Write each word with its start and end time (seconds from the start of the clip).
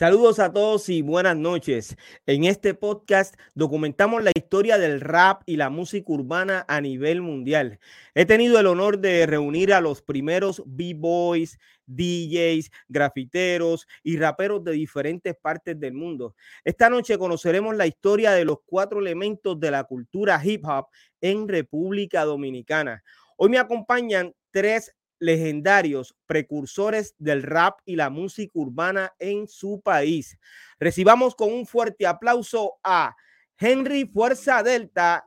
Saludos 0.00 0.38
a 0.38 0.50
todos 0.50 0.88
y 0.88 1.02
buenas 1.02 1.36
noches. 1.36 1.94
En 2.24 2.44
este 2.44 2.72
podcast 2.72 3.34
documentamos 3.54 4.24
la 4.24 4.32
historia 4.34 4.78
del 4.78 4.98
rap 4.98 5.42
y 5.44 5.56
la 5.56 5.68
música 5.68 6.10
urbana 6.10 6.64
a 6.68 6.80
nivel 6.80 7.20
mundial. 7.20 7.78
He 8.14 8.24
tenido 8.24 8.58
el 8.58 8.66
honor 8.66 8.98
de 9.00 9.26
reunir 9.26 9.74
a 9.74 9.82
los 9.82 10.00
primeros 10.00 10.62
b-boys, 10.64 11.58
DJs, 11.84 12.70
grafiteros 12.88 13.86
y 14.02 14.16
raperos 14.16 14.64
de 14.64 14.72
diferentes 14.72 15.36
partes 15.36 15.78
del 15.78 15.92
mundo. 15.92 16.34
Esta 16.64 16.88
noche 16.88 17.18
conoceremos 17.18 17.76
la 17.76 17.86
historia 17.86 18.30
de 18.30 18.46
los 18.46 18.60
cuatro 18.64 19.00
elementos 19.00 19.60
de 19.60 19.70
la 19.70 19.84
cultura 19.84 20.40
hip 20.42 20.64
hop 20.64 20.86
en 21.20 21.46
República 21.46 22.24
Dominicana. 22.24 23.04
Hoy 23.36 23.50
me 23.50 23.58
acompañan 23.58 24.34
tres 24.50 24.94
legendarios 25.20 26.16
precursores 26.26 27.14
del 27.18 27.42
rap 27.42 27.78
y 27.84 27.94
la 27.94 28.10
música 28.10 28.52
urbana 28.54 29.12
en 29.18 29.46
su 29.46 29.80
país. 29.80 30.36
Recibamos 30.80 31.36
con 31.36 31.52
un 31.52 31.66
fuerte 31.66 32.06
aplauso 32.06 32.78
a 32.82 33.14
Henry 33.58 34.06
Fuerza 34.06 34.62
Delta, 34.62 35.24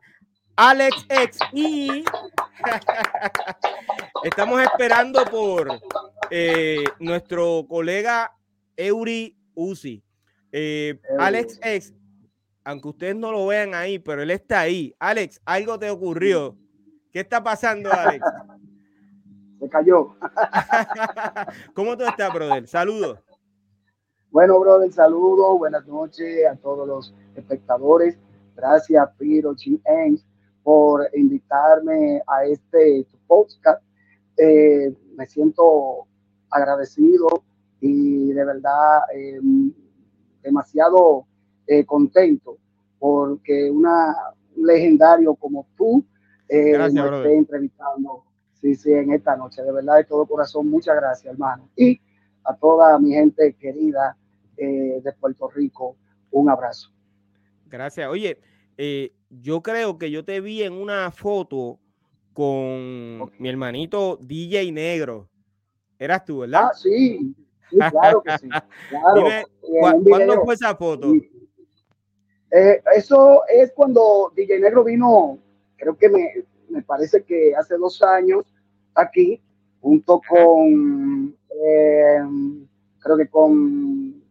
Alex 0.55 1.05
X 1.07 1.39
y 1.53 2.03
estamos 4.23 4.61
esperando 4.61 5.23
por 5.25 5.79
eh, 6.29 6.83
nuestro 6.99 7.65
colega 7.67 8.35
Eury 8.75 9.37
Uzi. 9.53 10.03
Eh, 10.51 10.99
Alex 11.19 11.59
X, 11.61 11.93
aunque 12.63 12.87
ustedes 12.87 13.15
no 13.15 13.31
lo 13.31 13.47
vean 13.47 13.73
ahí, 13.73 13.99
pero 13.99 14.21
él 14.21 14.31
está 14.31 14.61
ahí. 14.61 14.95
Alex, 14.99 15.41
algo 15.45 15.77
te 15.79 15.89
ocurrió. 15.89 16.57
¿Qué 17.11 17.19
está 17.19 17.43
pasando, 17.43 17.91
Alex? 17.91 18.25
cayó. 19.69 20.15
¿Cómo 21.73 21.97
tú 21.97 22.03
estás, 22.05 22.33
brother? 22.33 22.67
Saludos. 22.67 23.19
Bueno, 24.31 24.59
brother, 24.59 24.91
saludos. 24.91 25.59
Buenas 25.59 25.85
noches 25.87 26.45
a 26.47 26.55
todos 26.55 26.87
los 26.87 27.13
espectadores. 27.35 28.17
Gracias, 28.55 29.09
Piro 29.17 29.53
G. 29.53 30.23
por 30.63 31.07
invitarme 31.13 32.21
a 32.27 32.45
este 32.45 33.05
podcast. 33.27 33.83
Eh, 34.37 34.91
me 35.15 35.27
siento 35.27 36.07
agradecido 36.49 37.27
y 37.79 38.31
de 38.33 38.45
verdad 38.45 39.01
em, 39.13 39.71
demasiado 40.41 41.25
eh, 41.67 41.85
contento 41.85 42.57
porque 42.99 43.69
una, 43.69 44.15
un 44.55 44.65
legendario 44.65 45.35
como 45.35 45.67
tú 45.75 46.05
eh, 46.47 46.77
me 46.77 46.85
esté 46.87 47.37
entrevistando 47.37 48.23
Sí, 48.63 48.75
sí, 48.75 48.93
en 48.93 49.11
esta 49.11 49.35
noche. 49.35 49.61
De 49.61 49.73
verdad, 49.73 49.97
de 49.97 50.05
todo 50.05 50.25
corazón, 50.25 50.69
muchas 50.69 50.95
gracias, 50.95 51.33
hermano. 51.33 51.69
Y 51.75 51.99
a 52.45 52.55
toda 52.55 52.97
mi 52.97 53.11
gente 53.11 53.57
querida 53.59 54.15
eh, 54.55 55.01
de 55.03 55.13
Puerto 55.19 55.49
Rico, 55.49 55.97
un 56.31 56.49
abrazo. 56.49 56.89
Gracias. 57.65 58.07
Oye, 58.09 58.39
eh, 58.77 59.11
yo 59.29 59.61
creo 59.61 59.97
que 59.97 60.09
yo 60.09 60.23
te 60.23 60.39
vi 60.39 60.63
en 60.63 60.71
una 60.71 61.11
foto 61.11 61.77
con 62.31 63.33
mi 63.37 63.49
hermanito 63.49 64.17
DJ 64.21 64.71
Negro. 64.71 65.27
Eras 65.99 66.23
tú, 66.23 66.39
¿verdad? 66.39 66.69
Ah, 66.71 66.73
sí. 66.73 67.35
claro 67.69 68.23
que 68.23 68.37
sí. 68.37 68.47
Claro. 68.89 69.25
¿Cuándo 70.07 70.45
fue 70.45 70.53
esa 70.53 70.73
foto? 70.73 71.11
Eh, 72.49 72.81
eso 72.95 73.41
es 73.49 73.73
cuando 73.73 74.31
DJ 74.33 74.61
Negro 74.61 74.85
vino, 74.85 75.37
creo 75.75 75.97
que 75.97 76.07
me, 76.07 76.45
me 76.69 76.81
parece 76.81 77.23
que 77.23 77.53
hace 77.55 77.75
dos 77.75 78.01
años, 78.01 78.52
aquí, 78.95 79.41
junto 79.81 80.21
con, 80.27 81.35
eh, 81.49 82.19
creo 82.99 83.17
que 83.17 83.27
con, 83.27 84.21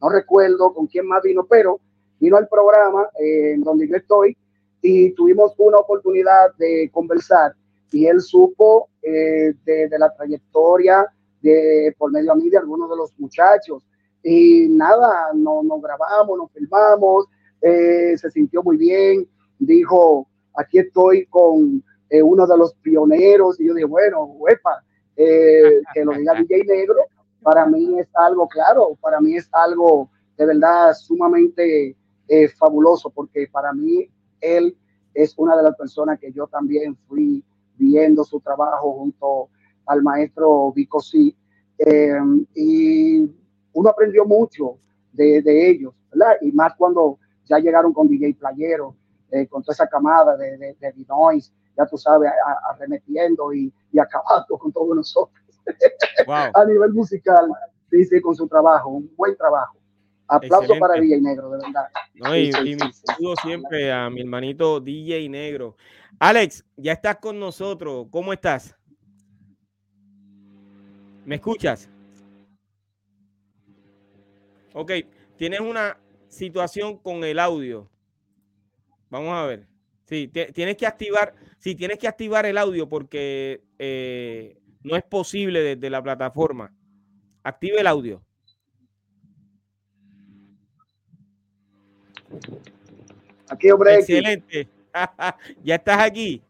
no 0.00 0.08
recuerdo 0.08 0.72
con 0.72 0.86
quién 0.86 1.06
más 1.06 1.22
vino, 1.22 1.44
pero 1.44 1.80
vino 2.18 2.36
al 2.36 2.48
programa 2.48 3.08
eh, 3.18 3.52
en 3.54 3.62
donde 3.62 3.88
yo 3.88 3.96
estoy 3.96 4.36
y 4.82 5.12
tuvimos 5.12 5.52
una 5.58 5.78
oportunidad 5.78 6.54
de 6.56 6.90
conversar 6.92 7.54
y 7.92 8.06
él 8.06 8.20
supo 8.20 8.88
eh, 9.02 9.52
de, 9.64 9.98
la 9.98 10.14
trayectoria 10.14 11.06
de, 11.42 11.94
por 11.98 12.12
medio 12.12 12.32
a 12.32 12.36
mí 12.36 12.48
de 12.48 12.58
algunos 12.58 12.88
de 12.88 12.96
los 12.96 13.12
muchachos. 13.18 13.82
Y 14.22 14.68
nada, 14.68 15.30
nos 15.34 15.64
no 15.64 15.80
grabamos, 15.80 16.38
nos 16.38 16.52
filmamos, 16.52 17.26
se 17.60 18.30
sintió 18.30 18.62
muy 18.62 18.76
bien, 18.76 19.26
dijo, 19.58 20.28
aquí 20.54 20.78
estoy 20.78 21.26
con, 21.26 21.82
eh, 22.10 22.22
uno 22.22 22.44
de 22.44 22.58
los 22.58 22.74
pioneros, 22.74 23.60
y 23.60 23.68
yo 23.68 23.74
dije, 23.74 23.86
bueno, 23.86 24.24
huepa, 24.24 24.82
eh, 25.16 25.80
que 25.94 26.04
lo 26.04 26.12
diga 26.12 26.34
DJ 26.34 26.64
Negro, 26.64 26.96
para 27.40 27.64
mí 27.66 27.98
es 28.00 28.08
algo 28.14 28.48
claro, 28.48 28.98
para 29.00 29.20
mí 29.20 29.36
es 29.36 29.48
algo 29.52 30.10
de 30.36 30.44
verdad 30.46 30.92
sumamente 30.94 31.96
eh, 32.26 32.48
fabuloso, 32.48 33.10
porque 33.10 33.46
para 33.50 33.72
mí 33.72 34.10
él 34.40 34.76
es 35.14 35.34
una 35.38 35.56
de 35.56 35.62
las 35.62 35.76
personas 35.76 36.18
que 36.18 36.32
yo 36.32 36.48
también 36.48 36.96
fui 37.06 37.44
viendo 37.76 38.24
su 38.24 38.40
trabajo 38.40 38.92
junto 38.92 39.48
al 39.86 40.02
maestro 40.02 40.72
Vico 40.72 41.00
C. 41.00 41.34
y 42.54 43.30
uno 43.72 43.88
aprendió 43.88 44.24
mucho 44.24 44.78
de, 45.12 45.42
de, 45.42 45.70
ellos, 45.70 45.94
¿verdad? 46.10 46.36
Y 46.42 46.52
más 46.52 46.74
cuando 46.76 47.18
ya 47.46 47.58
llegaron 47.58 47.92
con 47.92 48.08
DJ 48.08 48.34
Playero, 48.34 48.94
con 49.48 49.62
toda 49.62 49.72
esa 49.72 49.86
camada 49.86 50.36
de, 50.36 50.56
de, 50.58 50.74
de 50.74 50.92
ya 51.76 51.86
tú 51.86 51.96
sabes, 51.96 52.30
arremetiendo 52.70 53.52
y, 53.52 53.72
y 53.92 53.98
acabando 53.98 54.58
con 54.58 54.72
todos 54.72 54.96
nosotros. 54.96 55.40
a 56.54 56.64
nivel 56.64 56.92
musical, 56.92 57.50
dice 57.90 58.20
con 58.20 58.34
su 58.34 58.46
trabajo, 58.48 58.88
un 58.90 59.12
buen 59.16 59.36
trabajo. 59.36 59.76
Aplauso 60.28 60.74
para 60.78 60.94
DJ 60.94 61.20
Negro, 61.20 61.50
de 61.50 61.58
verdad. 61.58 61.88
y, 62.64 62.76
mi 62.76 62.92
saludo 62.92 63.34
siempre 63.42 63.92
a 63.92 64.08
mi 64.08 64.20
hermanito 64.20 64.78
DJ 64.78 65.28
Negro. 65.28 65.76
Alex, 66.20 66.64
ya 66.76 66.92
estás 66.92 67.16
con 67.16 67.40
nosotros. 67.40 68.06
¿Cómo 68.10 68.32
estás? 68.32 68.76
¿Me 71.24 71.34
escuchas? 71.34 71.90
Ok, 74.72 74.92
tienes 75.36 75.60
una 75.60 75.98
situación 76.28 76.96
con 76.96 77.24
el 77.24 77.40
audio. 77.40 77.90
Vamos 79.10 79.32
a 79.34 79.46
ver. 79.46 79.69
Sí, 80.10 80.26
tienes 80.26 80.76
que 80.76 80.88
activar, 80.88 81.34
sí, 81.58 81.76
tienes 81.76 81.96
que 81.96 82.08
activar 82.08 82.44
el 82.44 82.58
audio 82.58 82.88
porque 82.88 83.62
eh, 83.78 84.58
no 84.82 84.96
es 84.96 85.04
posible 85.04 85.60
desde 85.60 85.88
la 85.88 86.02
plataforma. 86.02 86.74
Active 87.44 87.78
el 87.78 87.86
audio. 87.86 88.20
Aquí, 93.48 93.70
hombre. 93.70 93.94
Excelente. 94.00 94.68
ya 95.62 95.76
estás 95.76 96.00
aquí. 96.00 96.42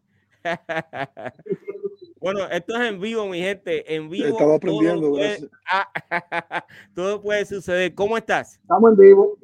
bueno, 2.19 2.49
esto 2.49 2.81
es 2.81 2.89
en 2.89 2.99
vivo, 2.99 3.27
mi 3.27 3.41
gente. 3.41 3.95
En 3.95 4.09
vivo. 4.09 4.29
Estaba 4.29 4.55
aprendiendo. 4.55 5.03
Todo 5.03 5.11
puede, 5.11 5.51
todo 6.95 7.21
puede 7.21 7.45
suceder. 7.45 7.95
¿Cómo 7.95 8.17
estás? 8.17 8.55
Estamos 8.55 8.93
en 8.93 8.97
vivo. 8.97 9.37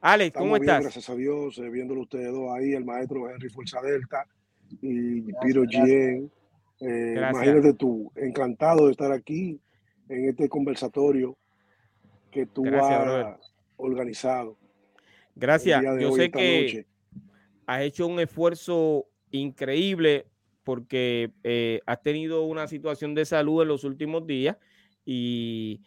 Alex, 0.00 0.36
¿cómo 0.36 0.56
estás? 0.56 0.82
gracias 0.82 1.10
a 1.10 1.14
Dios, 1.14 1.58
eh, 1.58 1.68
viéndolo 1.68 2.02
ustedes 2.02 2.32
dos 2.32 2.50
ahí, 2.52 2.72
el 2.72 2.84
maestro 2.84 3.28
Henry 3.28 3.48
Fuerza 3.48 3.80
Delta 3.82 4.26
y 4.80 5.22
Piro 5.42 5.64
Gien. 5.68 6.30
Eh, 6.80 7.14
imagínate 7.16 7.74
tú, 7.74 8.12
encantado 8.14 8.86
de 8.86 8.92
estar 8.92 9.10
aquí 9.10 9.60
en 10.08 10.28
este 10.28 10.48
conversatorio 10.48 11.36
que 12.30 12.46
tú 12.46 12.64
has 12.66 13.38
organizado. 13.76 14.56
Gracias. 15.34 15.82
Yo 16.00 16.12
sé 16.12 16.30
que 16.30 16.86
has 17.66 17.82
hecho 17.82 18.06
un 18.06 18.20
esfuerzo 18.20 19.06
increíble 19.30 20.26
porque 20.62 21.32
eh, 21.42 21.80
has 21.86 22.02
tenido 22.02 22.44
una 22.44 22.68
situación 22.68 23.14
de 23.14 23.24
salud 23.24 23.62
en 23.62 23.68
los 23.68 23.84
últimos 23.84 24.26
días 24.26 24.56
y 25.04 25.80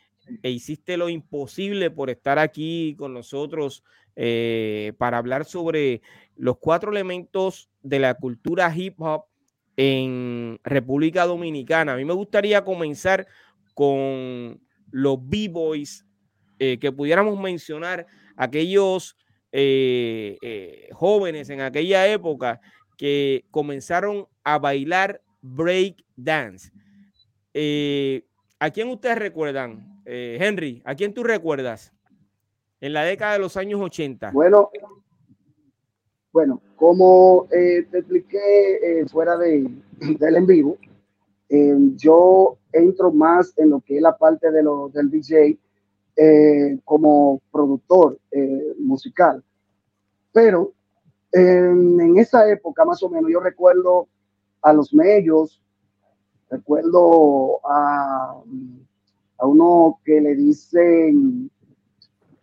e 0.43 0.49
hiciste 0.49 0.97
lo 0.97 1.09
imposible 1.09 1.89
por 1.91 2.09
estar 2.09 2.39
aquí 2.39 2.95
con 2.97 3.13
nosotros 3.13 3.83
eh, 4.15 4.93
para 4.97 5.17
hablar 5.17 5.45
sobre 5.45 6.01
los 6.35 6.57
cuatro 6.57 6.91
elementos 6.91 7.69
de 7.81 7.99
la 7.99 8.13
cultura 8.15 8.73
hip 8.75 8.99
hop 8.99 9.25
en 9.77 10.59
República 10.63 11.25
Dominicana. 11.25 11.93
A 11.93 11.97
mí 11.97 12.05
me 12.05 12.13
gustaría 12.13 12.63
comenzar 12.63 13.27
con 13.73 14.61
los 14.91 15.17
B-Boys, 15.21 16.05
eh, 16.59 16.77
que 16.77 16.91
pudiéramos 16.91 17.39
mencionar 17.39 18.05
aquellos 18.35 19.17
eh, 19.51 20.89
jóvenes 20.91 21.49
en 21.49 21.61
aquella 21.61 22.07
época 22.07 22.59
que 22.97 23.45
comenzaron 23.49 24.27
a 24.43 24.59
bailar 24.59 25.21
break 25.41 26.03
dance. 26.15 26.71
¿A 28.59 28.69
quién 28.69 28.89
ustedes 28.89 29.17
recuerdan? 29.17 30.01
Henry, 30.05 30.81
¿a 30.85 30.95
quién 30.95 31.13
tú 31.13 31.23
recuerdas? 31.23 31.93
En 32.81 32.93
la 32.93 33.03
década 33.03 33.33
de 33.33 33.39
los 33.39 33.55
años 33.55 33.79
80? 33.79 34.31
Bueno, 34.31 34.71
bueno 36.33 36.61
como 36.75 37.47
eh, 37.51 37.85
te 37.91 37.99
expliqué 37.99 39.01
eh, 39.01 39.05
fuera 39.07 39.37
de, 39.37 39.69
del 40.19 40.35
en 40.35 40.47
vivo, 40.47 40.77
eh, 41.47 41.75
yo 41.95 42.57
entro 42.73 43.11
más 43.11 43.53
en 43.57 43.69
lo 43.69 43.81
que 43.81 43.97
es 43.97 44.01
la 44.01 44.17
parte 44.17 44.49
de 44.51 44.63
lo, 44.63 44.89
del 44.89 45.11
DJ 45.11 45.59
eh, 46.15 46.79
como 46.83 47.39
productor 47.51 48.17
musical. 48.79 49.43
Pero 50.33 50.71
en, 51.31 52.17
esa 52.17 52.49
época, 52.49 52.83
más 52.83 53.03
o 53.03 53.09
menos, 53.09 53.29
yo 53.31 53.39
recuerdo 53.41 54.07
a 54.61 54.73
los 54.73 54.91
medios, 54.93 55.61
recuerdo 56.49 57.59
a, 57.63 58.41
a 59.37 59.45
uno 59.45 59.99
que 60.03 60.19
le 60.19 60.35
dicen 60.35 61.50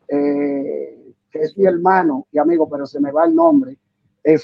que 0.08 1.40
es 1.40 1.56
mi 1.56 1.66
hermano 1.66 2.26
y 2.32 2.38
amigo, 2.38 2.69
pero 2.69 2.87
se 2.87 3.00
me 3.00 3.12
va 3.12 3.26
el 3.26 3.34
nombre, 3.34 3.76
eh, 4.25 4.38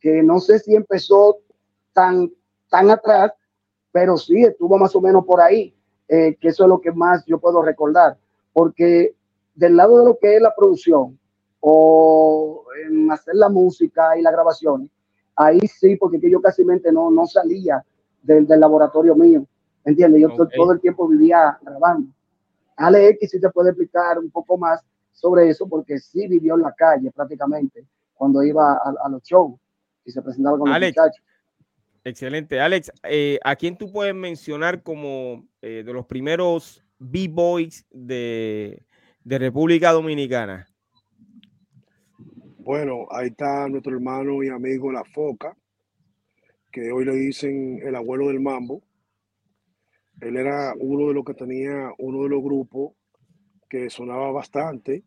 que 0.00 0.22
no 0.22 0.40
sé 0.40 0.58
si 0.58 0.74
empezó 0.74 1.38
tan, 1.92 2.30
tan 2.68 2.90
atrás, 2.90 3.32
pero 3.90 4.16
sí 4.16 4.44
estuvo 4.44 4.78
más 4.78 4.94
o 4.94 5.00
menos 5.00 5.24
por 5.24 5.40
ahí, 5.40 5.74
eh, 6.08 6.36
que 6.40 6.48
eso 6.48 6.64
es 6.64 6.68
lo 6.68 6.80
que 6.80 6.92
más 6.92 7.24
yo 7.26 7.38
puedo 7.38 7.62
recordar, 7.62 8.16
porque 8.52 9.14
del 9.54 9.76
lado 9.76 9.98
de 9.98 10.04
lo 10.04 10.18
que 10.18 10.36
es 10.36 10.42
la 10.42 10.54
producción 10.54 11.18
o 11.60 12.64
en 12.86 13.10
hacer 13.10 13.34
la 13.34 13.48
música 13.48 14.16
y 14.16 14.22
la 14.22 14.30
grabación, 14.30 14.90
ahí 15.34 15.60
sí, 15.60 15.96
porque 15.96 16.20
yo 16.30 16.40
casi 16.40 16.64
no, 16.64 17.10
no 17.10 17.26
salía 17.26 17.84
del, 18.22 18.46
laboratorio 18.48 19.14
mío, 19.14 19.44
¿entiendes? 19.84 20.22
Yo 20.22 20.48
todo 20.54 20.72
el 20.72 20.80
tiempo 20.80 21.08
vivía 21.08 21.58
grabando. 21.62 22.10
Ale 22.78 23.08
X 23.10 23.30
sí 23.30 23.40
te 23.40 23.50
puede 23.50 23.70
explicar 23.70 24.18
un 24.18 24.30
poco 24.30 24.56
más 24.56 24.80
sobre 25.12 25.48
eso, 25.48 25.68
porque 25.68 25.98
sí 25.98 26.28
vivió 26.28 26.54
en 26.54 26.62
la 26.62 26.72
calle 26.72 27.10
prácticamente 27.10 27.84
cuando 28.14 28.42
iba 28.42 28.74
a, 28.74 29.08
los 29.08 29.22
shows 29.22 29.58
y 30.04 30.12
se 30.12 30.22
presentaba 30.22 30.58
con 30.58 30.70
los 30.70 30.80
muchachos. 30.80 31.24
Excelente. 32.04 32.60
Alex, 32.60 32.92
eh, 33.02 33.38
¿a 33.44 33.56
quién 33.56 33.76
tú 33.76 33.92
puedes 33.92 34.14
mencionar 34.14 34.82
como 34.82 35.46
eh, 35.60 35.82
de 35.84 35.92
los 35.92 36.06
primeros 36.06 36.82
B-Boys 36.98 37.84
de, 37.90 38.82
República 39.24 39.92
Dominicana? 39.92 40.66
Bueno, 42.58 43.06
ahí 43.10 43.28
está 43.28 43.68
nuestro 43.68 43.94
hermano 43.94 44.42
y 44.42 44.48
amigo 44.48 44.92
La 44.92 45.04
Foca, 45.04 45.56
que 46.70 46.92
hoy 46.92 47.04
le 47.04 47.12
dicen 47.12 47.80
el 47.84 47.94
abuelo 47.94 48.28
del 48.28 48.40
mambo. 48.40 48.82
Él 50.20 50.36
era 50.36 50.74
uno 50.78 51.08
de 51.08 51.14
los 51.14 51.24
que 51.24 51.34
tenía 51.34 51.92
uno 51.98 52.24
de 52.24 52.28
los 52.28 52.42
grupos 52.42 52.94
que 53.68 53.90
sonaba 53.90 54.32
bastante, 54.32 55.04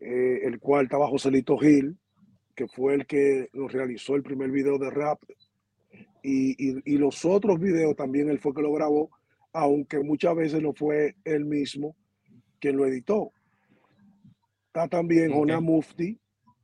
eh, 0.00 0.40
el 0.42 0.58
cual 0.58 0.84
estaba 0.84 1.08
Joselito 1.08 1.56
Gil, 1.56 1.96
que 2.54 2.66
fue 2.68 2.94
el 2.94 3.06
que 3.06 3.48
nos 3.52 3.72
realizó 3.72 4.14
el 4.16 4.22
primer 4.22 4.50
video 4.50 4.78
de 4.78 4.90
rap. 4.90 5.22
Y, 6.22 6.98
los 6.98 7.24
otros 7.24 7.58
videos 7.58 7.96
también 7.96 8.28
él 8.28 8.38
fue 8.38 8.54
que 8.54 8.62
lo 8.62 8.72
grabó, 8.72 9.10
aunque 9.52 9.98
muchas 10.00 10.36
veces 10.36 10.62
no 10.62 10.72
fue 10.72 11.16
él 11.24 11.44
mismo 11.44 11.96
quien 12.60 12.76
lo 12.76 12.86
editó. 12.86 13.32
Está 14.66 14.88
también 14.88 15.32
okay. 15.32 15.60
Mufti, 15.60 16.20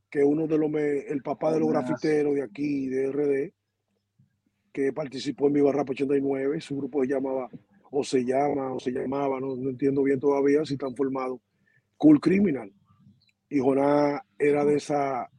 que 0.09 0.19
es 0.19 0.25
uno 0.25 0.47
de 0.47 0.57
los, 0.57 0.71
el 0.73 1.21
papá 1.21 1.53
de 1.53 1.59
los 1.59 1.69
grafiteros 1.69 2.35
de 2.35 2.43
aquí, 2.43 2.87
de 2.87 3.11
RD, 3.11 3.53
participó 4.93 5.47
en 5.47 5.53
Viva 5.53 5.71
Rap 5.71 5.89
89. 5.89 6.61
Su 6.61 6.77
grupo 6.77 7.01
se 7.01 7.09
llamaba, 7.09 7.49
o 7.91 8.03
se 8.03 8.23
llama, 8.23 8.73
o 8.73 8.79
se 8.79 8.91
llamaba, 8.91 9.39
no, 9.39 9.53
entiendo 9.69 10.03
bien 10.03 10.19
todavía 10.19 10.65
si 10.65 10.73
están 10.73 10.95
formados, 10.95 11.39
Cool 11.97 12.19
Criminal. 12.19 12.71
Y 13.49 13.59
Jonás 13.59 14.21
era 14.37 14.63
de 14.63 14.75
esa 14.75 15.29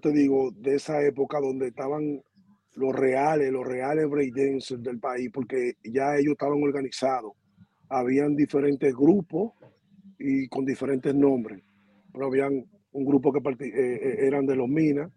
te 0.00 0.12
digo, 0.12 0.50
de 0.52 0.76
esa 0.76 1.02
época 1.02 1.40
donde 1.40 1.68
estaban 1.68 2.22
los 2.74 2.94
reales, 2.94 3.52
los 3.52 3.66
reales 3.66 4.08
breakdancers 4.08 4.82
del 4.82 4.98
país, 4.98 5.30
porque 5.32 5.74
ya 5.84 6.16
ellos 6.16 6.32
estaban 6.32 6.62
organizados. 6.62 7.32
Habían 7.88 8.34
diferentes 8.34 8.94
grupos 8.94 9.52
y 10.18 10.48
con 10.48 10.64
diferentes 10.64 11.14
nombres. 11.14 11.62
Pero 12.12 12.26
habían 12.26 12.64
un 12.92 13.04
grupo 13.04 13.32
que 13.32 13.38
eh, 13.38 13.70
eh, 13.74 14.16
eran 14.26 14.46
de 14.46 14.56
los 14.56 14.68
Minas, 14.68 15.10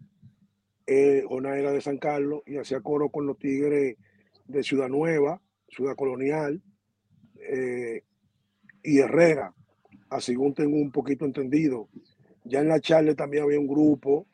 eh, 0.88 1.22
era 1.28 1.70
de 1.70 1.80
San 1.82 1.98
Carlos 1.98 2.42
y 2.46 2.56
hacía 2.56 2.80
coro 2.80 3.10
con 3.10 3.26
los 3.26 3.38
Tigres 3.38 3.96
de 4.46 4.62
Ciudad 4.62 4.88
Nueva, 4.88 5.40
Ciudad 5.68 5.94
Colonial 5.94 6.62
eh, 7.46 8.02
y 8.82 8.98
Herrera, 8.98 9.54
así 10.08 10.32
según 10.32 10.54
tengo 10.54 10.76
un 10.76 10.90
poquito 10.90 11.26
entendido. 11.26 11.88
Ya 12.44 12.60
en 12.60 12.68
la 12.68 12.80
charla 12.80 13.14
también 13.14 13.42
había 13.42 13.60
un 13.60 13.68
grupo 13.68 14.26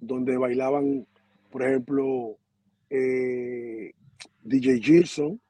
donde 0.00 0.36
bailaban, 0.36 1.06
por 1.50 1.62
ejemplo, 1.62 2.38
eh, 2.90 3.92
DJ 4.42 4.80
Gilson, 4.80 5.40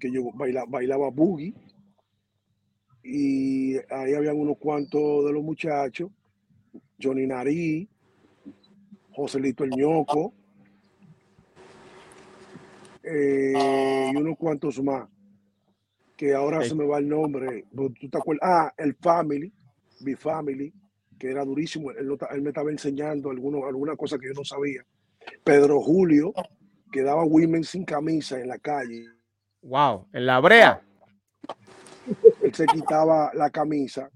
que 0.00 0.10
yo 0.10 0.32
bailaba 0.34 1.10
boogie, 1.10 1.54
y 3.04 3.76
ahí 3.90 4.14
habían 4.14 4.40
unos 4.40 4.58
cuantos 4.58 5.24
de 5.24 5.32
los 5.32 5.44
muchachos, 5.44 6.10
Johnny 7.00 7.26
Narí, 7.28 7.88
Joselito 9.14 9.64
el 9.64 9.70
ñoco, 9.70 10.32
eh, 13.02 14.10
y 14.12 14.16
unos 14.16 14.36
cuantos 14.36 14.82
más, 14.82 15.08
que 16.16 16.34
ahora 16.34 16.62
se 16.64 16.74
me 16.74 16.86
va 16.86 16.98
el 16.98 17.08
nombre, 17.08 17.64
¿tú 17.74 18.08
te 18.08 18.18
acuerdas? 18.18 18.48
Ah, 18.48 18.74
el 18.76 18.94
Family, 18.94 19.52
mi 20.00 20.14
Family, 20.14 20.72
que 21.18 21.30
era 21.30 21.44
durísimo. 21.44 21.90
Él, 21.90 22.16
me 22.42 22.50
estaba 22.50 22.70
enseñando 22.70 23.30
alguno, 23.30 23.66
alguna 23.66 23.96
cosa 23.96 24.18
que 24.18 24.28
yo 24.28 24.34
no 24.34 24.44
sabía. 24.44 24.84
Pedro 25.42 25.80
Julio, 25.80 26.32
que 26.90 27.02
daba 27.02 27.24
women 27.24 27.64
sin 27.64 27.84
camisa 27.84 28.40
en 28.40 28.48
la 28.48 28.58
calle. 28.58 29.04
Wow, 29.62 30.06
en 30.12 30.26
la 30.26 30.40
brea. 30.40 30.82
Él 32.42 32.54
se 32.54 32.66
quitaba 32.66 33.30
la 33.34 33.50
camisa 33.50 34.10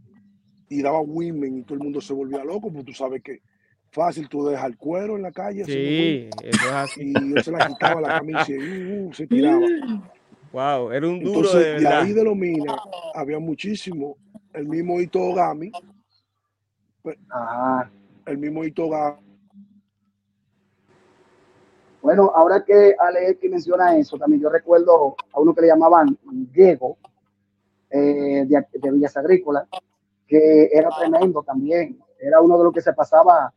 y 0.68 0.82
daba 0.82 1.00
women 1.00 1.58
y 1.58 1.62
todo 1.62 1.74
el 1.74 1.84
mundo 1.84 2.00
se 2.00 2.12
volvía 2.12 2.44
loco, 2.44 2.70
porque 2.70 2.84
tú 2.84 2.92
sabes 2.92 3.22
que 3.22 3.40
fácil 3.90 4.28
tú 4.28 4.46
dejas 4.46 4.66
el 4.66 4.76
cuero 4.76 5.16
en 5.16 5.22
la 5.22 5.32
calle. 5.32 5.64
Sí, 5.64 6.28
eso 6.42 6.66
es 6.66 6.72
así. 6.72 7.12
Y 7.12 7.32
él 7.32 7.42
se 7.42 7.50
la 7.50 7.66
quitaba 7.66 8.00
la 8.00 8.18
camisa 8.18 8.46
y 8.50 8.56
uh, 8.56 9.08
uh, 9.08 9.12
se 9.12 9.26
tiraba. 9.26 9.60
Wow, 10.50 10.92
era 10.92 11.06
un 11.06 11.20
duro 11.20 11.40
Entonces, 11.40 11.62
de 11.62 11.72
verdad. 11.72 12.00
ahí 12.00 12.12
de 12.14 12.24
los 12.24 12.34
minas 12.34 12.74
había 13.14 13.38
muchísimo. 13.38 14.16
El 14.54 14.66
mismo 14.66 14.98
Ito 14.98 15.34
Gami, 15.34 15.70
pues, 17.02 17.18
el 18.26 18.38
mismo 18.38 18.64
Itoga. 18.64 19.18
Bueno, 22.02 22.32
ahora 22.34 22.64
que 22.64 22.94
Ale 22.98 23.36
que 23.38 23.48
menciona 23.48 23.96
eso, 23.96 24.16
también 24.16 24.40
yo 24.40 24.48
recuerdo 24.48 25.16
a 25.32 25.40
uno 25.40 25.54
que 25.54 25.62
le 25.62 25.68
llamaban 25.68 26.18
Diego 26.52 26.96
eh, 27.90 28.44
de, 28.46 28.66
de, 28.72 28.90
Villas 28.90 29.16
Agrícolas, 29.16 29.68
que 30.26 30.70
era 30.72 30.88
tremendo 30.98 31.42
también. 31.42 31.98
Era 32.18 32.40
uno 32.40 32.56
de 32.58 32.64
los 32.64 32.72
que 32.72 32.80
se 32.80 32.92
pasaba 32.92 33.52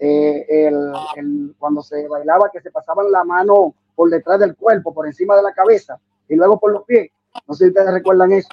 eh, 0.00 0.46
el, 0.48 1.54
cuando 1.58 1.82
se 1.82 2.08
bailaba, 2.08 2.50
que 2.50 2.60
se 2.60 2.70
pasaban 2.70 3.12
la 3.12 3.22
mano 3.22 3.74
por 3.94 4.08
detrás 4.08 4.40
del 4.40 4.56
cuerpo, 4.56 4.94
por 4.94 5.06
encima 5.06 5.36
de 5.36 5.42
la 5.42 5.52
cabeza 5.52 6.00
y 6.26 6.34
luego 6.34 6.58
por 6.58 6.72
los 6.72 6.84
pies. 6.84 7.10
No 7.46 7.54
sé 7.54 7.64
si 7.64 7.68
ustedes 7.68 7.92
recuerdan 7.92 8.32
eso, 8.32 8.48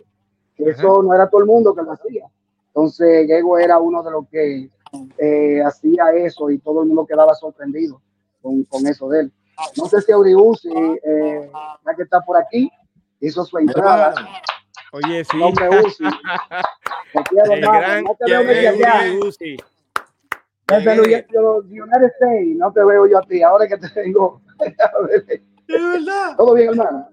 que 0.55 0.69
eso 0.69 1.01
no 1.01 1.13
era 1.13 1.29
todo 1.29 1.41
el 1.41 1.47
mundo 1.47 1.73
que 1.73 1.81
lo 1.81 1.93
hacía. 1.93 2.25
Entonces, 2.67 3.25
Diego 3.27 3.57
era 3.57 3.79
uno 3.79 4.03
de 4.03 4.11
los 4.11 4.27
que 4.27 4.69
eh, 5.17 5.63
hacía 5.63 6.11
eso 6.13 6.49
y 6.49 6.59
todo 6.59 6.81
el 6.81 6.87
mundo 6.89 7.05
quedaba 7.05 7.33
sorprendido 7.33 8.01
con, 8.41 8.63
con 8.65 8.85
eso 8.85 9.07
de 9.07 9.21
él. 9.21 9.33
No 9.77 9.85
sé 9.85 10.01
si 10.01 10.11
Auriusi, 10.11 10.69
eh, 11.03 11.49
ya 11.85 11.95
que 11.95 12.03
está 12.03 12.19
por 12.21 12.37
aquí, 12.37 12.69
hizo 13.19 13.43
su 13.45 13.57
entrada. 13.57 14.13
Oye, 14.91 15.23
sí. 15.25 15.37
Uzi. 15.41 16.03
Te 17.13 17.23
quiero, 17.29 17.53
el 17.53 17.61
gran 17.61 18.03
no 18.03 18.15
te 18.15 18.31
veo 18.31 18.43
Desde 20.67 20.95
los 20.95 21.65
United 21.65 22.11
States, 22.19 22.57
no 22.57 22.71
te 22.73 22.83
veo 22.83 23.07
yo 23.07 23.19
a 23.19 23.21
ti. 23.21 23.41
Ahora 23.41 23.67
que 23.67 23.77
te 23.77 23.89
tengo. 23.89 24.41
verdad. 25.67 26.35
¿Todo 26.37 26.53
bien, 26.53 26.69
hermano? 26.69 27.09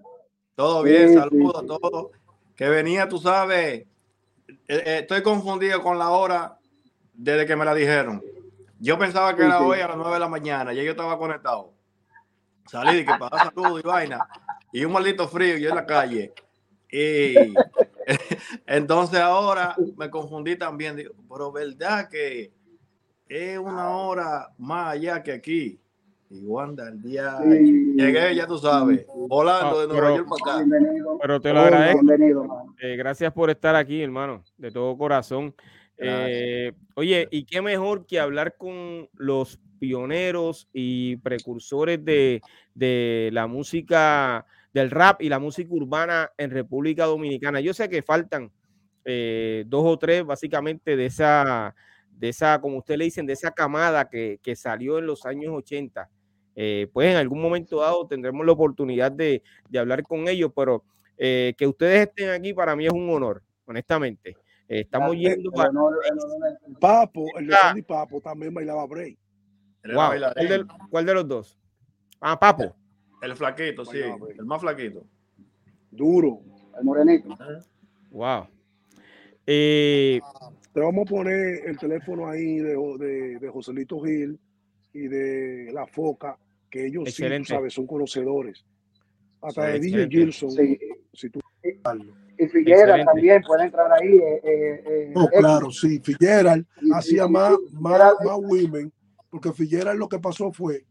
Todo 0.56 0.82
bien, 0.82 1.08
sí, 1.08 1.14
saludos 1.14 1.56
sí, 1.60 1.64
a 1.64 1.78
todos. 1.78 2.10
Que 2.56 2.68
venía, 2.68 3.08
tú 3.08 3.18
sabes, 3.18 3.86
eh, 4.48 4.56
eh, 4.68 4.98
estoy 5.00 5.22
confundido 5.22 5.82
con 5.82 5.98
la 5.98 6.10
hora 6.10 6.58
desde 7.12 7.46
que 7.46 7.56
me 7.56 7.64
la 7.64 7.74
dijeron. 7.74 8.22
Yo 8.78 8.98
pensaba 8.98 9.34
que 9.34 9.44
era 9.44 9.60
hoy 9.60 9.80
a 9.80 9.88
las 9.88 9.96
9 9.96 10.14
de 10.14 10.20
la 10.20 10.28
mañana, 10.28 10.72
ya 10.72 10.82
yo 10.82 10.90
estaba 10.90 11.18
conectado. 11.18 11.72
Salí 12.66 12.96
de 12.96 13.04
que 13.04 13.12
para 13.18 13.44
saludo 13.44 13.78
y 13.78 13.82
vaina, 13.82 14.26
y 14.72 14.84
un 14.84 14.92
maldito 14.92 15.28
frío 15.28 15.56
yo 15.58 15.70
en 15.70 15.76
la 15.76 15.86
calle. 15.86 16.32
Y 16.90 17.34
entonces 18.66 19.20
ahora 19.20 19.74
me 19.96 20.10
confundí 20.10 20.56
también, 20.56 20.96
digo, 20.96 21.14
pero 21.28 21.50
verdad 21.50 22.08
que 22.08 22.52
es 23.28 23.58
una 23.58 23.90
hora 23.90 24.48
más 24.58 24.94
allá 24.94 25.22
que 25.22 25.32
aquí. 25.32 25.80
Y 26.30 26.44
Wanda, 26.46 26.88
el 26.88 27.00
día 27.02 27.38
llegué, 27.44 28.34
ya 28.34 28.46
tú 28.46 28.58
sabes, 28.58 29.06
volando 29.28 29.80
de 29.80 29.86
Nueva 29.86 30.16
York 30.16 30.28
para 30.28 30.56
acá. 30.56 30.66
Pero 31.20 31.40
te 31.40 31.52
lo 31.52 31.60
agradezco. 31.60 32.74
Eh, 32.80 32.96
gracias 32.96 33.32
por 33.32 33.50
estar 33.50 33.76
aquí, 33.76 34.02
hermano, 34.02 34.42
de 34.56 34.70
todo 34.70 34.96
corazón. 34.96 35.54
Eh, 35.96 36.72
oye, 36.94 37.28
y 37.30 37.44
qué 37.44 37.62
mejor 37.62 38.06
que 38.06 38.18
hablar 38.18 38.56
con 38.56 39.08
los 39.14 39.60
pioneros 39.78 40.68
y 40.72 41.16
precursores 41.16 42.04
de, 42.04 42.42
de 42.74 43.30
la 43.32 43.46
música 43.46 44.44
del 44.72 44.90
rap 44.90 45.22
y 45.22 45.28
la 45.28 45.38
música 45.38 45.72
urbana 45.72 46.32
en 46.36 46.50
República 46.50 47.04
Dominicana. 47.04 47.60
Yo 47.60 47.72
sé 47.72 47.88
que 47.88 48.02
faltan 48.02 48.50
eh, 49.04 49.64
dos 49.68 49.84
o 49.84 49.98
tres 49.98 50.24
básicamente 50.24 50.96
de 50.96 51.06
esa, 51.06 51.74
de 52.18 52.28
esa, 52.28 52.60
como 52.60 52.78
usted 52.78 52.96
le 52.96 53.04
dicen, 53.04 53.26
de 53.26 53.32
esa 53.32 53.50
camada 53.50 54.08
que, 54.08 54.38
que 54.42 54.56
salió 54.56 54.98
en 54.98 55.06
los 55.06 55.26
años 55.26 55.52
80. 55.54 56.08
Eh, 56.56 56.88
pues 56.92 57.10
en 57.10 57.16
algún 57.16 57.42
momento 57.42 57.80
dado 57.80 58.06
tendremos 58.06 58.46
la 58.46 58.52
oportunidad 58.52 59.10
de, 59.10 59.42
de 59.68 59.78
hablar 59.78 60.02
con 60.04 60.28
ellos, 60.28 60.52
pero 60.54 60.84
eh, 61.18 61.54
que 61.58 61.66
ustedes 61.66 62.08
estén 62.08 62.30
aquí 62.30 62.54
para 62.54 62.76
mí 62.76 62.86
es 62.86 62.92
un 62.92 63.08
honor, 63.10 63.42
honestamente. 63.66 64.36
estamos 64.68 65.16
yendo 65.16 65.50
para... 65.50 65.70
Papo, 66.80 67.26
el 67.38 67.48
de 67.48 67.54
Sandy 67.54 67.82
Papo 67.82 68.20
también 68.20 68.54
bailaba 68.54 68.86
break. 68.86 69.18
¿Cuál 70.90 71.06
de 71.06 71.14
los 71.14 71.28
dos? 71.28 71.58
Ah, 72.20 72.38
Papo. 72.38 72.74
El 73.20 73.36
flaquito, 73.36 73.84
sí. 73.84 73.98
El 73.98 74.44
más 74.44 74.60
flaquito. 74.60 75.04
Duro. 75.90 76.40
El 76.78 76.84
morenito. 76.84 77.28
Wow. 78.10 78.48
Eh, 79.46 80.20
Te 80.74 80.80
vamos 80.80 81.06
a 81.06 81.10
poner 81.10 81.68
el 81.68 81.78
teléfono 81.78 82.28
ahí 82.28 82.56
de, 82.56 82.76
de, 82.98 83.38
de 83.38 83.48
Joselito 83.48 84.00
Gil 84.00 84.40
y 84.92 85.06
de 85.06 85.70
La 85.72 85.86
Foca, 85.86 86.36
que 86.68 86.86
ellos 86.86 87.14
sí, 87.14 87.24
sabes, 87.44 87.72
son 87.72 87.86
conocedores. 87.86 88.64
Hasta 89.40 89.66
de 89.66 89.78
DJ 89.78 90.08
Gilson. 90.08 90.50
Sí. 90.50 90.76
Si 91.12 91.30
tú... 91.30 91.38
Y 92.36 92.48
Figuera 92.48 93.04
también 93.04 93.40
puede 93.42 93.66
entrar 93.66 93.88
ahí. 93.92 94.16
Eh, 94.16 94.40
eh, 94.42 94.84
eh 94.84 95.12
oh, 95.14 95.28
claro, 95.28 95.70
sí. 95.70 96.00
Figuera 96.00 96.60
hacía 96.92 97.28
más, 97.28 97.52
más, 97.72 98.14
más 98.24 98.38
women, 98.38 98.92
porque 99.30 99.52
Figuera 99.52 99.94
lo 99.94 100.08
que 100.08 100.18
pasó 100.18 100.50
fue 100.50 100.84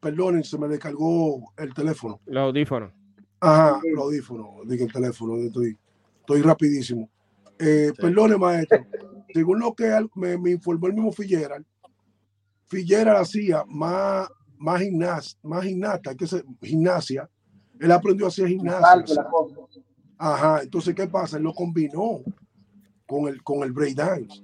perdonen, 0.00 0.42
se 0.42 0.56
me 0.56 0.68
descargó 0.68 1.52
el 1.58 1.74
teléfono. 1.74 2.18
Los 2.24 2.44
audífonos. 2.44 2.92
Ajá, 3.40 3.78
los 3.84 4.04
audífonos, 4.04 4.66
digo 4.66 4.86
el 4.86 4.92
teléfono, 4.92 5.36
estoy, 5.36 5.76
estoy 6.20 6.40
rapidísimo. 6.40 7.10
Eh, 7.60 7.92
Perdone, 7.96 8.38
maestro, 8.38 8.86
según 9.34 9.60
lo 9.60 9.74
que 9.74 9.90
me, 10.14 10.50
informó 10.50 10.86
el 10.86 10.94
mismo 10.94 11.12
Figuera, 11.12 11.62
Figuera 12.66 13.20
hacía 13.20 13.64
más, 13.68 14.28
más, 14.56 14.80
gimnas, 14.80 15.38
más 15.42 15.64
gimnasta, 15.64 16.14
que 16.14 16.24
es 16.24 16.44
gimnasia. 16.62 17.28
Él 17.78 17.92
aprendió 17.92 18.26
a 18.26 18.28
hacer 18.28 18.48
gimnasia. 18.48 19.26
Ajá, 20.16 20.62
entonces, 20.62 20.94
¿qué 20.94 21.06
pasa? 21.06 21.36
Él 21.36 21.42
lo 21.42 21.54
combinó 21.54 22.20
con 23.06 23.28
el, 23.28 23.42
con 23.42 23.62
el 23.62 23.72
breakdance. 23.72 24.42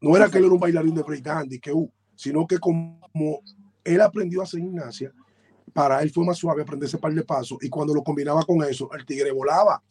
No 0.00 0.16
era 0.16 0.30
que 0.30 0.38
él 0.38 0.44
era 0.44 0.54
un 0.54 0.60
bailarín 0.60 0.94
de 0.94 1.02
breakdance, 1.02 1.60
que, 1.60 1.72
uh, 1.72 1.90
sino 2.14 2.46
que 2.46 2.58
como 2.58 3.42
él 3.84 4.00
aprendió 4.00 4.40
a 4.40 4.44
hacer 4.44 4.60
gimnasia, 4.60 5.12
para 5.72 6.02
él 6.02 6.10
fue 6.10 6.24
más 6.24 6.38
suave 6.38 6.62
aprender 6.62 6.88
ese 6.88 6.98
par 6.98 7.12
de 7.12 7.22
pasos 7.22 7.58
y 7.60 7.68
cuando 7.68 7.94
lo 7.94 8.02
combinaba 8.02 8.42
con 8.44 8.62
eso, 8.62 8.90
el 8.92 9.04
tigre 9.04 9.30
volaba. 9.32 9.82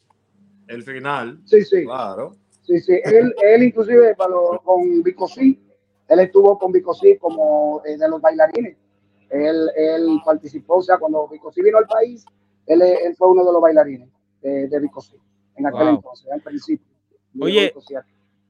El 0.69 0.83
final. 0.83 1.41
Sí, 1.45 1.63
sí. 1.63 1.83
Claro. 1.83 2.35
Sí, 2.61 2.79
sí. 2.79 2.99
Él, 3.03 3.33
él 3.43 3.63
inclusive 3.63 4.15
con 4.63 5.01
Vicosí, 5.01 5.59
él 6.07 6.19
estuvo 6.19 6.57
con 6.59 6.71
Vicosí 6.71 7.17
como 7.17 7.81
eh, 7.85 7.97
de 7.97 8.07
los 8.07 8.21
bailarines. 8.21 8.77
Él, 9.31 9.69
él, 9.75 10.19
participó, 10.23 10.77
o 10.77 10.83
sea, 10.83 10.97
cuando 10.97 11.27
Vicosí 11.27 11.61
vino 11.61 11.79
al 11.79 11.87
país, 11.87 12.23
él, 12.67 12.81
él, 12.81 13.15
fue 13.15 13.29
uno 13.29 13.43
de 13.43 13.51
los 13.51 13.61
bailarines 13.61 14.09
de, 14.41 14.67
de 14.67 14.79
Vicosí 14.79 15.17
en 15.55 15.65
aquel 15.65 15.87
entonces, 15.89 16.31
al 16.31 16.41
principio. 16.41 16.87
Oye, 17.39 17.73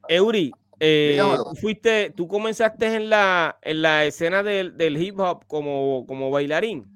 Eury, 0.08 0.52
eh, 0.78 1.20
fuiste, 1.60 2.10
tú 2.10 2.28
comenzaste 2.28 2.94
en 2.96 3.10
la, 3.10 3.58
en 3.62 3.82
la 3.82 4.04
escena 4.04 4.42
del, 4.42 4.76
del, 4.76 4.96
hip 4.96 5.18
hop 5.18 5.44
como, 5.46 6.06
como 6.06 6.30
bailarín 6.30 6.86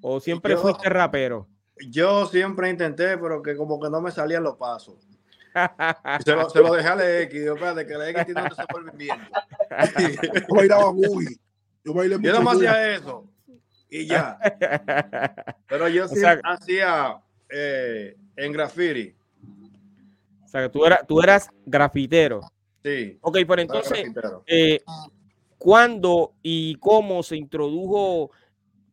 o 0.00 0.20
siempre 0.20 0.56
fuiste 0.56 0.88
rapero. 0.88 1.48
Yo 1.88 2.26
siempre 2.26 2.68
intenté, 2.68 3.16
pero 3.16 3.42
que 3.42 3.56
como 3.56 3.80
que 3.80 3.88
no 3.88 4.00
me 4.00 4.10
salían 4.10 4.42
los 4.42 4.56
pasos. 4.56 4.96
se, 6.24 6.32
lo, 6.32 6.50
se 6.50 6.60
lo 6.60 6.74
dejé 6.74 6.88
a 6.88 7.20
X, 7.22 7.44
yo 7.44 7.54
espérate 7.54 7.86
que 7.86 7.94
la 7.94 8.10
X 8.10 8.26
tiene 8.26 8.42
bien. 8.94 9.18
yo 10.48 10.54
bailaba 10.54 10.92
muy. 10.92 11.40
Yo 11.84 11.94
bailé 11.94 12.18
mucho. 12.18 12.32
Yo 12.32 12.42
no 12.42 12.50
hacía 12.50 12.94
eso. 12.94 13.26
Y 13.88 14.06
ya. 14.06 14.38
Pero 15.68 15.88
yo 15.88 16.06
siempre 16.06 16.40
hacía 16.44 17.20
eh, 17.48 18.16
en 18.36 18.52
graffiti. 18.52 19.14
O 20.44 20.48
sea, 20.48 20.62
que 20.62 20.68
tú, 20.68 20.84
eras, 20.84 21.06
tú 21.06 21.20
eras 21.20 21.50
grafitero. 21.64 22.40
Sí. 22.82 23.18
Ok, 23.20 23.38
pero 23.46 23.60
entonces, 23.60 24.04
eh, 24.46 24.80
¿cuándo 25.58 26.32
y 26.42 26.74
cómo 26.76 27.22
se 27.22 27.36
introdujo 27.36 28.30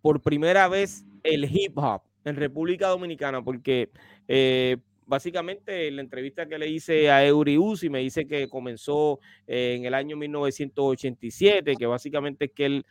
por 0.02 0.22
primera 0.22 0.68
vez 0.68 1.04
el 1.24 1.46
hip 1.46 1.78
hop 1.78 2.02
en 2.30 2.36
República 2.36 2.88
Dominicana? 2.88 3.44
Porque 3.44 3.90
eh, 4.28 4.78
básicamente 5.06 5.90
la 5.92 6.02
entrevista 6.02 6.48
que 6.48 6.58
le 6.58 6.70
hice 6.70 7.10
a 7.10 7.26
Eury 7.26 7.58
Uzi 7.58 7.90
me 7.90 8.00
dice 8.00 8.28
que 8.28 8.48
comenzó 8.48 9.20
eh, 9.48 9.76
en 9.78 9.86
el 9.86 9.94
año 9.94 10.18
1987, 10.18 11.76
que 11.76 11.86
básicamente 11.86 12.46
es 12.46 12.52
que 12.52 12.66
él 12.66 12.86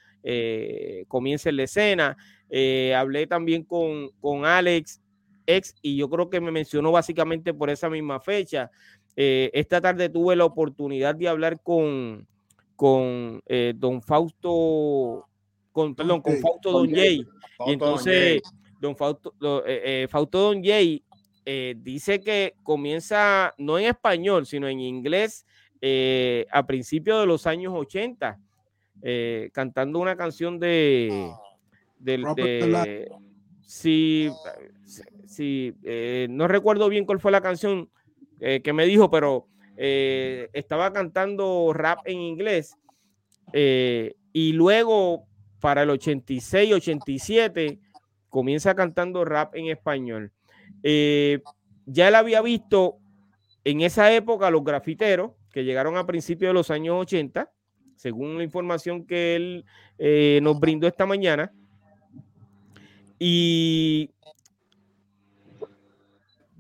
comienza 1.07 1.51
en 1.51 1.57
la 1.57 1.63
escena. 1.63 2.17
hablé 2.97 3.29
también 3.29 3.63
con, 3.63 4.11
con 4.21 4.45
Alex 4.45 5.01
X 5.47 5.75
y 5.83 5.97
yo 5.97 6.11
creo 6.11 6.29
que 6.29 6.41
me 6.41 6.51
mencionó 6.51 6.93
básicamente 6.93 7.55
por 7.55 7.71
esa 7.71 7.89
misma 7.89 8.21
fecha. 8.21 8.71
Eh, 9.17 9.51
esta 9.55 9.81
tarde 9.81 10.09
tuve 10.09 10.37
la 10.37 10.45
oportunidad 10.45 11.15
de 11.15 11.29
hablar 11.29 11.61
con, 11.63 12.27
con 12.75 13.43
eh, 13.47 13.73
don 13.75 14.03
Fausto, 14.03 15.27
con, 15.73 15.95
perdón, 15.95 16.21
con 16.21 16.37
Fausto 16.39 16.73
Don 16.73 16.91
Jay. 16.91 17.25
Y 17.67 17.73
entonces, 17.73 18.43
don 18.81 18.97
Fausto, 18.97 19.35
eh, 19.67 20.07
Fausto 20.11 20.39
Don 20.39 20.63
Jay 20.63 21.03
dice 21.77 22.21
que 22.21 22.55
comienza 22.65 23.55
no 23.57 23.79
en 23.79 23.87
español, 23.87 24.47
sino 24.47 24.67
en 24.67 24.81
inglés 24.81 25.47
a 26.51 26.67
principios 26.67 27.21
de 27.21 27.27
los 27.27 27.47
años 27.47 27.73
80, 27.73 28.37
cantando 29.53 30.01
una 30.01 30.17
canción 30.17 30.59
de... 30.59 31.31
de, 32.01 33.09
si, 33.63 34.29
si 35.27 35.73
no 36.29 36.49
recuerdo 36.49 36.89
bien 36.89 37.05
cuál 37.05 37.21
fue 37.21 37.31
la 37.31 37.41
canción, 37.41 37.89
eh, 38.41 38.61
que 38.63 38.73
me 38.73 38.85
dijo, 38.85 39.11
pero 39.11 39.47
eh, 39.77 40.49
estaba 40.53 40.93
cantando 40.93 41.73
rap 41.73 42.01
en 42.05 42.21
inglés 42.21 42.77
eh, 43.53 44.15
y 44.33 44.53
luego 44.53 45.27
para 45.61 45.83
el 45.85 45.91
86, 45.91 46.75
87 46.75 47.79
comienza 48.29 48.75
cantando 48.75 49.25
rap 49.25 49.55
en 49.55 49.67
español. 49.69 50.33
ya 50.83 52.09
él 52.09 52.15
había 52.15 52.43
visto 52.43 52.99
en 53.65 53.81
esa 53.81 54.13
época 54.13 54.51
los 54.51 54.65
grafiteros 54.65 55.33
que 55.53 55.65
llegaron 55.65 55.97
a 55.97 56.07
principios 56.07 56.51
de 56.51 56.55
los 56.55 56.71
años 56.71 56.97
80, 57.01 57.51
según 57.97 58.37
la 58.37 58.45
información 58.45 59.07
que 59.07 59.37
él 59.37 59.65
nos 60.43 60.61
brindó 60.61 60.87
esta 60.87 61.07
mañana. 61.07 61.53
Y 63.19 64.11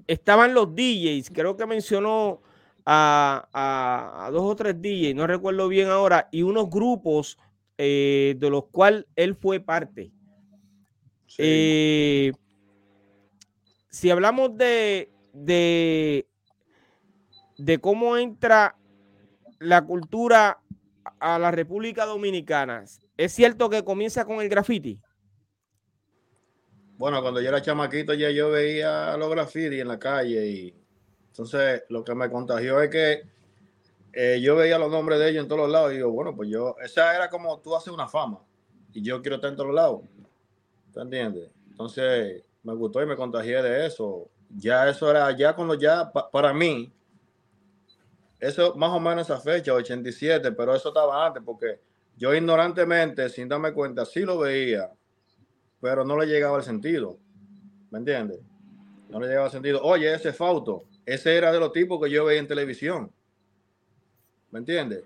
estaban 0.06 0.54
los 0.54 0.74
DJs, 0.74 1.30
creo 1.30 1.56
que 1.56 1.66
mencionó 1.66 2.42
a, 2.84 4.28
dos 4.32 4.42
o 4.42 4.56
tres 4.56 4.80
DJs, 4.80 5.14
no 5.14 5.26
recuerdo 5.26 5.68
bien 5.68 5.88
ahora, 5.88 6.28
y 6.30 6.42
unos 6.42 6.70
grupos 6.70 7.38
eh, 7.78 8.36
de 8.38 8.50
los 8.50 8.66
cuales 8.66 9.06
él 9.16 9.34
fue 9.34 9.60
parte. 9.60 10.12
Eh, 11.38 12.32
si 13.90 14.10
hablamos 14.10 14.56
de, 14.56 15.10
de, 15.32 16.26
de 17.58 17.78
cómo 17.78 18.16
entra 18.16 18.76
la 19.58 19.84
cultura 19.84 20.60
a 21.18 21.38
la 21.38 21.50
República 21.50 22.04
Dominicana, 22.04 22.84
¿es 23.16 23.32
cierto 23.32 23.70
que 23.70 23.84
comienza 23.84 24.24
con 24.24 24.40
el 24.40 24.48
graffiti? 24.48 25.00
Bueno, 26.98 27.20
cuando 27.20 27.40
yo 27.40 27.48
era 27.48 27.60
chamaquito 27.60 28.14
ya 28.14 28.30
yo 28.30 28.50
veía 28.50 29.16
los 29.18 29.30
graffiti 29.30 29.80
en 29.80 29.88
la 29.88 29.98
calle 29.98 30.46
y 30.46 30.74
entonces 31.28 31.84
lo 31.90 32.02
que 32.02 32.14
me 32.14 32.30
contagió 32.30 32.80
es 32.80 32.88
que 32.88 33.22
eh, 34.14 34.40
yo 34.40 34.56
veía 34.56 34.78
los 34.78 34.90
nombres 34.90 35.18
de 35.18 35.28
ellos 35.28 35.42
en 35.42 35.48
todos 35.48 35.60
los 35.60 35.70
lados 35.70 35.92
y 35.92 35.96
digo, 35.96 36.10
bueno, 36.10 36.34
pues 36.34 36.48
yo, 36.48 36.74
esa 36.82 37.14
era 37.14 37.28
como 37.28 37.60
tú 37.60 37.76
haces 37.76 37.92
una 37.92 38.08
fama 38.08 38.40
y 38.94 39.02
yo 39.02 39.20
quiero 39.20 39.36
estar 39.36 39.50
en 39.50 39.56
todos 39.56 39.74
lados. 39.74 40.00
¿Te 40.96 41.02
entiendes? 41.02 41.50
Entonces 41.70 42.42
me 42.62 42.74
gustó 42.74 43.02
y 43.02 43.06
me 43.06 43.16
contagié 43.16 43.62
de 43.62 43.84
eso. 43.84 44.30
Ya 44.48 44.88
eso 44.88 45.10
era, 45.10 45.30
ya 45.36 45.54
cuando 45.54 45.74
ya, 45.74 46.10
para 46.10 46.54
mí, 46.54 46.90
eso 48.40 48.74
más 48.76 48.90
o 48.92 48.98
menos 48.98 49.28
esa 49.28 49.38
fecha, 49.38 49.74
87, 49.74 50.52
pero 50.52 50.74
eso 50.74 50.88
estaba 50.88 51.26
antes 51.26 51.42
porque 51.44 51.80
yo 52.16 52.34
ignorantemente, 52.34 53.28
sin 53.28 53.46
darme 53.46 53.74
cuenta, 53.74 54.06
sí 54.06 54.20
lo 54.22 54.38
veía 54.38 54.90
pero 55.80 56.04
no 56.04 56.18
le 56.18 56.26
llegaba 56.26 56.56
el 56.56 56.64
sentido. 56.64 57.18
¿Me 57.90 57.98
entiendes? 57.98 58.40
No 59.08 59.20
le 59.20 59.28
llegaba 59.28 59.46
el 59.46 59.52
sentido. 59.52 59.82
Oye, 59.82 60.12
ese 60.12 60.32
Fausto, 60.32 60.84
ese 61.04 61.36
era 61.36 61.52
de 61.52 61.60
los 61.60 61.70
tipos 61.72 62.02
que 62.02 62.10
yo 62.10 62.24
veía 62.24 62.40
en 62.40 62.48
televisión. 62.48 63.12
¿Me 64.50 64.60
entiendes? 64.60 65.04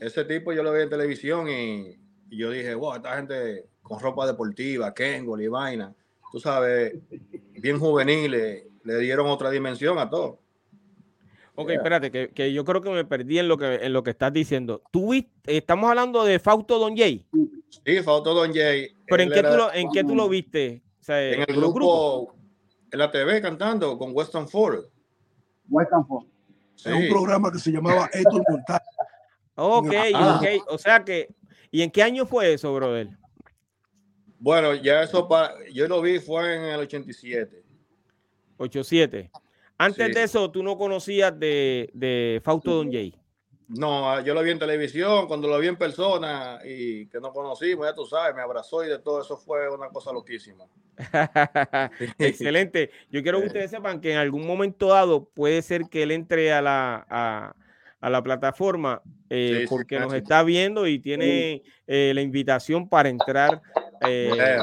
Ese 0.00 0.24
tipo 0.24 0.52
yo 0.52 0.62
lo 0.62 0.72
veía 0.72 0.84
en 0.84 0.90
televisión 0.90 1.48
y, 1.48 1.98
yo 2.30 2.50
dije, 2.50 2.74
wow, 2.74 2.96
esta 2.96 3.16
gente 3.16 3.66
con 3.82 4.00
ropa 4.00 4.26
deportiva, 4.26 4.92
Kengo 4.92 5.38
y 5.40 5.48
vaina. 5.48 5.94
tú 6.32 6.40
sabes, 6.40 6.94
bien 7.52 7.78
juveniles, 7.78 8.64
le 8.84 8.98
dieron 8.98 9.26
otra 9.26 9.50
dimensión 9.50 9.98
a 9.98 10.08
todo. 10.08 10.38
Ok, 11.58 11.70
espérate, 11.70 12.10
que, 12.10 12.52
yo 12.52 12.64
creo 12.64 12.82
que 12.82 12.90
me 12.90 13.04
perdí 13.04 13.38
en 13.38 13.48
lo 13.48 13.56
que, 13.56 13.76
en 13.76 13.92
lo 13.92 14.02
que 14.02 14.10
estás 14.10 14.30
diciendo. 14.30 14.82
¿Tú 14.90 15.12
estamos 15.46 15.88
hablando 15.88 16.22
de 16.24 16.38
Fausto 16.38 16.78
Don 16.78 16.94
Jay? 16.94 17.26
Sí, 17.84 18.02
Fausto 18.02 18.34
Don 18.34 18.52
Jay. 18.52 18.90
¿Pero 19.06 19.22
en 19.22 19.30
qué, 19.30 19.42
tú 19.42 19.56
lo, 19.56 19.72
en 19.72 19.90
qué 19.90 20.04
tú 20.04 20.14
lo 20.14 20.28
viste? 20.28 20.82
en 21.08 21.44
el 21.48 21.56
grupo, 21.56 22.34
en 22.90 22.98
la 22.98 23.10
TV 23.10 23.40
cantando 23.40 23.96
con 23.96 24.10
Weston 24.14 24.48
Ford. 24.48 24.84
Weston 25.70 26.06
Ford. 26.06 26.26
Sí. 26.74 26.90
un 26.90 27.08
programa 27.08 27.50
que 27.50 27.58
se 27.58 27.72
llamaba 27.72 28.10
Héctor 28.12 28.42
Montal. 28.50 28.80
Ok, 29.54 29.94
ok. 30.14 30.44
O 30.68 30.76
sea 30.76 31.02
que, 31.02 31.28
¿y 31.70 31.82
en 31.82 31.90
qué 31.90 32.02
año 32.02 32.26
fue 32.26 32.52
eso, 32.52 32.74
brother? 32.74 33.08
Bueno, 34.38 34.74
ya 34.74 35.02
eso, 35.02 35.26
para, 35.26 35.54
yo 35.72 35.88
lo 35.88 36.00
vi 36.02 36.18
fue 36.18 36.56
en 36.56 36.62
el 36.64 36.80
87. 36.80 37.64
87. 38.58 39.30
Antes 39.78 40.14
de 40.14 40.22
eso, 40.22 40.50
¿tú 40.50 40.62
no 40.62 40.76
conocías 40.76 41.38
de, 41.38 41.90
de 41.92 42.40
Fausto 42.42 42.74
Don 42.74 42.90
Jay? 42.90 43.14
No, 43.68 44.20
yo 44.20 44.32
lo 44.32 44.42
vi 44.42 44.52
en 44.52 44.58
televisión, 44.60 45.26
cuando 45.26 45.48
lo 45.48 45.58
vi 45.58 45.66
en 45.66 45.76
persona 45.76 46.60
y 46.64 47.06
que 47.08 47.18
no 47.18 47.32
conocimos, 47.32 47.86
ya 47.86 47.94
tú 47.94 48.06
sabes, 48.06 48.34
me 48.34 48.42
abrazó 48.42 48.84
y 48.84 48.88
de 48.88 49.00
todo 49.00 49.20
eso 49.20 49.36
fue 49.36 49.68
una 49.68 49.88
cosa 49.88 50.12
loquísima. 50.12 50.64
Excelente. 52.18 52.90
Yo 53.10 53.22
quiero 53.22 53.40
que 53.40 53.48
ustedes 53.48 53.70
sepan 53.70 54.00
que 54.00 54.12
en 54.12 54.18
algún 54.18 54.46
momento 54.46 54.88
dado 54.88 55.24
puede 55.24 55.62
ser 55.62 55.88
que 55.90 56.04
él 56.04 56.12
entre 56.12 56.52
a 56.52 56.62
la, 56.62 57.54
a, 58.00 58.10
la 58.10 58.22
plataforma 58.22 59.02
eh, 59.30 59.66
porque 59.68 59.98
nos 59.98 60.12
está 60.14 60.42
viendo 60.42 60.86
y 60.86 60.98
tiene 60.98 61.62
eh, 61.86 62.12
la 62.14 62.20
invitación 62.20 62.88
para 62.88 63.08
entrar 63.08 63.60
eh, 64.06 64.58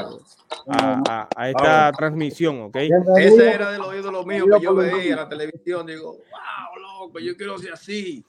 a, 0.68 1.48
esta 1.48 1.92
transmisión, 1.92 2.62
¿ok? 2.62 2.76
Ese 2.76 3.50
era 3.50 3.72
de 3.72 3.78
los 3.78 3.94
ídolos 3.94 4.26
míos 4.26 4.48
que 4.52 4.64
yo 4.64 4.74
veía 4.74 5.10
en 5.10 5.16
la 5.16 5.28
televisión. 5.28 5.86
Digo, 5.86 6.12
wow, 6.12 7.00
loco, 7.00 7.18
yo 7.18 7.36
quiero 7.36 7.58
ser 7.58 7.72
así. 7.72 8.24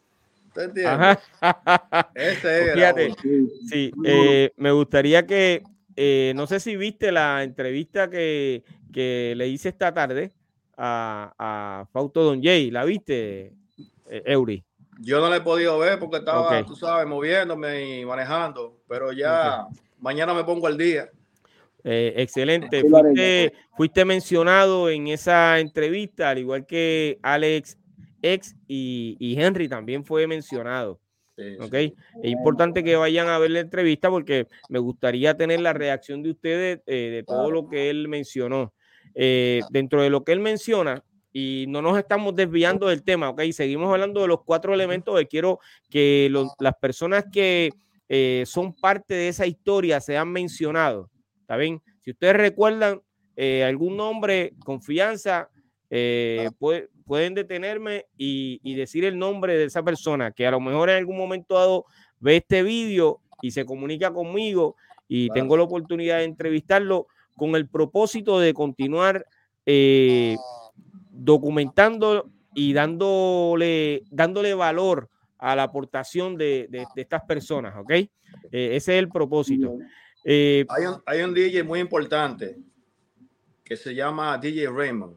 ¿Te 0.53 0.63
entiendes? 0.63 1.17
Ese 2.15 2.63
era. 2.63 2.73
Fíjate, 2.73 3.13
sí, 3.69 3.91
eh, 4.05 4.51
me 4.57 4.71
gustaría 4.71 5.25
que, 5.25 5.63
eh, 5.95 6.33
no 6.35 6.47
sé 6.47 6.59
si 6.59 6.75
viste 6.77 7.11
la 7.11 7.43
entrevista 7.43 8.09
que, 8.09 8.63
que 8.93 9.33
le 9.35 9.47
hice 9.47 9.69
esta 9.69 9.93
tarde 9.93 10.31
a, 10.77 11.33
a 11.37 11.85
Fausto 11.91 12.23
Don 12.23 12.41
Jay. 12.41 12.71
¿La 12.71 12.85
viste, 12.85 13.53
Eury? 14.09 14.63
Yo 14.99 15.19
no 15.19 15.29
la 15.29 15.37
he 15.37 15.41
podido 15.41 15.77
ver 15.79 15.99
porque 15.99 16.17
estaba, 16.17 16.63
tú 16.65 16.75
sabes, 16.75 17.05
moviéndome 17.07 17.99
y 17.99 18.05
manejando, 18.05 18.77
pero 18.87 19.11
ya 19.11 19.67
mañana 19.99 20.33
me 20.33 20.43
pongo 20.43 20.67
al 20.67 20.77
día. 20.77 21.09
Eh, 21.83 22.13
excelente. 22.17 22.83
Fuiste, 23.77 24.05
mencionado 24.05 24.89
en 24.89 25.07
esa 25.07 25.59
entrevista, 25.59 26.29
al 26.29 26.39
igual 26.39 26.65
que 26.65 27.19
Alex 27.21 27.77
X 28.21 28.55
y, 28.67 29.35
Henry 29.37 29.67
también 29.67 30.03
fue 30.03 30.25
mencionado. 30.25 30.99
Es 31.37 31.91
importante 32.23 32.83
que 32.83 32.95
vayan 32.95 33.27
a 33.27 33.37
ver 33.37 33.51
la 33.51 33.59
entrevista 33.59 34.09
porque 34.09 34.47
me 34.69 34.79
gustaría 34.79 35.35
tener 35.35 35.59
la 35.59 35.73
reacción 35.73 36.23
de 36.23 36.31
ustedes 36.31 36.79
eh, 36.87 37.09
de 37.11 37.23
todo 37.23 37.51
lo 37.51 37.67
que 37.67 37.89
él 37.89 38.07
mencionó. 38.07 38.73
Eh, 39.13 39.61
dentro 39.69 40.01
de 40.01 40.09
lo 40.09 40.23
que 40.23 40.31
él 40.31 40.39
menciona, 40.39 41.03
y 41.37 41.65
no 41.67 41.81
nos 41.81 41.97
estamos 41.97 42.33
desviando 42.33 42.87
del 42.87 43.03
tema, 43.03 43.27
¿ok? 43.27 43.41
Seguimos 43.51 43.91
hablando 43.91 44.21
de 44.21 44.29
los 44.29 44.45
cuatro 44.45 44.73
elementos 44.73 45.19
que 45.19 45.27
quiero 45.27 45.59
que 45.89 46.31
las 46.59 46.75
personas 46.75 47.25
que 47.29 47.73
eh, 48.07 48.43
son 48.45 48.73
parte 48.73 49.15
de 49.15 49.27
esa 49.27 49.45
historia 49.45 49.99
sean 49.99 50.31
mencionados. 50.31 51.09
¿Está 51.41 51.57
bien? 51.57 51.81
Si 52.05 52.11
ustedes 52.11 52.37
recuerdan 52.37 53.01
eh, 53.35 53.65
algún 53.65 53.97
nombre, 53.97 54.53
confianza, 54.63 55.49
eh, 55.89 56.49
pueden 57.05 57.33
detenerme 57.33 58.05
y, 58.15 58.73
decir 58.73 59.03
el 59.03 59.19
nombre 59.19 59.57
de 59.57 59.65
esa 59.65 59.83
persona 59.83 60.31
que 60.31 60.47
a 60.47 60.51
lo 60.51 60.61
mejor 60.61 60.89
en 60.89 60.95
algún 60.95 61.17
momento 61.17 61.55
dado 61.55 61.85
ve 62.21 62.37
este 62.37 62.63
vídeo 62.63 63.19
y 63.41 63.51
se 63.51 63.65
comunica 63.65 64.13
conmigo 64.13 64.77
y 65.09 65.29
tengo 65.31 65.57
la 65.57 65.63
oportunidad 65.63 66.19
de 66.19 66.23
entrevistarlo 66.23 67.07
con 67.35 67.57
el 67.57 67.67
propósito 67.67 68.39
de 68.39 68.53
continuar 68.53 69.25
documentando 71.15 72.29
y 72.53 72.73
dándole, 72.73 74.03
dándole 74.09 74.53
valor 74.53 75.09
a 75.37 75.55
la 75.55 75.63
aportación 75.63 76.37
de, 76.37 76.69
estas 76.95 77.23
personas, 77.23 77.75
¿ok? 77.77 77.91
Eh, 77.91 78.09
ese 78.51 78.75
es 78.75 78.99
el 78.99 79.09
propósito. 79.09 79.77
Eh, 80.23 80.65
hay, 81.05 81.21
un, 81.21 81.33
DJ 81.33 81.63
muy 81.63 81.79
importante 81.79 82.57
que 83.63 83.75
se 83.77 83.93
llama 83.93 84.37
DJ 84.37 84.69
Raymond. 84.69 85.15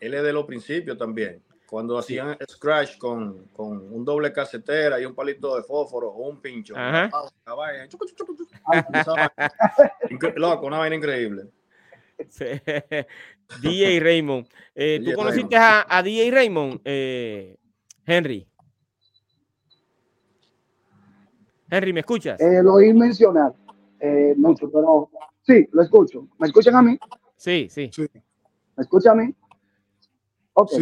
Él 0.00 0.14
es 0.14 0.22
de 0.22 0.32
los 0.32 0.44
principios 0.44 0.98
también. 0.98 1.42
Cuando 1.66 1.98
hacían 1.98 2.36
scratch 2.48 2.96
con, 2.98 3.48
un 3.56 4.04
doble 4.04 4.32
casetera 4.32 5.00
y 5.00 5.04
un 5.04 5.14
palito 5.14 5.56
de 5.56 5.62
fósforo 5.62 6.08
o 6.08 6.28
un 6.28 6.40
pincho. 6.40 6.74
Loco, 10.36 10.66
una 10.66 10.78
vaina 10.78 10.96
increíble. 10.96 11.44
DJ 13.60 14.00
Raymond. 14.00 14.46
Eh, 14.74 15.00
¿Tú 15.04 15.12
conociste 15.14 15.56
A, 15.56 16.02
DJ 16.02 16.30
Raymond, 16.30 16.80
eh, 16.84 17.56
Henry? 18.04 18.46
Henry, 21.70 21.92
¿me 21.92 22.00
escuchas? 22.00 22.40
Eh, 22.40 22.62
lo 22.62 22.74
oí 22.74 22.92
mencionar 22.92 23.52
eh, 24.00 24.34
mucho, 24.36 24.70
pero 24.70 25.10
sí, 25.42 25.68
lo 25.72 25.82
escucho. 25.82 26.28
¿Me 26.38 26.46
escuchan 26.46 26.76
a 26.76 26.82
mí? 26.82 26.98
Sí, 27.36 27.68
sí. 27.70 27.90
¿Me 28.76 28.82
escuchan 28.82 29.18
a 29.18 29.24
mí? 29.24 29.34
Ok. 30.52 30.72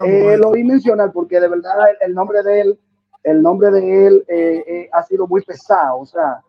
lo 0.00 0.50
oí 0.50 0.64
mencionar 0.64 1.12
porque 1.12 1.40
de 1.40 1.48
verdad 1.48 1.72
el, 2.00 2.14
nombre 2.14 2.42
de 2.42 2.60
él, 2.60 2.80
el 3.22 3.42
nombre 3.42 3.70
de 3.70 4.06
él 4.06 4.88
ha 4.92 5.02
sido 5.02 5.26
muy 5.26 5.42
pesado. 5.42 6.00
O 6.00 6.06
sea, 6.06 6.42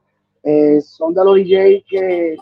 son 0.82 1.14
de 1.14 1.24
los 1.24 1.36
DJ 1.36 1.86
que 1.88 2.38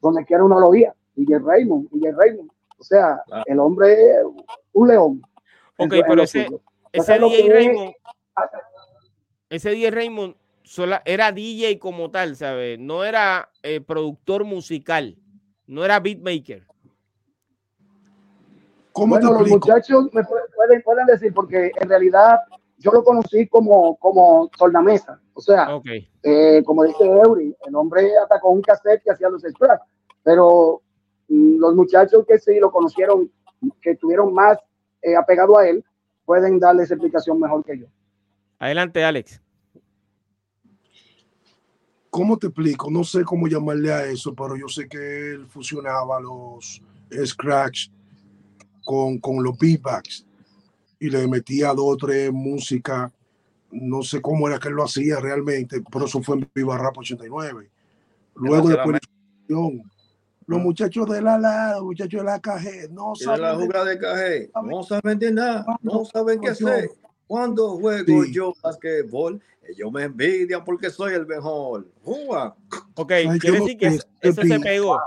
donde 0.00 0.24
quiera 0.24 0.44
uno 0.44 0.60
lo 0.60 0.68
oía. 0.68 0.94
DJ 1.14 1.38
Raymond, 1.38 1.88
DJ 1.90 2.12
Raymond. 2.12 2.50
O 2.78 2.82
sea, 2.82 3.22
el 3.46 3.58
hombre 3.58 3.92
es 3.92 4.24
un 4.72 4.88
león. 4.88 5.22
Ok, 5.78 5.94
pero 6.06 6.22
ese, 6.22 6.48
ese 6.92 7.18
DJ 7.18 7.52
Raymond, 7.52 7.92
ese 9.48 9.70
DJ 9.70 9.90
Raymond 9.90 10.36
era 11.04 11.32
DJ 11.32 11.78
como 11.78 12.10
tal, 12.10 12.36
¿sabes? 12.36 12.78
No 12.78 13.04
era 13.04 13.50
eh, 13.62 13.80
productor 13.80 14.44
musical, 14.44 15.16
no 15.66 15.84
era 15.84 16.00
beatmaker. 16.00 16.66
¿Cómo 18.92 19.16
bueno, 19.16 19.32
los 19.32 19.48
muchachos 19.48 20.08
me 20.12 20.22
pueden, 20.22 20.82
pueden 20.82 21.06
decir, 21.06 21.34
porque 21.34 21.72
en 21.80 21.88
realidad 21.88 22.38
yo 22.78 22.92
lo 22.92 23.02
conocí 23.02 23.48
como, 23.48 23.96
como 23.96 24.48
tornamesa. 24.56 25.20
O 25.34 25.40
sea, 25.40 25.80
eh, 26.22 26.62
como 26.64 26.84
dice 26.84 27.04
Eury, 27.04 27.56
el 27.66 27.74
hombre 27.74 28.08
atacó 28.18 28.50
un 28.50 28.62
cassette 28.62 29.02
que 29.02 29.10
hacía 29.10 29.28
los 29.28 29.42
scratch. 29.42 29.82
Pero 30.22 30.82
los 31.28 31.74
muchachos 31.74 32.24
que 32.26 32.38
sí 32.38 32.58
lo 32.58 32.70
conocieron, 32.70 33.30
que 33.80 33.92
estuvieron 33.92 34.32
más 34.32 34.58
eh, 35.02 35.16
apegados 35.16 35.58
a 35.58 35.68
él, 35.68 35.84
pueden 36.24 36.58
darles 36.58 36.90
explicación 36.90 37.38
mejor 37.40 37.64
que 37.64 37.78
yo. 37.78 37.86
Adelante, 38.58 39.04
Alex. 39.04 39.40
¿Cómo 42.10 42.38
te 42.38 42.46
explico? 42.46 42.90
No 42.90 43.02
sé 43.02 43.24
cómo 43.24 43.48
llamarle 43.48 43.92
a 43.92 44.06
eso, 44.06 44.34
pero 44.34 44.56
yo 44.56 44.68
sé 44.68 44.88
que 44.88 45.32
él 45.32 45.46
fusionaba 45.46 46.20
los 46.20 46.80
scratch 47.26 47.88
con, 48.84 49.18
con 49.18 49.42
los 49.42 49.58
beatbacks 49.58 50.24
y 51.00 51.10
le 51.10 51.26
metía 51.26 51.74
dos 51.74 51.94
o 51.94 51.96
tres 51.96 52.32
música. 52.32 53.12
No 53.72 54.02
sé 54.02 54.22
cómo 54.22 54.48
era 54.48 54.58
que 54.58 54.68
él 54.68 54.74
lo 54.74 54.84
hacía 54.84 55.18
realmente, 55.18 55.82
pero 55.90 56.06
eso 56.06 56.22
fue 56.22 56.36
en 56.36 56.48
Viva 56.54 56.78
Rap 56.78 56.98
89. 56.98 57.68
Luego 58.36 58.68
después 58.68 59.00
los 60.46 60.60
muchachos 60.60 61.08
de 61.08 61.22
la 61.22 61.38
la, 61.38 61.74
los 61.74 61.84
muchachos 61.84 62.20
de 62.20 62.24
la 62.24 62.40
caje, 62.40 62.88
no 62.90 63.14
saben. 63.14 63.42
la 63.42 63.54
jugada 63.54 63.84
de 63.84 64.50
no 64.62 64.82
saben 64.82 65.18
de 65.18 65.32
nada, 65.32 65.64
no 65.82 66.04
saben 66.04 66.40
qué 66.40 66.48
hacer. 66.48 66.90
Cuando 67.26 67.76
juego 67.78 68.24
yo 68.24 68.54
basquetbol, 68.62 69.40
ellos 69.66 69.90
me 69.90 70.04
envidian 70.04 70.64
porque 70.64 70.90
soy 70.90 71.14
el 71.14 71.26
mejor. 71.26 71.86
¡Juga! 72.02 72.54
Ok, 72.94 73.12
quiere 73.40 73.60
decir 73.60 73.78
que 73.78 73.86
eso, 74.20 74.42
se 74.42 74.60
pegó. 74.60 74.98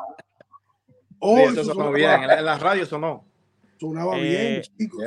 Oh, 1.19 1.37
eso, 1.37 1.63
sonó 1.63 1.91
bien, 1.91 2.23
en 2.23 2.45
la, 2.45 2.57
radio 2.57 2.85
sonó. 2.85 3.23
Sonaba 3.79 4.15
bien, 4.15 4.61
eh, 4.61 4.63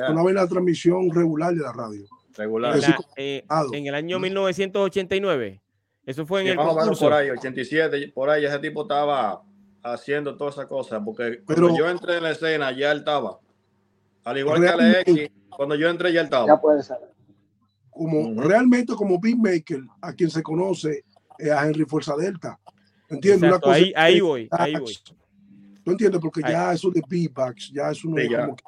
sonaba 0.06 0.30
en 0.30 0.36
la 0.36 0.46
transmisión 0.46 1.10
regular 1.10 1.54
de 1.54 1.62
la 1.62 1.72
radio. 1.72 2.04
Regular. 2.36 2.78
Eh, 3.16 3.44
en 3.72 3.86
el 3.86 3.94
año 3.94 4.18
1989. 4.18 5.60
Eso 6.06 6.26
fue 6.26 6.40
en 6.42 6.48
el 6.48 6.56
concurso. 6.56 7.04
Por 7.04 7.12
ahí, 7.12 7.30
87, 7.30 8.12
por 8.14 8.30
ahí 8.30 8.44
ese 8.44 8.58
tipo 8.58 8.82
estaba 8.82 9.42
haciendo 9.82 10.36
todas 10.36 10.54
esas 10.54 10.66
cosas, 10.66 11.00
porque 11.04 11.42
cuando 11.44 11.76
yo 11.76 11.88
entré 11.88 12.16
en 12.16 12.22
la 12.22 12.30
escena 12.30 12.72
ya 12.72 12.92
él 12.92 12.98
estaba. 12.98 13.38
Al 14.24 14.38
igual 14.38 14.60
que 14.60 14.68
Alex, 14.68 15.32
cuando 15.48 15.74
yo 15.74 15.88
entré 15.88 16.12
ya 16.12 16.20
él 16.20 16.26
estaba. 16.26 16.46
Ya 16.46 16.60
puede 16.60 16.82
ser. 16.82 16.98
Como 17.90 18.40
realmente 18.40 18.94
como 18.94 19.18
beatmaker, 19.18 19.82
a 20.00 20.12
quien 20.12 20.30
se 20.30 20.42
conoce 20.42 21.04
es 21.38 21.50
a 21.50 21.66
Henry 21.66 21.84
Fuerza 21.84 22.16
Delta. 22.16 22.58
¿Entiendes? 23.08 23.52
ahí, 23.64 23.92
ahí 23.96 24.20
voy, 24.20 24.48
ahí 24.52 24.74
voy. 24.76 24.96
¿Tú 25.84 25.90
entiendes? 25.92 26.20
Porque 26.20 26.42
ya 26.42 26.72
eso 26.72 26.90
de 26.90 27.02
beatbox, 27.06 27.72
ya 27.72 27.90
es 27.90 28.04
uno 28.04 28.16
de 28.16 28.28
como 28.28 28.56
que, 28.56 28.64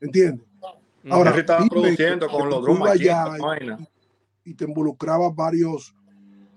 ¿entiendes? 0.00 0.46
Ahora, 1.10 1.36
estaba 1.36 1.66
produciendo 1.66 2.28
con 2.28 2.48
los 2.48 2.62
drums 2.62 2.90
y, 4.44 4.54
te 4.54 4.64
involucraba 4.64 5.30
varios, 5.30 5.94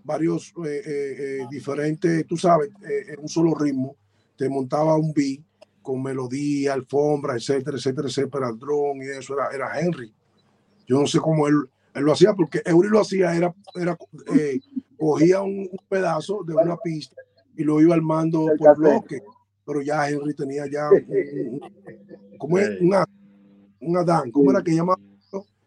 varios 0.06 0.54
eh, 0.65 0.82
eh, 0.86 1.15
eh, 1.18 1.48
diferentes, 1.50 2.26
tú 2.28 2.38
sabes, 2.38 2.70
en 2.82 3.20
un 3.20 3.28
solo 3.28 3.56
ritmo, 3.56 3.96
te 4.38 4.48
montaba 4.48 4.96
un 4.96 5.12
beat 5.13 5.41
con 5.82 6.02
melodía, 6.02 6.74
alfombra, 6.74 7.36
etcétera, 7.36 7.78
etcétera, 7.78 8.08
etcétera, 8.08 8.52
drone 8.52 9.06
y 9.06 9.10
eso 9.10 9.34
era, 9.34 9.50
era 9.54 9.80
Henry. 9.80 10.13
Yo 10.88 11.00
no 11.00 11.08
sé 11.08 11.20
cómo 11.20 11.48
él, 11.48 11.56
él 11.94 12.04
lo 12.04 12.13
hacía, 12.13 12.34
porque 12.34 12.62
Eury 12.65 12.89
lo 12.89 13.02
hacía, 13.02 13.36
era, 13.36 13.54
era 13.74 13.98
cogía 14.98 15.41
un, 15.41 15.70
pedazo 15.89 16.44
de 16.44 16.54
una 16.54 16.78
pista 16.78 17.15
y 17.58 17.63
lo 17.63 17.82
iba 17.82 17.96
armando 17.96 18.48
por 18.58 18.78
bloque, 18.78 19.22
pero 19.65 19.82
ya 19.82 20.08
Henry 20.08 20.36
tenía 20.36 20.65
ya 20.68 20.89
como 22.38 22.60
es 22.60 22.80
una 22.82 23.06
un 23.80 23.98
Adán, 23.98 24.32
¿cómo 24.32 24.52
era 24.52 24.63
que 24.63 24.74
llamaba? 24.74 25.00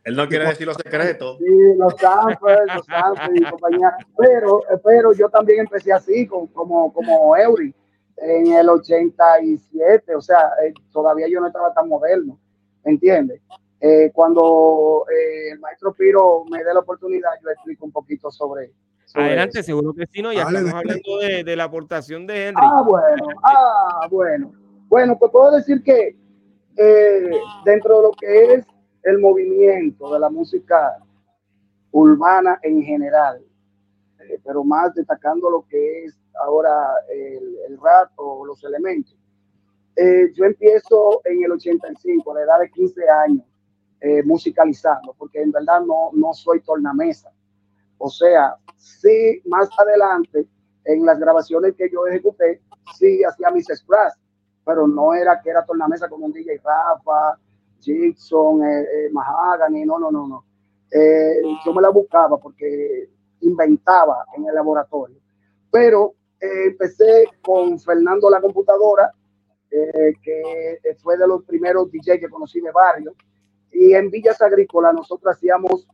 Él 0.09 0.16
no 0.16 0.27
quiere 0.27 0.47
decir 0.47 0.66
los 0.66 0.77
secretos. 0.77 1.38
Sí, 1.49 1.75
los 1.77 1.94
samples, 1.97 2.59
los 2.75 2.87
samples 2.87 3.31
y 3.35 3.44
compañía. 3.44 3.94
Pero, 4.16 4.62
pero 4.83 5.12
yo 5.12 5.29
también 5.29 5.61
empecé 5.61 5.92
así, 5.92 6.27
como, 6.27 6.51
como, 6.53 6.92
como 6.92 7.37
Eury, 7.37 7.75
en 8.16 8.53
el 8.53 8.68
87. 8.68 10.14
O 10.14 10.21
sea, 10.21 10.51
eh, 10.64 10.73
todavía 10.92 11.29
yo 11.29 11.40
no 11.40 11.47
estaba 11.49 11.73
tan 11.75 11.88
moderno, 11.88 12.38
¿entiendes? 12.85 13.42
Eh, 13.81 14.11
cuando 14.12 15.05
eh, 15.12 15.51
el 15.53 15.61
maestro 15.61 15.92
Piro 15.92 16.44
me 16.51 16.64
dé 16.64 16.73
la 16.73 16.81
oportunidad, 16.81 17.31
yo 17.42 17.51
explico 17.51 17.85
un 17.85 17.92
poquito 17.92 18.31
sobre. 18.31 18.73
Adelante, 19.14 19.62
seguro 19.62 19.94
que 19.94 20.07
sí, 20.11 20.23
¿no? 20.23 20.33
Ya 20.33 20.42
estamos 20.42 20.73
hablando 20.73 21.18
de, 21.18 21.44
de, 21.44 21.57
la 21.57 21.64
aportación 21.64 22.27
de 22.27 22.49
Henry. 22.49 22.62
Ah, 22.62 22.83
bueno, 22.83 23.27
ah, 23.42 24.09
bueno. 24.11 24.53
Bueno, 24.88 25.18
pues 25.18 25.31
puedo 25.31 25.51
decir 25.53 25.83
que 25.83 26.16
eh, 26.77 27.31
dentro 27.64 27.97
de 27.97 28.03
lo 28.03 28.11
que 28.12 28.55
es 28.55 28.66
el 29.02 29.18
movimiento 29.18 30.12
de 30.12 30.20
la 30.20 30.30
música 30.30 30.98
urbana 31.90 32.58
en 32.62 32.82
general, 32.82 33.42
eh, 34.20 34.40
pero 34.44 34.64
más 34.64 34.94
destacando 34.94 35.50
lo 35.50 35.66
que 35.66 36.04
es 36.04 36.18
ahora 36.40 36.90
el, 37.11 37.56
el 37.68 37.80
rap 37.80 38.11
o 38.16 38.44
los 38.44 38.62
elementos. 38.64 39.16
Eh, 39.96 40.32
yo 40.34 40.44
empiezo 40.44 41.20
en 41.24 41.42
el 41.42 41.52
85, 41.52 42.30
a 42.30 42.34
la 42.34 42.42
edad 42.42 42.61
de 42.61 42.70
15 42.70 43.08
años, 43.08 43.44
musicalizando, 44.24 45.12
porque 45.18 45.42
en 45.42 45.50
verdad 45.50 45.80
no, 45.80 46.11
no 46.12 46.32
soy 46.32 46.61
tornamesa. 46.61 47.32
O 47.98 48.08
sea, 48.08 48.54
sí, 48.76 49.42
más 49.44 49.68
adelante, 49.76 50.46
en 50.84 51.04
las 51.04 51.18
grabaciones 51.18 51.74
que 51.76 51.90
yo 51.90 52.06
ejecuté, 52.06 52.62
sí 52.96 53.22
hacía 53.24 53.50
mis 53.50 53.66
scratch, 53.66 54.14
pero 54.64 54.87
no 54.87 55.14
era 55.14 55.40
que 55.40 55.50
era 55.50 55.64
tornamesa 55.64 56.08
como 56.08 56.26
un 56.26 56.32
DJ 56.32 56.61
Rafa, 56.64 57.38
Jackson, 57.81 58.62
eh, 58.62 58.83
eh, 58.83 59.11
Mahagany, 59.12 59.85
no, 59.85 59.99
no, 59.99 60.11
no, 60.11 60.27
no. 60.27 60.45
Eh, 60.91 61.43
yo 61.64 61.75
me 61.75 61.83
la 61.83 61.91
buscaba 61.91 62.38
porque 62.38 63.11
inventaba 63.41 64.25
en 64.37 64.47
el 64.47 64.55
laboratorio. 64.55 65.17
Pero 65.71 66.14
eh, 66.41 66.67
empecé 66.67 67.25
con 67.43 67.79
Fernando 67.79 68.31
la 68.31 68.41
computadora, 68.41 69.12
que 69.71 70.81
fue 71.03 71.19
de 71.19 71.29
los 71.29 71.45
primeros 71.45 71.91
DJ 71.91 72.19
que 72.19 72.31
conocí 72.31 72.59
de 72.61 72.71
barrio. 72.71 73.14
Y 73.71 73.93
en 73.93 74.11
Villas 74.11 74.41
Agrícolas 74.41 74.95
nosotros 74.95 75.37
hacíamos 75.37 75.87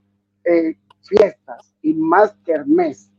fiestas 1.02 1.74
y 1.82 1.92
más 1.94 2.36
kermés. 2.44 3.10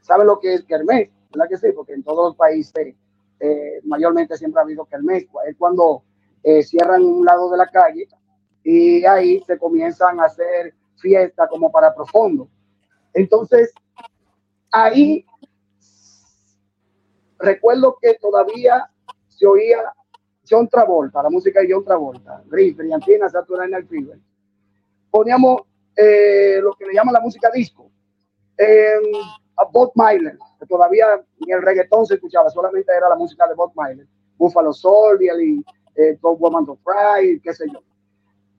¿Saben 0.00 0.26
lo 0.26 0.40
que 0.40 0.54
es 0.54 0.64
kermés? 0.64 1.10
¿Verdad 1.30 1.48
que 1.50 1.58
sí? 1.58 1.66
Porque 1.74 1.92
en 1.92 2.02
todos 2.02 2.28
los 2.28 2.36
países 2.36 2.96
eh, 3.44 3.80
mayormente 3.82 4.36
siempre 4.36 4.60
ha 4.60 4.62
habido 4.62 4.86
mes, 5.02 5.26
es 5.48 5.56
cuando 5.58 6.04
eh, 6.42 6.62
cierran 6.62 7.04
un 7.04 7.24
lado 7.24 7.50
de 7.50 7.56
la 7.56 7.68
calle 7.68 8.08
y 8.64 9.04
ahí 9.04 9.42
se 9.46 9.58
comienzan 9.58 10.20
a 10.20 10.24
hacer 10.24 10.74
fiestas 10.96 11.48
como 11.48 11.70
para 11.70 11.94
profundo. 11.94 12.48
Entonces, 13.12 13.72
ahí 14.70 15.24
recuerdo 17.38 17.96
que 18.00 18.14
todavía 18.14 18.88
se 19.28 19.46
oía 19.46 19.92
John 20.48 20.68
Travolta, 20.68 21.22
la 21.22 21.30
música 21.30 21.60
de 21.60 21.72
John 21.72 21.84
Travolta, 21.84 22.42
Griff, 22.46 22.76
Briantina, 22.76 23.28
Saturday 23.28 23.70
Night 23.70 23.88
Fever. 23.88 24.18
Poníamos 25.10 25.62
eh, 25.96 26.58
lo 26.62 26.74
que 26.74 26.86
le 26.86 26.94
llaman 26.94 27.14
la 27.14 27.20
música 27.20 27.50
disco. 27.52 27.90
a 29.56 29.64
Bob 29.70 29.92
Myler, 29.94 30.38
que 30.58 30.66
todavía 30.66 31.22
ni 31.38 31.52
el 31.52 31.62
reggaetón 31.62 32.06
se 32.06 32.14
escuchaba, 32.14 32.48
solamente 32.50 32.92
era 32.96 33.08
la 33.08 33.16
música 33.16 33.46
de 33.46 33.54
Bob 33.54 33.72
Myler, 33.76 34.06
Buffalo 34.36 34.72
Soldier 34.72 35.40
y 35.40 35.64
eh, 35.96 36.18
Top 36.20 36.40
Woman 36.40 36.66
to 36.66 36.78
Fry, 36.84 37.40
qué 37.40 37.52
sé 37.54 37.66
yo. 37.72 37.80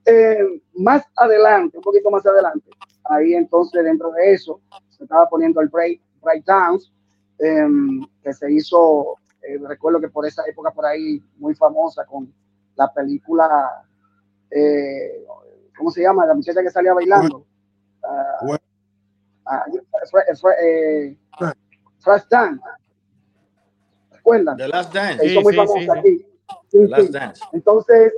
Eh, 0.05 0.61
más 0.75 1.03
adelante, 1.15 1.77
un 1.77 1.83
poquito 1.83 2.11
más 2.11 2.25
adelante, 2.25 2.69
ahí 3.05 3.33
entonces 3.35 3.83
dentro 3.83 4.11
de 4.11 4.33
eso 4.33 4.59
se 4.89 5.03
estaba 5.03 5.29
poniendo 5.29 5.61
el 5.61 5.69
Break, 5.69 6.01
break 6.21 6.43
Downs, 6.45 6.91
em, 7.39 8.05
que 8.21 8.33
se 8.33 8.51
hizo, 8.51 9.15
eh, 9.41 9.57
recuerdo 9.65 10.01
que 10.01 10.09
por 10.09 10.25
esa 10.25 10.43
época 10.45 10.71
por 10.71 10.85
ahí 10.85 11.23
muy 11.37 11.55
famosa 11.55 12.05
con 12.05 12.33
la 12.75 12.91
película, 12.91 13.85
eh, 14.51 15.25
¿cómo 15.77 15.89
se 15.89 16.01
llama? 16.01 16.25
La 16.25 16.33
muchacha 16.33 16.61
que 16.61 16.69
salía 16.69 16.93
bailando. 16.93 17.45
Uh, 18.03 18.55
uh, 18.55 18.57
Flash 21.99 22.23
Dance. 22.29 22.61
¿Recuerdan? 24.11 24.57
The 24.57 24.67
Last 24.67 24.93
Dance. 24.93 25.27
Sí, 25.27 25.39
muy 25.39 25.53
sí, 25.53 25.89
aquí. 25.89 26.25
Entonces, 27.51 28.13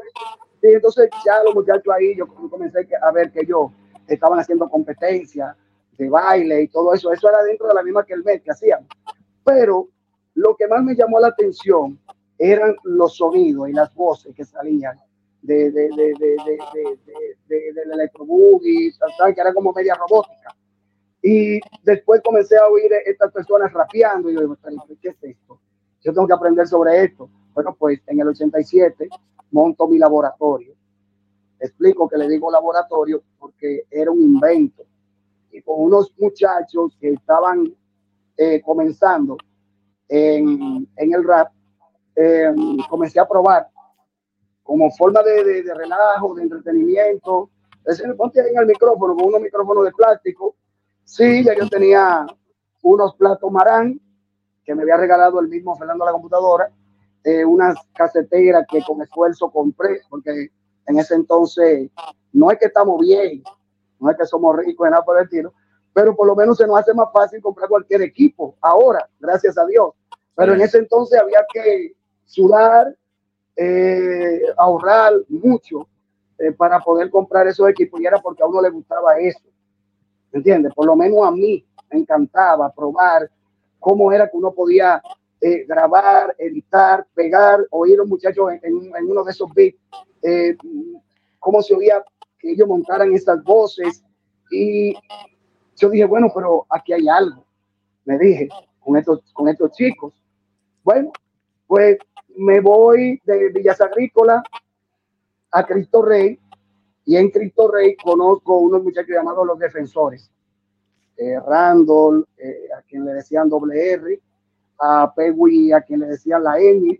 sí, 0.62 0.68
entonces 0.68 1.10
ya 1.26 1.44
los 1.44 1.54
muchachos 1.54 1.94
ahí, 1.94 2.16
yo 2.16 2.28
comencé 2.28 2.88
a 3.02 3.12
ver 3.12 3.32
que 3.32 3.42
ellos 3.42 3.72
estaban 4.08 4.40
haciendo 4.40 4.70
competencia 4.70 5.56
de 5.98 6.10
baile 6.10 6.64
y 6.64 6.68
todo 6.68 6.94
eso. 6.94 7.12
Eso 7.12 7.30
era 7.30 7.44
dentro 7.44 7.68
de 7.68 7.74
la 7.74 7.84
misma 7.84 8.04
que 8.04 8.14
el 8.14 8.24
mes 8.24 8.42
que 8.42 8.52
hacían. 8.52 8.88
Pero 9.44 9.90
lo 10.34 10.56
que 10.56 10.68
más 10.68 10.84
me 10.84 10.96
llamó 10.96 11.20
la 11.20 11.28
atención 11.28 12.00
eran 12.38 12.76
los 12.84 13.16
sonidos 13.16 13.70
y 13.70 13.74
las 13.74 13.94
voces 13.94 14.36
que 14.36 14.44
salían 14.44 15.00
de, 15.42 15.72
de, 15.72 15.90
de, 15.90 16.14
de, 16.20 16.38
de, 16.46 17.36
de, 17.48 17.74
del 17.74 17.92
electroboogie, 17.92 18.92
que 19.34 19.42
era 19.42 19.54
como 19.54 19.72
media 19.72 19.96
robótica. 19.96 20.56
Y 21.22 21.60
después 21.84 22.22
comencé 22.24 22.58
a 22.58 22.68
oír 22.68 22.94
a 22.94 22.98
estas 23.06 23.32
personas 23.32 23.72
rapeando 23.72 24.30
y 24.30 24.36
yo 24.36 24.42
digo, 24.42 24.58
¿qué 25.02 25.10
es 25.10 25.24
esto? 25.24 25.60
Yo 26.02 26.14
tengo 26.14 26.28
que 26.28 26.34
aprender 26.34 26.68
sobre 26.68 27.04
esto. 27.04 27.30
Bueno, 27.56 27.76
pues 27.78 28.00
en 28.06 28.20
el 28.20 28.28
87 28.28 29.10
monto 29.52 29.88
mi 29.88 29.98
laboratorio. 29.98 30.76
Explico 31.60 32.08
que 32.08 32.18
le 32.18 32.28
digo 32.28 32.52
laboratorio 32.52 33.24
porque 33.40 33.86
era 33.90 34.12
un 34.12 34.22
invento. 34.22 34.84
Y 35.52 35.62
con 35.64 35.82
unos 35.82 36.14
muchachos 36.20 36.96
que 37.00 37.14
estaban 37.14 37.74
eh, 38.38 38.62
comenzando 38.62 39.38
en, 40.08 40.88
en, 40.96 41.14
el 41.14 41.24
rap, 41.24 41.52
eh, 42.16 42.54
comencé 42.88 43.20
a 43.20 43.28
probar 43.28 43.68
como 44.62 44.92
forma 44.92 45.24
de, 45.24 45.44
de, 45.44 45.64
de 45.64 45.74
relajo, 45.74 46.36
de 46.36 46.44
entretenimiento. 46.44 47.50
me 48.06 48.14
ponte 48.14 48.42
ahí 48.42 48.50
en 48.52 48.60
el 48.60 48.68
micrófono 48.68 49.16
con 49.16 49.28
unos 49.30 49.42
micrófonos 49.42 49.86
de 49.86 49.92
plástico 49.92 50.56
Sí, 51.06 51.44
ya 51.44 51.56
yo 51.56 51.70
tenía 51.70 52.26
unos 52.82 53.16
platos 53.16 53.52
marán 53.52 54.02
que 54.66 54.74
me 54.74 54.82
había 54.82 54.98
regalado 54.98 55.40
el 55.40 55.48
mismo 55.48 55.78
Fernando 55.78 56.04
la 56.04 56.12
computadora, 56.12 56.72
eh, 57.26 57.44
unas 57.44 57.76
caseteras 57.94 58.66
que 58.70 58.82
con 58.84 59.02
esfuerzo 59.02 59.50
compré, 59.50 60.02
porque 60.10 60.50
en 60.88 61.00
ese 61.00 61.16
entonces 61.16 61.90
no 62.32 62.52
es 62.52 62.60
que 62.60 62.68
estamos 62.68 63.02
bien, 63.02 63.44
no 64.00 64.10
es 64.10 64.18
que 64.18 64.26
somos 64.26 64.56
ricos 64.56 64.86
en 64.86 64.92
nada 64.92 65.04
por 65.04 65.20
el 65.20 65.28
tiro, 65.28 65.54
pero 65.94 66.16
por 66.16 66.28
lo 66.28 66.36
menos 66.36 66.58
se 66.58 66.68
nos 66.68 66.80
hace 66.80 66.94
más 66.94 67.08
fácil 67.12 67.42
comprar 67.42 67.68
cualquier 67.68 68.02
equipo 68.04 68.56
ahora, 68.62 69.10
gracias 69.20 69.58
a 69.58 69.66
Dios. 69.66 69.90
Pero 70.36 70.54
en 70.54 70.62
ese 70.62 70.78
entonces 70.78 71.20
había 71.20 71.46
que 71.52 71.94
sudar, 72.26 72.96
eh, 73.56 74.42
ahorrar 74.58 75.14
mucho 75.30 75.88
eh, 76.38 76.52
para 76.52 76.80
poder 76.80 77.10
comprar 77.10 77.48
esos 77.48 77.68
equipos 77.70 78.00
y 78.02 78.06
era 78.06 78.20
porque 78.20 78.44
a 78.44 78.48
uno 78.48 78.62
le 78.62 78.70
gustaba 78.70 79.18
eso. 79.18 79.40
¿entiendes? 80.36 80.74
Por 80.74 80.86
lo 80.86 80.96
menos 80.96 81.26
a 81.26 81.32
mí 81.32 81.66
me 81.90 82.00
encantaba 82.00 82.72
probar 82.72 83.30
cómo 83.80 84.12
era 84.12 84.30
que 84.30 84.38
uno 84.38 84.52
podía 84.52 85.02
eh, 85.46 85.64
grabar, 85.68 86.36
editar, 86.40 87.06
pegar, 87.14 87.68
oír 87.70 87.94
a 87.94 87.98
los 87.98 88.08
muchachos 88.08 88.52
en, 88.64 88.74
uno 89.08 89.24
de 89.24 89.30
esos 89.32 89.48
beats, 89.54 89.78
eh, 90.24 90.58
cómo 91.38 91.62
se 91.62 91.76
oía 91.76 92.04
que 92.40 92.50
ellos 92.50 92.68
montaran 92.68 93.14
esas 93.14 93.44
voces. 93.44 94.04
Y 94.50 94.96
yo 95.76 95.92
dije, 95.92 96.06
bueno, 96.06 96.32
pero 96.34 96.66
aquí 96.68 96.94
hay 96.94 97.08
algo, 97.08 97.46
me 98.06 98.18
dije, 98.18 98.50
con 98.80 98.98
estos, 98.98 99.22
con 99.34 99.48
estos 99.48 99.72
chicos. 99.74 100.16
Bueno, 100.84 101.12
pues 101.68 102.00
me 102.36 102.60
voy 102.60 103.22
de 103.24 103.50
Villas 103.50 103.80
Agrícola 103.82 104.42
a 105.52 105.64
Cristo 105.64 106.02
Rey 106.02 106.40
y 107.06 107.18
en 107.18 107.30
Cristo 107.30 107.70
Rey 107.72 107.96
conozco 107.98 108.58
unos 108.58 108.82
muchachos 108.82 109.12
llamados 109.12 109.46
los 109.46 109.60
defensores. 109.60 110.32
Eh, 111.18 111.40
Randall, 111.40 112.28
eh, 112.36 112.68
a 112.76 112.82
quien 112.82 113.06
le 113.06 113.14
decían 113.14 113.48
doble 113.48 113.92
R, 113.92 114.20
a 114.80 115.14
Pegui, 115.16 115.72
a 115.72 115.82
quien 115.82 116.02
le 116.02 116.08
decían 116.08 116.44
la 116.44 116.60
Eni, 116.60 117.00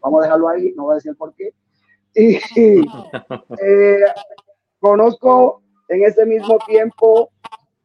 vamos 0.00 0.20
a 0.20 0.24
dejarlo 0.24 0.48
ahí, 0.48 0.72
no 0.76 0.84
voy 0.84 0.92
a 0.92 0.94
decir 0.96 1.16
por 1.16 1.34
qué. 1.34 1.52
Y 2.14 2.36
eh, 3.62 4.04
conozco 4.80 5.62
en 5.88 6.04
ese 6.04 6.24
mismo 6.24 6.58
tiempo 6.66 7.30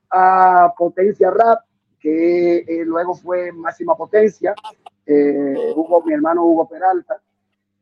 a 0.09 0.73
Potencia 0.77 1.29
Rap, 1.31 1.59
que 1.99 2.57
eh, 2.59 2.83
luego 2.85 3.13
fue 3.13 3.51
Máxima 3.51 3.95
Potencia, 3.95 4.55
eh, 5.05 5.73
Hugo, 5.75 6.03
mi 6.03 6.13
hermano 6.13 6.45
Hugo 6.45 6.67
Peralta. 6.67 7.21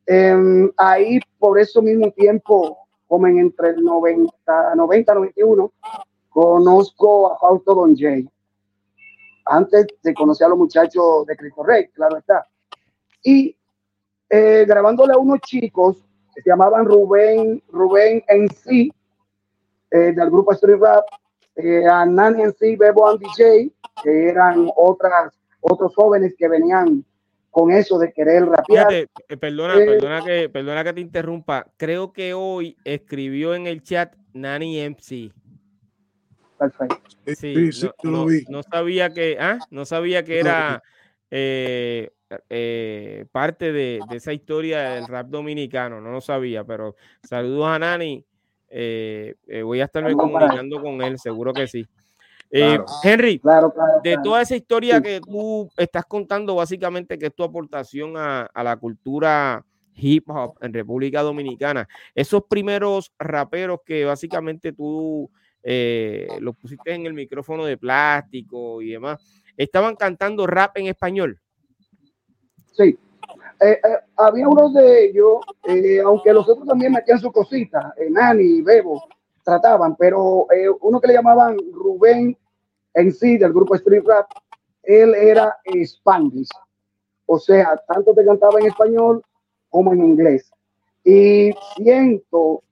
Em, 0.06 0.70
ahí, 0.76 1.20
por 1.38 1.58
eso 1.58 1.80
mismo 1.80 2.10
tiempo, 2.10 2.78
como 3.06 3.26
en 3.26 3.38
entre 3.38 3.70
el 3.70 3.82
90, 3.82 4.74
90, 4.74 5.14
91, 5.14 5.72
conozco 6.28 7.32
a 7.32 7.38
Fausto 7.38 7.74
Don 7.74 7.96
Jay. 7.96 8.28
Antes 9.52 9.86
de 10.04 10.14
conocer 10.14 10.46
a 10.46 10.50
los 10.50 10.58
muchachos 10.58 11.26
de 11.26 11.36
Cristo 11.36 11.64
Rey, 11.64 11.88
claro 11.88 12.18
está. 12.18 12.46
Y 13.24 13.56
eh, 14.28 14.64
grabándole 14.66 15.12
a 15.12 15.18
unos 15.18 15.40
chicos 15.40 15.96
que 16.32 16.42
se 16.42 16.50
llamaban 16.50 16.84
Rubén, 16.84 17.60
Rubén 17.68 18.22
en 18.28 18.48
sí, 18.48 18.92
eh, 19.90 20.12
del 20.12 20.30
grupo 20.30 20.52
Street 20.52 20.78
Rap, 20.80 21.04
eh, 21.56 21.84
a 21.84 22.06
Nani 22.06 22.42
en 22.42 22.54
sí, 22.54 22.76
Bebo 22.76 23.08
and 23.08 23.18
DJ, 23.18 23.72
que 24.04 24.28
eran 24.28 24.70
otras, 24.76 25.32
otros 25.60 25.96
jóvenes 25.96 26.32
que 26.38 26.46
venían 26.46 27.04
con 27.50 27.72
eso 27.72 27.98
de 27.98 28.12
querer 28.12 28.46
rapear. 28.46 28.92
Eh, 28.92 29.08
perdona, 29.36 29.74
perdona, 29.74 30.24
que, 30.24 30.48
perdona 30.48 30.84
que 30.84 30.92
te 30.92 31.00
interrumpa. 31.00 31.66
Creo 31.76 32.12
que 32.12 32.34
hoy 32.34 32.76
escribió 32.84 33.56
en 33.56 33.66
el 33.66 33.82
chat 33.82 34.14
Nani 34.32 34.78
MC. 34.88 35.32
Perfecto. 36.60 36.96
Sí, 37.26 37.70
no, 38.02 38.26
no, 38.50 38.62
sabía 38.62 39.08
que, 39.08 39.38
¿ah? 39.40 39.58
no 39.70 39.86
sabía 39.86 40.22
que 40.22 40.40
era 40.40 40.82
eh, 41.30 42.10
eh, 42.50 43.24
parte 43.32 43.72
de, 43.72 44.00
de, 44.10 44.16
esa 44.16 44.34
historia 44.34 44.90
del 44.90 45.06
rap 45.06 45.28
dominicano, 45.28 46.02
no 46.02 46.12
lo 46.12 46.20
sabía, 46.20 46.62
pero 46.62 46.96
saludos 47.22 47.66
a 47.66 47.78
Nani. 47.78 48.22
voy 48.70 49.80
a 49.80 49.84
estarme 49.84 50.12
comunicando 50.12 50.82
con 50.82 51.00
él, 51.00 51.18
seguro 51.18 51.54
que 51.54 51.66
sí. 51.66 51.88
Eh, 52.52 52.78
Henry, 53.04 53.40
de 54.02 54.18
toda 54.22 54.42
esa 54.42 54.56
historia 54.56 55.00
que 55.00 55.20
tú 55.20 55.70
estás 55.76 56.04
contando, 56.04 56.56
básicamente 56.56 57.16
que 57.16 57.26
es 57.26 57.34
tu 57.34 57.44
aportación 57.44 58.14
a, 58.16 58.50
la 58.62 58.76
cultura 58.76 59.64
hip 59.94 60.28
hop 60.28 60.58
en 60.60 60.74
República 60.74 61.22
Dominicana, 61.22 61.88
esos 62.14 62.42
primeros 62.48 63.12
raperos 63.18 63.80
que 63.86 64.04
básicamente 64.04 64.72
tú 64.72 65.30
eh, 65.62 66.28
los 66.40 66.56
pusiste 66.56 66.92
en 66.94 67.06
el 67.06 67.12
micrófono 67.12 67.64
de 67.64 67.76
plástico 67.76 68.80
y 68.82 68.90
demás, 68.90 69.20
¿estaban 69.56 69.96
cantando 69.96 70.46
rap 70.46 70.76
en 70.78 70.86
español? 70.86 71.38
Sí, 72.72 72.98
eh, 73.60 73.80
había 74.16 74.48
uno 74.48 74.70
de 74.70 75.06
ellos, 75.06 75.40
aunque 76.04 76.32
los 76.32 76.48
otros 76.48 76.66
también 76.66 76.92
metían 76.92 77.18
su 77.18 77.30
cosita, 77.30 77.94
Nani 78.10 78.62
Bebo, 78.62 79.02
trataban, 79.44 79.96
pero 79.96 80.46
eh, 80.52 80.68
uno 80.80 81.00
que 81.00 81.08
le 81.08 81.14
llamaban 81.14 81.56
Rubén 81.72 82.36
en 82.94 83.12
sí, 83.12 83.38
del 83.38 83.52
grupo 83.52 83.74
Street 83.74 84.02
Rap, 84.06 84.26
él 84.82 85.14
era 85.14 85.56
Spanglish. 85.64 86.48
O 87.26 87.38
sea, 87.38 87.76
tanto 87.86 88.12
te 88.14 88.24
cantaba 88.24 88.58
en 88.60 88.66
español 88.66 89.22
como 89.68 89.92
en 89.92 90.04
inglés. 90.04 90.50
Y 91.04 91.52
siento 91.76 92.62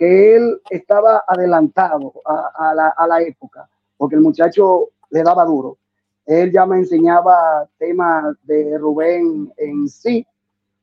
que 0.00 0.34
él 0.34 0.62
estaba 0.70 1.24
adelantado 1.28 2.14
a, 2.24 2.72
la, 2.74 2.88
a 2.96 3.06
la 3.06 3.20
época, 3.20 3.68
porque 3.98 4.14
el 4.14 4.22
muchacho 4.22 4.92
le 5.10 5.22
daba 5.22 5.44
duro. 5.44 5.76
Él 6.24 6.50
ya 6.50 6.64
me 6.64 6.78
enseñaba 6.78 7.68
temas 7.76 8.34
de 8.44 8.78
Rubén 8.78 9.52
en 9.58 9.86
sí, 9.90 10.26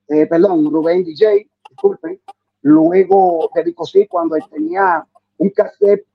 eh, 0.07 0.27
perdón, 0.27 0.71
Rubén 0.71 1.03
DJ, 1.03 1.49
disculpen. 1.67 2.21
Luego 2.61 3.49
de 3.55 3.63
Rico 3.63 3.87
sí, 3.87 4.05
cuando 4.05 4.35
tenía 4.51 5.03
un 5.39 5.49
cassette 5.49 6.05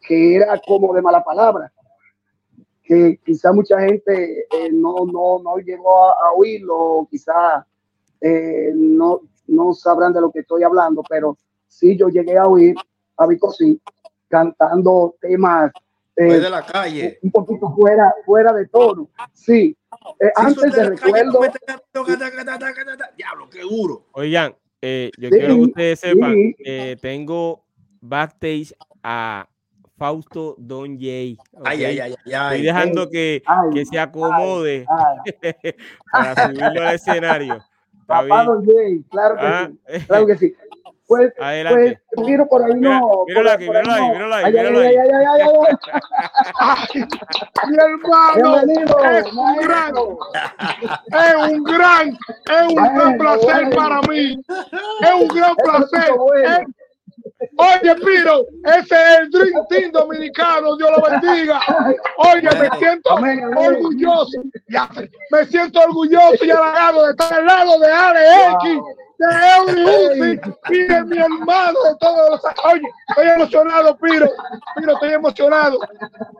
que 0.00 0.36
era 0.36 0.58
como 0.66 0.94
de 0.94 1.02
mala 1.02 1.22
palabra, 1.22 1.70
que 2.82 3.20
quizá 3.22 3.52
mucha 3.52 3.78
gente 3.82 4.46
eh, 4.50 4.72
no, 4.72 5.04
no, 5.04 5.42
no 5.42 5.58
llegó 5.58 6.04
a, 6.04 6.32
oírlo, 6.34 7.06
quizá 7.10 7.66
eh, 8.18 8.72
no, 8.74 9.20
no 9.46 9.74
sabrán 9.74 10.14
de 10.14 10.22
lo 10.22 10.30
que 10.30 10.38
estoy 10.38 10.62
hablando, 10.62 11.02
pero 11.06 11.36
sí 11.68 11.96
yo 11.96 12.08
llegué 12.08 12.36
a 12.38 12.46
oír 12.46 12.74
a 13.16 13.26
Vico 13.26 13.52
sí, 13.52 13.80
cantando 14.28 15.16
temas 15.20 15.72
eh, 16.16 16.40
de 16.40 16.50
la 16.50 16.64
calle. 16.64 17.18
Un 17.22 17.30
poquito 17.30 17.70
fuera, 17.74 18.14
fuera 18.24 18.52
de 18.52 18.66
todo. 18.68 19.08
Sí. 19.34 19.76
antes 20.34 20.72
de 20.72 20.90
recuerdo. 20.90 21.40
Diablo, 23.16 23.48
qué 23.50 23.60
duro. 23.60 24.06
Oigan, 24.12 24.54
yo 24.82 25.30
quiero 25.30 25.54
que 25.54 25.60
ustedes 25.60 26.00
sepan, 26.00 26.54
que 26.58 26.96
tengo 27.00 27.64
backstage 28.00 28.74
a 29.02 29.46
Fausto 29.98 30.54
Don 30.58 30.98
Jay. 30.98 31.36
Ay, 31.64 31.84
ay, 31.84 32.00
ay, 32.00 32.14
Estoy 32.24 32.62
dejando 32.62 33.10
que, 33.10 33.42
que 33.72 33.84
se 33.84 33.98
acomode 33.98 34.86
para 36.12 36.46
subirlo 36.46 36.82
al 36.82 36.94
escenario. 36.94 37.64
Papá 38.06 38.44
Don 38.44 38.64
Jay, 38.64 39.02
claro 39.10 39.34
que 39.34 39.46
ah. 39.46 39.70
sí. 39.88 40.06
Claro 40.06 40.26
que 40.26 40.36
sí. 40.38 40.54
Pues, 41.06 41.32
Adelante. 41.38 42.00
pues 42.14 42.26
miro 42.26 42.48
por 42.48 42.64
ahí 42.64 42.74
no. 42.80 43.24
Míralo 43.26 43.50
aquí, 43.52 43.68
míralo 43.68 43.92
ahí, 43.92 44.10
míralo 44.10 44.34
ahí, 44.34 44.52
míralo 44.52 44.80
ahí. 44.80 44.96
Mi 47.68 47.76
hermano, 47.76 48.58
es 48.58 49.32
un 49.32 49.56
gran, 49.62 49.94
es 51.12 51.34
un 51.48 51.62
gran, 51.64 52.08
es 52.10 52.62
un 52.68 52.74
gran 52.74 53.18
placer 53.18 53.70
para 53.76 54.00
mí. 54.02 54.36
Es 55.00 55.14
un 55.14 55.28
gran 55.28 55.54
placer. 55.56 56.10
Oye, 57.58 57.94
Piro, 57.96 58.46
ese 58.64 58.94
es 58.94 59.18
el 59.20 59.30
Dream 59.30 59.66
Team 59.68 59.92
dominicano, 59.92 60.76
Dios 60.76 60.90
lo 60.96 61.02
bendiga. 61.10 61.60
Oye, 62.18 62.42
me 62.42 62.78
siento 62.78 63.14
orgulloso, 63.14 64.42
me 65.30 65.46
siento 65.46 65.80
orgulloso 65.80 66.44
y 66.44 66.50
halagado 66.50 67.04
de 67.04 67.10
estar 67.10 67.32
al 67.34 67.46
lado 67.46 67.78
de 67.78 67.92
Ale 67.92 68.20
X, 68.62 68.80
de 69.18 69.26
Eury 69.56 70.40
y 70.70 70.82
de 70.82 71.04
mi 71.04 71.18
hermano 71.18 71.78
de 71.84 71.96
todos 72.00 72.30
los. 72.30 72.40
Oye, 72.64 72.88
estoy 73.08 73.28
emocionado, 73.28 73.96
Piro. 73.96 74.30
Piro, 74.76 74.92
estoy 74.94 75.12
emocionado. 75.12 75.78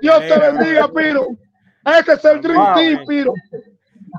Dios 0.00 0.18
te 0.20 0.38
bendiga, 0.38 0.88
Piro. 0.88 1.28
Este 1.84 2.12
es 2.14 2.24
el 2.24 2.40
Dream 2.40 2.74
Team, 2.74 3.06
Piro. 3.06 3.32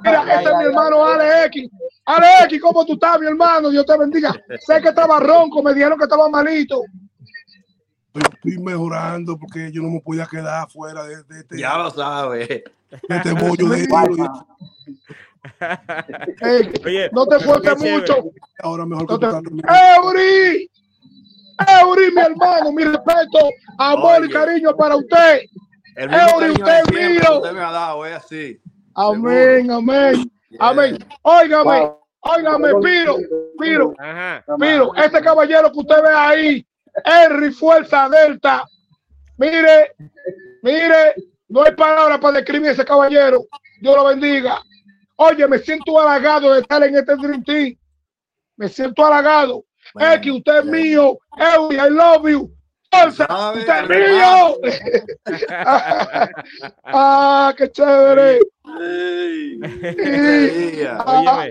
Mira, 0.03 0.35
este 0.35 0.49
es 0.49 0.57
mi 0.57 0.63
hermano 0.65 1.05
Ale 1.05 1.45
X. 1.45 1.69
Ale 2.05 2.27
X, 2.45 2.61
¿cómo 2.61 2.85
tú 2.85 2.93
estás, 2.93 3.19
mi 3.19 3.27
hermano? 3.27 3.69
Dios 3.69 3.85
te 3.85 3.97
bendiga. 3.97 4.33
sé 4.59 4.81
que 4.81 4.89
estaba 4.89 5.19
ronco, 5.19 5.61
me 5.61 5.73
dijeron 5.73 5.97
que 5.97 6.05
estaba 6.05 6.29
malito. 6.29 6.81
Estoy, 8.13 8.57
mejorando 8.57 9.37
porque 9.37 9.71
yo 9.71 9.83
no 9.83 9.89
me 9.89 10.01
podía 10.01 10.25
quedar 10.25 10.67
fuera 10.69 11.03
de, 11.03 11.15
este. 11.39 11.59
Ya 11.59 11.77
lo 11.77 11.91
sabes. 11.91 12.47
De 12.47 12.63
este 13.09 13.33
bollo 13.33 13.69
de 13.69 13.87
Oye, 16.85 17.09
no 17.11 17.25
te 17.27 17.39
fuertes 17.39 17.79
mucho. 17.79 18.31
Ahora 18.59 18.85
mejor 18.85 19.09
no 19.09 19.19
te... 19.19 19.27
¡Eury! 19.27 20.69
¡Eury, 21.81 22.11
mi 22.11 22.21
hermano! 22.25 22.71
Mi 22.71 22.83
respeto, 22.83 23.49
amor 23.77 24.25
y 24.25 24.29
cariño 24.29 24.75
para 24.75 24.95
usted. 24.95 25.41
Eury, 25.95 26.51
usted 26.51 26.81
es 26.83 26.91
mío. 26.93 27.37
Usted 27.37 27.53
me 27.53 27.61
ha 27.61 27.71
dado, 27.71 28.05
es 28.05 28.15
así. 28.15 28.59
Amén, 28.95 29.69
amén, 29.69 30.31
amén. 30.59 30.97
Óigame, 31.21 31.91
óigame, 32.21 32.69
Piro, 32.81 33.17
Piro, 33.59 33.93
Piro, 34.59 34.95
este 34.95 35.21
caballero 35.21 35.71
que 35.71 35.79
usted 35.79 36.01
ve 36.01 36.09
ahí, 36.09 36.67
Henry 37.05 37.51
Fuerza 37.51 38.09
Delta. 38.09 38.65
Mire, 39.37 39.91
mire, 40.63 41.13
no 41.47 41.63
hay 41.63 41.73
palabras 41.73 42.19
para 42.19 42.37
describir 42.39 42.71
ese 42.71 42.83
caballero. 42.83 43.45
Dios 43.81 43.95
lo 43.95 44.05
bendiga. 44.05 44.61
Oye, 45.17 45.47
me 45.47 45.59
siento 45.59 45.99
halagado 45.99 46.53
de 46.53 46.61
estar 46.61 46.83
en 46.83 46.95
este 46.95 47.15
Dream 47.15 47.43
Team. 47.43 47.75
Me 48.55 48.69
siento 48.69 49.05
halagado. 49.05 49.65
es 49.99 50.19
que 50.21 50.31
usted 50.31 50.59
es 50.59 50.65
mío. 50.65 51.17
I 51.37 51.89
love 51.89 52.29
you. 52.29 52.57
¡Usted 53.05 53.89
mío! 53.89 54.59
¡Ah, 56.85 57.53
qué 57.57 57.69
chévere! 57.71 58.39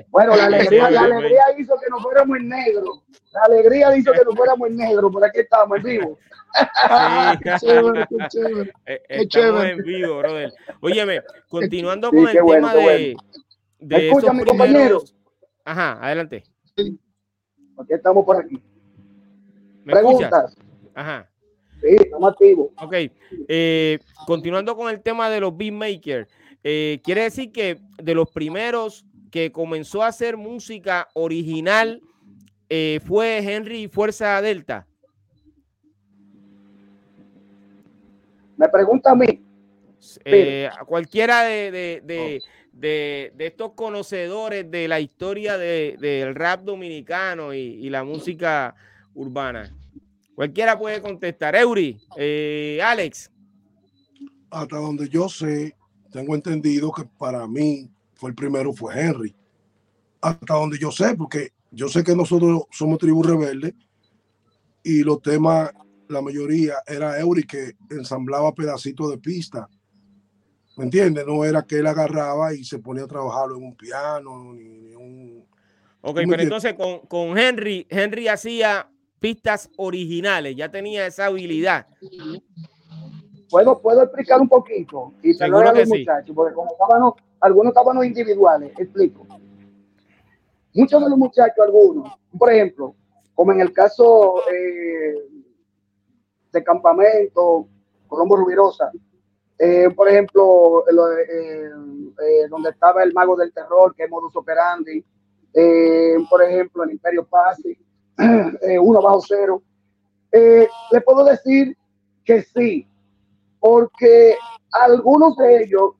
bueno, 0.09 0.37
la 0.37 0.47
alegría, 0.47 0.91
la 0.91 1.01
alegría 1.03 1.43
hizo 1.59 1.75
que 1.79 1.91
nos 1.91 2.03
fuéramos 2.03 2.39
en 2.39 2.49
negro. 2.49 3.03
La 3.33 3.43
alegría 3.43 3.97
hizo 3.97 4.13
que 4.13 4.25
nos 4.25 4.35
fuéramos 4.35 4.69
en 4.69 4.77
negro. 4.77 5.11
Por 5.11 5.25
aquí 5.25 5.41
estamos 5.41 5.77
en 5.77 5.83
vivo. 5.83 6.19
Ah, 6.55 7.39
qué 7.43 7.55
chévere, 7.59 8.07
qué 8.09 8.17
chévere. 8.29 8.73
Eh, 8.87 9.03
qué 9.09 9.29
chévere. 9.29 9.71
en 9.73 9.83
vivo, 9.83 10.19
brother. 10.19 10.53
Óyeme, 10.81 11.21
continuando 11.49 12.11
con 12.11 12.27
el 12.27 12.33
tema 12.33 12.43
bueno, 12.45 12.75
de, 12.75 13.15
de 13.87 14.09
Escúchame, 14.09 14.45
compañero. 14.45 15.03
Ajá, 15.65 15.99
adelante. 16.05 16.43
Aquí 16.77 17.93
estamos 17.93 18.25
por 18.25 18.37
aquí. 18.37 18.61
Preguntas. 19.85 20.57
Ajá. 20.95 21.31
Sí, 21.81 21.97
estamos 22.01 22.33
activos. 22.33 22.71
Ok. 22.83 22.95
Eh, 23.49 23.99
continuando 24.27 24.77
con 24.77 24.91
el 24.91 25.01
tema 25.01 25.31
de 25.31 25.41
los 25.41 25.57
beatmakers. 25.57 26.29
eh, 26.65 27.01
quiere 27.05 27.23
decir 27.23 27.53
que 27.53 27.79
de 28.03 28.15
los 28.15 28.29
primeros 28.31 29.05
que 29.31 29.53
comenzó 29.53 30.03
a 30.03 30.09
hacer 30.09 30.37
música 30.37 31.09
original 31.15 32.01
eh, 32.69 33.01
fue 33.05 33.39
Henry 33.39 33.87
Fuerza 33.87 34.41
Delta. 34.43 34.87
Me 38.57 38.69
pregunta 38.69 39.11
a 39.11 39.15
mí. 39.15 39.45
Eh, 40.25 40.69
cualquiera 40.87 41.43
de, 41.43 42.01
de, 42.05 42.43
estos 42.83 43.73
conocedores 43.73 44.71
de 44.71 44.89
la 44.89 45.01
historia 45.01 45.57
del 45.57 46.35
rap 46.35 46.63
dominicano 46.63 47.55
y, 47.55 47.89
la 47.89 48.05
música 48.05 48.75
urbana. 49.15 49.73
Cualquiera 50.35 50.79
puede 50.79 51.01
contestar. 51.01 51.57
Eury, 51.57 51.99
eh, 52.17 52.79
Alex. 52.83 53.31
Hasta 54.51 54.77
donde 54.77 55.09
yo 55.09 55.29
sé, 55.29 55.75
tengo 56.13 56.35
entendido 56.35 56.93
que 56.93 57.05
para 57.19 57.47
mí 57.47 57.91
fue 58.15 58.31
el 58.31 58.37
primero, 58.37 58.73
fue 58.73 59.01
Henry. 59.01 59.35
Hasta 60.21 60.55
donde 60.55 60.79
yo 60.79 60.91
sé, 60.91 61.15
porque 61.17 61.53
yo 61.71 61.89
sé 61.89 62.05
que 62.05 62.15
nosotros 62.15 62.65
somos 62.71 62.99
tribu 62.99 63.23
rebelde 63.23 63.75
y 64.83 65.03
los 65.03 65.23
temas, 65.23 65.73
la 66.09 66.21
mayoría 66.21 66.75
era 66.87 67.19
Eury 67.19 67.45
que 67.45 67.77
ensamblaba 67.91 68.55
pedacitos 68.55 69.11
de 69.11 69.19
pista 69.19 69.69
¿Me 70.77 70.85
entiendes? 70.85 71.27
No 71.27 71.43
era 71.45 71.63
que 71.63 71.79
él 71.79 71.87
agarraba 71.87 72.53
y 72.53 72.63
se 72.63 72.79
ponía 72.79 73.05
a 73.05 73.09
trabajarlo 73.09 73.57
en 73.57 73.65
un 73.65 73.75
piano 73.75 74.53
ni, 74.53 74.95
un. 74.95 75.47
Ok, 76.03 76.21
pero 76.29 76.43
entonces 76.43 76.75
con, 76.75 77.01
con, 77.07 77.37
Henry, 77.37 77.87
Henry 77.89 78.29
hacía 78.29 78.89
pistas 79.19 79.71
originales, 79.79 80.55
ya 80.55 80.71
tenía 80.71 81.07
esa 81.07 81.27
habilidad. 81.27 81.87
Puedo, 83.51 83.81
puedo 83.81 84.03
explicar 84.03 84.41
un 84.41 84.49
poquito 84.49 85.15
y 85.23 85.33
Seguro 85.33 85.69
a 85.69 85.73
los 85.73 85.89
muchachos, 85.89 86.35
porque 86.35 86.55
como 86.55 86.71
estaban, 86.71 87.13
algunos 87.41 87.71
estaban 87.71 88.05
individuales, 88.05 88.73
explico. 88.79 89.27
Muchos 90.75 91.03
de 91.03 91.09
los 91.09 91.19
muchachos, 91.19 91.65
algunos, 91.65 92.13
por 92.39 92.53
ejemplo, 92.53 92.95
como 93.35 93.53
en 93.53 93.61
el 93.63 93.73
caso 93.73 94.43
eh, 94.53 95.15
de 96.53 96.63
Campamento, 96.63 97.67
Colombo 98.07 98.37
Rubirosa, 98.37 98.93
eh, 99.59 99.89
por 99.95 100.09
ejemplo, 100.09 100.85
eh, 100.87 101.71
eh, 102.23 102.49
donde 102.49 102.71
estaba 102.71 103.03
el 103.03 103.13
mago 103.15 103.37
del 103.37 103.53
terror, 103.53 103.95
que 103.95 104.05
es 104.05 104.11
Modus 104.11 104.37
Operandi, 104.37 105.03
por 106.29 106.43
ejemplo, 106.43 106.85
el 106.85 106.91
Imperio 106.91 107.25
Pasi, 107.25 107.79
uno 108.81 109.01
bajo 109.01 109.23
cero. 109.27 109.63
le 110.31 111.01
puedo 111.01 111.25
decir 111.25 111.75
que 112.25 112.43
sí, 112.43 112.87
porque 113.59 114.37
algunos 114.73 115.35
de 115.37 115.63
ellos 115.63 115.93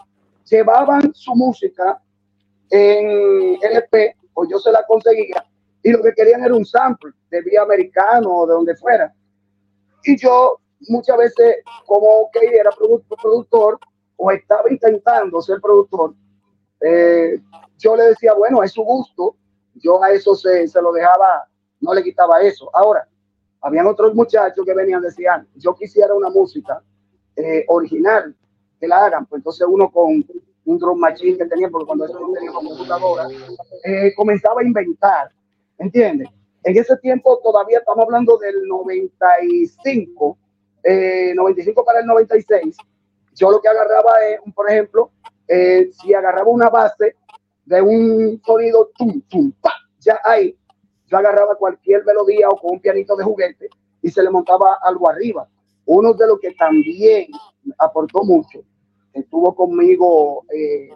llevaban 0.45 1.15
su 1.15 1.35
música 1.35 2.03
en 2.69 3.57
LP, 3.63 4.15
o 4.35 4.47
yo 4.47 4.59
se 4.59 4.71
la 4.71 4.85
conseguía, 4.87 5.43
y 5.83 5.91
lo 5.91 6.03
que 6.03 6.13
querían 6.13 6.45
era 6.45 6.55
un 6.55 6.67
sample 6.67 7.13
de 7.31 7.41
vía 7.41 7.63
americano 7.63 8.31
o 8.31 8.47
de 8.47 8.53
donde 8.53 8.77
fuera. 8.77 9.15
Y 10.05 10.19
yo 10.19 10.61
muchas 10.89 11.17
veces 11.17 11.57
como 11.87 12.31
que 12.33 12.47
era 12.47 12.71
productor 13.21 13.79
o 14.17 14.31
estaba 14.31 14.71
intentando 14.71 15.41
ser 15.43 15.61
productor, 15.61 16.15
eh, 16.81 17.39
yo 17.79 17.97
le 17.97 18.05
decía, 18.05 18.35
bueno, 18.35 18.63
es 18.63 18.73
su 18.73 18.83
gusto, 18.83 19.37
yo 19.75 20.03
a 20.03 20.11
eso 20.11 20.35
se, 20.35 20.67
se, 20.69 20.81
lo 20.81 20.93
dejaba, 20.93 21.47
no 21.81 21.93
le 21.93 22.03
quitaba 22.03 22.41
eso. 22.41 22.71
Ahora, 22.73 23.07
habían 23.61 23.87
otros 23.87 24.15
muchachos 24.15 24.65
que 24.65 24.75
venían, 24.75 25.03
decían, 25.03 25.47
yo 25.55 25.75
quisiera 25.75 26.15
una 26.15 26.31
música 26.31 26.83
eh, 27.37 27.65
original, 27.69 28.35
que 28.81 28.89
la 28.89 29.07
hagan, 29.07 29.27
pues 29.27 29.41
entonces 29.41 29.67
uno 29.69 29.91
con 29.91 30.25
un 30.65 30.79
drum 30.79 30.99
machine 30.99 31.39
que 31.39 31.47
tenía, 31.47 31.69
porque 31.69 31.87
cuando 31.87 32.05
eso 32.05 32.19
no 32.19 32.33
tenía 32.33 32.53
computadora, 32.53 33.29
eh, 33.85 34.13
comenzaba 34.15 34.61
a 34.61 34.65
inventar, 34.65 35.31
¿entiendes? 35.79 36.29
En 36.65 36.77
ese 36.77 36.97
tiempo 36.97 37.41
todavía 37.43 37.79
estamos 37.79 38.05
hablando 38.05 38.37
del 38.39 38.67
95, 38.67 40.37
95 40.87 41.81
eh, 41.81 41.85
para 41.85 42.01
el 42.01 42.07
96, 42.07 42.77
yo 43.35 43.51
lo 43.51 43.61
que 43.61 43.69
agarraba 43.69 44.13
es, 44.29 44.41
por 44.55 44.71
ejemplo, 44.71 45.11
eh, 45.49 45.91
si 45.93 46.15
agarraba 46.15 46.49
una 46.49 46.71
base 46.71 47.17
de 47.65 47.83
un 47.83 48.41
sonido 48.45 48.91
tum, 48.97 49.21
tum, 49.23 49.53
pa, 49.61 49.73
ya 49.99 50.21
ahí, 50.25 50.57
yo 51.07 51.19
agarraba 51.19 51.57
cualquier 51.57 52.05
melodía 52.05 52.49
o 52.49 52.57
con 52.57 52.73
un 52.75 52.81
pianito 52.81 53.17
de 53.17 53.25
juguete 53.25 53.69
y 54.03 54.11
se 54.11 54.23
le 54.23 54.31
montaba 54.31 54.79
algo 54.83 55.11
arriba. 55.11 55.49
Uno 55.85 56.15
de 56.15 56.27
los 56.27 56.41
que 56.41 56.53
también 56.55 57.29
aportó 57.79 58.23
mucho, 58.25 58.61
estuvo 59.13 59.55
conmigo 59.55 60.45
eh, 60.53 60.91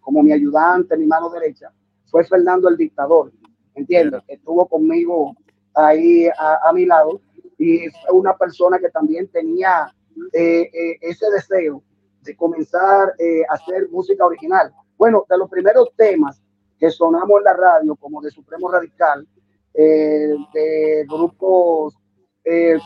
como 0.00 0.22
mi 0.22 0.32
ayudante, 0.32 0.96
mi 0.96 1.06
mano 1.06 1.30
derecha, 1.30 1.72
fue 2.06 2.24
Fernando 2.24 2.68
el 2.68 2.76
Dictador, 2.76 3.32
¿entiendes? 3.74 4.22
Estuvo 4.28 4.66
conmigo 4.66 5.34
ahí 5.74 6.28
a, 6.28 6.68
a 6.68 6.72
mi 6.72 6.86
lado 6.86 7.20
y 7.58 7.88
fue 7.90 8.12
una 8.12 8.36
persona 8.36 8.78
que 8.78 8.90
también 8.90 9.28
tenía 9.28 9.92
eh, 10.32 10.70
eh, 10.72 10.98
ese 11.00 11.30
deseo 11.30 11.82
de 12.22 12.36
comenzar 12.36 13.14
eh, 13.18 13.42
a 13.48 13.54
hacer 13.54 13.88
música 13.90 14.26
original. 14.26 14.72
Bueno, 14.96 15.24
de 15.28 15.38
los 15.38 15.48
primeros 15.48 15.90
temas 15.96 16.42
que 16.78 16.90
sonamos 16.90 17.38
en 17.38 17.44
la 17.44 17.52
radio, 17.54 17.96
como 17.96 18.20
de 18.20 18.30
Supremo 18.30 18.70
Radical, 18.70 19.26
de 19.74 21.04
grupos 21.06 21.94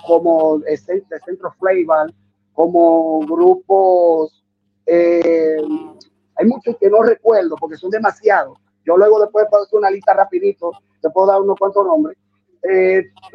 como 0.06 0.58
de 0.58 0.76
Centro 0.76 1.52
Flavor, 1.58 2.12
como 2.52 3.20
grupos, 3.20 4.44
hay 4.86 6.46
muchos 6.46 6.76
que 6.78 6.90
no 6.90 7.02
recuerdo 7.02 7.54
porque 7.60 7.76
son 7.76 7.90
demasiados. 7.90 8.58
Yo 8.84 8.96
luego 8.96 9.20
después 9.20 9.46
puedo 9.48 9.62
hacer 9.62 9.78
una 9.78 9.90
lista 9.90 10.14
rapidito, 10.14 10.72
te 11.00 11.10
puedo 11.10 11.28
dar 11.28 11.40
unos 11.40 11.56
cuantos 11.58 11.84
nombres. 11.84 12.18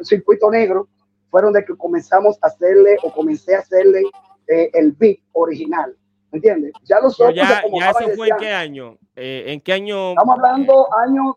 Circuito 0.02 0.50
Negro, 0.50 0.88
fueron 1.30 1.52
de 1.52 1.64
que 1.64 1.76
comenzamos 1.76 2.38
a 2.42 2.48
hacerle 2.48 2.96
o 3.02 3.12
comencé 3.12 3.54
a 3.54 3.60
hacerle 3.60 4.02
eh, 4.48 4.70
el 4.74 4.92
beat 4.92 5.18
original. 5.32 5.96
¿Me 6.30 6.38
entiendes? 6.38 6.72
Ya 6.84 7.00
los 7.00 7.18
otros. 7.20 7.34
Ya, 7.34 7.62
ya 7.72 7.90
eso 7.90 8.10
fue 8.16 8.28
en 8.28 8.36
qué 8.36 8.50
año? 8.50 8.98
Eh, 9.14 9.44
¿En 9.46 9.60
qué 9.60 9.72
año? 9.72 10.10
Estamos 10.10 10.38
hablando 10.38 10.88
años 10.98 11.36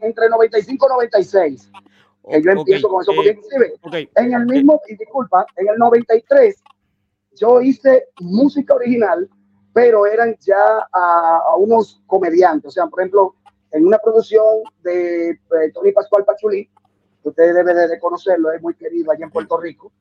entre 0.00 0.28
95 0.28 0.86
y 0.86 0.92
96. 0.92 1.70
Que 2.30 2.42
yo 2.42 2.50
empiezo 2.52 2.88
con 2.88 3.02
eso. 3.02 3.12
Porque 3.14 3.38
okay. 3.82 4.08
en 4.16 4.34
el 4.34 4.46
mismo, 4.46 4.80
y 4.88 4.96
disculpa, 4.96 5.46
en 5.56 5.68
el 5.68 5.78
93 5.78 6.62
yo 7.40 7.60
hice 7.60 8.06
música 8.20 8.74
original, 8.74 9.28
pero 9.72 10.06
eran 10.06 10.36
ya 10.40 10.86
a, 10.92 11.40
a 11.46 11.56
unos 11.56 12.02
comediantes. 12.06 12.68
O 12.68 12.70
sea, 12.72 12.86
por 12.86 13.00
ejemplo, 13.00 13.34
en 13.72 13.86
una 13.86 13.98
producción 13.98 14.62
de 14.82 15.30
eh, 15.30 15.38
Tony 15.74 15.92
Pascual 15.92 16.24
Pachulí, 16.24 16.68
ustedes 17.22 17.54
deben 17.54 17.88
de 17.88 17.98
conocerlo, 17.98 18.52
es 18.52 18.62
muy 18.62 18.74
querido 18.74 19.12
allá 19.12 19.24
en 19.24 19.30
Puerto 19.30 19.58
Rico. 19.58 19.92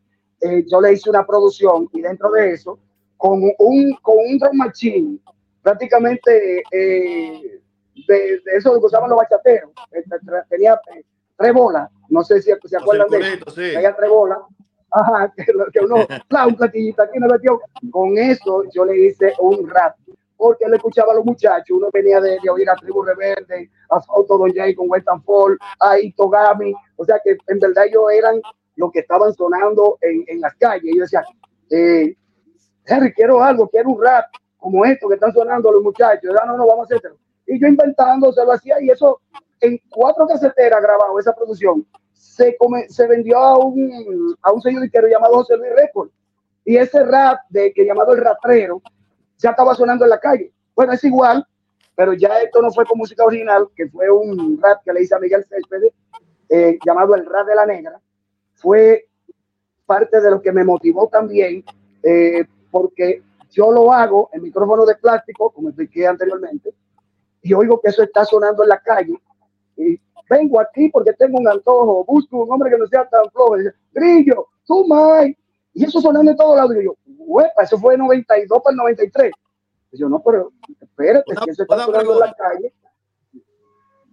Eh, 0.42 0.66
yo 0.70 0.80
le 0.82 0.94
hice 0.94 1.10
una 1.10 1.26
producción 1.26 1.90
y 1.94 2.02
dentro 2.02 2.32
de 2.32 2.54
eso, 2.54 2.80
con 3.18 3.42
un, 3.58 3.98
con 4.02 4.18
un 4.18 4.38
drum 4.38 4.58
machine, 4.58 5.20
prácticamente 5.64 6.64
eh, 6.72 7.62
de, 8.08 8.42
eso 8.56 8.80
que 8.80 8.86
usaban 8.86 9.10
los 9.10 9.18
bachateros, 9.18 9.72
eh, 9.92 10.04
tenía 10.50 10.80
tres 11.38 11.54
bolas, 11.54 11.90
no 12.10 12.24
sé 12.24 12.42
si 12.42 12.52
se 12.66 12.78
acuerdan 12.78 13.10
de 13.10 13.34
eso, 13.34 13.46
tenía 13.54 13.96
tres 13.96 14.10
bolas, 14.10 14.38
ajá, 14.92 15.34
que, 15.74 15.80
uno, 15.84 15.96
un 16.48 16.56
platillito 16.56 17.02
aquí, 17.02 17.20
me 17.20 17.28
metió, 17.28 17.60
con 17.90 18.18
eso 18.18 18.64
yo 18.74 18.86
le 18.86 19.08
hice 19.08 19.34
un 19.40 19.68
rap 19.68 19.96
porque 20.38 20.66
él 20.66 20.74
escuchaba 20.76 21.12
a 21.12 21.16
los 21.16 21.26
muchachos, 21.26 21.78
uno 21.78 21.90
venía 21.92 22.22
de, 22.22 22.38
oír 22.50 22.70
a 22.70 22.76
Tribu 22.76 23.02
Rebelde, 23.04 23.72
a 23.90 24.00
Fausto 24.02 24.38
Don 24.38 24.54
Jay 24.54 24.76
con 24.76 24.90
Western 24.90 25.22
Fall, 25.24 25.58
a 25.80 26.00
Itogami, 26.00 26.74
o 26.96 27.04
sea 27.04 27.20
que 27.24 27.36
en 27.48 27.60
verdad 27.60 27.86
ellos 27.88 28.04
eran 28.14 28.40
los 28.76 28.92
que 28.92 29.00
estaban 29.00 29.34
sonando 29.34 29.98
en, 30.02 30.24
en 30.28 30.40
las 30.40 30.56
calles. 30.56 30.94
Y 30.94 30.98
yo 30.98 31.02
decía, 31.02 31.26
eh, 31.70 32.16
Henry, 32.86 33.12
quiero 33.14 33.44
algo, 33.44 33.68
quiero 33.68 33.90
un 33.90 34.04
rap 34.04 34.26
como 34.58 34.86
esto 34.86 35.08
que 35.08 35.16
están 35.16 35.34
sonando 35.34 35.72
los 35.72 35.84
muchachos. 35.84 36.32
Ya 36.34 36.46
no, 36.46 36.58
no, 36.58 36.66
vamos 36.66 36.90
a 36.92 36.96
hacerlo. 36.96 37.18
Y 37.46 37.60
yo 37.60 37.68
inventando, 37.68 38.32
se 38.32 38.44
lo 38.46 38.54
hacía 38.54 38.82
y 38.82 38.90
eso 38.90 39.22
en 39.60 39.80
cuatro 39.90 40.28
caseteras 40.28 40.82
grabado 40.82 41.20
esa 41.20 41.34
producción. 41.34 41.86
Se, 42.14 42.56
come, 42.58 42.88
se 42.90 43.08
vendió 43.08 43.38
a 43.40 43.58
un, 43.58 44.36
a 44.42 44.52
un 44.52 44.62
disquero 44.82 45.08
llamado 45.08 45.36
José 45.36 45.58
Luis 45.58 45.72
Record. 45.76 46.10
Y 46.66 46.78
ese 46.78 47.04
rap 47.04 47.40
de 47.50 47.72
que 47.74 47.86
llamado 47.86 48.14
El 48.14 48.22
Ratrero, 48.22 48.82
ya 49.38 49.52
estaba 49.52 49.76
sonando 49.76 50.06
en 50.06 50.10
la 50.10 50.20
calle. 50.20 50.52
Bueno, 50.76 50.94
es 50.94 51.04
igual, 51.04 51.46
pero 51.96 52.14
ya 52.14 52.40
esto 52.40 52.62
no 52.62 52.72
fue 52.72 52.86
con 52.86 52.98
música 52.98 53.24
original, 53.24 53.68
que 53.76 53.88
fue 53.90 54.10
un 54.10 54.60
rap 54.62 54.84
que 54.84 54.94
le 54.94 55.04
hice 55.04 55.16
a 55.16 55.20
Miguel 55.20 55.46
Céspedes, 55.46 55.94
eh, 56.50 56.78
llamado 56.86 57.16
El 57.16 57.26
Rap 57.26 57.48
de 57.48 57.56
la 57.56 57.66
Negra. 57.66 58.00
Fue 58.54 59.08
parte 59.86 60.22
de 60.22 60.32
lo 60.32 60.42
que 60.42 60.52
me 60.52 60.64
motivó 60.64 61.08
también, 61.08 61.64
eh, 62.04 62.46
porque 62.72 63.24
yo 63.52 63.72
lo 63.72 63.92
hago 63.92 64.30
en 64.34 64.44
micrófono 64.44 64.86
de 64.86 64.96
plástico, 64.96 65.52
como 65.52 65.70
expliqué 65.70 66.06
anteriormente, 66.06 66.74
y 67.42 67.54
oigo 67.54 67.80
que 67.80 67.90
eso 67.90 68.04
está 68.04 68.26
sonando 68.26 68.64
en 68.64 68.70
la 68.70 68.80
calle. 68.80 69.16
Y 69.78 70.00
vengo 70.30 70.60
aquí 70.60 70.90
porque 70.90 71.14
tengo 71.14 71.40
un 71.40 71.48
antojo, 71.48 72.04
busco 72.06 72.44
un 72.44 72.52
hombre 72.52 72.72
que 72.72 72.78
no 72.78 72.88
sea 72.88 73.08
tan 73.08 73.30
flojo. 73.32 73.56
Grillo, 73.94 74.48
tú, 74.66 74.86
Mike. 74.88 75.40
Y 75.78 75.84
eso 75.84 76.02
sonando 76.02 76.32
en 76.32 76.38
todos 76.38 76.58
lados. 76.58 76.76
Y 76.76 76.86
yo, 76.86 76.98
eso 77.62 77.78
fue 77.78 77.96
92 77.96 78.62
para 78.64 78.72
el 78.72 78.78
93. 78.78 79.32
Yo 79.92 80.10
no, 80.10 80.24
pero 80.24 80.52
espérate, 80.82 81.32
una, 81.32 81.54
se 81.54 81.62
está 81.62 81.86
en 81.86 82.20
la 82.20 82.34
calle. 82.34 82.74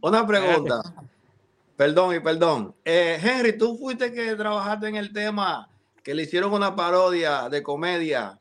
Una 0.03 0.27
pregunta. 0.27 0.83
Perdón 1.77 2.15
y 2.15 2.21
perdón. 2.21 2.75
Eh, 2.85 3.19
Henry, 3.21 3.59
tú 3.59 3.77
fuiste 3.77 4.13
que 4.13 4.37
trabajaste 4.37 4.87
en 4.89 4.95
el 4.95 5.13
tema 5.13 5.69
que 6.05 6.15
le 6.15 6.23
hicieron 6.23 6.53
una 6.53 6.77
parodia 6.77 7.49
de 7.49 7.65
comedia 7.65 8.39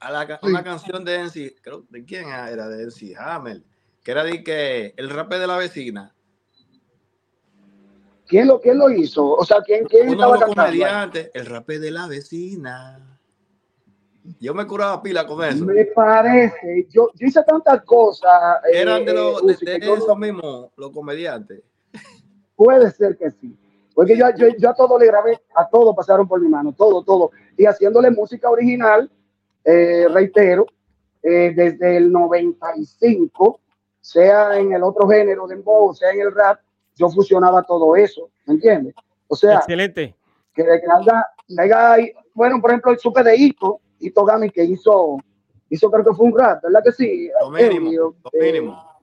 a 0.00 0.10
la, 0.10 0.40
una 0.42 0.64
canción 0.64 1.04
de 1.04 1.22
NC, 1.22 1.60
creo, 1.62 1.84
¿de 1.88 2.04
quién 2.04 2.30
era? 2.30 2.66
De 2.68 2.82
NC 2.82 3.14
Hammer, 3.16 3.62
que 4.02 4.10
era 4.10 4.24
de 4.24 4.42
que 4.42 4.92
el 4.96 5.08
rap 5.08 5.32
de 5.32 5.46
la 5.46 5.56
vecina. 5.56 6.12
¿Quién 8.26 8.48
lo, 8.48 8.60
quién 8.60 8.78
lo 8.78 8.90
hizo? 8.90 9.24
O 9.32 9.44
sea, 9.44 9.60
¿quién, 9.62 9.84
quién 9.84 10.08
Uno 10.10 10.32
de 10.32 10.40
los 10.40 10.54
comediantes, 10.54 11.30
el 11.34 11.46
rap 11.46 11.68
de 11.68 11.90
la 11.90 12.06
vecina. 12.06 13.18
Yo 14.40 14.54
me 14.54 14.66
curaba 14.66 15.02
pila 15.02 15.26
con 15.26 15.44
eso. 15.44 15.64
Me 15.66 15.84
parece, 15.86 16.86
yo, 16.88 17.10
yo 17.14 17.26
hice 17.26 17.42
tantas 17.44 17.82
cosas. 17.84 18.62
Eh, 18.72 18.80
Eran 18.80 19.04
de, 19.04 19.12
los, 19.12 19.46
de, 19.46 19.78
de 19.78 19.92
esos 19.92 20.16
mismos, 20.16 20.70
los 20.76 20.90
comediantes. 20.90 21.62
Puede 22.56 22.90
ser 22.92 23.18
que 23.18 23.30
sí. 23.30 23.54
Porque 23.94 24.16
yo, 24.16 24.26
yo, 24.36 24.48
yo, 24.58 24.70
a 24.70 24.74
todo 24.74 24.98
le 24.98 25.06
grabé, 25.06 25.40
a 25.54 25.68
todo 25.68 25.94
pasaron 25.94 26.26
por 26.26 26.40
mi 26.40 26.48
mano, 26.48 26.72
todo, 26.72 27.04
todo. 27.04 27.30
Y 27.56 27.66
haciéndole 27.66 28.10
música 28.10 28.50
original, 28.50 29.10
eh, 29.64 30.06
reitero, 30.10 30.66
eh, 31.22 31.52
desde 31.54 31.98
el 31.98 32.10
95, 32.10 33.60
sea 34.00 34.58
en 34.58 34.72
el 34.72 34.82
otro 34.82 35.08
género 35.08 35.46
de 35.46 35.54
dembow, 35.54 35.94
sea 35.94 36.10
en 36.10 36.22
el 36.22 36.34
rap, 36.34 36.60
yo 36.96 37.08
fusionaba 37.08 37.62
todo 37.62 37.96
eso, 37.96 38.30
¿me 38.46 38.54
entiendes? 38.54 38.94
O 39.28 39.36
sea, 39.36 39.56
excelente. 39.56 40.14
Que, 40.54 40.64
que 40.64 42.14
bueno, 42.34 42.60
por 42.60 42.70
ejemplo, 42.70 42.92
el 42.92 42.98
supe 42.98 43.22
de 43.22 43.36
Ito, 43.36 43.80
Ito 44.00 44.24
Gami 44.24 44.50
que 44.50 44.64
hizo, 44.64 45.18
hizo 45.70 45.90
creo 45.90 46.04
que 46.04 46.14
fue 46.14 46.26
un 46.26 46.38
rap, 46.38 46.62
¿verdad 46.62 46.82
que 46.84 46.92
sí? 46.92 47.30
Lo 47.40 47.50
mínimo, 47.50 47.90
lo 47.90 48.14
eh, 48.32 48.52
mínimo. 48.52 48.94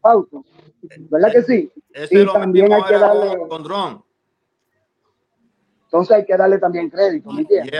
¿verdad 1.10 1.32
que 1.32 1.44
sí? 1.44 1.72
y 2.10 2.26
también 2.26 2.72
hay 2.72 2.84
que 2.84 2.98
darle 2.98 3.38
con 3.48 3.64
dron. 3.64 4.04
Entonces 5.86 6.18
hay 6.18 6.26
que 6.26 6.38
darle 6.38 6.58
también 6.58 6.90
crédito, 6.90 7.32
¿me 7.32 7.42
entiendes? 7.42 7.74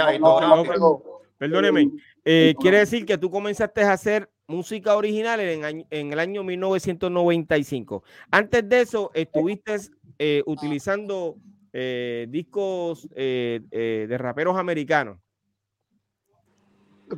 Perdóneme, 1.38 1.92
eh, 2.24 2.54
quiere 2.60 2.80
decir 2.80 3.06
que 3.06 3.18
tú 3.18 3.32
comenzaste 3.32 3.82
a 3.82 3.94
hacer 3.94 4.30
música 4.48 4.96
original 4.96 5.40
en, 5.40 5.86
el 5.90 6.20
año 6.20 6.44
1995. 6.44 8.04
Antes 8.30 8.68
de 8.70 8.82
eso, 8.82 9.10
estuviste 9.14 9.78
eh, 10.24 10.44
utilizando 10.46 11.36
eh, 11.74 12.28
discos 12.30 13.10
de 13.10 14.16
raperos 14.20 14.56
americanos. 14.56 15.18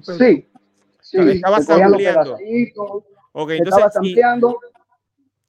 Sí. 0.01 0.47
sí 1.01 1.17
estabas 1.17 1.69
ampliando. 1.69 2.37
Ok, 3.33 3.49
entonces, 3.51 3.91
si, 4.01 4.15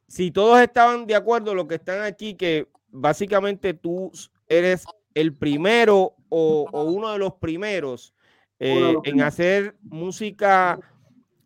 si 0.08 0.30
todos 0.32 0.60
estaban 0.60 1.06
de 1.06 1.14
acuerdo, 1.14 1.54
lo 1.54 1.68
que 1.68 1.76
están 1.76 2.02
aquí, 2.02 2.34
que 2.34 2.66
básicamente 2.88 3.72
tú 3.72 4.10
eres 4.48 4.84
el 5.14 5.32
primero 5.32 6.16
o, 6.28 6.68
uno 6.72 7.12
de 7.12 7.18
los 7.18 7.34
primeros 7.34 8.16
eh, 8.58 8.96
en 9.04 9.22
hacer 9.22 9.76
música 9.82 10.80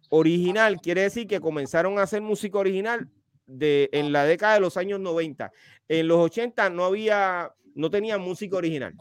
original, 0.09 0.81
quiere 0.81 1.03
decir 1.03 1.27
que 1.27 1.39
comenzaron 1.39 1.99
a 1.99 2.05
hacer 2.05 2.23
música 2.23 2.57
original 2.57 3.11
de, 3.49 3.89
en 3.93 4.13
la 4.13 4.25
década 4.25 4.55
de 4.55 4.61
los 4.61 4.77
años 4.77 5.01
90. 5.01 5.51
En 5.89 6.07
los 6.07 6.19
80 6.19 6.71
no 6.71 6.85
había, 6.85 7.53
no 7.75 7.91
tenía 7.91 8.19
música 8.19 8.57
original. 8.57 8.95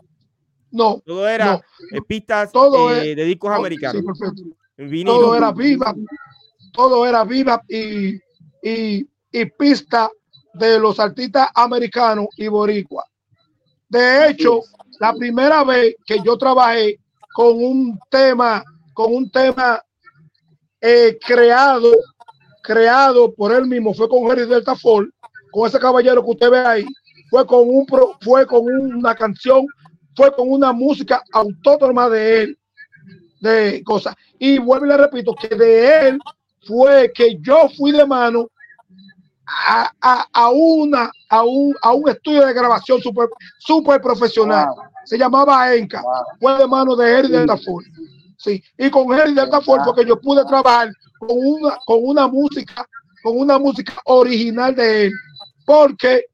No. 0.71 1.01
Todo 1.05 1.27
era 1.27 1.61
eh, 1.91 2.01
pistas 2.07 2.51
eh, 2.53 3.15
de 3.15 3.25
discos 3.25 3.51
americanos. 3.51 4.01
todo 5.05 5.35
era 5.35 5.51
viva, 5.51 5.95
todo 6.73 7.05
era 7.05 7.23
viva 7.23 7.61
y, 7.67 8.15
y, 8.63 9.07
y 9.31 9.45
pista 9.57 10.09
de 10.53 10.79
los 10.79 10.99
artistas 10.99 11.49
americanos 11.53 12.27
y 12.37 12.47
boricua. 12.47 13.05
De 13.89 14.29
hecho, 14.29 14.61
la 14.99 15.13
primera 15.13 15.63
vez 15.63 15.95
que 16.05 16.19
yo 16.25 16.37
trabajé 16.37 16.99
con 17.33 17.63
un 17.63 17.99
tema, 18.09 18.63
con 18.93 19.13
un 19.13 19.29
tema 19.29 19.81
eh, 20.81 21.17
creado, 21.25 21.91
creado 22.67 23.33
por 23.33 23.53
él 23.53 23.65
mismo, 23.65 23.93
fue 23.93 24.09
con 24.09 24.27
Jerry 24.27 24.45
Delta 24.45 24.75
Ford, 24.75 25.07
con 25.51 25.65
ese 25.65 25.79
caballero 25.79 26.21
que 26.21 26.31
usted 26.31 26.51
ve 26.51 26.59
ahí, 26.59 26.85
fue 27.29 27.47
con 27.47 27.61
un 27.61 27.85
fue 28.19 28.45
con 28.45 28.65
una 28.65 29.15
canción, 29.15 29.65
fue 30.13 30.35
con 30.35 30.51
una 30.51 30.73
música 30.73 31.23
autónoma 31.31 32.09
de 32.09 32.41
él, 32.41 32.59
de 33.39 33.81
cosas. 33.85 34.15
Y 34.37 34.57
vuelvo 34.57 34.85
y 34.85 34.89
le 34.89 34.97
repito 34.97 35.33
que 35.33 35.55
de 35.55 36.09
él 36.09 36.19
fue 36.65 37.09
que 37.15 37.37
yo 37.39 37.69
fui 37.69 37.93
de 37.93 38.05
mano 38.05 38.49
a, 39.45 40.49
una, 40.51 41.09
a, 41.29 41.43
un, 41.43 41.73
a 41.81 41.93
un 41.93 42.09
estudio 42.09 42.45
de 42.45 42.53
grabación 42.53 43.01
super, 43.01 43.29
super 43.59 44.01
profesional. 44.01 44.67
Se 45.05 45.17
llamaba 45.17 45.73
Enca. 45.73 46.03
Fue 46.41 46.57
de 46.57 46.67
mano 46.67 46.97
de 46.97 47.15
Harry 47.15 47.29
Delta 47.29 47.55
Ford. 47.55 47.85
Sí. 48.37 48.63
Y 48.77 48.89
con 48.89 49.11
Harry 49.11 49.33
Delta 49.33 49.61
Ford 49.61 49.81
porque 49.83 50.05
yo 50.05 50.19
pude 50.19 50.45
trabajar 50.45 50.91
con 51.19 51.29
una, 51.31 51.77
con 51.85 51.99
una 52.01 52.27
música, 52.27 52.87
con 53.23 53.37
una 53.37 53.57
música 53.57 53.93
original 54.05 54.75
de 54.75 55.05
él. 55.05 55.11
Porque, 55.65 56.25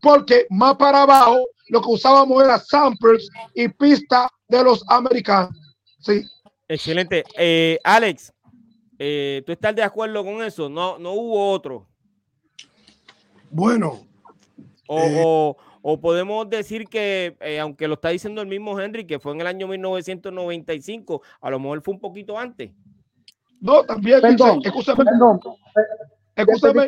porque 0.00 0.46
más 0.50 0.76
para 0.76 1.02
abajo 1.02 1.46
lo 1.68 1.80
que 1.80 1.88
usábamos 1.88 2.44
era 2.44 2.58
samples 2.58 3.28
y 3.54 3.68
pistas 3.68 4.28
de 4.48 4.62
los 4.62 4.84
americanos. 4.88 5.56
Sí. 6.00 6.24
Excelente. 6.68 7.24
Eh, 7.36 7.78
Alex, 7.82 8.32
eh, 8.98 9.42
¿tú 9.46 9.52
estás 9.52 9.74
de 9.74 9.82
acuerdo 9.82 10.24
con 10.24 10.42
eso? 10.42 10.68
No, 10.68 10.98
no 10.98 11.12
hubo 11.12 11.50
otro. 11.50 11.86
Bueno. 13.50 14.06
Eh, 14.88 15.54
o, 15.82 16.00
podemos 16.00 16.48
decir 16.48 16.86
que, 16.86 17.36
eh, 17.40 17.60
aunque 17.60 17.88
lo 17.88 17.94
está 17.94 18.10
diciendo 18.10 18.40
el 18.40 18.48
mismo 18.48 18.78
Henry, 18.78 19.06
que 19.06 19.18
fue 19.18 19.32
en 19.32 19.40
el 19.40 19.46
año 19.46 19.66
1995, 19.66 21.22
a 21.40 21.50
lo 21.50 21.58
mejor 21.58 21.82
fue 21.82 21.94
un 21.94 22.00
poquito 22.00 22.38
antes. 22.38 22.70
No, 23.60 23.84
también. 23.84 24.20
Perdón, 24.20 24.60
escúchame. 24.64 25.04
Perdón. 25.04 25.40
Escúchame. 26.36 26.86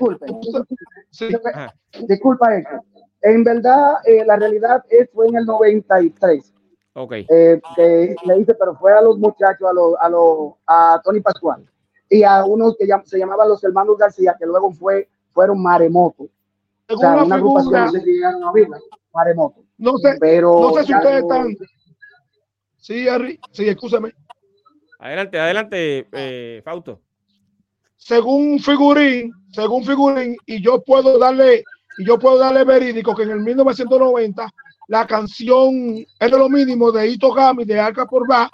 Disculpa, 2.08 2.56
eso. 2.56 2.84
En 3.22 3.44
verdad, 3.44 3.96
eh, 4.04 4.24
la 4.24 4.36
realidad 4.36 4.82
es, 4.88 5.08
fue 5.12 5.28
en 5.28 5.36
el 5.36 5.46
93. 5.46 6.52
Ok. 6.94 7.10
que 7.76 8.14
le 8.26 8.38
hice, 8.38 8.54
pero 8.54 8.74
fue 8.76 8.92
a 8.92 9.00
los 9.00 9.18
muchachos, 9.18 9.68
a, 9.68 9.72
los, 9.72 9.94
a, 9.98 10.08
los, 10.10 10.54
a 10.66 11.00
Tony 11.02 11.20
Pascual 11.20 11.64
y 12.12 12.24
a 12.24 12.44
unos 12.44 12.76
que 12.76 12.86
se 13.06 13.18
llamaban 13.18 13.48
los 13.48 13.64
hermanos 13.64 13.96
García, 13.96 14.36
que 14.38 14.44
luego 14.44 14.70
fue, 14.72 15.08
fueron 15.30 15.62
Maremoto 16.96 17.68
una, 17.68 17.90
maremoto. 19.12 19.64
No 19.78 19.96
sé, 19.98 20.16
pero 20.20 20.60
no 20.60 20.74
sé 20.74 20.84
si 20.84 20.94
ustedes 20.94 21.22
están. 21.22 21.56
Sí, 22.78 23.08
Harry, 23.08 23.38
sí, 23.52 23.68
escúchame. 23.68 24.12
Adelante, 24.98 25.38
adelante, 25.38 26.08
eh, 26.12 26.62
Fausto. 26.64 27.00
Según 27.96 28.58
Figurín, 28.58 29.32
según 29.52 29.84
Figurín, 29.84 30.36
y 30.46 30.62
yo 30.62 30.82
puedo 30.82 31.18
darle, 31.18 31.64
y 31.98 32.04
yo 32.04 32.18
puedo 32.18 32.38
darle 32.38 32.64
verídico 32.64 33.14
que 33.14 33.22
en 33.22 33.30
el 33.30 33.40
1990 33.40 34.50
la 34.88 35.06
canción 35.06 36.04
es 36.18 36.30
de 36.30 36.38
lo 36.38 36.48
mínimo 36.48 36.90
de 36.90 37.08
Ito 37.08 37.32
Gami 37.32 37.64
de 37.64 37.78
Arca 37.78 38.06
por 38.06 38.26
Ba 38.26 38.50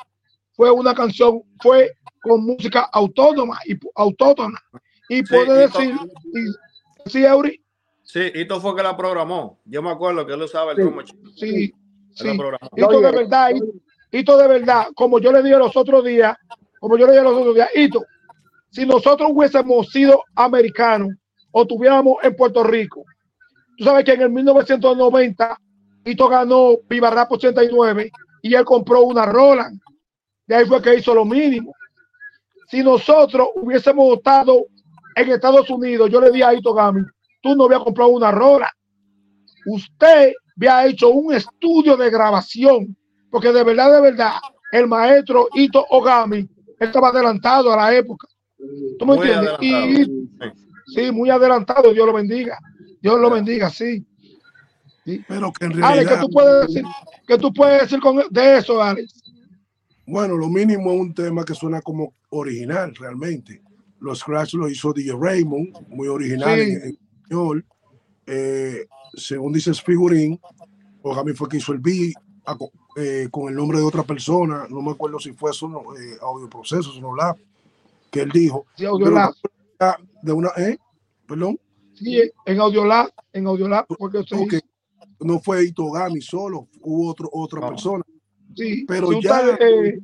fue 0.59 0.73
una 0.73 0.93
canción, 0.93 1.41
fue 1.63 1.93
con 2.21 2.45
música 2.45 2.91
autónoma 2.93 3.61
y 3.65 3.79
autótona. 3.95 4.59
Y 5.09 5.23
puede 5.23 5.69
decir, 5.69 5.95
sí, 7.07 7.25
Eury, 7.25 7.63
Sí, 8.09 8.33
Ito 8.35 8.59
fue 8.59 8.75
que 8.75 8.83
la 8.83 8.97
programó. 8.97 9.59
Yo 9.67 9.83
me 9.83 9.91
acuerdo 9.91 10.27
que 10.27 10.33
él 10.33 10.41
usaba 10.41 10.73
el 10.73 10.79
sí, 10.79 11.15
Sí, 11.37 11.75
sí. 12.15 12.29
Ito 12.75 13.01
de 13.01 13.11
verdad, 13.13 13.51
Ito 14.11 14.39
de 14.39 14.49
verdad, 14.49 14.87
como 14.95 15.19
yo 15.19 15.31
le 15.31 15.43
dije 15.43 15.59
los 15.59 15.77
otros 15.77 16.03
días, 16.03 16.35
como 16.81 16.97
yo 16.97 17.07
le 17.07 17.13
dije 17.13 17.23
los 17.23 17.37
otros 17.37 17.55
días, 17.55 17.69
Ito, 17.75 18.03
si 18.71 18.87
nosotros 18.87 19.31
hubiésemos 19.31 19.91
sido 19.91 20.23
americanos 20.37 21.11
o 21.53 21.67
tuviéramos 21.67 22.17
en 22.23 22.35
Puerto 22.35 22.65
Rico, 22.65 23.05
tú 23.77 23.85
sabes 23.85 24.07
que 24.07 24.13
en 24.13 24.23
el 24.23 24.31
1990 24.31 25.61
Ito 26.07 26.29
ganó 26.29 26.79
Viva 26.89 27.11
Rap 27.11 27.33
89 27.33 28.11
y 28.41 28.55
él 28.55 28.65
compró 28.65 29.03
una 29.03 29.27
Roland. 29.27 29.79
De 30.47 30.55
ahí 30.55 30.65
fue 30.65 30.81
que 30.81 30.95
hizo 30.95 31.15
lo 31.15 31.27
mínimo. 31.27 31.75
Si 32.71 32.83
nosotros 32.83 33.49
hubiésemos 33.55 34.17
estado 34.17 34.65
en 35.15 35.31
Estados 35.31 35.69
Unidos, 35.69 36.09
yo 36.11 36.23
le 36.23 36.31
di 36.31 36.41
a 36.41 36.55
Ito 36.55 36.73
Gami, 36.73 37.03
tú 37.41 37.55
no 37.55 37.65
había 37.65 37.79
comprado 37.79 38.11
una 38.11 38.31
rola. 38.31 38.71
Usted 39.67 40.33
había 40.57 40.87
hecho 40.87 41.11
un 41.11 41.35
estudio 41.35 41.97
de 41.97 42.11
grabación, 42.11 42.97
porque 43.31 43.53
de 43.53 43.65
verdad, 43.65 43.93
de 43.93 44.01
verdad, 44.01 44.33
el 44.73 44.87
maestro 44.87 45.49
Ito 45.55 45.85
Ogami 45.91 46.49
estaba 46.79 47.09
adelantado 47.09 47.73
a 47.73 47.77
la 47.77 47.95
época. 47.95 48.29
¿Tú 48.99 49.07
me 49.07 49.15
entiendes? 49.15 49.53
Y, 49.61 50.05
sí, 50.95 51.13
muy 51.13 51.31
adelantado, 51.31 51.93
Dios 51.93 52.07
lo 52.07 52.13
bendiga. 52.13 52.59
Dios 53.01 53.21
lo 53.21 53.31
bendiga, 53.31 53.71
sí. 53.71 54.05
Pero 55.27 55.53
que 55.53 55.67
en 55.67 55.73
realidad. 55.73 56.17
¿qué 56.17 56.21
tú 56.21 56.31
puedes 56.31 56.67
decir, 56.67 56.85
¿qué 57.27 57.39
tú 57.39 57.53
puedes 57.53 57.83
decir 57.83 58.01
con, 58.01 58.21
de 58.31 58.59
eso, 58.59 58.83
Alex? 58.83 59.23
Bueno, 60.07 60.37
lo 60.37 60.49
mínimo 60.49 60.93
es 60.93 61.01
un 61.01 61.15
tema 61.15 61.45
que 61.45 61.55
suena 61.55 61.81
como 61.81 62.15
original 62.31 62.95
realmente. 62.95 63.63
los 64.01 64.21
scratch 64.21 64.55
los 64.55 64.71
hizo 64.71 64.93
DJ 64.93 65.13
Raymond, 65.19 65.87
muy 65.89 66.09
original 66.09 66.59
en, 66.59 66.99
español. 67.29 67.65
Eh, 68.27 68.87
según 69.15 69.53
dice 69.53 69.73
Figurín, 69.75 70.41
Ogami 71.03 71.33
fue 71.33 71.49
quien 71.49 71.61
hizo 71.61 71.73
el 71.73 71.79
beat 71.79 72.15
eh, 72.97 73.29
con 73.31 73.49
el 73.49 73.55
nombre 73.55 73.79
de 73.79 73.85
otra 73.85 74.03
persona, 74.03 74.67
no 74.71 74.81
me 74.81 74.93
acuerdo 74.93 75.19
si 75.19 75.33
fue 75.33 75.51
eso, 75.51 75.69
eh, 75.99 76.17
audio 76.21 76.49
proceso, 76.49 76.91
la 77.15 77.37
que 78.11 78.23
él 78.23 78.31
dijo. 78.31 78.67
Sí, 78.77 78.87
Audiolab. 78.87 79.35
De 80.23 80.33
una, 80.33 80.49
¿eh? 80.57 80.79
Perdón. 81.27 81.59
Sí, 81.95 82.21
en 82.47 82.61
Audiolab, 82.61 83.11
en 83.33 83.47
Audiolab, 83.47 83.87
porque 83.99 84.19
okay. 84.19 84.61
no 85.21 85.41
fue 85.41 85.65
Itogami 85.65 86.21
solo, 86.21 86.69
hubo 86.81 87.11
otro, 87.11 87.29
otra 87.33 87.69
persona. 87.69 88.05
Sí, 88.57 88.85
pero 88.89 89.13
ya. 89.21 89.57
Eh, 89.61 90.01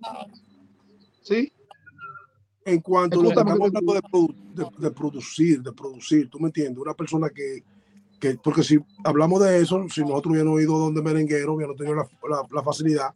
sí. 1.23 1.53
En 2.65 2.81
cuanto 2.81 3.21
a 3.21 3.29
estamos 3.29 3.53
hablando 3.53 3.93
de, 3.93 4.67
de, 4.79 4.91
producir, 4.91 5.63
de 5.63 5.73
producir, 5.73 6.31
tú 6.31 6.41
me 6.41 6.47
entiendes, 6.47 6.79
una 6.79 6.95
persona 6.95 7.29
que, 7.29 7.63
que, 8.19 8.39
porque 8.43 8.63
si 8.63 8.79
hablamos 9.05 9.43
de 9.43 9.61
eso, 9.61 9.85
si 9.91 10.01
nosotros 10.01 10.33
hubiéramos 10.33 10.63
ido 10.63 10.79
donde 10.79 11.03
merenguero, 11.03 11.55
hubiéramos 11.55 11.77
tenido 11.77 11.97
la, 11.97 12.09
la, 12.51 12.63
facilidad, 12.63 13.11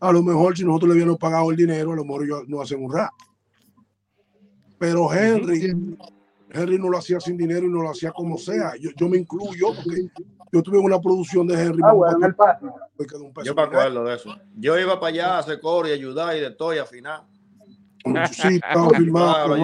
a 0.00 0.12
lo 0.12 0.22
mejor 0.22 0.56
si 0.56 0.64
nosotros 0.64 0.88
le 0.88 0.94
hubiéramos 0.94 1.20
pagado 1.20 1.50
el 1.50 1.56
dinero, 1.56 1.92
a 1.92 1.96
lo 1.96 2.04
mejor 2.04 2.24
ellos 2.24 2.42
no 2.48 2.60
hacen 2.60 2.84
un 2.84 2.92
rap. 2.92 3.12
Pero 4.78 5.12
Henry, 5.12 5.76
Henry 6.50 6.78
no 6.78 6.90
lo 6.90 6.98
hacía 6.98 7.20
sin 7.20 7.36
dinero 7.36 7.66
y 7.66 7.70
no 7.70 7.82
lo 7.82 7.90
hacía 7.90 8.10
como 8.10 8.36
sea. 8.36 8.72
Yo, 8.80 8.90
yo 8.96 9.08
me 9.08 9.18
incluyo 9.18 9.68
porque 9.74 10.08
yo 10.52 10.62
tuve 10.62 10.78
una 10.78 11.00
producción 11.00 11.46
de 11.46 11.54
Henry. 11.54 11.82
Ah, 11.84 11.92
bueno, 11.92 12.26
el 12.26 12.34
yo 13.44 13.54
me 13.54 13.62
acuerdo 13.62 14.04
de 14.04 14.14
eso. 14.16 14.36
Yo 14.56 14.78
iba 14.78 14.98
para 14.98 15.10
allá 15.12 15.34
a 15.36 15.38
hacer 15.38 15.60
coro 15.60 15.88
y 15.88 15.92
ayudar 15.92 16.36
y 16.36 16.40
de 16.40 16.50
todo 16.50 16.74
y 16.74 16.78
afinar. 16.78 17.24
Sí, 18.30 18.54
estaba 18.56 18.90
filmado. 18.90 19.54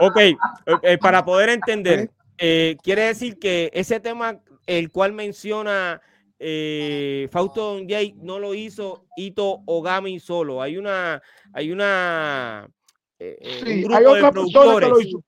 ok, 0.00 0.18
okay 0.66 0.96
para 1.00 1.24
poder 1.24 1.50
entender, 1.50 2.10
eh, 2.38 2.76
quiere 2.82 3.02
decir 3.02 3.38
que 3.38 3.70
ese 3.72 4.00
tema, 4.00 4.40
el 4.66 4.90
cual 4.90 5.12
menciona 5.12 6.00
eh, 6.38 7.28
Fausto 7.30 7.74
Don 7.74 7.88
Jay, 7.88 8.14
no 8.20 8.38
lo 8.38 8.54
hizo 8.54 9.06
Ito 9.16 9.62
Ogami 9.66 10.20
solo. 10.20 10.60
Hay 10.60 10.76
una, 10.76 11.22
hay 11.52 11.72
una 11.72 12.68
eh, 13.18 13.38
eh, 13.40 13.60
sí, 13.64 13.72
un 13.72 13.82
grupo 13.82 13.96
hay 13.96 14.04
otra 14.04 14.26
de 14.26 14.32
productores. 14.32 14.88
Que 14.88 14.94
lo 14.94 15.00
hizo. 15.00 15.24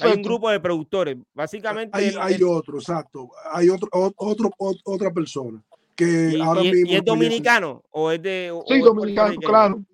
Hay 0.00 0.12
un 0.12 0.22
grupo 0.22 0.50
de 0.50 0.60
productores. 0.60 1.16
Básicamente. 1.34 1.96
Hay, 1.96 2.14
hay 2.18 2.42
otro, 2.42 2.78
exacto. 2.78 3.30
Hay 3.52 3.68
otro, 3.68 3.88
otro, 3.92 4.50
otra 4.84 5.10
persona 5.12 5.62
que 5.94 6.36
y, 6.36 6.40
ahora 6.40 6.62
y, 6.62 6.72
mismo. 6.72 6.90
¿Y 6.90 6.94
es 6.96 7.04
dominicano 7.04 7.82
o 7.90 8.10
es 8.10 8.22
de.? 8.22 8.52
Sí, 8.66 8.80
dominicano, 8.80 9.36
claro. 9.40 9.84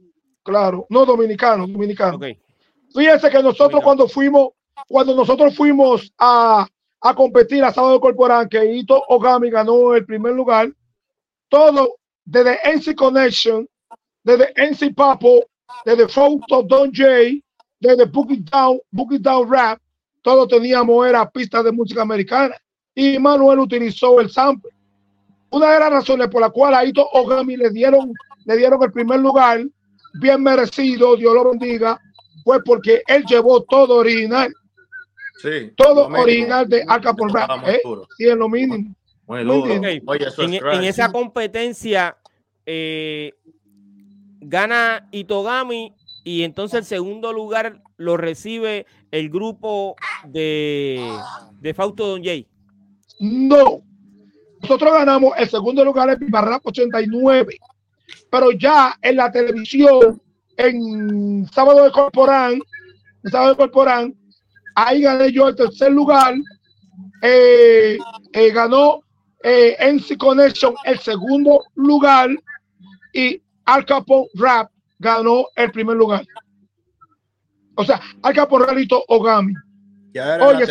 Claro. 0.46 0.86
No 0.88 1.04
dominicano, 1.04 1.66
dominicano. 1.66 2.16
Okay. 2.16 2.38
Fíjense 2.94 3.28
que 3.28 3.42
nosotros 3.42 3.82
cuando 3.82 4.08
fuimos, 4.08 4.50
cuando 4.88 5.14
nosotros 5.14 5.54
fuimos 5.56 6.12
a, 6.18 6.66
a 7.00 7.14
competir 7.14 7.64
a 7.64 7.72
Sábado 7.72 8.00
Corporal, 8.00 8.48
que 8.48 8.64
Ito 8.64 9.02
Ogami 9.08 9.50
ganó 9.50 9.94
el 9.94 10.06
primer 10.06 10.34
lugar, 10.34 10.72
todo 11.48 11.96
desde 12.24 12.58
NC 12.64 12.94
Connection, 12.94 13.68
desde 14.22 14.52
NC 14.56 14.94
Papo, 14.94 15.44
desde 15.84 16.08
Photo 16.08 16.62
Don 16.62 16.92
Jay, 16.92 17.42
desde 17.80 18.04
Bookie 18.04 18.44
Down, 18.50 18.80
Bookie 18.92 19.18
Down 19.18 19.50
Rap, 19.50 19.80
todos 20.22 20.48
teníamos 20.48 21.06
era 21.06 21.28
pistas 21.28 21.64
de 21.64 21.72
música 21.72 22.02
americana 22.02 22.56
y 22.94 23.18
Manuel 23.18 23.58
utilizó 23.58 24.20
el 24.20 24.30
sample. 24.30 24.70
Una 25.50 25.72
de 25.72 25.80
las 25.80 25.90
razones 25.90 26.28
por 26.28 26.40
la 26.40 26.50
cual 26.50 26.74
a 26.74 26.84
Ito 26.84 27.04
Ogami 27.12 27.56
le 27.56 27.70
dieron, 27.70 28.12
le 28.44 28.56
dieron 28.56 28.82
el 28.82 28.92
primer 28.92 29.20
lugar, 29.20 29.64
bien 30.20 30.42
merecido, 30.42 31.16
Dios 31.16 31.34
lo 31.34 31.50
bendiga, 31.50 32.00
fue 32.44 32.62
porque 32.62 33.02
él 33.06 33.24
llevó 33.24 33.62
todo 33.62 33.96
original. 33.96 34.52
Sí, 35.42 35.72
todo 35.76 36.06
original 36.08 36.68
de 36.68 36.84
Al 36.88 37.00
Capone 37.00 37.32
Rap. 37.32 37.50
¿eh? 37.66 37.80
Sí, 38.16 38.28
es 38.28 38.36
lo 38.36 38.48
mínimo. 38.48 38.94
Muy 39.26 39.72
en, 39.72 40.84
esa 40.84 41.10
competencia, 41.10 42.16
eh, 42.64 43.32
gana 44.40 45.08
Itogami 45.10 45.94
y 46.22 46.42
entonces 46.44 46.78
el 46.78 46.84
segundo 46.84 47.32
lugar 47.32 47.82
lo 47.96 48.16
recibe 48.16 48.86
el 49.10 49.28
grupo 49.28 49.96
de, 50.24 51.12
de 51.60 51.74
Fausto 51.74 52.06
Don 52.06 52.22
Jay. 52.22 52.46
No, 53.18 53.82
nosotros 54.62 54.92
ganamos 54.92 55.32
el 55.38 55.48
segundo 55.48 55.84
lugar 55.84 56.10
en 56.10 56.32
Rap 56.32 56.66
89, 56.66 57.58
pero 58.30 58.52
ya 58.52 58.96
en 59.02 59.16
la 59.16 59.30
televisión, 59.30 60.20
en 60.56 61.46
Sábado 61.52 61.84
de 61.84 61.90
Corporán, 61.90 62.60
en 63.24 63.30
Sábado 63.30 63.50
de 63.50 63.56
Corporán, 63.56 64.14
ahí 64.74 65.02
gané 65.02 65.32
yo 65.32 65.48
el 65.48 65.56
tercer 65.56 65.92
lugar, 65.92 66.34
eh, 67.22 67.98
eh, 68.32 68.50
ganó 68.52 69.00
eh, 69.42 69.76
NC 69.80 70.16
Connection 70.16 70.74
el 70.84 70.98
segundo 70.98 71.64
lugar 71.74 72.30
y 73.12 73.40
al 73.64 73.84
Capone 73.84 74.28
Rap 74.34 74.70
ganó 74.98 75.46
el 75.56 75.70
primer 75.72 75.96
lugar. 75.96 76.24
O 77.74 77.84
sea, 77.84 78.00
Al 78.22 78.34
Capone 78.34 78.66
Ralito 78.66 79.04
Ogami. 79.08 79.54
Oye, 80.40 80.66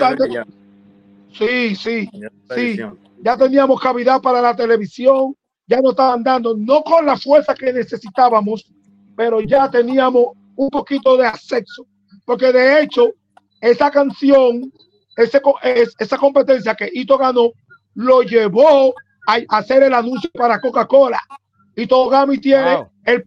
Sí, 1.34 1.76
sí, 1.76 2.10
sí. 2.56 2.80
Ya 3.22 3.38
teníamos 3.38 3.82
cavidad 3.82 4.22
para 4.22 4.42
la 4.42 4.56
televisión, 4.56 5.36
ya 5.68 5.82
nos 5.82 5.92
estaban 5.92 6.24
dando, 6.24 6.56
no 6.56 6.84
con 6.84 7.06
la 7.06 7.18
fuerza 7.18 7.54
que 7.56 7.74
necesitábamos, 7.74 8.66
pero 9.16 9.42
ya 9.42 9.70
teníamos 9.70 10.28
un 10.56 10.70
poquito 10.70 11.18
de 11.18 11.28
acceso. 11.28 11.88
Porque 12.24 12.52
de 12.52 12.82
hecho, 12.82 13.12
esa 13.62 13.90
canción, 13.92 14.72
ese, 15.16 15.42
esa 16.00 16.18
competencia 16.18 16.76
que 16.76 16.90
Ito 16.94 17.18
ganó, 17.18 17.52
lo 17.96 18.22
llevó 18.22 18.94
a 19.28 19.40
hacer 19.50 19.84
el 19.84 19.94
anuncio 19.94 20.30
para 20.34 20.60
Coca-Cola. 20.60 21.20
Ito 21.76 22.00
Ogami 22.00 22.38
tiene 22.38 22.86
el 23.04 23.24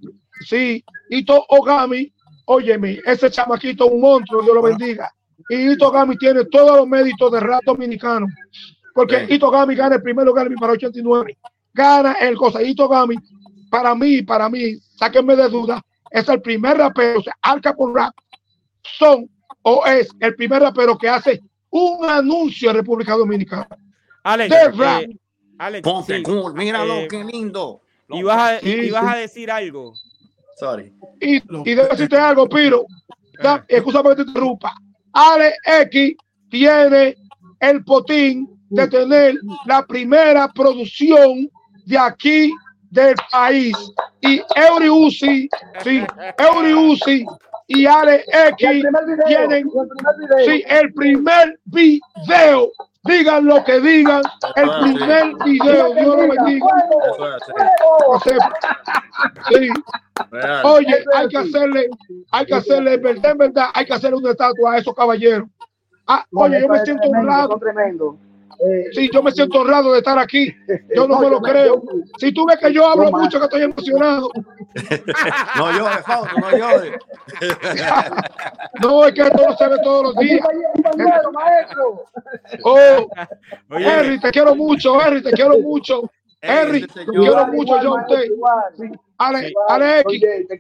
sí, 0.47 0.84
Ito 1.11 1.45
Ogami, 1.49 2.12
óyeme, 2.47 3.01
ese 3.05 3.30
chamaquito 3.30 3.86
un 3.86 4.01
monstruo, 4.01 4.43
Dios 4.43 4.55
lo 4.55 4.62
bendiga. 4.62 5.11
Y 5.49 5.72
Ito 5.72 5.89
Ogami 5.89 6.16
tiene 6.16 6.45
todos 6.47 6.76
los 6.76 6.86
méritos 6.86 7.32
de 7.32 7.41
rap 7.41 7.62
dominicano. 7.64 8.26
Porque 8.95 9.26
Ito 9.28 9.49
Ogami 9.49 9.74
gana 9.74 9.97
el 9.97 10.03
primer 10.03 10.26
lugar 10.26 10.47
en 10.47 10.55
para 10.55 10.74
89. 10.74 11.36
Gana 11.75 12.12
el 12.14 12.37
cosa. 12.37 12.62
Ito 12.62 12.87
Ogami, 12.87 13.16
para 13.71 13.95
mí, 13.95 14.23
para 14.23 14.49
mí, 14.49 14.77
sáquenme 14.97 15.37
de 15.37 15.49
duda, 15.49 15.81
es 16.11 16.29
el 16.29 16.41
primer 16.41 16.79
rapero, 16.79 17.21
o 17.21 17.23
sea, 17.23 17.37
Al 17.43 17.61
Capone 17.61 17.95
Rap, 17.95 18.14
son 18.83 19.29
o 19.62 19.85
es 19.87 20.09
el 20.21 20.35
primer 20.35 20.62
rapero 20.62 20.97
que 20.97 21.09
hace 21.09 21.43
un 21.71 22.09
anuncio 22.09 22.71
en 22.71 22.77
República 22.77 23.14
Dominicana. 23.14 23.69
Alex, 24.23 24.55
eh, 24.55 25.19
Alex 25.59 25.83
Ponte 25.83 26.23
cool, 26.23 26.55
míralo, 26.55 26.95
eh, 26.95 27.09
qué 27.09 27.25
lindo. 27.25 27.83
Y 28.09 28.23
vas 28.23 28.62
a, 28.62 28.66
y 28.66 28.91
vas 28.91 29.14
a 29.14 29.19
decir 29.19 29.51
algo. 29.51 29.93
Sorry. 30.59 30.93
Y, 31.21 31.37
y 31.37 31.75
debo 31.75 31.89
decirte 31.89 32.16
algo, 32.16 32.49
Piro. 32.49 32.87
Da, 33.43 33.64
Escúchame 33.69 34.11
que 34.11 34.16
te 34.16 34.23
interrumpa. 34.23 34.75
Ale 35.12 35.55
X 35.64 36.16
tiene 36.51 37.16
el 37.61 37.85
potín 37.85 38.49
de 38.71 38.89
tener 38.89 39.35
la 39.66 39.85
primera 39.87 40.49
producción 40.49 41.51
de 41.89 41.99
aquí 41.99 42.55
del 42.91 43.14
país. 43.30 43.76
Y 44.20 44.43
Eury 44.57 44.89
Uzi, 44.89 45.49
sí, 45.82 46.05
Eury 46.39 46.74
Uzi 46.74 47.26
y 47.66 47.86
Ale 47.86 48.24
X 48.26 48.82
tienen 49.26 49.70
sí, 50.45 50.64
el 50.66 50.93
primer 50.95 51.59
video 51.64 52.70
digan 53.05 53.47
lo 53.47 53.64
que 53.64 53.80
digan, 53.80 54.22
el 54.57 54.70
primer 54.82 55.34
video, 55.45 55.95
Dios 55.95 56.07
lo 56.07 56.28
bendiga. 56.28 56.66
Sí. 59.51 59.68
Oye, 60.64 61.05
hay 61.14 61.28
que 61.28 61.39
hacerle, 61.39 61.89
hay 62.32 62.47
que 62.47 62.55
hacerle, 62.55 62.97
verdad, 62.99 63.32
en 63.32 63.39
verdad, 63.39 63.66
hay 63.72 63.86
que 63.86 63.95
hacerle 63.95 64.18
una 64.18 64.30
estatua 64.30 64.74
a 64.74 64.78
esos 64.78 64.95
caballeros. 64.95 65.49
Ah, 66.07 66.24
oye, 66.32 66.61
yo 66.61 66.68
me 66.68 66.84
siento 66.84 67.09
honrado. 67.09 67.59
Sí, 68.92 69.09
yo 69.12 69.22
me 69.22 69.30
siento 69.30 69.61
honrado 69.61 69.92
de 69.92 69.98
estar 69.98 70.18
aquí. 70.18 70.52
Yo 70.94 71.06
no 71.06 71.20
me 71.20 71.30
lo 71.30 71.40
creo. 71.40 71.82
Si 72.18 72.32
tú 72.32 72.44
ves 72.46 72.59
que 72.59 72.72
yo 72.72 72.86
hablo 72.88 73.11
mucho, 73.12 73.38
que 73.38 73.44
estoy 73.44 73.62
emocionado. 73.62 74.30
No 75.56 75.72
llores, 75.72 76.04
Fausto, 76.04 76.38
no 76.38 76.50
llores. 76.56 76.92
No, 78.80 79.04
es 79.04 79.12
que 79.14 79.22
esto 79.22 79.42
no 79.48 79.56
se 79.56 79.68
ve 79.68 79.76
todos 79.82 80.02
los 80.04 80.16
días. 80.16 80.46
Oh, 82.62 83.09
Henry, 83.70 84.20
te 84.20 84.30
quiero 84.30 84.54
mucho, 84.54 85.00
Henry, 85.00 85.22
te 85.22 85.32
quiero 85.32 85.59
mucho. 85.59 86.11
Henry, 86.40 86.86
te 86.86 87.04
quiero 87.06 87.46
mucho 87.48 87.82
yo 87.82 87.96
a 87.96 88.02
usted. 88.02 88.28
Ale, 89.18 89.52
Ale 89.68 90.04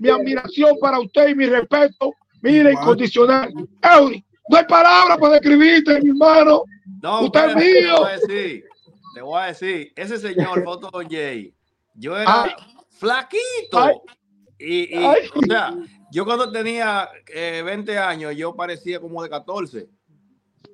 mi 0.00 0.08
admiración 0.08 0.76
para 0.80 0.98
usted 0.98 1.28
y 1.28 1.34
mi 1.34 1.46
respeto, 1.46 2.12
mire, 2.42 2.72
incondicional. 2.72 3.52
Henry, 3.82 4.24
no 4.48 4.58
hay 4.58 4.64
palabras 4.64 5.18
para 5.18 5.34
describirte, 5.34 6.00
mi 6.00 6.10
hermano. 6.10 6.64
No, 7.02 7.22
usted 7.22 7.50
es 7.50 7.56
mío. 7.56 7.94
Te 7.94 8.00
voy 8.00 8.10
a 8.10 8.16
decir, 8.16 8.64
te 9.14 9.22
voy 9.22 9.40
a 9.40 9.46
decir, 9.46 9.92
ese 9.96 10.18
señor, 10.18 10.62
Foto 10.64 10.90
Jay, 11.08 11.54
yo 11.94 12.16
era 12.16 12.56
flaquito. 12.90 14.02
Y, 14.58 14.96
o 14.96 15.14
sea, 15.46 15.74
yo 16.10 16.24
cuando 16.24 16.50
tenía 16.50 17.08
20 17.32 17.92
eh, 17.92 17.98
años, 17.98 18.36
yo 18.36 18.54
parecía 18.54 19.00
como 19.00 19.22
de 19.22 19.28
14. 19.28 19.88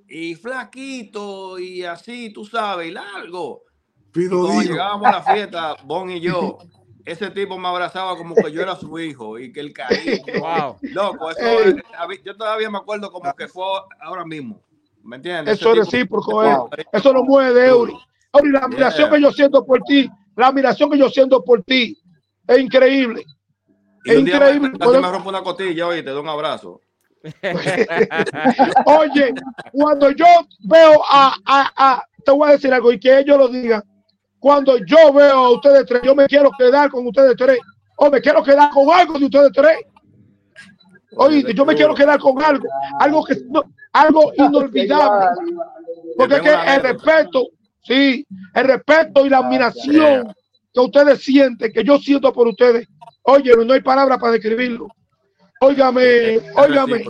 Y 0.09 0.35
flaquito 0.35 1.59
y 1.59 1.85
así, 1.85 2.33
tú 2.33 2.45
sabes, 2.45 2.89
y 2.89 2.93
largo. 2.93 3.63
cuando 4.13 4.63
llegábamos 4.63 5.09
a 5.09 5.13
la 5.13 5.23
fiesta, 5.23 5.77
Bon 5.85 6.11
y 6.11 6.21
yo, 6.21 6.59
ese 7.05 7.31
tipo 7.31 7.59
me 7.59 7.69
abrazaba 7.69 8.17
como 8.17 8.35
que 8.35 8.51
yo 8.51 8.63
era 8.63 8.77
su 8.77 8.99
hijo 8.99 9.39
y 9.39 9.53
que 9.53 9.61
el 9.61 9.73
cariño. 9.73 10.23
Wow. 10.41 10.77
Loco, 10.83 11.31
eso, 11.31 11.77
yo 12.25 12.37
todavía 12.37 12.71
me 12.71 12.79
acuerdo 12.79 13.11
como 13.11 13.35
que 13.35 13.49
fue 13.49 13.65
ahora 14.01 14.25
mismo. 14.25 14.63
¿Me 15.05 15.17
entiendes? 15.17 15.61
Eso 15.61 15.73
es 15.73 15.79
recíproco, 15.79 16.69
eso 16.93 17.13
no 17.13 17.23
mueve 17.25 17.53
de 17.53 17.67
Eury. 17.69 17.95
la 18.53 18.61
admiración 18.61 19.11
que 19.11 19.21
yo 19.21 19.31
siento 19.31 19.65
por 19.65 19.81
ti, 19.83 20.09
la 20.35 20.49
admiración 20.49 20.91
que 20.91 20.99
yo 20.99 21.09
siento 21.11 21.45
por 21.45 21.63
ti 21.63 21.99
es 22.47 22.59
increíble. 22.59 23.25
es 24.05 24.19
increíble. 24.19 24.71
Me, 24.71 25.01
me 25.01 25.11
rompo 25.11 25.29
una 25.29 25.43
costilla 25.43 25.87
hoy 25.87 26.03
te 26.03 26.11
doy 26.11 26.23
un 26.23 26.29
abrazo. 26.29 26.81
Oye, 28.87 29.35
cuando 29.73 30.11
yo 30.11 30.27
veo 30.61 31.03
a, 31.09 31.37
a, 31.47 31.73
a, 31.77 32.03
te 32.25 32.33
voy 32.33 32.49
a 32.49 32.53
decir 32.53 32.73
algo 32.73 32.93
y 32.93 32.99
que 32.99 33.19
ellos 33.19 33.39
lo 33.39 33.49
digan, 33.49 33.83
cuando 34.39 34.77
yo 34.79 35.13
veo 35.13 35.33
a 35.33 35.51
ustedes 35.51 35.87
tres, 35.87 36.03
yo 36.03 36.15
me 36.15 36.27
quiero 36.27 36.51
quedar 36.59 36.91
con 36.91 37.07
ustedes 37.07 37.35
tres, 37.37 37.59
o 37.97 38.11
me 38.11 38.21
quiero 38.21 38.43
quedar 38.43 38.71
con 38.71 38.91
algo 38.91 39.19
de 39.19 39.25
ustedes 39.27 39.53
tres. 39.55 39.79
Oye, 41.17 41.55
yo 41.55 41.65
me 41.65 41.75
quiero 41.75 41.95
quedar 41.95 42.19
con 42.19 42.41
algo, 42.43 42.67
algo 42.99 43.25
que 43.25 43.37
no, 43.49 43.63
algo 43.93 44.33
inolvidable. 44.39 45.27
Porque 46.17 46.37
es 46.37 46.43
que 46.43 46.51
el 46.51 46.83
respeto, 46.83 47.49
sí, 47.83 48.27
el 48.55 48.65
respeto 48.65 49.27
y 49.27 49.31
la 49.31 49.39
admiración 49.39 50.35
que 50.73 50.81
ustedes 50.81 51.23
sienten, 51.23 51.73
que 51.73 51.85
yo 51.85 51.99
siento 51.99 52.33
por 52.33 52.49
ustedes, 52.49 52.89
oye, 53.23 53.53
no 53.65 53.73
hay 53.73 53.81
palabra 53.81 54.19
para 54.19 54.33
describirlo. 54.33 54.89
Óigame, 55.61 56.41
óigame. 56.57 57.05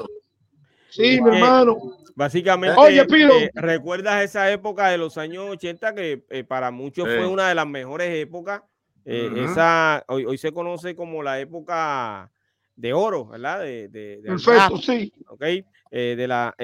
Sí, 0.91 1.21
mi 1.21 1.37
hermano. 1.37 1.77
Básicamente, 2.15 2.79
Oye, 2.79 3.01
eh, 3.01 3.51
recuerdas 3.55 4.23
esa 4.23 4.51
época 4.53 4.89
de 4.89 4.99
los 4.99 5.19
años 5.19 5.47
80 5.51 5.95
que 5.95 6.25
eh, 6.31 6.45
para 6.45 6.71
muchos 6.71 7.07
fue 7.07 7.27
una 7.27 7.49
de 7.49 7.57
las 7.57 7.67
mejores 7.67 8.15
épocas. 8.15 8.63
Eh, 9.05 9.31
esa 9.45 10.05
hoy, 10.07 10.25
hoy, 10.25 10.39
se 10.39 10.53
conoce 10.53 10.95
como 10.95 11.23
la 11.23 11.41
época 11.41 12.31
de 12.77 12.93
oro, 12.93 13.27
¿verdad? 13.27 13.61
De, 13.61 13.89
de, 13.89 14.23
Perfecto, 14.25 14.79
sí. 14.79 15.13
Ok, 15.29 15.45
de 15.91 16.27
la, 16.27 16.55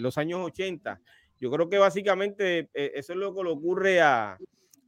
los 0.00 0.18
años 0.18 0.40
80. 0.44 1.00
Yo 1.38 1.50
creo 1.50 1.68
que 1.68 1.78
básicamente 1.78 2.68
eso 2.72 3.12
es 3.12 3.18
lo 3.18 3.34
que 3.34 3.42
le 3.42 3.50
ocurre 3.50 4.00
a, 4.00 4.38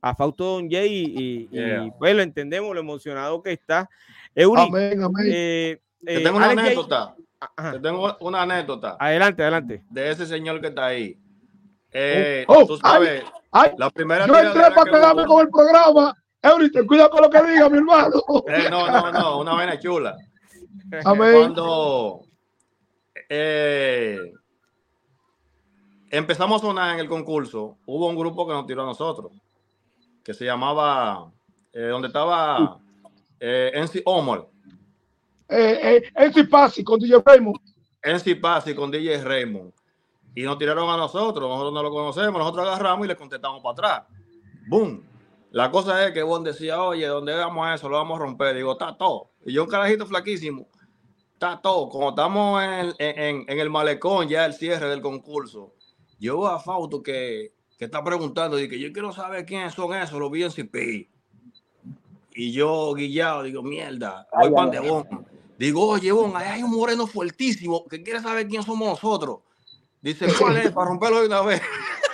a 0.01 0.15
Fausto 0.15 0.45
Don 0.45 0.71
Jay 0.71 1.05
y, 1.17 1.49
y, 1.51 1.91
pues 1.99 2.15
lo 2.15 2.23
entendemos, 2.23 2.75
lo 2.75 2.81
emocionado 2.81 3.43
que 3.43 3.53
está. 3.53 3.89
Amén, 4.37 5.03
amén. 5.03 5.81
Te 6.05 6.21
tengo 6.21 6.37
una 6.37 6.51
anécdota. 6.51 7.15
Te 7.73 7.81
tengo 7.81 8.17
una 8.21 8.43
anécdota. 8.43 8.97
Adelante, 8.99 9.43
adelante. 9.43 9.83
De 9.91 10.11
ese 10.11 10.27
señor 10.27 10.61
que 10.61 10.69
está 10.69 10.87
ahí. 10.87 11.17
Eh, 11.93 12.45
oh, 12.49 12.61
oh, 12.61 12.67
tú 12.67 12.77
sabes, 12.77 13.25
la 13.77 13.91
primera 13.91 14.27
yo 14.27 14.39
entré 14.39 14.71
para 14.75 14.91
quedarme 14.91 15.25
con 15.27 15.41
el 15.41 15.51
programa. 15.51 16.15
Eury, 16.43 16.71
ten 16.71 16.87
cuidado 16.87 17.11
con 17.11 17.23
lo 17.23 17.31
que 17.31 17.43
diga, 17.43 17.69
mi 17.69 17.79
hermano. 17.79 18.23
Eh, 18.47 18.69
no, 18.71 18.89
no, 18.91 19.13
no, 19.13 19.41
una 19.41 19.57
vena 19.57 19.79
chula. 19.79 20.17
Amén. 21.05 21.33
Cuando 21.35 22.23
eh, 23.29 24.33
empezamos 26.11 26.63
a 26.63 26.67
sonar 26.67 26.95
en 26.95 27.01
el 27.01 27.09
concurso, 27.09 27.79
hubo 27.87 28.09
un 28.09 28.17
grupo 28.17 28.47
que 28.47 28.53
nos 28.53 28.67
tiró 28.67 28.83
a 28.83 28.87
nosotros, 28.87 29.33
que 30.23 30.35
se 30.35 30.45
llamaba, 30.45 31.31
eh, 31.73 31.89
donde 31.89 32.09
estaba 32.09 32.79
eh, 33.41 33.73
NC 33.75 34.03
Omar 34.05 34.47
eh, 35.49 36.03
eh, 36.15 36.45
Pasi 36.45 36.85
con 36.85 36.99
DJ 36.99 37.23
Raymond. 37.25 37.59
NC 38.03 38.41
Pasi 38.41 38.75
con 38.75 38.91
DJ 38.91 39.23
Raymond. 39.23 39.73
Y 40.35 40.43
nos 40.43 40.59
tiraron 40.59 40.89
a 40.91 40.97
nosotros, 40.97 41.49
nosotros 41.49 41.73
no 41.73 41.83
lo 41.83 41.91
conocemos, 41.91 42.39
nosotros 42.39 42.69
agarramos 42.69 43.07
y 43.07 43.09
le 43.09 43.17
contestamos 43.17 43.63
para 43.63 43.73
atrás. 43.73 44.03
¡Boom! 44.69 45.08
La 45.51 45.71
cosa 45.71 46.07
es 46.07 46.13
que 46.13 46.23
Bon 46.23 46.45
decía, 46.45 46.83
oye, 46.83 47.07
donde 47.07 47.35
vamos 47.35 47.67
a 47.67 47.75
eso, 47.75 47.89
lo 47.89 47.97
vamos 47.97 48.21
a 48.21 48.25
romper. 48.25 48.55
Digo, 48.55 48.73
está 48.73 48.97
todo. 48.97 49.31
Y 49.45 49.53
yo 49.55 49.65
un 49.65 49.71
carajito 49.71 50.07
flaquísimo, 50.07 50.69
está 51.33 51.61
todo. 51.61 51.89
Como 51.89 52.11
estamos 52.11 52.63
en, 52.63 52.95
en, 52.99 53.45
en, 53.49 53.59
el 53.59 53.71
malecón, 53.71 54.29
ya 54.29 54.45
el 54.45 54.53
cierre 54.53 54.89
del 54.89 55.01
concurso, 55.01 55.75
yo 56.19 56.39
veo 56.39 56.49
a 56.49 56.61
Fausto 56.61 57.03
que, 57.03 57.53
que 57.79 57.85
está 57.87 58.03
preguntando, 58.03 58.59
y 58.59 58.69
que 58.69 58.79
yo 58.79 58.93
quiero 58.93 59.13
saber 59.13 59.47
quiénes 59.47 59.73
son 59.73 59.95
esos, 59.95 60.19
los 60.19 60.31
vi 60.31 60.43
en. 60.43 61.09
Y 62.35 62.53
yo, 62.53 62.93
guillado, 62.95 63.43
digo, 63.43 63.63
mierda, 63.63 64.27
voy 64.33 64.51
pan 64.53 64.71
de 64.71 64.81
Bon. 64.81 65.07
Digo, 65.59 65.89
oye, 65.89 66.13
bon, 66.13 66.37
ahí 66.37 66.47
hay 66.47 66.63
un 66.63 66.71
moreno 66.71 67.07
fuertísimo 67.07 67.85
que 67.87 68.03
quiere 68.03 68.21
saber 68.21 68.47
quién 68.47 68.63
somos 68.63 68.89
nosotros. 68.89 69.41
Dice, 70.01 70.29
¿cuál 70.39 70.57
es? 70.59 70.71
Para 70.71 70.89
romperlo 70.89 71.21
de 71.21 71.27
una 71.27 71.43
vez. 71.43 71.61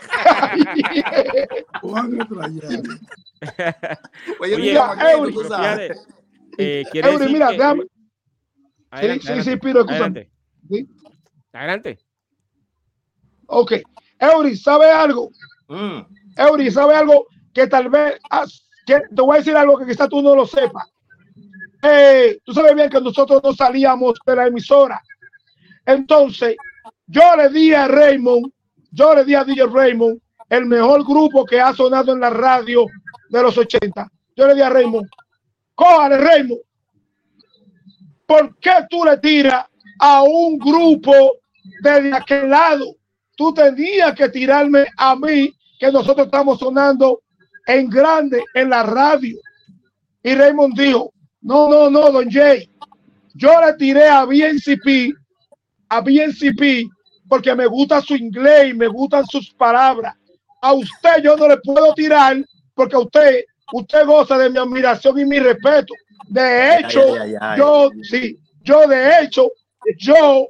Oye, 4.41 4.57
mira, 4.57 4.97
Eury, 5.13 5.35
eh, 6.59 6.85
Eury, 6.95 7.33
mira, 7.33 7.49
que... 7.49 7.57
déjame. 7.57 7.85
Adelante, 8.91 9.27
sí, 9.27 9.35
sí, 9.35 9.51
sí, 9.51 9.57
Piro, 9.57 9.81
adelante. 9.81 10.31
¿Sí? 10.69 10.89
Adelante. 11.53 11.99
Ok. 13.47 13.73
Eury, 14.19 14.57
¿sabe 14.57 14.91
algo? 14.91 15.31
Mm. 15.69 16.01
Eury, 16.37 16.71
¿sabe 16.71 16.95
algo 16.95 17.27
que 17.53 17.67
tal 17.67 17.91
vez... 17.91 18.21
que 18.87 19.01
te 19.15 19.23
voy 19.23 19.35
a 19.35 19.39
decir 19.39 19.57
algo 19.57 19.79
que 19.79 19.87
quizás 19.87 20.09
tú 20.09 20.23
no 20.23 20.35
lo 20.35 20.47
sepas. 20.47 20.85
Eh, 21.83 22.39
tú 22.45 22.55
sabes 22.55 22.75
bien 22.75 22.89
que 22.89 23.01
nosotros 23.01 23.43
no 23.43 23.53
salíamos 23.53 24.15
de 24.25 24.37
la 24.37 24.47
emisora. 24.47 25.03
Entonces, 25.85 26.57
yo 27.07 27.37
le 27.37 27.51
di 27.51 27.75
a 27.75 27.87
Raymond, 27.89 28.51
yo 28.91 29.15
le 29.15 29.25
di 29.25 29.35
a 29.35 29.45
DJ 29.45 29.67
Raymond, 29.67 30.19
el 30.49 30.67
mejor 30.67 31.05
grupo 31.05 31.45
que 31.45 31.61
ha 31.61 31.75
sonado 31.75 32.13
en 32.13 32.21
la 32.21 32.31
radio 32.31 32.87
de 33.31 33.43
los 33.43 33.57
80. 33.57 34.11
Yo 34.37 34.47
le 34.47 34.55
di 34.55 34.61
a 34.61 34.71
Raymond, 34.71 35.09
cójale 35.75 36.19
Raymond. 36.19 36.61
¿Por 38.27 38.57
qué 38.59 38.73
tú 38.89 39.05
le 39.05 39.19
tiras 39.19 39.67
a 40.01 40.23
un 40.23 40.59
grupo 40.59 41.13
de 41.83 42.13
aquel 42.15 42.51
lado? 42.51 42.97
Tú 43.37 43.53
tenías 43.53 44.15
que 44.15 44.29
tirarme 44.29 44.87
a 44.97 45.15
mí, 45.17 45.53
que 45.79 45.93
nosotros 45.93 46.27
estamos 46.27 46.59
sonando 46.59 47.23
en 47.67 47.89
grande 47.89 48.45
en 48.55 48.71
la 48.71 48.83
radio. 48.83 49.37
Y 50.23 50.35
Raymond 50.35 50.79
dijo, 50.79 51.13
no, 51.43 51.69
no, 51.69 51.91
no, 51.91 52.11
don 52.11 52.31
Jay. 52.31 52.71
Yo 53.35 53.51
le 53.61 53.75
tiré 53.75 54.09
a 54.09 54.25
BNCP, 54.25 55.15
a 55.89 56.01
BNCP, 56.01 56.89
porque 57.29 57.55
me 57.55 57.67
gusta 57.67 58.01
su 58.01 58.15
inglés 58.15 58.71
y 58.71 58.75
me 58.75 58.87
gustan 58.87 59.27
sus 59.27 59.53
palabras. 59.55 60.15
A 60.65 60.73
usted 60.73 61.23
yo 61.23 61.37
no 61.37 61.47
le 61.47 61.59
puedo 61.59 61.93
tirar 61.93 62.43
porque 62.75 62.97
usted, 62.97 63.45
usted 63.75 64.07
goza 64.07 64.39
de 64.39 64.49
mi 64.49 64.59
admiración 64.59 65.19
y 65.19 65.27
mi 65.27 65.39
respeto. 65.39 65.93
De 66.27 66.79
hecho, 66.79 67.01
yo, 67.59 67.91
sí, 68.03 68.39
yo 68.63 68.87
de 68.87 69.21
hecho, 69.21 69.51
yo, 69.99 70.47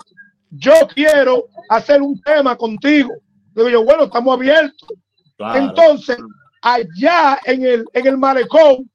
yo 0.51 0.73
quiero 0.95 1.47
hacer 1.69 2.01
un 2.01 2.21
tema 2.21 2.57
contigo. 2.57 3.11
Digo 3.57 3.69
yo, 3.69 3.85
bueno, 3.85 4.05
estamos 4.05 4.37
abiertos. 4.37 4.89
Entonces, 5.57 6.17
allá 6.63 7.41
en 7.45 7.65
el, 7.65 7.85
en 7.93 8.07
el 8.07 8.17
malecón, 8.17 8.89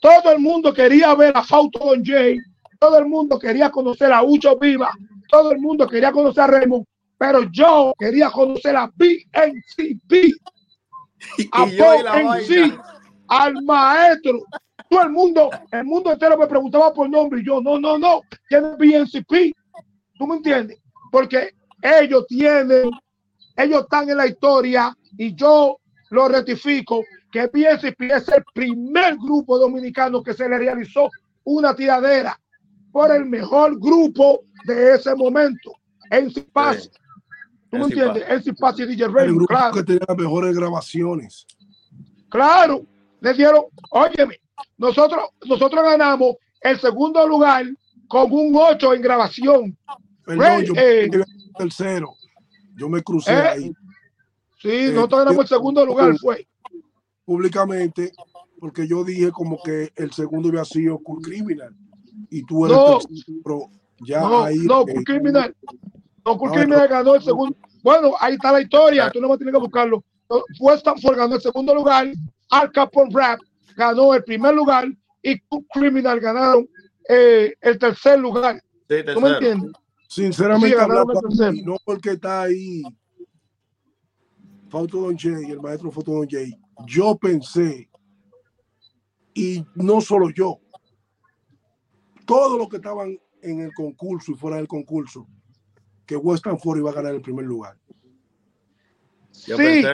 todo 0.00 0.32
el 0.32 0.40
mundo 0.40 0.74
quería 0.74 1.14
ver 1.14 1.32
a 1.36 1.44
Fausto 1.44 1.78
Don 1.78 2.04
Jay, 2.04 2.38
todo 2.80 2.98
el 2.98 3.06
mundo 3.06 3.38
quería 3.38 3.70
conocer 3.70 4.12
a 4.12 4.24
Ucho 4.24 4.58
Viva, 4.58 4.90
todo 5.28 5.52
el 5.52 5.58
mundo 5.58 5.86
quería 5.86 6.10
conocer 6.10 6.42
a 6.42 6.46
Raymond, 6.48 6.84
pero 7.16 7.44
yo 7.50 7.94
quería 7.98 8.30
conocer 8.30 8.76
a 8.76 8.90
BNCP, 8.94 10.34
a 11.52 11.64
BNC, 11.64 12.78
al 13.28 13.62
maestro. 13.62 14.42
Todo 14.88 15.02
el 15.02 15.10
mundo, 15.10 15.50
el 15.72 15.84
mundo 15.84 16.12
entero 16.12 16.38
me 16.38 16.46
preguntaba 16.46 16.92
por 16.92 17.10
nombre 17.10 17.40
y 17.40 17.44
yo, 17.44 17.60
no, 17.60 17.78
no, 17.78 17.98
no, 17.98 18.20
¿quién 18.48 18.76
BNCP? 18.78 19.52
¿Tú 20.16 20.26
me 20.26 20.36
entiendes? 20.36 20.78
Porque 21.10 21.50
ellos 21.82 22.24
tienen, 22.28 22.90
ellos 23.56 23.82
están 23.82 24.08
en 24.08 24.18
la 24.18 24.26
historia 24.26 24.96
y 25.18 25.34
yo 25.34 25.78
lo 26.10 26.28
rectifico 26.28 27.02
que 27.32 27.48
PSP 27.48 28.02
es 28.02 28.28
el 28.28 28.44
primer 28.54 29.16
grupo 29.16 29.58
dominicano 29.58 30.22
que 30.22 30.34
se 30.34 30.48
le 30.48 30.58
realizó 30.58 31.10
una 31.44 31.74
tiradera 31.74 32.38
por 32.92 33.14
el 33.14 33.26
mejor 33.26 33.78
grupo 33.78 34.40
de 34.64 34.94
ese 34.94 35.14
momento, 35.14 35.72
en 36.10 36.32
Paz. 36.52 36.90
¿Tú 37.70 37.78
me 37.78 37.84
entiendes? 37.84 38.46
En 38.46 38.54
Paz 38.56 38.78
y 38.80 38.86
DJ 38.86 39.06
Raymond, 39.06 39.28
El 39.28 39.34
grupo 39.34 39.46
claro. 39.46 39.74
que 39.74 39.82
tenía 39.82 40.04
las 40.06 40.16
mejores 40.16 40.56
grabaciones. 40.56 41.46
Claro, 42.28 42.86
le 43.20 43.34
dieron, 43.34 43.64
óyeme, 43.90 44.40
nosotros, 44.78 45.28
nosotros 45.44 45.82
ganamos 45.82 46.36
el 46.60 46.78
segundo 46.80 47.26
lugar 47.26 47.66
con 48.08 48.32
un 48.32 48.54
8 48.54 48.94
en 48.94 49.02
grabación. 49.02 49.78
Perdón, 50.24 50.62
yo 50.64 50.72
eh, 50.76 51.10
tercero. 51.56 52.14
Yo 52.76 52.88
me 52.88 53.02
crucé 53.02 53.32
eh, 53.32 53.48
ahí. 53.48 53.72
Sí, 54.60 54.90
nosotros 54.92 55.20
ganamos 55.20 55.42
el 55.44 55.48
segundo 55.48 55.86
lugar, 55.86 56.16
fue 56.18 56.46
públicamente 57.26 58.12
porque 58.58 58.88
yo 58.88 59.04
dije 59.04 59.30
como 59.30 59.60
que 59.62 59.92
el 59.96 60.12
segundo 60.12 60.48
había 60.48 60.64
sido 60.64 60.98
Cool 61.00 61.20
Criminal 61.20 61.76
y 62.30 62.42
tú 62.44 62.64
eres 62.64 62.78
no, 62.78 62.98
pero 63.44 63.70
ya 64.00 64.20
no, 64.20 64.44
ahí. 64.44 64.58
No, 64.58 64.82
eh, 64.88 65.04
criminal. 65.04 65.54
No, 66.26 66.36
criminal 66.36 66.88
ganó 66.88 67.14
el 67.14 67.22
segundo. 67.22 67.56
Bueno, 67.82 68.14
ahí 68.18 68.34
está 68.34 68.50
la 68.50 68.60
historia, 68.60 69.10
tú 69.12 69.20
no 69.20 69.28
vas 69.28 69.36
a 69.36 69.38
tener 69.38 69.54
que 69.54 69.60
buscarlo. 69.60 70.04
Fue 70.58 70.74
Stanford 70.74 71.16
ganó 71.16 71.36
el 71.36 71.40
segundo 71.40 71.72
lugar, 71.72 72.08
Al 72.50 72.72
Capone 72.72 73.10
Rap 73.14 73.38
ganó 73.76 74.12
el 74.12 74.24
primer 74.24 74.54
lugar 74.54 74.88
y 75.22 75.38
Criminal 75.72 76.18
ganaron 76.18 76.68
eh, 77.08 77.54
el 77.60 77.78
tercer 77.78 78.18
lugar. 78.18 78.60
Sí, 78.88 78.96
¿Tú 79.14 79.20
me 79.20 79.30
entiendes? 79.30 79.72
Sinceramente, 80.08 80.76
sí, 80.76 80.82
hablando, 80.82 81.20
no 81.64 81.76
porque 81.84 82.10
está 82.10 82.42
ahí 82.42 82.82
Fausto 84.68 85.00
Don 85.00 85.16
Jay, 85.16 85.50
el 85.50 85.60
maestro 85.60 85.90
Fausto 85.90 86.12
Don 86.12 86.28
Jay, 86.28 86.52
yo 86.86 87.16
pensé, 87.16 87.88
y 89.34 89.64
no 89.74 90.00
solo 90.00 90.30
yo, 90.30 90.60
todos 92.24 92.58
los 92.58 92.68
que 92.68 92.76
estaban 92.76 93.18
en 93.42 93.60
el 93.60 93.72
concurso 93.74 94.32
y 94.32 94.34
fuera 94.34 94.56
del 94.56 94.68
concurso, 94.68 95.26
que 96.06 96.16
Western 96.16 96.58
Ford 96.58 96.78
iba 96.78 96.90
a 96.90 96.94
ganar 96.94 97.14
el 97.14 97.20
primer 97.20 97.44
lugar. 97.44 97.76
sí, 99.32 99.84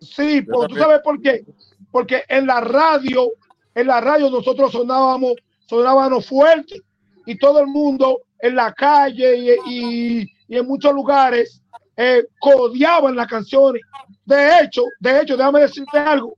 sí, 0.00 0.42
pero 0.42 0.68
tú 0.68 0.76
sabes 0.76 1.00
por 1.02 1.20
qué. 1.20 1.44
Porque 1.90 2.24
en 2.28 2.46
la 2.46 2.60
radio, 2.60 3.30
en 3.74 3.86
la 3.86 4.00
radio 4.00 4.30
nosotros 4.30 4.72
sonábamos, 4.72 5.34
sonábamos 5.66 6.26
fuerte 6.26 6.80
y 7.26 7.36
todo 7.38 7.60
el 7.60 7.66
mundo 7.66 8.22
en 8.38 8.56
la 8.56 8.72
calle 8.72 9.36
y, 9.36 9.50
y, 9.66 10.32
y 10.48 10.56
en 10.56 10.66
muchos 10.66 10.92
lugares 10.92 11.62
eh, 11.96 12.24
codiaban 12.40 13.14
las 13.14 13.28
canciones. 13.28 13.82
De 14.24 14.60
hecho, 14.60 14.82
de 15.00 15.20
hecho, 15.20 15.36
déjame 15.36 15.60
decirte 15.60 15.98
algo. 15.98 16.36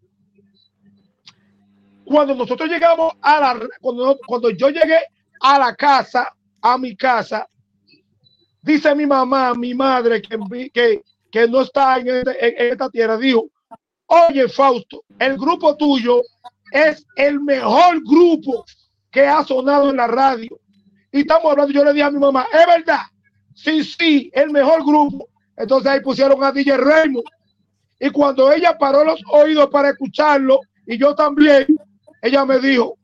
Cuando 2.05 2.35
nosotros 2.35 2.69
llegamos 2.69 3.15
a 3.21 3.41
la, 3.41 3.69
cuando, 3.81 4.19
cuando 4.27 4.51
yo 4.51 4.69
llegué 4.69 4.99
a 5.41 5.59
la 5.59 5.75
casa, 5.75 6.33
a 6.61 6.79
mi 6.79 6.95
casa, 6.97 7.49
dice 8.67 8.95
mi 8.97 9.07
mamá, 9.07 9.55
mi 9.55 9.75
madre, 9.75 10.21
que, 10.21 11.01
que, 11.31 11.49
no 11.49 11.62
está 11.62 11.99
en, 11.99 12.09
este, 12.09 12.47
en, 12.47 12.67
en 12.67 12.73
esta 12.73 12.91
tierra, 12.91 13.17
dijo, 13.17 13.49
oye 14.07 14.49
Fausto, 14.49 15.05
el 15.21 15.39
grupo 15.39 15.77
tuyo 15.77 16.21
es 16.73 17.07
el 17.14 17.41
mejor 17.41 18.03
grupo 18.03 18.64
que 19.11 19.25
ha 19.25 19.45
sonado 19.45 19.91
en 19.91 19.97
la 19.97 20.09
radio. 20.09 20.59
Y 21.12 21.21
estamos 21.21 21.53
hablando, 21.53 21.73
yo 21.73 21.85
le 21.85 21.93
dije 21.93 22.03
a 22.03 22.11
mi 22.11 22.19
mamá, 22.19 22.47
es 22.53 22.67
verdad, 22.67 23.03
sí, 23.55 23.85
sí, 23.85 24.31
el 24.35 24.51
mejor 24.51 24.85
grupo. 24.85 25.29
Entonces 25.57 25.91
ahí 25.91 26.01
pusieron 26.01 26.43
a 26.43 26.51
DJ 26.51 26.77
Raymond. 26.77 27.25
Y 28.01 28.11
cuando 28.11 28.53
ella 28.53 28.77
paró 28.77 29.05
los 29.05 29.21
oídos 29.31 29.69
para 29.71 29.91
escucharlo, 29.91 30.61
y 30.87 30.99
yo 30.99 31.14
también, 31.14 31.67
ella 32.21 32.45
me 32.45 32.59
dijo, 32.59 32.99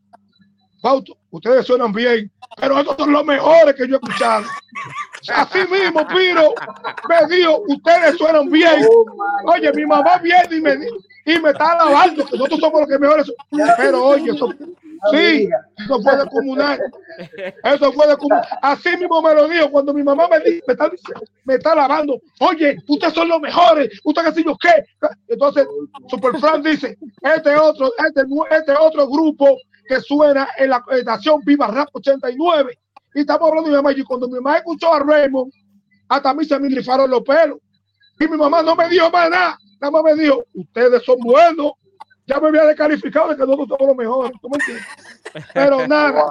Fausto, 0.82 1.16
ustedes 1.30 1.64
suenan 1.64 1.92
bien, 1.92 2.30
pero 2.56 2.78
estos 2.78 2.96
son 2.96 3.12
los 3.12 3.24
mejores 3.24 3.74
que 3.74 3.88
yo 3.88 3.94
he 3.94 3.98
escuchado. 3.98 4.44
Así 5.34 5.58
mismo, 5.70 6.06
Piro 6.08 6.54
me 7.08 7.36
dijo, 7.36 7.62
ustedes 7.68 8.16
suenan 8.16 8.50
bien. 8.50 8.86
Oye, 9.46 9.72
mi 9.72 9.86
mamá 9.86 10.18
viene 10.18 10.56
y 10.56 10.60
me, 10.60 10.74
y 11.24 11.38
me 11.38 11.50
está 11.50 11.72
alabando, 11.72 12.24
que 12.26 12.36
nosotros 12.36 12.60
somos 12.60 12.80
los 12.80 12.88
que 12.88 12.98
mejores. 12.98 13.32
Pero 13.76 14.04
oye, 14.04 14.32
eso, 14.32 14.52
sí, 15.12 15.48
eso 15.78 16.02
fue 16.02 16.16
de 16.16 16.26
comunal. 16.26 16.80
Eso 17.64 17.92
fue 17.92 18.06
de 18.08 18.16
comunal. 18.16 18.46
Así 18.62 18.96
mismo 18.96 19.22
me 19.22 19.34
lo 19.34 19.48
dijo 19.48 19.70
cuando 19.70 19.94
mi 19.94 20.02
mamá 20.02 20.28
me, 20.28 20.40
dijo, 20.40 20.64
me, 20.66 20.72
está, 20.72 20.90
me 21.44 21.54
está 21.54 21.72
alabando. 21.72 22.18
Oye, 22.40 22.76
ustedes 22.88 23.14
son 23.14 23.28
los 23.28 23.40
mejores, 23.40 24.00
ustedes 24.04 24.34
qué 24.34 24.58
qué. 24.60 24.84
Entonces, 25.28 25.66
Super 26.08 26.38
Fran 26.38 26.62
dice, 26.62 26.98
este 27.22 27.56
otro, 27.56 27.92
este, 28.06 28.22
este 28.50 28.72
otro 28.72 29.08
grupo 29.08 29.56
que 29.92 30.00
suena 30.00 30.48
en 30.56 30.70
la 30.70 30.82
estación 30.90 31.40
Viva 31.44 31.66
Rap 31.66 31.88
89. 31.92 32.78
Y 33.14 33.20
estamos 33.20 33.48
hablando 33.48 33.68
de 33.68 33.76
mi 33.76 33.82
mamá. 33.82 33.92
Y 33.92 34.02
cuando 34.04 34.28
mi 34.28 34.34
mamá 34.36 34.56
escuchó 34.56 34.92
a 34.92 35.00
Raymond, 35.00 35.52
hasta 36.08 36.30
a 36.30 36.34
mí 36.34 36.44
se 36.44 36.58
me 36.58 36.68
rifaron 36.68 37.10
los 37.10 37.22
pelos. 37.22 37.58
Y 38.18 38.26
mi 38.26 38.36
mamá 38.36 38.62
no 38.62 38.74
me 38.74 38.88
dijo 38.88 39.10
más 39.10 39.28
nada. 39.28 39.58
Nada 39.80 39.90
más 39.90 40.02
me 40.04 40.14
dijo, 40.14 40.44
ustedes 40.54 41.02
son 41.04 41.18
buenos. 41.20 41.72
Ya 42.26 42.40
me 42.40 42.48
había 42.48 42.64
descalificado 42.64 43.30
de 43.30 43.36
que 43.36 43.42
nosotros 43.42 43.68
somos 43.68 43.88
los 43.88 43.96
mejores. 43.96 44.32
¿Tú 44.40 44.48
me 44.48 44.56
entiendes? 44.58 44.86
Pero 45.52 45.86
nada, 45.88 46.24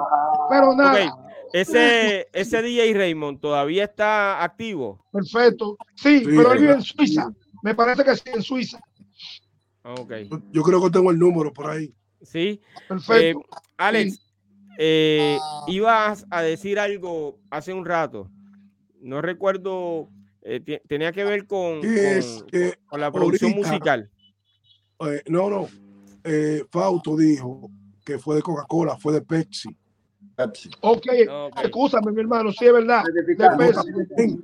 pero 0.50 0.74
nada. 0.74 0.92
Okay. 0.92 1.10
Ese, 1.52 2.28
ese 2.32 2.62
DJ 2.62 2.94
Raymond 2.94 3.40
todavía 3.40 3.84
está 3.84 4.42
activo. 4.42 5.04
Perfecto. 5.12 5.76
Sí, 5.94 6.20
sí 6.20 6.24
pero 6.24 6.52
él 6.52 6.60
vive 6.60 6.72
en 6.72 6.82
Suiza. 6.82 7.30
Me 7.62 7.74
parece 7.74 8.02
que 8.02 8.16
sí, 8.16 8.22
en 8.34 8.42
Suiza. 8.42 8.80
Okay. 9.84 10.30
Yo 10.50 10.62
creo 10.62 10.82
que 10.82 10.90
tengo 10.90 11.10
el 11.10 11.18
número 11.18 11.52
por 11.52 11.68
ahí. 11.68 11.94
Sí. 12.22 12.60
Perfecto. 12.88 13.40
Eh, 13.40 13.56
Alex, 13.76 14.14
sí. 14.14 14.20
eh, 14.78 15.38
ibas 15.66 16.26
a 16.30 16.42
decir 16.42 16.78
algo 16.78 17.38
hace 17.50 17.72
un 17.72 17.84
rato. 17.84 18.30
No 19.00 19.20
recuerdo. 19.20 20.08
Eh, 20.42 20.80
tenía 20.88 21.12
que 21.12 21.24
ver 21.24 21.46
con, 21.46 21.80
con, 21.80 21.88
es, 21.88 22.44
con 22.86 23.00
la 23.00 23.12
producción 23.12 23.52
ahorita, 23.52 23.68
musical. 23.68 24.10
Eh, 25.06 25.22
no, 25.28 25.48
no. 25.50 25.68
Eh, 26.24 26.64
Fausto 26.70 27.16
dijo 27.16 27.70
que 28.04 28.18
fue 28.18 28.36
de 28.36 28.42
Coca-Cola, 28.42 28.96
fue 28.96 29.12
de 29.12 29.22
Pepsi. 29.22 29.76
Pepsi. 30.36 30.70
Okay. 30.80 31.26
ok, 31.28 31.60
escúchame, 31.62 32.10
mi 32.12 32.20
hermano, 32.20 32.50
sí 32.52 32.64
es 32.66 32.72
verdad. 32.72 33.04
De 33.04 33.22
Pepsi. 33.34 34.40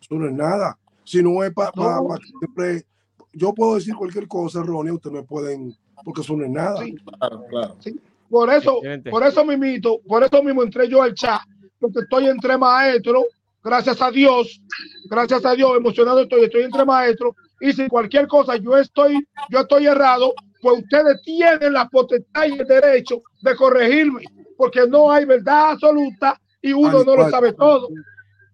Eso 0.00 0.14
no 0.14 0.26
es 0.26 0.32
nada. 0.32 0.78
Si 1.04 1.22
no 1.22 1.42
es 1.44 1.52
para 1.52 1.72
pa, 1.72 2.00
pa, 2.06 2.16
siempre. 2.40 2.86
Yo 3.32 3.52
puedo 3.52 3.74
decir 3.74 3.94
cualquier 3.94 4.28
cosa 4.28 4.60
errónea, 4.60 4.94
ustedes 4.94 5.14
me 5.14 5.22
pueden 5.22 5.76
porque 6.04 6.22
eso 6.22 6.36
no 6.36 6.44
es 6.44 6.50
nada. 6.50 6.82
Sí. 6.82 6.94
Claro, 7.18 7.44
claro. 7.48 7.76
Sí. 7.80 8.00
Por 8.28 8.52
eso, 8.52 8.76
Excelente. 8.76 9.10
por 9.10 9.22
eso 9.24 9.44
mismito, 9.44 10.00
por 10.06 10.24
eso 10.24 10.42
mismo 10.42 10.62
entré 10.62 10.88
yo 10.88 11.02
al 11.02 11.14
chat, 11.14 11.40
porque 11.78 12.00
estoy 12.00 12.26
entre 12.26 12.56
maestros, 12.56 13.24
gracias 13.62 14.00
a 14.00 14.10
Dios, 14.10 14.60
gracias 15.08 15.44
a 15.44 15.54
Dios, 15.54 15.76
emocionado 15.76 16.22
estoy, 16.22 16.44
estoy 16.44 16.62
entre 16.62 16.84
maestros, 16.84 17.34
y 17.60 17.72
si 17.72 17.86
cualquier 17.88 18.26
cosa 18.26 18.56
yo 18.56 18.76
estoy, 18.76 19.26
yo 19.50 19.60
estoy 19.60 19.86
errado, 19.86 20.34
pues 20.60 20.82
ustedes 20.82 21.22
tienen 21.22 21.72
la 21.74 21.88
potestad 21.88 22.46
y 22.46 22.52
el 22.58 22.66
derecho 22.66 23.22
de 23.42 23.54
corregirme, 23.54 24.24
porque 24.56 24.86
no 24.88 25.12
hay 25.12 25.24
verdad 25.24 25.72
absoluta 25.72 26.40
y 26.60 26.72
uno 26.72 27.04
no 27.04 27.16
lo 27.16 27.30
sabe 27.30 27.52
todo. 27.52 27.88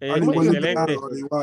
Excelente, 0.01 0.97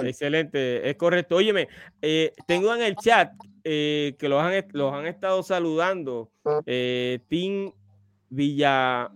excelente, 0.03 0.89
es 0.89 0.95
correcto. 0.95 1.35
Óyeme, 1.35 1.67
eh, 2.01 2.33
tengo 2.45 2.73
en 2.73 2.81
el 2.81 2.95
chat 2.95 3.31
eh, 3.69 4.15
que 4.17 4.29
los 4.29 4.41
han, 4.41 4.65
los 4.71 4.93
han 4.93 5.07
estado 5.07 5.43
saludando, 5.43 6.31
eh, 6.65 7.19
Tim 7.27 7.73
Villa, 8.29 9.11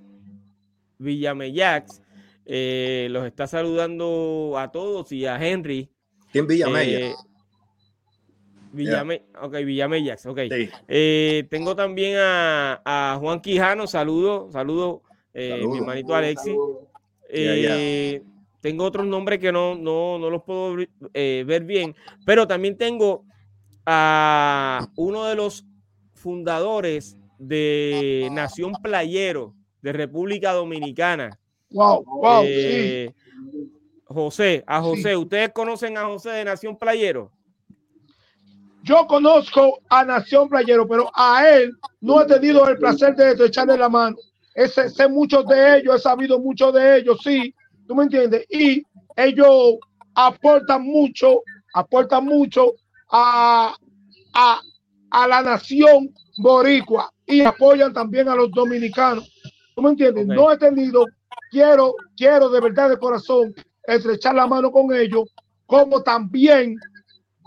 Villameyax, 0.98 2.02
eh, 2.46 3.08
los 3.12 3.26
está 3.26 3.48
saludando 3.48 4.56
a 4.58 4.70
todos 4.70 5.10
y 5.14 5.26
a 5.26 5.42
Henry. 5.42 5.90
Tim 6.34 6.48
Villamella. 6.48 7.00
Eh, 7.00 7.14
Villame, 8.74 9.20
yeah. 9.20 9.42
Ok, 9.42 9.54
Villameyax, 9.54 10.26
ok. 10.26 10.40
Sí. 10.50 10.70
Eh, 10.90 11.48
tengo 11.50 11.74
también 11.74 12.18
a, 12.18 12.82
a, 12.84 13.18
Juan 13.22 13.40
Quijano, 13.40 13.88
saludo, 13.88 14.52
saludo, 14.52 15.04
saludo 15.34 15.70
mi 15.70 15.78
hermanito 15.78 16.14
Alexis. 16.14 16.56
Yeah, 17.34 17.56
yeah. 17.56 18.22
Tengo 18.60 18.84
otros 18.84 19.08
nombres 19.08 19.40
que 19.40 19.54
no, 19.54 19.76
no, 19.76 20.20
no 20.20 20.30
los 20.30 20.44
puedo 20.44 20.76
ver 21.14 21.64
bien, 21.64 21.96
pero 22.26 22.46
también 22.46 22.78
tengo 22.78 23.24
a 23.94 24.88
uno 24.96 25.26
de 25.26 25.36
los 25.36 25.66
fundadores 26.14 27.18
de 27.38 28.30
Nación 28.32 28.72
Playero 28.82 29.54
de 29.82 29.92
República 29.92 30.54
Dominicana. 30.54 31.38
Wow, 31.72 32.06
wow, 32.06 32.44
eh, 32.46 33.14
sí. 33.14 33.72
José, 34.06 34.64
a 34.66 34.82
José, 34.82 35.10
sí. 35.10 35.16
¿ustedes 35.16 35.50
conocen 35.50 35.98
a 35.98 36.06
José 36.06 36.30
de 36.30 36.46
Nación 36.46 36.78
Playero? 36.78 37.32
Yo 38.84 39.06
conozco 39.08 39.80
a 39.90 40.06
Nación 40.06 40.48
Playero, 40.48 40.88
pero 40.88 41.12
a 41.14 41.50
él 41.50 41.74
no 42.00 42.22
he 42.22 42.26
tenido 42.26 42.68
el 42.70 42.78
placer 42.78 43.14
de, 43.16 43.36
de 43.36 43.46
echarle 43.46 43.78
la 43.78 43.90
mano. 43.90 44.16
Ese, 44.56 44.90
sé 44.90 45.08
muchos 45.10 45.46
de 45.48 45.80
ellos, 45.80 45.96
he 45.98 46.00
sabido 46.00 46.40
muchos 46.40 46.74
de 46.74 47.00
ellos, 47.00 47.20
sí, 47.22 47.54
tú 47.88 47.96
me 47.96 48.04
entiendes. 48.04 48.46
Y 48.50 48.84
ellos 49.18 49.76
aportan 50.16 50.84
mucho, 50.84 51.42
aportan 51.74 52.26
mucho 52.26 52.74
a, 53.12 53.76
a, 54.34 54.62
a, 55.10 55.28
la 55.28 55.42
nación 55.42 56.14
boricua 56.38 57.12
y 57.26 57.42
apoyan 57.42 57.94
también 57.94 58.30
a 58.30 58.36
los 58.36 58.52
dominicanos. 58.52 59.32
¿Tú 59.76 59.82
me 59.82 59.92
entiendes? 59.92 60.26
Okay. 60.26 60.36
No 60.36 60.52
he 60.52 60.58
tenido, 60.58 61.06
quiero, 61.50 61.96
quiero 62.16 62.50
de 62.50 62.60
verdad 62.60 62.90
de 62.90 62.98
corazón 62.98 63.54
estrechar 63.84 64.36
la 64.36 64.48
mano 64.48 64.72
con 64.72 64.94
ellos, 64.94 65.30
como 65.66 66.02
también 66.04 66.76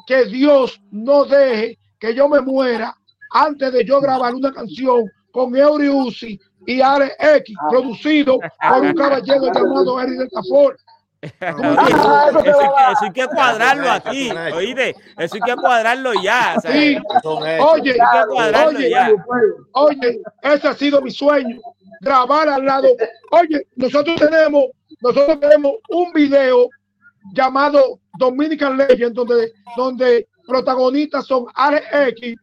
que 0.07 0.24
Dios 0.26 0.80
no 0.91 1.24
deje 1.24 1.78
que 1.99 2.14
yo 2.14 2.28
me 2.28 2.41
muera 2.41 2.95
antes 3.30 3.72
de 3.72 3.85
yo 3.85 4.01
grabar 4.01 4.35
una 4.35 4.53
canción 4.53 5.05
con 5.32 5.57
Eury 5.57 5.89
Uzi 5.89 6.39
y 6.66 6.80
Ale 6.80 7.12
X, 7.18 7.57
producido 7.68 8.39
por 8.39 8.82
un 8.82 8.95
caballero 8.95 9.53
llamado 9.53 10.01
Eric 10.01 10.18
del 10.18 10.30
Tafor. 10.30 10.76
Ah, 10.84 10.84
eso, 11.41 13.03
hay 13.03 13.12
que 13.12 13.27
cuadrarlo 13.27 13.91
aquí, 13.91 14.31
oíste, 14.55 14.95
eso 15.18 15.35
hay 15.35 15.41
que 15.41 15.57
cuadrarlo 15.57 16.12
ya. 16.22 16.57
Sí. 16.61 16.99
Oye, 17.25 17.97
oye, 18.31 19.16
oye, 19.72 20.22
ese 20.43 20.68
ha 20.68 20.75
sido 20.75 21.01
mi 21.01 21.11
sueño, 21.11 21.61
grabar 22.01 22.49
al 22.49 22.64
lado. 22.64 22.89
Oye, 23.31 23.66
nosotros 23.77 24.16
tenemos, 24.16 24.64
nosotros 25.01 25.41
tenemos 25.41 25.75
un 25.89 26.12
video 26.12 26.68
llamado 27.33 28.01
Dominican 28.18 28.77
Legend, 28.77 29.14
donde, 29.14 29.53
donde 29.77 30.29
protagonistas 30.47 31.27
son 31.27 31.47
Alex 31.55 31.87
X 31.93 32.37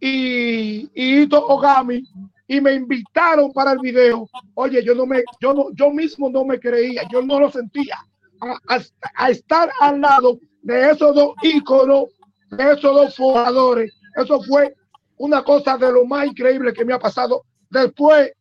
y, 0.00 0.90
y 0.94 1.22
Ito 1.22 1.46
Ogami, 1.46 2.02
y 2.46 2.60
me 2.60 2.74
invitaron 2.74 3.52
para 3.52 3.72
el 3.72 3.78
video. 3.78 4.28
Oye, 4.54 4.82
yo 4.84 4.94
no 4.94 5.06
me, 5.06 5.22
yo 5.40 5.54
no, 5.54 5.66
yo 5.72 5.90
mismo 5.90 6.28
no 6.30 6.44
me 6.44 6.58
creía, 6.58 7.02
yo 7.10 7.22
no 7.22 7.38
lo 7.38 7.50
sentía. 7.50 7.96
A, 8.40 9.30
estar 9.30 9.70
al 9.80 10.00
lado 10.00 10.38
de 10.62 10.90
esos 10.90 11.14
dos 11.14 11.34
íconos, 11.42 12.06
de 12.50 12.64
esos 12.72 12.82
dos 12.82 13.16
jugadores, 13.16 13.94
eso 14.16 14.42
fue 14.42 14.74
una 15.18 15.42
cosa 15.42 15.76
de 15.76 15.92
lo 15.92 16.04
más 16.04 16.26
increíble 16.26 16.72
que 16.72 16.84
me 16.84 16.94
ha 16.94 16.98
pasado 16.98 17.44
después, 17.68 18.32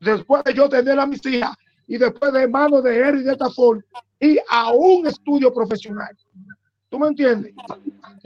después 0.00 0.42
de 0.44 0.54
yo 0.54 0.68
tener 0.68 0.98
a 0.98 1.06
mis 1.06 1.24
hijas 1.26 1.56
y 1.86 1.98
después 1.98 2.32
de 2.32 2.48
manos 2.48 2.82
de 2.82 3.04
Harry 3.04 3.22
de 3.22 3.36
Tafón 3.36 3.84
y 4.18 4.38
a 4.50 4.72
un 4.72 5.06
estudio 5.06 5.52
profesional. 5.52 6.16
¿Tú 6.88 6.98
me 6.98 7.08
entiendes? 7.08 7.54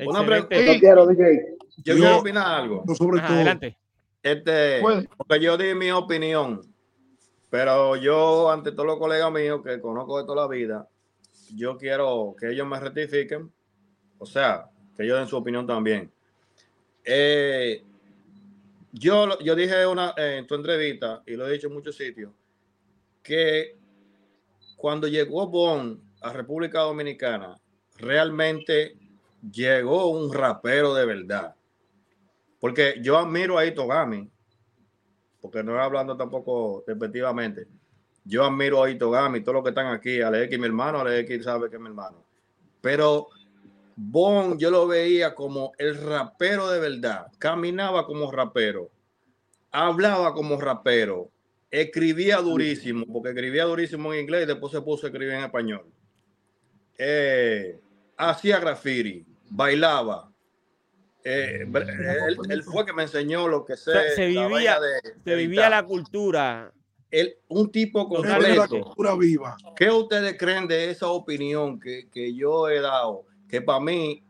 Una 0.06 0.24
pregunta. 0.24 0.56
Yo 0.56 1.94
quiero 1.94 2.18
opinar 2.18 2.46
algo. 2.46 2.84
sobre 2.94 3.20
todo. 3.20 3.32
Adelante. 3.32 3.76
Este, 4.22 4.80
porque 5.16 5.40
yo 5.40 5.56
di 5.56 5.74
mi 5.74 5.90
opinión, 5.90 6.60
pero 7.48 7.96
yo, 7.96 8.50
ante 8.50 8.72
todos 8.72 8.86
los 8.86 8.98
colegas 8.98 9.32
míos 9.32 9.62
que 9.64 9.80
conozco 9.80 10.18
de 10.18 10.24
toda 10.24 10.42
la 10.42 10.48
vida, 10.48 10.88
yo 11.54 11.76
quiero 11.76 12.34
que 12.38 12.50
ellos 12.50 12.66
me 12.66 12.78
rectifiquen, 12.78 13.52
o 14.18 14.26
sea, 14.26 14.70
que 14.96 15.04
ellos 15.04 15.18
den 15.18 15.28
su 15.28 15.36
opinión 15.36 15.66
también. 15.66 16.10
Eh, 17.04 17.82
yo, 18.92 19.38
yo 19.40 19.54
dije 19.54 19.86
una, 19.86 20.14
en 20.16 20.46
tu 20.46 20.54
entrevista, 20.54 21.22
y 21.26 21.36
lo 21.36 21.46
he 21.46 21.52
dicho 21.52 21.68
en 21.68 21.74
muchos 21.74 21.96
sitios, 21.96 22.32
que 23.22 23.76
cuando 24.76 25.06
llegó 25.06 25.46
Bon 25.46 26.02
a 26.20 26.32
República 26.32 26.80
Dominicana, 26.80 27.60
realmente 27.96 28.96
llegó 29.52 30.10
un 30.10 30.32
rapero 30.32 30.94
de 30.94 31.06
verdad. 31.06 31.54
Porque 32.58 32.96
yo 33.02 33.16
admiro 33.18 33.58
a 33.58 33.64
Itogami, 33.64 34.30
porque 35.40 35.62
no 35.62 35.80
hablando 35.80 36.16
tampoco 36.16 36.84
respectivamente. 36.86 37.66
Yo 38.24 38.44
admiro 38.44 38.84
a 38.84 38.90
Itogami, 38.90 39.40
todos 39.40 39.54
los 39.54 39.62
que 39.64 39.70
están 39.70 39.86
aquí, 39.88 40.20
Alex, 40.20 40.58
mi 40.58 40.66
hermano, 40.66 41.00
Alex 41.00 41.44
sabe 41.44 41.70
que 41.70 41.76
es 41.76 41.82
mi 41.82 41.88
hermano. 41.88 42.24
Pero 42.80 43.28
Bon, 44.02 44.58
yo 44.58 44.70
lo 44.70 44.86
veía 44.86 45.34
como 45.34 45.72
el 45.76 45.94
rapero 45.94 46.70
de 46.70 46.80
verdad. 46.80 47.26
Caminaba 47.38 48.06
como 48.06 48.32
rapero, 48.32 48.90
hablaba 49.70 50.32
como 50.32 50.58
rapero, 50.58 51.30
escribía 51.70 52.38
durísimo, 52.38 53.04
porque 53.12 53.28
escribía 53.28 53.64
durísimo 53.64 54.14
en 54.14 54.20
inglés 54.20 54.44
y 54.44 54.46
después 54.46 54.72
se 54.72 54.80
puso 54.80 55.06
a 55.06 55.10
escribir 55.10 55.34
en 55.34 55.44
español. 55.44 55.84
Eh, 56.96 57.78
hacía 58.16 58.58
graffiti, 58.58 59.26
bailaba, 59.50 60.32
eh, 61.22 61.66
él, 62.48 62.62
fue 62.62 62.86
que 62.86 62.94
me 62.94 63.02
enseñó 63.02 63.48
lo 63.48 63.66
que 63.66 63.76
se, 63.76 64.14
se 64.14 64.26
vivía, 64.28 64.78
se 65.22 65.34
vivía 65.34 65.68
la 65.68 65.84
cultura. 65.84 66.72
Un 67.48 67.70
tipo 67.72 68.08
completo. 68.08 68.68
cultura 68.68 69.16
viva. 69.16 69.56
¿Qué 69.76 69.90
ustedes 69.90 70.36
creen 70.38 70.68
de 70.68 70.90
esa 70.90 71.08
opinión 71.08 71.80
que, 71.80 72.08
que 72.08 72.34
yo 72.34 72.68
he 72.68 72.80
dado? 72.80 73.24
Que 73.48 73.60
para 73.60 73.80
mí, 73.80 74.22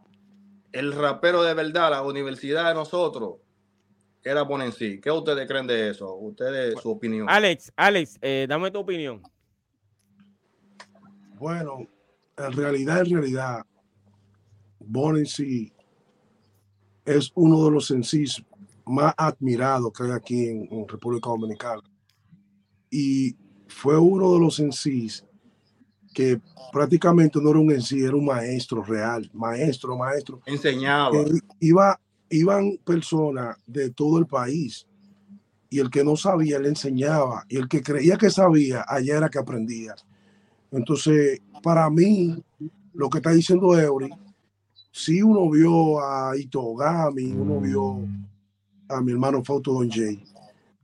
el 0.72 0.92
rapero 0.92 1.42
de 1.42 1.52
verdad, 1.54 1.90
la 1.90 2.02
universidad 2.02 2.68
de 2.68 2.74
nosotros, 2.74 3.34
era 4.22 4.46
sí 4.72 5.00
¿Qué 5.00 5.10
ustedes 5.10 5.46
creen 5.48 5.66
de 5.66 5.90
eso? 5.90 6.14
Ustedes, 6.14 6.78
su 6.80 6.90
opinión. 6.90 7.28
Alex, 7.28 7.72
Alex, 7.76 8.18
eh, 8.20 8.46
dame 8.48 8.70
tu 8.70 8.80
opinión. 8.80 9.22
Bueno, 11.34 11.86
en 12.36 12.52
realidad, 12.52 13.00
en 13.00 13.12
realidad, 13.12 13.64
sí 15.24 15.72
es 17.04 17.32
uno 17.34 17.64
de 17.64 17.70
los 17.70 17.86
sencillos 17.86 18.44
más 18.84 19.14
admirados 19.16 19.92
que 19.92 20.02
hay 20.04 20.10
aquí 20.10 20.48
en, 20.48 20.86
República 20.86 21.30
Dominicana. 21.30 21.82
Y 22.90 23.36
fue 23.68 23.98
uno 23.98 24.34
de 24.34 24.40
los 24.40 24.56
sencillos 24.56 25.24
que 26.12 26.40
prácticamente 26.72 27.40
no 27.40 27.50
era 27.50 27.58
un 27.58 27.70
en 27.70 27.82
era 28.04 28.16
un 28.16 28.24
maestro 28.24 28.82
real, 28.82 29.30
maestro, 29.32 29.96
maestro. 29.96 30.40
Enseñaba. 30.44 31.16
iba, 31.60 32.00
iban 32.28 32.78
personas 32.84 33.56
de 33.66 33.90
todo 33.90 34.18
el 34.18 34.26
país 34.26 34.86
y 35.68 35.78
el 35.78 35.88
que 35.88 36.02
no 36.02 36.16
sabía 36.16 36.58
le 36.58 36.68
enseñaba 36.68 37.44
y 37.48 37.56
el 37.56 37.68
que 37.68 37.82
creía 37.82 38.16
que 38.16 38.30
sabía, 38.30 38.84
allá 38.88 39.18
era 39.18 39.28
que 39.28 39.38
aprendía. 39.38 39.94
Entonces, 40.72 41.40
para 41.62 41.88
mí, 41.90 42.42
lo 42.92 43.08
que 43.08 43.18
está 43.18 43.30
diciendo 43.30 43.78
Eury 43.78 44.10
sí 44.92 45.22
uno 45.22 45.48
vio 45.48 46.00
a 46.00 46.36
Itogami, 46.36 47.32
uno 47.32 47.60
vio 47.60 48.00
a 48.88 49.00
mi 49.00 49.12
hermano 49.12 49.42
Fausto 49.44 49.72
Don 49.72 49.90
Jay. 49.90 50.24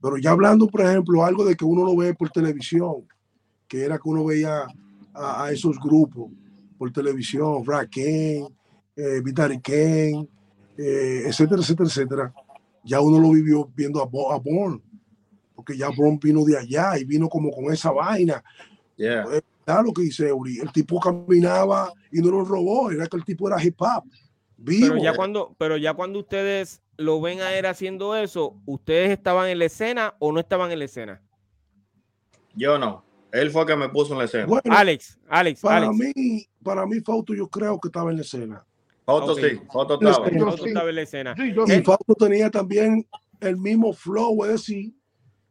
Pero 0.07 0.19
ya 0.19 0.31
hablando, 0.31 0.67
por 0.67 0.79
ejemplo, 0.79 1.25
algo 1.25 1.43
de 1.43 1.53
que 1.53 1.65
uno 1.65 1.83
lo 1.83 1.97
ve 1.97 2.13
por 2.13 2.29
televisión, 2.29 3.05
que 3.67 3.83
era 3.83 3.97
que 3.97 4.07
uno 4.07 4.23
veía 4.23 4.65
a, 5.13 5.51
esos 5.51 5.77
grupos 5.77 6.31
por 6.77 6.93
televisión, 6.93 7.65
Raken, 7.65 8.47
eh, 8.95 9.21
Vitari 9.21 9.59
Ken, 9.59 10.29
eh, 10.77 11.23
etcétera, 11.25 11.61
etcétera, 11.61 11.89
etcétera. 11.89 12.33
Ya 12.85 13.01
uno 13.01 13.19
lo 13.19 13.31
vivió 13.31 13.69
viendo 13.75 14.01
a, 14.01 14.05
a 14.05 14.41
porque 15.53 15.75
ya 15.75 15.89
Born 15.89 16.19
vino 16.19 16.45
de 16.45 16.57
allá 16.57 16.97
y 16.97 17.03
vino 17.03 17.27
como 17.27 17.51
con 17.51 17.65
esa 17.73 17.91
vaina. 17.91 18.41
Yeah. 18.95 19.25
Eh, 19.33 19.41
lo 19.83 19.91
que 19.91 20.03
dice 20.03 20.29
Eury. 20.29 20.59
El 20.59 20.71
tipo 20.71 21.01
caminaba 21.01 21.91
y 22.13 22.21
no 22.21 22.31
lo 22.31 22.45
robó, 22.45 22.91
era 22.91 23.07
que 23.07 23.17
el 23.17 23.25
tipo 23.25 23.49
era 23.49 23.61
hip 23.61 23.75
hop. 23.79 24.05
Pero 24.65 25.03
ya 25.03 25.13
cuando, 25.13 25.53
pero 25.57 25.75
ya 25.75 25.93
cuando 25.93 26.19
ustedes 26.19 26.81
lo 26.97 27.21
ven 27.21 27.41
a 27.41 27.57
él 27.57 27.65
haciendo 27.65 28.15
eso, 28.15 28.55
¿ustedes 28.65 29.11
estaban 29.11 29.49
en 29.49 29.59
la 29.59 29.65
escena 29.65 30.15
o 30.19 30.31
no 30.31 30.39
estaban 30.39 30.71
en 30.71 30.79
la 30.79 30.85
escena? 30.85 31.21
Yo 32.55 32.77
no. 32.77 33.05
Él 33.31 33.51
fue 33.51 33.61
el 33.61 33.67
que 33.67 33.75
me 33.75 33.89
puso 33.89 34.13
en 34.13 34.19
la 34.19 34.25
escena. 34.25 34.47
Alex, 34.69 35.19
Alex, 35.27 35.61
para 35.61 35.91
mí, 35.91 36.47
para 36.63 36.85
mí 36.85 36.99
Fausto 37.01 37.33
yo 37.33 37.47
creo 37.47 37.79
que 37.79 37.89
estaba 37.89 38.09
en 38.11 38.17
la 38.17 38.23
escena. 38.23 38.65
Fausto 39.05 39.35
sí, 39.35 39.61
Fausto 39.71 39.99
estaba. 40.01 40.55
estaba 40.55 40.89
en 40.89 40.95
la 40.95 41.01
escena. 41.01 41.35
y 41.37 41.81
Fausto 41.81 42.15
tenía 42.17 42.49
también 42.49 43.07
el 43.39 43.57
mismo 43.57 43.93
flow, 43.93 44.45
es 44.45 44.51
decir, 44.51 44.93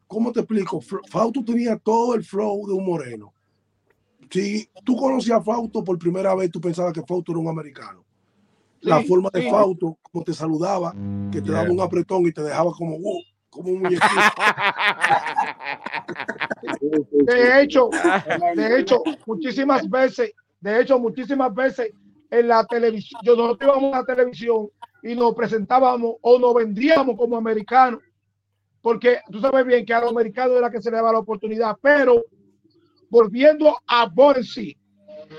¿cómo 0.06 0.32
te 0.32 0.40
explico? 0.40 0.80
Fausto 0.80 1.44
tenía 1.44 1.76
todo 1.76 2.14
el 2.14 2.24
flow 2.24 2.66
de 2.66 2.72
un 2.72 2.84
moreno 2.84 3.32
si 4.30 4.68
tú 4.84 4.96
conocías 4.96 5.38
a 5.38 5.42
Fausto 5.42 5.84
por 5.84 5.98
primera 5.98 6.34
vez, 6.34 6.50
tú 6.50 6.60
pensabas 6.60 6.92
que 6.92 7.02
Fausto 7.02 7.32
era 7.32 7.40
un 7.40 7.48
americano. 7.48 8.04
La 8.86 9.02
forma 9.02 9.30
de 9.32 9.50
Fausto, 9.50 9.98
como 10.02 10.24
te 10.24 10.32
saludaba, 10.32 10.94
que 11.32 11.42
te 11.42 11.52
daba 11.52 11.70
un 11.70 11.80
apretón 11.80 12.26
y 12.26 12.32
te 12.32 12.42
dejaba 12.42 12.72
como, 12.72 12.96
uh, 12.96 13.22
como 13.50 13.70
un 13.70 13.82
muñequito. 13.82 14.06
De 17.10 17.62
hecho, 17.62 17.90
de 18.54 18.80
hecho, 18.80 19.02
muchísimas 19.26 19.88
veces, 19.88 20.32
de 20.60 20.80
hecho, 20.80 20.98
muchísimas 20.98 21.54
veces 21.54 21.92
en 22.30 22.48
la 22.48 22.64
televisión, 22.64 23.20
nosotros 23.24 23.58
íbamos 23.62 23.94
a 23.94 23.98
la 23.98 24.04
televisión 24.04 24.68
y 25.02 25.14
nos 25.14 25.34
presentábamos 25.34 26.16
o 26.20 26.38
nos 26.38 26.54
vendíamos 26.54 27.16
como 27.16 27.36
americanos, 27.36 28.00
porque 28.82 29.20
tú 29.30 29.40
sabes 29.40 29.64
bien 29.66 29.84
que 29.84 29.94
a 29.94 30.00
los 30.00 30.10
americanos 30.10 30.56
era 30.56 30.70
que 30.70 30.82
se 30.82 30.90
le 30.90 30.96
daba 30.96 31.12
la 31.12 31.20
oportunidad, 31.20 31.76
pero 31.80 32.24
volviendo 33.10 33.76
a 33.86 34.06
Borsi, 34.06 34.76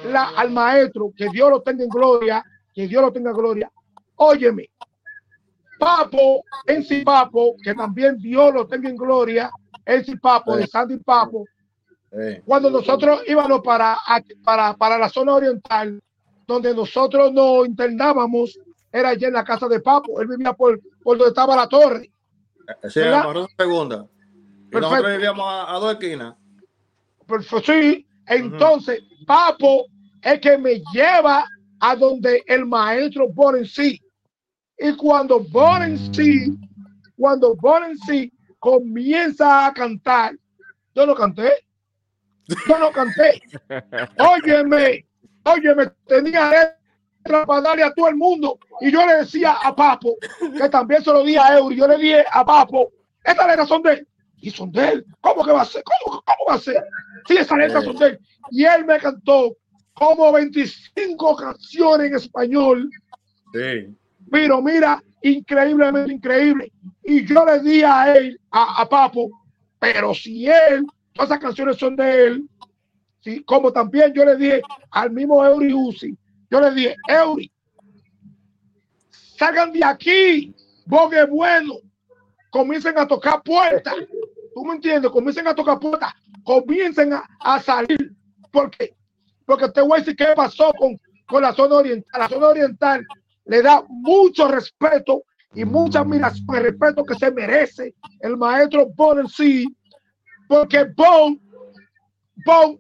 la, 0.06 0.30
al 0.36 0.52
maestro, 0.52 1.12
que 1.16 1.30
Dios 1.30 1.50
lo 1.50 1.62
tenga 1.62 1.84
en 1.84 1.90
gloria, 1.90 2.44
que 2.78 2.88
Dios 2.88 3.02
lo 3.02 3.12
tenga 3.12 3.32
en 3.32 3.36
gloria. 3.36 3.72
Óyeme, 4.18 4.70
Papo, 5.80 6.44
en 6.68 6.84
sí 6.84 7.02
Papo, 7.02 7.56
que 7.64 7.74
también 7.74 8.20
Dios 8.20 8.54
lo 8.54 8.68
tenga 8.68 8.88
en 8.88 8.96
gloria, 8.96 9.50
en 9.84 10.06
sí 10.06 10.16
Papo, 10.16 10.56
de 10.56 10.68
Sandy 10.68 10.98
Papo, 10.98 11.44
cuando 12.46 12.70
nosotros 12.70 13.24
íbamos 13.26 13.62
para, 13.62 13.98
para, 14.44 14.76
para 14.76 15.00
la 15.00 15.10
zona 15.10 15.34
oriental, 15.34 16.00
donde 16.46 16.76
nosotros 16.76 17.34
nos 17.34 17.66
internábamos, 17.66 18.60
era 18.92 19.10
allá 19.10 19.28
en 19.28 19.34
la 19.34 19.44
casa 19.44 19.68
de 19.68 19.80
Papo, 19.80 20.22
él 20.22 20.28
vivía 20.28 20.54
por, 20.54 20.80
por 21.02 21.18
donde 21.18 21.30
estaba 21.30 21.56
la 21.56 21.68
torre. 21.68 22.12
Sí, 22.90 23.02
segunda. 23.58 24.06
nosotros 24.72 25.12
vivíamos 25.14 25.48
a 25.68 25.74
dos 25.80 25.94
esquinas. 25.94 26.36
Pues, 27.26 27.48
sí, 27.66 28.06
entonces 28.28 29.02
Papo 29.26 29.88
es 30.22 30.40
que 30.40 30.60
me 30.60 30.80
lleva 30.94 31.44
a 31.80 31.96
donde 31.96 32.44
el 32.48 32.66
maestro 32.66 33.28
sí 33.66 34.02
Y 34.78 34.96
cuando 34.96 35.46
sí 36.12 36.58
cuando 37.16 37.58
sí 38.06 38.32
comienza 38.60 39.68
a 39.68 39.74
cantar, 39.74 40.36
yo 40.94 41.06
lo 41.06 41.16
canté. 41.16 41.52
Yo 42.68 42.80
no 42.80 42.92
canté. 42.92 43.42
Óyeme, 44.20 45.06
óyeme, 45.44 45.92
tenía 46.08 46.50
letra 46.50 47.46
para 47.46 47.62
darle 47.62 47.84
a 47.84 47.94
todo 47.94 48.08
el 48.08 48.16
mundo. 48.16 48.58
Y 48.82 48.92
yo 48.92 49.06
le 49.06 49.18
decía 49.18 49.58
a 49.64 49.76
Papo, 49.76 50.16
que 50.58 50.70
también 50.70 51.04
se 51.04 51.12
lo 51.12 51.24
di 51.24 51.36
a 51.36 51.58
Eury, 51.58 51.76
yo 51.76 51.88
le 51.88 51.98
dije 51.98 52.26
a 52.32 52.46
Papo, 52.46 52.92
estas 53.24 53.48
letras 53.48 53.68
son 53.68 53.82
de 53.82 53.94
él. 53.94 54.08
Y 54.40 54.52
son 54.52 54.72
de 54.72 54.88
él. 54.90 55.06
¿Cómo 55.20 55.44
que 55.44 55.52
va 55.52 55.64
a 55.64 55.66
ser? 55.66 55.84
¿Cómo, 55.84 56.22
cómo 56.22 56.50
va 56.50 56.56
a 56.56 56.60
ser? 56.60 56.84
Sí, 57.28 57.38
esas 57.38 57.58
letras 57.58 57.84
son 57.84 57.98
de 57.98 58.06
él. 58.08 58.20
Y 58.52 58.64
él 58.64 58.86
me 58.86 59.00
cantó 59.00 59.58
como 59.98 60.32
25 60.32 61.36
canciones 61.36 62.08
en 62.08 62.16
español. 62.16 62.90
Sí. 63.54 63.96
Pero 64.30 64.62
mira, 64.62 65.02
increíblemente 65.24 66.14
increíble. 66.14 66.72
Y 67.04 67.26
yo 67.26 67.46
le 67.46 67.60
di 67.60 67.82
a 67.82 68.14
él, 68.14 68.40
a, 68.52 68.82
a 68.82 68.90
Papo, 68.90 69.30
pero 69.80 70.14
si 70.14 70.48
él, 70.48 70.86
todas 71.14 71.32
esas 71.32 71.40
canciones 71.40 71.78
son 71.78 71.96
de 71.96 72.26
él, 72.26 72.50
¿sí? 73.22 73.44
como 73.44 73.72
también 73.72 74.14
yo 74.14 74.26
le 74.26 74.36
dije 74.36 74.62
al 74.92 75.12
mismo 75.12 75.44
Eury 75.44 75.74
Uzi, 75.74 76.16
yo 76.50 76.62
le 76.62 76.72
dije, 76.72 76.96
Eury, 77.08 77.52
salgan 79.10 79.72
de 79.72 79.84
aquí, 79.84 80.54
bogue 80.86 81.26
bueno, 81.26 81.76
comiencen 82.52 82.98
a 83.00 83.08
tocar 83.08 83.42
puertas, 83.42 83.96
tú 84.54 84.66
me 84.66 84.76
entiendes, 84.76 85.12
comiencen 85.12 85.48
a 85.48 85.56
tocar 85.56 85.80
puertas, 85.80 86.14
comiencen 86.44 87.14
a, 87.14 87.24
a 87.40 87.60
salir, 87.60 88.14
porque 88.52 88.97
porque 89.48 89.70
te 89.70 89.82
voy 89.82 89.94
a 89.94 90.00
decir 90.00 90.16
qué 90.16 90.28
pasó 90.36 90.74
con, 90.78 91.00
con 91.26 91.42
la 91.42 91.54
zona 91.54 91.78
oriental. 91.78 92.22
La 92.22 92.28
zona 92.28 92.48
oriental 92.50 93.08
le 93.46 93.62
da 93.62 93.82
mucho 93.88 94.50
respeto 94.50 95.24
y 95.56 95.64
mucha 95.64 96.02
admiración, 96.02 96.46
el 96.54 96.64
respeto 96.64 97.04
que 97.06 97.16
se 97.16 97.32
merece 97.32 97.96
el 98.20 98.36
maestro 98.36 98.88
Bon 98.94 99.18
en 99.18 99.28
sí, 99.28 99.66
porque 100.50 100.86
Bon, 100.96 101.40
Bon, 102.46 102.78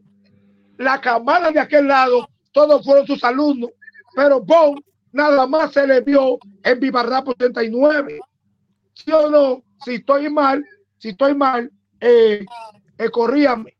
la 0.77 0.99
camada 0.99 1.49
de 1.51 1.59
aquel 1.59 1.87
lado, 1.87 2.27
todos 2.51 2.83
fueron 2.83 3.07
sus 3.07 3.23
alumnos, 3.23 3.71
pero 4.13 4.41
Bon 4.41 4.77
nada 5.13 5.47
más 5.47 5.71
se 5.71 5.87
le 5.87 6.01
vio 6.01 6.37
en 6.63 6.79
Vivarrap 6.81 7.29
89. 7.29 8.19
¿Sí 8.93 9.11
o 9.11 9.29
no? 9.29 9.63
Si 9.85 9.95
estoy 9.95 10.29
mal, 10.29 10.63
si 10.97 11.09
estoy 11.09 11.33
mal, 11.33 11.71
eh, 12.01 12.45
eh 12.97 13.09
corríame. 13.09 13.77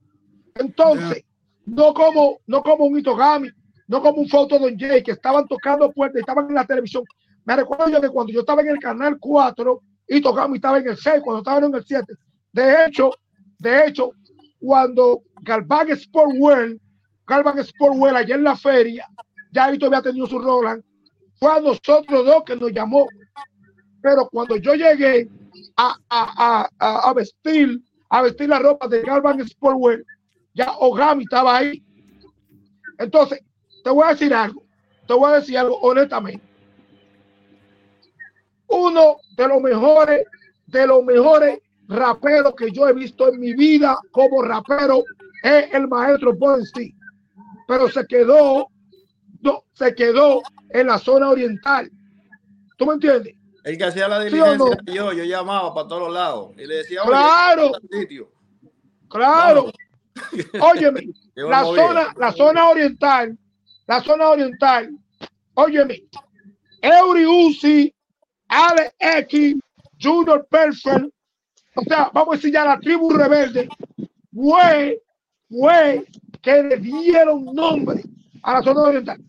Entonces, 0.56 1.27
no 1.68 1.94
como, 1.94 2.40
no 2.48 2.64
como 2.64 2.86
un 2.86 2.98
Itogami, 2.98 3.50
no 3.88 4.02
como 4.02 4.22
un 4.22 4.30
foto 4.30 4.58
Don 4.58 4.78
Jay, 4.80 5.04
que 5.04 5.12
estaban 5.12 5.46
tocando 5.48 5.92
puertas, 5.92 6.22
estaban 6.22 6.48
en 6.48 6.56
la 6.56 6.66
televisión. 6.66 7.04
Me 7.46 7.56
recuerdo 7.56 7.90
yo 7.90 8.02
que 8.02 8.10
cuando 8.10 8.32
yo 8.32 8.40
estaba 8.40 8.62
en 8.62 8.70
el 8.70 8.80
canal 8.80 9.18
4, 9.20 9.82
Itogami 10.08 10.56
estaba 10.56 10.80
en 10.80 10.88
el 10.88 10.98
6, 10.98 11.22
cuando 11.24 11.40
estaban 11.40 11.66
en 11.66 11.76
el 11.76 11.84
7. 11.86 12.14
De 12.54 12.86
hecho, 12.86 13.12
de 13.60 13.86
hecho, 13.86 14.12
cuando 14.60 15.24
Galván 15.42 15.90
Sport 15.92 16.32
World, 16.38 16.80
Galván 17.26 17.60
Sport 17.60 17.96
World 17.98 18.32
en 18.32 18.44
la 18.44 18.56
feria, 18.56 19.06
ya 19.52 19.74
Ito 19.74 19.88
había 19.88 20.02
tenido 20.02 20.26
su 20.26 20.40
Roland, 20.40 20.82
fue 21.40 21.52
a 21.52 21.60
nosotros 21.60 22.26
dos 22.26 22.44
que 22.46 22.56
nos 22.56 22.72
llamó. 22.72 23.08
Pero 24.02 24.28
cuando 24.32 24.56
yo 24.56 24.74
llegué 24.74 25.28
a, 25.76 25.96
a, 26.10 26.70
a, 26.80 27.10
a 27.10 27.14
vestir, 27.14 27.82
a 28.10 28.22
vestir 28.22 28.48
la 28.48 28.60
ropa 28.60 28.88
de 28.88 29.02
Galván 29.02 29.42
Sport 29.42 29.78
ya 30.58 30.72
Ogami 30.80 31.24
estaba 31.24 31.58
ahí. 31.58 31.84
Entonces, 32.98 33.42
te 33.84 33.92
voy 33.92 34.06
a 34.06 34.10
decir 34.10 34.34
algo, 34.34 34.64
te 35.08 35.14
voy 35.14 35.32
a 35.32 35.36
decir 35.36 35.58
algo 35.58 35.78
honestamente. 35.82 36.46
Uno 38.68 39.18
de 39.38 39.48
los 39.48 39.62
mejores, 39.62 40.26
de 40.66 40.88
los 40.88 41.04
mejores 41.04 41.60
raperos 41.88 42.56
que 42.56 42.72
yo 42.72 42.88
he 42.88 42.94
visto 42.94 43.32
en 43.32 43.40
mi 43.40 43.54
vida 43.54 43.98
como 44.12 44.42
rapero 44.42 45.04
es 45.44 45.74
el 45.74 45.88
maestro 45.88 46.36
sí 46.74 46.94
Pero 47.68 47.88
se 47.90 48.06
quedó, 48.08 48.68
no, 49.42 49.64
se 49.74 49.94
quedó 49.94 50.42
en 50.72 50.88
la 50.88 50.98
zona 50.98 51.30
oriental. 51.30 51.90
¿Tú 52.78 52.88
me 52.88 52.94
entiendes? 52.96 53.36
El 53.64 53.78
que 53.78 53.84
hacía 53.84 54.08
la 54.08 54.22
diligencia 54.22 54.78
yo, 54.88 55.14
yo 55.14 55.24
llamaba 55.24 55.74
para 55.74 55.88
todos 55.88 56.12
lados 56.12 56.52
y 56.58 56.66
le 56.66 56.78
decía, 56.78 57.02
claro, 57.06 57.72
claro. 59.08 59.72
Óyeme, 60.62 61.02
la 61.36 61.64
zona, 61.64 62.14
la 62.18 62.32
zona 62.32 62.70
oriental, 62.70 63.38
la 63.88 64.02
zona 64.02 64.30
oriental, 64.30 64.90
óyeme, 65.54 66.04
Eury 66.82 67.26
Uzi, 67.26 67.94
Ale 68.48 68.94
X, 69.00 69.56
Junior 70.00 70.46
Perfect, 70.50 71.08
o 71.76 71.82
sea, 71.84 72.10
vamos 72.14 72.34
a 72.34 72.36
decir 72.38 72.54
ya 72.54 72.66
la 72.66 72.80
tribu 72.80 73.10
rebelde, 73.10 73.70
fue, 74.34 75.02
fue 75.50 76.06
que 76.42 76.64
le 76.64 76.78
dieron 76.78 77.46
nombre 77.46 78.04
a 78.44 78.54
la 78.54 78.64
zona 78.64 78.82
oriental. 78.82 79.20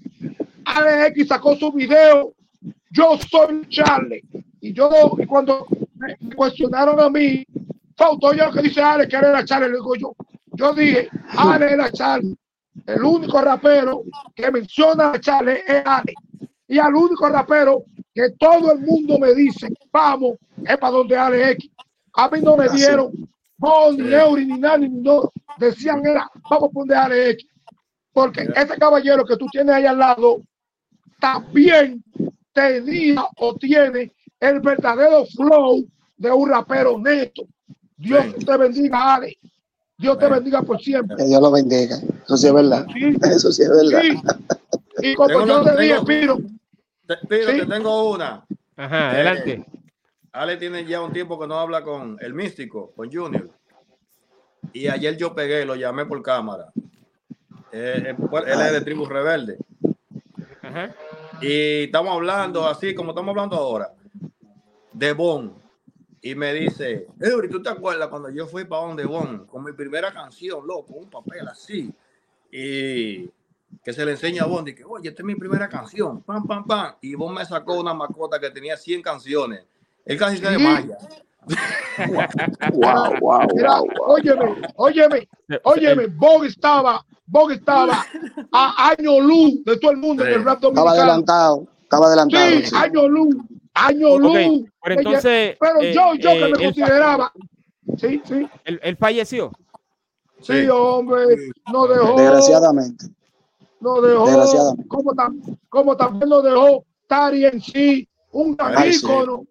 Ale 0.64 1.06
X 1.08 1.28
sacó 1.28 1.56
su 1.56 1.72
video, 1.72 2.34
yo 2.90 3.18
soy 3.30 3.66
Charlie, 3.68 4.22
y 4.60 4.72
yo, 4.72 4.90
y 5.18 5.26
cuando 5.26 5.66
me 5.94 6.16
cuestionaron 6.34 7.00
a 7.00 7.08
mí, 7.08 7.44
faltó 7.96 8.32
yo 8.34 8.50
que 8.50 8.62
dice 8.62 8.82
Ale 8.82 9.08
que 9.08 9.16
era 9.16 9.44
Charlie, 9.44 9.68
le 9.68 9.74
digo 9.74 9.94
yo, 9.96 10.14
yo 10.58 10.74
dije, 10.74 11.08
Ale 11.36 11.72
era 11.72 11.90
Charlie. 11.92 12.36
El 12.84 13.02
único 13.02 13.40
rapero 13.40 14.02
que 14.34 14.50
menciona 14.50 15.12
a 15.12 15.20
Charlie 15.20 15.62
es 15.66 15.82
Ale. 15.84 16.14
Y 16.66 16.78
al 16.78 16.94
único 16.94 17.28
rapero 17.28 17.84
que 18.12 18.30
todo 18.38 18.72
el 18.72 18.80
mundo 18.80 19.18
me 19.18 19.34
dice, 19.34 19.68
vamos, 19.92 20.36
es 20.64 20.76
para 20.78 20.92
donde 20.92 21.16
Ale 21.16 21.50
X. 21.52 21.70
A 22.14 22.28
mí 22.28 22.40
no 22.42 22.56
me 22.56 22.68
dieron 22.70 23.12
no, 23.58 23.92
ni 23.92 24.12
Eury, 24.12 24.46
ni 24.46 24.58
Nani, 24.58 24.88
ni 24.88 25.00
no. 25.00 25.30
Decían, 25.58 26.04
era, 26.04 26.28
vamos 26.50 26.70
a 26.70 26.72
poner 26.72 26.96
Ale 26.96 27.30
X. 27.30 27.48
Porque 28.12 28.48
ese 28.54 28.76
caballero 28.78 29.24
que 29.24 29.36
tú 29.36 29.46
tienes 29.46 29.74
ahí 29.74 29.86
al 29.86 29.98
lado 29.98 30.42
también 31.20 32.02
tenía 32.52 33.24
o 33.36 33.54
tiene 33.54 34.12
el 34.40 34.60
verdadero 34.60 35.24
flow 35.26 35.86
de 36.16 36.30
un 36.32 36.48
rapero 36.48 36.98
neto. 36.98 37.42
Dios 37.96 38.34
te 38.44 38.56
bendiga, 38.56 39.14
Ale. 39.14 39.38
Dios 39.98 40.16
te 40.16 40.28
bendiga 40.28 40.62
por 40.62 40.80
siempre. 40.80 41.16
Que 41.16 41.24
Dios 41.24 41.42
lo 41.42 41.50
bendiga. 41.50 41.96
Eso 42.24 42.36
sí 42.36 42.46
es 42.46 42.54
verdad. 42.54 42.86
Eso 43.22 43.50
sí 43.50 43.62
es 43.62 43.68
verdad. 43.68 44.02
Y 45.00 45.14
como 45.14 45.44
yo 45.44 45.64
te 45.64 45.82
dije, 45.82 46.00
Piro. 46.06 46.38
Piro, 47.28 47.46
te 47.46 47.66
tengo 47.66 48.12
una. 48.12 48.44
Ajá, 48.76 49.10
adelante. 49.10 49.52
Eh, 49.52 49.64
Ale 50.32 50.56
tiene 50.56 50.84
ya 50.84 51.00
un 51.00 51.12
tiempo 51.12 51.38
que 51.38 51.48
no 51.48 51.58
habla 51.58 51.82
con 51.82 52.16
el 52.20 52.32
místico, 52.32 52.92
con 52.94 53.12
Junior. 53.12 53.50
Y 54.72 54.86
ayer 54.86 55.16
yo 55.16 55.34
pegué, 55.34 55.64
lo 55.64 55.74
llamé 55.74 56.06
por 56.06 56.22
cámara. 56.22 56.70
Eh, 57.72 58.14
él 58.14 58.60
es 58.60 58.72
de 58.72 58.80
Tribu 58.82 59.04
Rebelde. 59.06 59.58
Ajá. 60.62 60.94
Y 61.40 61.84
estamos 61.84 62.14
hablando 62.14 62.66
así 62.66 62.94
como 62.94 63.10
estamos 63.10 63.30
hablando 63.30 63.56
ahora. 63.56 63.92
De 64.92 65.12
Bon 65.12 65.54
y 66.20 66.34
me 66.34 66.52
dice, 66.52 67.06
Eury, 67.20 67.48
¿tú 67.48 67.62
te 67.62 67.68
acuerdas 67.68 68.08
cuando 68.08 68.30
yo 68.30 68.46
fui 68.46 68.64
para 68.64 68.82
donde 68.82 69.04
Bon 69.04 69.46
con 69.46 69.64
mi 69.64 69.72
primera 69.72 70.12
canción, 70.12 70.66
loco, 70.66 70.94
un 70.94 71.08
papel 71.08 71.46
así? 71.48 71.92
Y 72.50 73.30
que 73.84 73.92
se 73.92 74.04
le 74.04 74.12
enseña 74.12 74.44
a 74.44 74.46
Bon, 74.46 74.66
y 74.66 74.74
que, 74.74 74.84
oye, 74.84 75.10
esta 75.10 75.22
es 75.22 75.26
mi 75.26 75.34
primera 75.34 75.68
canción, 75.68 76.22
pam, 76.22 76.46
pam, 76.46 76.66
pam. 76.66 76.94
Y 77.00 77.14
Bon 77.14 77.32
me 77.32 77.44
sacó 77.44 77.78
una 77.78 77.94
mascota 77.94 78.40
que 78.40 78.50
tenía 78.50 78.76
100 78.76 79.02
canciones. 79.02 79.64
Él 80.04 80.18
casi 80.18 80.38
se 80.38 80.50
desmaya. 80.50 80.98
wow, 82.72 83.14
wow, 83.20 83.46
wow, 83.50 83.86
Óyeme, 84.06 84.62
óyeme, 84.76 85.28
óyeme, 85.62 86.06
Bon 86.06 86.44
estaba, 86.44 87.04
Bon 87.26 87.50
estaba 87.52 88.04
a 88.52 88.90
año 88.90 89.20
luz 89.20 89.64
de 89.64 89.76
todo 89.78 89.92
el 89.92 89.98
mundo 89.98 90.24
en 90.24 90.32
el 90.32 90.44
rap 90.44 90.60
dominicano. 90.60 90.90
Estaba 90.90 91.02
adelantado, 91.02 91.68
estaba 91.82 92.06
adelantado. 92.06 92.50
Sí, 92.50 92.74
año 92.74 93.08
luz 93.08 93.36
año 93.86 94.18
luz. 94.18 94.68
Pero 94.82 94.94
entonces. 94.98 95.56
Pero 95.58 95.80
eh, 95.80 95.94
yo, 95.94 96.14
yo 96.14 96.30
que 96.30 96.52
me 96.52 96.64
consideraba. 96.64 97.32
Sí, 97.96 98.22
sí. 98.24 98.48
¿Él, 98.64 98.96
falleció? 98.96 99.52
Sí, 100.40 100.68
hombre. 100.68 101.50
No 101.72 101.86
dejó. 101.86 102.16
Desgraciadamente. 102.16 103.06
No 103.80 104.00
dejó. 104.00 104.76
Como, 104.88 105.12
como 105.68 105.96
también 105.96 106.28
lo 106.28 106.42
dejó 106.42 106.84
Tari 107.06 107.46
en 107.46 107.60
sí. 107.60 108.08
Un 108.32 108.56
gran 108.56 108.90
ícono. 108.90 109.44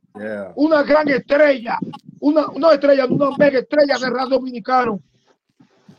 Una 0.55 0.83
gran 0.83 1.07
estrella. 1.09 1.77
Una, 2.19 2.47
una 2.49 2.73
estrella, 2.73 3.05
una 3.05 3.31
mega 3.37 3.59
estrella 3.59 3.97
de 3.97 4.09
rap 4.09 4.29
dominicano. 4.29 4.99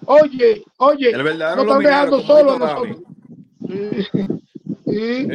Oye, 0.06 0.64
oye, 0.78 1.12
no 1.12 1.62
están 1.62 1.78
dejando 1.80 2.20
solo 2.22 2.52
a 2.52 2.58
nosotros. 2.58 2.96
Sí. 4.86 5.28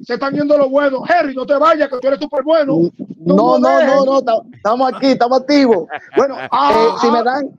Se 0.00 0.14
están 0.14 0.32
viendo 0.32 0.56
lo 0.56 0.68
bueno. 0.68 1.02
Harry, 1.08 1.34
no 1.34 1.46
te 1.46 1.54
vayas, 1.54 1.88
que 1.88 1.98
tú 1.98 2.08
eres 2.08 2.20
súper 2.20 2.42
bueno. 2.42 2.90
No, 3.18 3.58
no, 3.58 3.82
no, 3.82 4.04
no, 4.04 4.42
estamos 4.52 4.92
aquí, 4.92 5.08
estamos 5.08 5.40
activos. 5.40 5.88
Bueno, 6.16 6.36
ah, 6.50 6.72
eh, 6.74 6.98
si, 7.00 7.10
me 7.10 7.18
ah. 7.18 7.22
dan, 7.22 7.50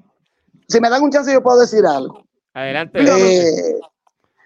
si 0.67 0.79
me 0.79 0.89
dan 0.89 1.03
un 1.03 1.11
chance, 1.11 1.31
yo 1.31 1.41
puedo 1.41 1.59
decir 1.59 1.85
algo. 1.85 2.23
Adelante. 2.53 2.99
Eh, 3.01 3.79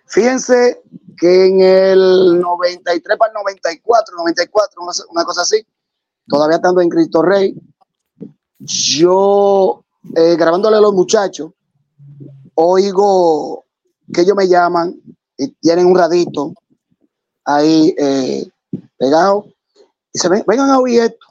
fíjense 0.07 0.81
que 1.17 1.45
en 1.47 1.61
el 1.61 2.39
93 2.39 3.17
para 3.17 3.31
el 3.31 3.35
94, 3.35 4.17
94, 4.17 4.81
una 5.11 5.23
cosa 5.23 5.41
así, 5.41 5.65
todavía 6.27 6.57
estando 6.57 6.81
en 6.81 6.89
Cristo 6.89 7.21
Rey, 7.21 7.55
yo 8.59 9.83
eh, 10.15 10.35
grabándole 10.35 10.77
a 10.77 10.81
los 10.81 10.93
muchachos, 10.93 11.51
oigo 12.55 13.65
que 14.13 14.21
ellos 14.21 14.35
me 14.35 14.47
llaman 14.47 14.95
y 15.37 15.49
tienen 15.55 15.87
un 15.87 15.97
radito 15.97 16.53
ahí 17.45 17.95
eh, 17.97 18.49
pegado 18.97 19.45
y 20.11 20.19
se 20.19 20.27
ven, 20.29 20.43
vengan 20.47 20.69
a 20.69 20.79
oír 20.79 21.01
esto. 21.01 21.27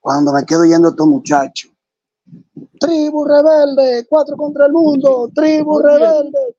Cuando 0.00 0.32
me 0.32 0.44
quedo 0.44 0.64
yendo 0.64 0.88
estos 0.88 1.06
muchachos, 1.06 1.70
tribu 2.80 3.24
rebelde, 3.24 4.06
cuatro 4.08 4.36
contra 4.36 4.66
el 4.66 4.72
mundo, 4.72 5.30
tribu 5.34 5.80
rebelde. 5.80 6.56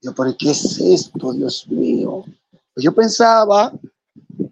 Yo, 0.00 0.12
pero 0.14 0.34
¿qué 0.36 0.50
es 0.50 0.80
esto, 0.80 1.32
Dios 1.32 1.68
mío? 1.68 2.24
Pues 2.74 2.84
yo 2.84 2.92
pensaba 2.92 3.72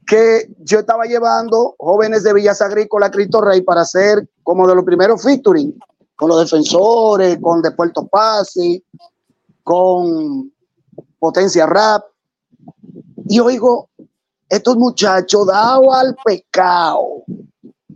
que 0.07 0.49
yo 0.59 0.81
estaba 0.81 1.07
llevando 1.07 1.75
jóvenes 1.79 2.23
de 2.23 2.35
Villas 2.35 2.63
Agrícola 2.63 3.11
Cristo 3.11 3.41
Rey 3.41 3.63
para 3.63 3.81
hacer 3.83 4.29
como 4.43 4.67
de 4.69 4.75
los 4.75 4.85
primeros 4.85 5.23
featuring 5.23 5.77
con 6.15 6.29
los 6.29 6.41
defensores, 6.41 7.39
con 7.41 7.63
de 7.63 7.71
Puerto 7.71 8.07
Pase, 8.07 8.85
con 9.65 10.53
Potencia 11.21 11.67
Rap. 11.67 12.03
Y 13.29 13.39
oigo, 13.39 13.91
estos 14.49 14.77
muchachos 14.77 15.47
dados 15.47 15.95
al 15.95 16.17
pecado, 16.25 17.23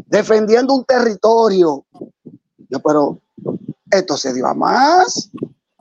defendiendo 0.06 0.74
un 0.74 0.84
territorio. 0.84 1.84
Yo, 2.68 2.80
pero 2.80 3.18
esto 3.90 4.16
se 4.16 4.32
dio 4.32 4.46
a 4.46 4.54
más. 4.54 5.30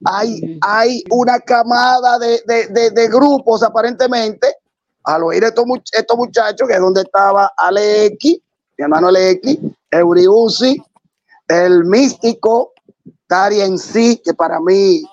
Hay, 0.05 0.57
hay 0.61 1.03
una 1.11 1.39
camada 1.39 2.17
de, 2.17 3.09
grupos 3.11 3.61
aparentemente 3.61 4.55
al 5.03 5.23
oír 5.23 5.43
estos, 5.43 5.65
estos 5.91 6.17
muchachos, 6.17 6.67
que 6.67 6.73
es 6.73 6.79
donde 6.79 7.01
estaba 7.01 7.51
Aleki, 7.57 8.41
mi 8.77 8.83
hermano 8.83 9.09
Aleki, 9.09 9.59
Euriusi, 9.91 10.81
el 11.47 11.83
místico 11.83 12.73
Tari 13.27 13.61
en 13.61 13.77
sí, 13.77 14.21
que 14.23 14.33
para 14.33 14.59
mí 14.59 15.03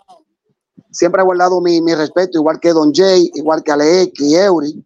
siempre 0.91 1.21
ha 1.21 1.25
guardado 1.25 1.61
mi, 1.61 1.81
respeto, 1.95 2.39
igual 2.39 2.61
que 2.61 2.73
Don 2.73 2.93
Jay, 2.93 3.31
igual 3.35 3.63
que 3.63 3.73
Alex 3.73 4.21
y 4.21 4.37
Eury. 4.37 4.85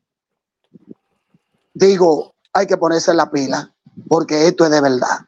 Digo, 1.73 2.35
hay 2.53 2.67
que 2.67 2.77
ponerse 2.77 3.11
en 3.11 3.17
la 3.17 3.31
pila, 3.31 3.73
porque 4.09 4.47
esto 4.47 4.65
es 4.65 4.71
de 4.71 4.81
verdad. 4.81 5.21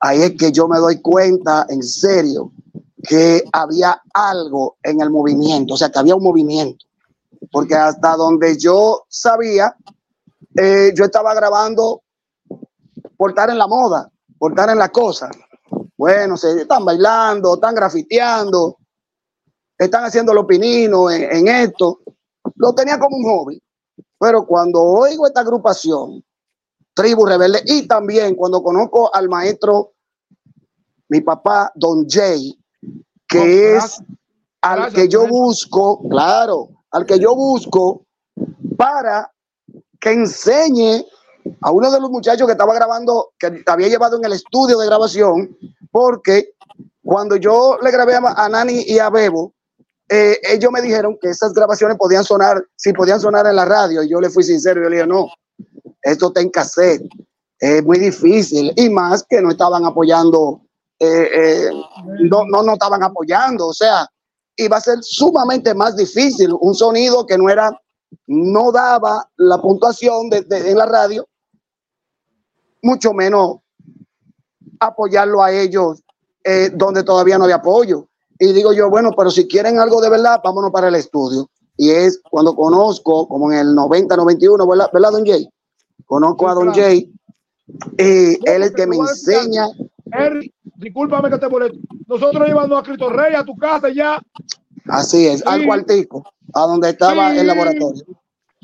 Ahí 0.00 0.22
es 0.22 0.36
que 0.36 0.52
yo 0.52 0.68
me 0.68 0.78
doy 0.78 1.00
cuenta, 1.00 1.66
en 1.68 1.82
serio, 1.82 2.52
que 3.02 3.44
había 3.52 4.00
algo 4.12 4.76
en 4.82 5.00
el 5.00 5.10
movimiento, 5.10 5.74
o 5.74 5.76
sea, 5.76 5.90
que 5.90 5.98
había 5.98 6.14
un 6.14 6.22
movimiento. 6.22 6.84
Porque 7.50 7.74
hasta 7.74 8.16
donde 8.16 8.56
yo 8.56 9.04
sabía, 9.08 9.76
eh, 10.56 10.92
yo 10.94 11.04
estaba 11.04 11.34
grabando 11.34 12.02
por 13.16 13.30
estar 13.30 13.50
en 13.50 13.58
la 13.58 13.66
moda, 13.66 14.10
por 14.38 14.52
estar 14.52 14.70
en 14.70 14.78
la 14.78 14.90
cosa. 14.90 15.30
Bueno, 15.96 16.36
se 16.36 16.62
están 16.62 16.84
bailando, 16.84 17.54
están 17.54 17.74
grafiteando, 17.74 18.78
están 19.84 20.04
haciendo 20.04 20.34
los 20.34 20.46
pininos 20.46 21.12
en, 21.12 21.48
esto. 21.48 22.00
Lo 22.56 22.74
tenía 22.74 22.98
como 22.98 23.16
un 23.16 23.24
hobby. 23.24 23.62
Pero 24.18 24.46
cuando 24.46 24.82
oigo 24.82 25.26
esta 25.26 25.40
agrupación, 25.40 26.24
Tribu 26.94 27.26
Rebelde, 27.26 27.62
y 27.66 27.86
también 27.86 28.34
cuando 28.34 28.62
conozco 28.62 29.12
al 29.14 29.28
maestro, 29.28 29.92
mi 31.08 31.20
papá, 31.20 31.72
Don 31.74 32.06
Jay, 32.08 32.56
que 33.26 33.76
es 33.76 34.02
al 34.60 34.92
que 34.92 35.08
yo 35.08 35.26
busco, 35.26 36.00
claro, 36.08 36.68
al 36.90 37.04
que 37.04 37.18
yo 37.18 37.34
busco 37.34 38.04
para 38.76 39.30
que 40.00 40.12
enseñe 40.12 41.04
a 41.60 41.70
uno 41.70 41.90
de 41.90 42.00
los 42.00 42.10
muchachos 42.10 42.46
que 42.46 42.52
estaba 42.52 42.74
grabando, 42.74 43.32
que 43.38 43.62
había 43.66 43.88
llevado 43.88 44.16
en 44.16 44.24
el 44.24 44.34
estudio 44.34 44.78
de 44.78 44.86
grabación, 44.86 45.56
porque 45.90 46.54
cuando 47.04 47.36
yo 47.36 47.78
le 47.82 47.90
grabé 47.90 48.14
a, 48.14 48.48
Nani 48.48 48.84
y 48.86 48.98
a 48.98 49.10
Bebo, 49.10 49.52
eh, 50.14 50.38
ellos 50.42 50.70
me 50.70 50.82
dijeron 50.82 51.16
que 51.18 51.30
esas 51.30 51.54
grabaciones 51.54 51.96
podían 51.96 52.22
sonar, 52.22 52.62
si 52.76 52.92
podían 52.92 53.18
sonar 53.18 53.46
en 53.46 53.56
la 53.56 53.64
radio, 53.64 54.02
y 54.02 54.10
yo 54.10 54.20
le 54.20 54.28
fui 54.28 54.44
sincero, 54.44 54.82
yo 54.82 54.90
le 54.90 54.96
dije, 54.96 55.08
no, 55.08 55.26
esto 56.02 56.26
está 56.26 56.42
en 56.42 56.50
cassette, 56.50 57.08
es 57.58 57.82
muy 57.82 57.98
difícil, 57.98 58.74
y 58.76 58.90
más 58.90 59.24
que 59.26 59.40
no 59.40 59.50
estaban 59.52 59.86
apoyando, 59.86 60.60
eh, 60.98 61.30
eh, 61.34 61.70
no, 62.28 62.44
no, 62.44 62.62
no 62.62 62.74
estaban 62.74 63.02
apoyando, 63.02 63.68
o 63.68 63.72
sea, 63.72 64.06
iba 64.54 64.76
a 64.76 64.82
ser 64.82 64.98
sumamente 65.00 65.72
más 65.72 65.96
difícil, 65.96 66.50
un 66.60 66.74
sonido 66.74 67.24
que 67.24 67.38
no 67.38 67.48
era, 67.48 67.74
no 68.26 68.70
daba 68.70 69.26
la 69.36 69.62
puntuación 69.62 70.28
de, 70.28 70.44
en 70.50 70.76
la 70.76 70.84
radio, 70.84 71.26
mucho 72.82 73.14
menos 73.14 73.60
apoyarlo 74.78 75.42
a 75.42 75.52
ellos 75.52 76.02
donde 76.74 77.02
todavía 77.02 77.38
no 77.38 77.44
había 77.44 77.56
apoyo. 77.56 78.08
Y 78.38 78.52
digo 78.52 78.72
yo, 78.72 78.90
bueno, 78.90 79.10
pero 79.16 79.30
si 79.30 79.46
quieren 79.46 79.78
algo 79.78 80.00
de 80.00 80.10
verdad, 80.10 80.40
vámonos 80.42 80.70
para 80.70 80.88
el 80.88 80.94
estudio. 80.94 81.48
Y 81.76 81.90
es 81.90 82.20
cuando 82.30 82.54
conozco, 82.54 83.26
como 83.28 83.50
en 83.52 83.58
el 83.58 83.74
90, 83.74 84.16
91, 84.16 84.66
¿verdad, 84.66 84.90
¿verdad 84.92 85.12
Don 85.12 85.26
Jay? 85.26 85.48
Conozco 86.06 86.48
a 86.48 86.54
Don 86.54 86.72
Jay. 86.74 87.10
Y 87.98 88.02
él 88.02 88.62
es 88.62 88.70
el 88.70 88.74
que 88.74 88.86
me 88.86 88.96
enseña. 88.96 89.66
Henry, 90.12 90.52
discúlpame 90.76 91.30
que 91.30 91.38
te 91.38 91.48
molesto. 91.48 91.78
Nosotros 92.06 92.48
íbamos 92.48 92.78
a 92.78 92.82
Cristo 92.82 93.08
Rey 93.08 93.34
a 93.34 93.44
tu 93.44 93.56
casa 93.56 93.88
ya. 93.88 94.20
Así 94.86 95.26
es, 95.26 95.46
al 95.46 95.64
cuartico, 95.64 96.24
a 96.52 96.62
donde 96.62 96.90
estaba 96.90 97.34
el 97.34 97.46
laboratorio. 97.46 98.04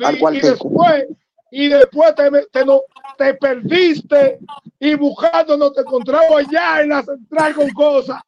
al 0.04 0.18
cuartico 0.18 0.68
y 1.50 1.68
después 1.68 2.14
te, 2.14 2.30
te, 2.52 2.64
no, 2.64 2.82
te 3.16 3.34
perdiste 3.34 4.38
y 4.78 4.94
buscando 4.94 5.56
no 5.56 5.72
te 5.72 5.80
encontraba 5.80 6.38
allá 6.38 6.82
en 6.82 6.90
la 6.90 7.02
central 7.02 7.54
con 7.54 7.70
cosas. 7.70 8.20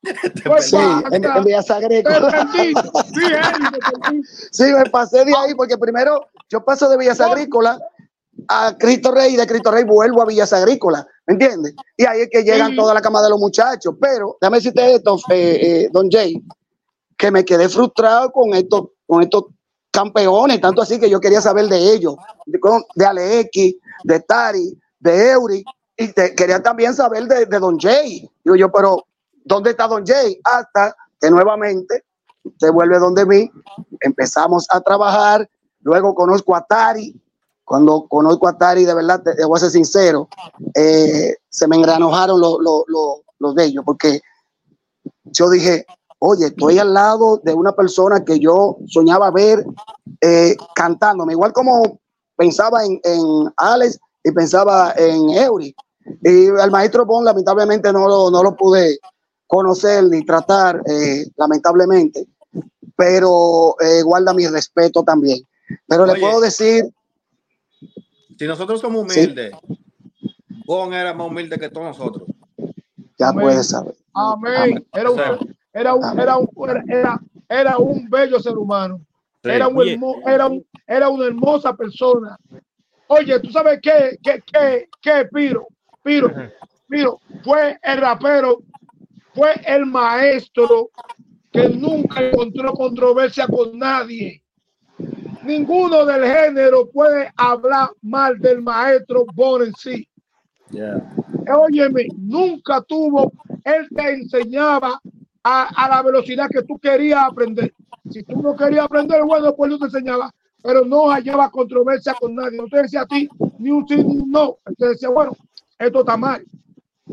Pues 0.45 0.71
sí, 0.71 0.77
en, 0.77 1.25
en 1.25 1.45
Villas 1.45 1.71
Agrícolas. 1.71 2.35
sí, 4.51 4.65
me 4.65 4.85
pasé 4.91 5.25
de 5.25 5.35
ahí 5.37 5.55
porque 5.55 5.77
primero 5.79 6.29
yo 6.49 6.65
paso 6.65 6.89
de 6.89 6.97
Villas 6.97 7.21
Agrícolas 7.21 7.79
a 8.49 8.77
Cristo 8.79 9.13
Rey 9.13 9.35
y 9.35 9.37
de 9.37 9.47
Cristo 9.47 9.71
Rey 9.71 9.85
vuelvo 9.85 10.23
a 10.23 10.27
Villas 10.27 10.53
Agrícolas, 10.53 11.07
¿me 11.27 11.35
entiendes? 11.35 11.75
Y 11.97 12.05
ahí 12.05 12.23
es 12.23 12.29
que 12.31 12.43
llegan 12.43 12.75
toda 12.75 12.95
la 12.95 13.01
cama 13.01 13.23
de 13.23 13.31
los 13.31 13.39
muchachos. 13.39 13.95
Pero 14.01 14.37
déjame 14.41 14.59
decirte 14.59 14.95
esto, 14.95 15.17
eh, 15.31 15.59
eh, 15.63 15.89
Don 15.93 16.11
Jay, 16.11 16.43
que 17.17 17.31
me 17.31 17.45
quedé 17.45 17.69
frustrado 17.69 18.33
con 18.33 18.55
estos, 18.55 18.89
con 19.07 19.23
estos 19.23 19.45
campeones, 19.91 20.61
tanto 20.61 20.83
así 20.83 20.99
que 20.99 21.11
yo 21.11 21.21
quería 21.21 21.41
saber 21.41 21.67
de 21.67 21.93
ellos, 21.93 22.15
de, 22.47 22.59
de 22.95 23.05
Alex, 23.05 23.51
de 24.05 24.21
Tari, 24.21 24.80
de 25.01 25.31
Eury, 25.31 25.65
y 25.97 26.13
quería 26.13 26.63
también 26.63 26.95
saber 26.95 27.27
de, 27.27 27.59
Don 27.59 27.79
Jay. 27.79 28.31
Digo 28.45 28.57
yo, 28.57 28.73
pero 28.73 29.05
¿dónde 29.45 29.71
está 29.71 29.87
Don 29.87 30.07
Jay? 30.07 30.41
Hasta 30.45 30.95
que 31.21 31.31
nuevamente 31.31 32.05
se 32.59 32.71
vuelve 32.71 32.99
donde 32.99 33.27
mí, 33.27 33.51
empezamos 34.01 34.67
a 34.71 34.81
trabajar, 34.81 35.49
luego 35.81 36.15
conozco 36.15 36.57
a 36.57 36.65
Tari, 36.65 37.21
cuando 37.65 38.07
conozco 38.09 38.49
a 38.49 38.57
Tari, 38.57 38.85
de 38.85 38.95
verdad, 38.95 39.23
te, 39.23 39.45
voy 39.45 39.57
a 39.57 39.61
ser 39.61 39.71
sincero, 39.71 40.29
eh, 40.75 41.37
se 41.49 41.69
me 41.69 41.77
engranojaron 41.77 42.41
los, 42.41 42.59
los, 42.61 42.85
los 43.39 43.55
de 43.55 43.65
ellos, 43.65 43.85
porque 43.85 44.21
yo 45.25 45.51
dije, 45.51 45.85
oye, 46.21 46.47
estoy 46.47 46.79
al 46.79 46.95
lado 46.95 47.41
de 47.43 47.55
una 47.55 47.73
persona 47.73 48.25
que 48.25 48.39
yo 48.39 48.79
soñaba 48.87 49.31
ver 49.31 49.65
eh, 50.21 50.57
cantándome, 50.75 51.33
igual 51.33 51.53
como 51.53 51.99
pensaba 52.37 52.85
en, 52.85 53.53
Alex 53.57 53.99
y 54.25 54.33
pensaba 54.33 54.93
en 54.97 55.31
Eury. 55.31 55.75
Y 56.23 56.49
al 56.49 56.71
maestro 56.71 57.05
Bon, 57.05 57.25
lamentablemente, 57.25 57.93
no 57.93 58.09
lo, 58.09 58.31
no 58.31 58.43
lo 58.43 58.57
pude 58.57 58.99
conocer 59.47 60.05
ni 60.05 60.25
tratar, 60.25 60.81
eh, 60.87 61.27
lamentablemente, 61.37 62.27
pero 62.97 63.75
eh, 63.81 64.03
guarda 64.03 64.33
mi 64.33 64.47
respeto 64.47 65.03
también. 65.03 65.41
Pero 65.87 66.07
le 66.07 66.15
puedo 66.17 66.41
decir. 66.41 66.85
Si 68.39 68.47
nosotros 68.47 68.81
somos 68.81 69.03
humildes, 69.03 69.53
Bon 70.65 70.93
era 70.93 71.13
más 71.13 71.27
humilde 71.27 71.59
que 71.59 71.69
todos 71.69 71.99
nosotros. 71.99 72.29
Ya 73.19 73.33
puedes 73.33 73.69
saber. 73.69 73.95
Amén. 74.15 74.87
Era 74.93 75.11
un, 75.11 75.21
era 75.73 75.95
un, 75.95 76.21
era 76.21 76.37
un, 76.37 76.49
era, 76.89 77.21
era 77.49 77.79
un 77.79 78.09
bello 78.09 78.39
ser 78.41 78.57
humano. 78.57 79.01
Era, 79.43 79.69
un 79.69 80.23
era, 80.27 80.47
un, 80.47 80.67
era 80.87 81.09
una 81.09 81.27
hermosa 81.27 81.75
persona. 81.75 82.39
Oye, 83.13 83.41
¿tú 83.41 83.51
sabes 83.51 83.81
qué? 83.83 84.17
¿Qué, 84.23 84.41
qué, 84.47 84.89
qué 85.03 85.29
Piro? 85.33 85.67
Piro, 86.05 86.31
Piro, 86.89 87.21
fue 87.43 87.77
el 87.83 88.01
rapero, 88.01 88.63
fue 89.35 89.53
el 89.67 89.85
maestro 89.85 90.91
que 91.51 91.69
nunca 91.71 92.21
encontró 92.21 92.73
controversia 92.73 93.49
con 93.49 93.77
nadie. 93.77 94.45
Ninguno 95.43 96.07
del 96.07 96.25
género 96.25 96.89
puede 96.89 97.33
hablar 97.37 97.91
mal 98.01 98.39
del 98.39 98.63
maestro 98.63 99.25
Bon 99.35 99.61
en 99.65 99.75
sí. 99.75 100.09
Óyeme, 101.53 102.07
nunca 102.17 102.81
tuvo, 102.83 103.33
él 103.65 103.89
te 103.93 104.09
enseñaba 104.09 105.01
a, 105.43 105.89
la 105.89 106.01
velocidad 106.03 106.49
que 106.49 106.63
tú 106.63 106.79
querías 106.79 107.25
aprender. 107.25 107.75
Si 108.09 108.23
tú 108.23 108.41
no 108.41 108.55
querías 108.55 108.85
aprender, 108.85 109.25
bueno, 109.25 109.53
pues 109.57 109.73
yo 109.73 109.79
te 109.81 109.87
enseñaba, 109.87 110.33
pero 110.63 110.85
no 110.85 111.11
hallaba 111.11 111.51
controversia 111.51 112.15
con 112.15 112.35
nadie. 112.35 112.59
No 112.59 112.67
te 112.67 112.83
decía 112.83 113.03
a 113.03 113.07
ti 113.07 113.29
ni 113.59 113.71
un 113.71 113.87
sí 113.87 113.97
ni 113.97 114.19
un 114.19 114.31
no. 114.31 114.59
Te 114.77 114.89
decía, 114.89 115.09
bueno, 115.09 115.37
esto 115.79 116.01
está 116.01 116.17
mal, 116.17 116.45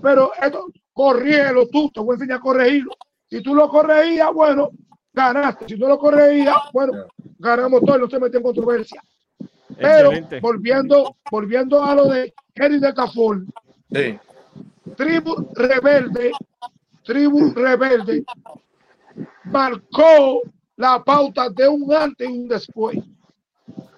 pero 0.02 0.32
esto, 0.42 0.68
corrígelo 0.94 1.68
tú, 1.68 1.90
te 1.92 2.00
voy 2.00 2.12
a 2.12 2.16
enseñar 2.16 2.38
a 2.38 2.42
corregirlo. 2.42 2.92
Si 3.30 3.42
tú 3.42 3.54
lo 3.54 3.68
corregías, 3.70 4.34
bueno, 4.34 4.70
ganaste. 5.14 5.68
Si 5.68 5.76
no 5.76 5.88
lo 5.88 5.98
corregías, 5.98 6.56
bueno, 6.74 6.94
ganamos 7.40 7.82
todo 7.82 7.98
y 7.98 8.02
no 8.02 8.10
se 8.10 8.20
metió 8.20 8.40
en 8.40 8.44
controversia. 8.44 9.02
Pero 9.78 10.12
volviendo, 10.42 11.18
volviendo 11.30 11.84
a 11.84 11.94
lo 11.94 12.08
de 12.08 12.34
Henry 12.56 12.80
de 12.80 12.94
Tafol, 12.94 13.46
sí. 13.92 14.18
Tribu 14.96 15.50
Rebelde, 15.54 16.32
Tribu 17.04 17.54
Rebelde, 17.54 18.24
marcó 19.44 20.42
la 20.78 21.04
pauta 21.04 21.50
de 21.50 21.68
un 21.68 21.94
antes 21.94 22.30
y 22.30 22.38
un 22.38 22.48
después. 22.48 22.98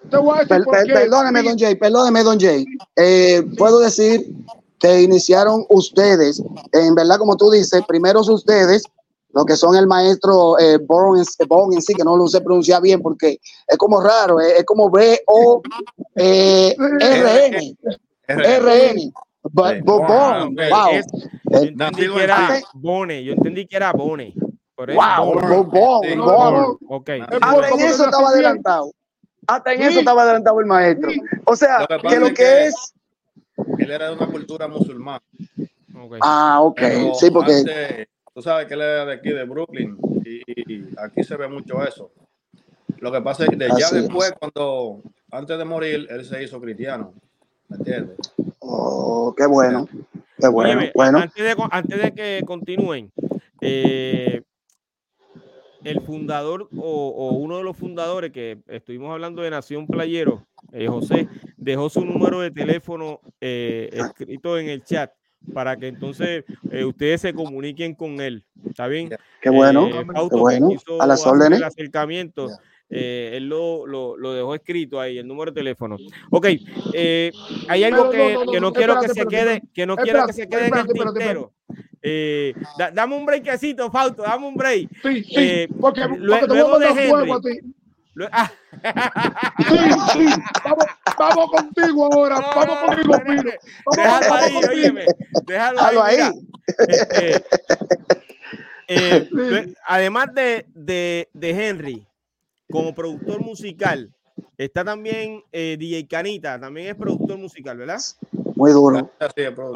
Te 0.10 0.18
voy 0.18 0.38
a 0.38 0.46
decir 0.46 0.94
perdóneme, 0.94 1.44
don 1.44 1.58
Jay, 1.58 1.76
perdóneme, 1.76 2.24
don 2.24 2.40
Jay. 2.40 2.66
Eh, 2.96 3.44
puedo 3.58 3.80
decir 3.80 4.34
que 4.80 5.02
iniciaron 5.02 5.66
ustedes, 5.70 6.42
en 6.72 6.96
verdad, 6.96 7.18
como 7.18 7.36
tú 7.36 7.52
dices, 7.52 7.82
primero 7.88 8.22
ustedes, 8.22 8.84
lo 9.34 9.46
que 9.46 9.56
son 9.56 9.76
el 9.76 9.88
maestro 9.88 10.58
eh, 10.60 10.78
Born, 10.78 11.20
en 11.74 11.82
sí, 11.82 11.94
que 11.94 12.04
no 12.04 12.18
lo 12.18 12.28
sé 12.28 12.42
pronunciar 12.42 12.82
bien 12.82 13.02
porque 13.02 13.40
es 13.68 13.78
como 13.78 14.02
raro, 14.02 14.40
es, 14.40 14.64
como 14.66 14.90
B-O-R-N. 14.90 15.64
R-N. 18.28 19.12
Bon, 19.52 19.82
wow. 19.86 20.54
Yo 21.52 21.60
entendí 21.60 22.10
que 22.10 22.24
era 22.24 22.60
Bone, 22.74 23.24
yo 23.24 23.34
entendí 23.34 23.66
que 23.66 23.76
era 23.76 23.94
Bone. 23.94 24.34
Por 24.76 24.90
eso, 24.90 25.00
wow, 25.00 25.66
Bon, 25.66 26.02
Bon. 26.20 26.78
Ok. 26.88 27.10
Hasta 27.42 27.70
en 27.70 27.80
eso 27.82 28.06
estaba 28.06 28.30
adelantado. 28.30 28.92
Hasta 29.48 29.74
en 29.74 29.82
eso 29.82 30.00
estaba 30.00 30.24
adelantado 30.24 30.60
el 30.60 30.66
maestro. 30.66 31.12
O 31.46 31.56
sea, 31.56 31.88
que 31.88 32.20
lo 32.20 32.34
que 32.34 32.68
es 32.68 32.94
él 33.78 33.92
era 33.92 34.10
de 34.10 34.16
una 34.16 34.28
cultura 34.28 34.68
musulmana. 34.68 35.22
Ah, 36.22 36.60
ok. 36.62 36.82
sí, 37.20 37.30
porque. 37.32 38.08
tú 38.34 38.42
sabes 38.42 38.68
que 38.68 38.74
él 38.74 38.82
era 38.82 39.06
de 39.06 39.14
aquí, 39.14 39.30
de 39.30 39.44
Brooklyn, 39.44 39.98
y, 40.24 40.98
aquí 40.98 41.24
se 41.24 41.36
ve 41.36 41.48
mucho 41.48 41.84
eso. 41.84 42.12
Lo 43.00 43.12
que 43.12 43.22
pasa 43.22 43.46
es 43.46 43.50
que 43.50 43.58
ya 43.58 43.92
después, 43.92 44.34
cuando 44.40 45.02
antes 45.32 45.58
de 45.58 45.66
morir, 45.66 46.08
él 46.10 46.26
se 46.26 46.44
hizo 46.44 46.60
cristiano. 46.60 47.14
¿Me 47.68 47.78
entiendes? 47.78 48.18
Oh, 48.60 49.34
qué 49.38 49.46
bueno. 49.46 49.88
Qué 50.38 50.48
bueno. 50.48 50.82
bueno. 50.96 51.20
Antes, 51.20 51.44
de, 51.44 51.56
antes 51.72 52.02
de 52.02 52.12
que 52.14 52.44
continúen, 52.46 53.12
eh, 53.62 54.42
el 55.90 56.02
fundador 56.02 56.70
o, 56.78 57.32
uno 57.32 57.58
de 57.58 57.64
los 57.64 57.76
fundadores 57.76 58.32
que 58.32 58.60
estuvimos 58.68 59.12
hablando 59.12 59.42
de 59.42 59.50
Nación 59.50 59.88
Playero, 59.88 60.46
eh, 60.72 60.88
José, 60.88 61.28
dejó 61.58 61.90
su 61.90 62.06
número 62.06 62.42
de 62.42 62.52
teléfono 62.52 63.22
eh, 63.42 63.90
escrito 63.92 64.58
en 64.58 64.70
el 64.70 64.84
chat 64.84 65.12
para 65.54 65.78
que 65.78 65.88
entonces 65.88 66.44
eh, 66.72 66.84
ustedes 66.84 67.22
se 67.22 67.34
comuniquen 67.34 67.96
con 67.96 68.22
él. 68.22 68.46
¿Está 68.68 68.88
bien? 68.88 69.10
Qué 69.42 69.50
bueno, 69.50 69.90
qué 69.90 70.36
bueno. 70.36 70.70
A 71.00 71.08
las 71.08 71.26
órdenes. 71.26 71.60
El 71.60 71.64
acercamiento. 71.64 72.50
él 72.90 73.48
lo, 73.48 73.88
lo, 73.88 74.18
lo, 74.18 74.34
dejó 74.34 74.54
escrito 74.54 75.00
ahí, 75.00 75.18
el 75.18 75.28
número 75.28 75.52
de 75.52 75.56
teléfono. 75.56 75.98
Ok, 76.30 76.48
hay 77.68 77.84
algo 77.84 78.10
que, 78.10 78.38
que 78.52 78.60
no, 78.60 78.74
quiero 78.74 79.00
que 79.00 79.10
se 79.10 79.26
quede, 79.26 79.62
que 79.74 79.86
no 79.86 79.96
quiero 79.96 80.28
que 80.28 80.34
se 80.34 80.48
quede 80.48 80.68
en 80.68 80.78
el 80.78 80.88
tintero. 80.88 81.54
Eh, 82.02 82.54
dame 82.94 83.16
un 83.16 83.26
breakcito, 83.26 83.92
Fausto, 83.92 84.24
dame 84.24 84.48
un 84.48 84.56
break. 84.56 84.90
Sí, 85.02 85.24
sí, 85.24 85.34
eh, 85.36 85.70
porque, 85.80 86.08
luego 86.08 86.80
de 86.80 86.88
Henry. 86.88 87.32
A 87.32 87.40
ti. 87.42 87.60
Ah. 88.32 88.52
Sí, 89.68 89.78
sí, 90.14 90.26
vamos, 90.64 90.86
vamos 91.18 91.52
contigo 91.52 92.10
ahora, 92.14 92.40
vamos 92.40 92.78
contigo, 92.86 93.14
Pino. 93.26 93.44
Déjalo 93.96 94.34
ahí, 94.34 94.56
óyeme, 94.70 95.06
déjalo 95.46 96.04
ahí. 96.04 96.18
Este, 96.88 97.44
eh, 98.88 99.74
además 99.86 100.34
de, 100.34 100.66
de, 100.74 101.30
de 101.34 101.50
Henry, 101.50 102.08
como 102.70 102.94
productor 102.94 103.42
musical, 103.42 104.14
está 104.58 104.84
también 104.84 105.44
eh, 105.52 105.78
DJ 105.80 106.08
Canita, 106.08 106.60
también 106.60 106.88
es 106.88 106.96
productor 106.96 107.38
musical, 107.38 107.78
¿verdad? 107.78 108.00
Muy 108.60 108.72
duro. 108.74 109.10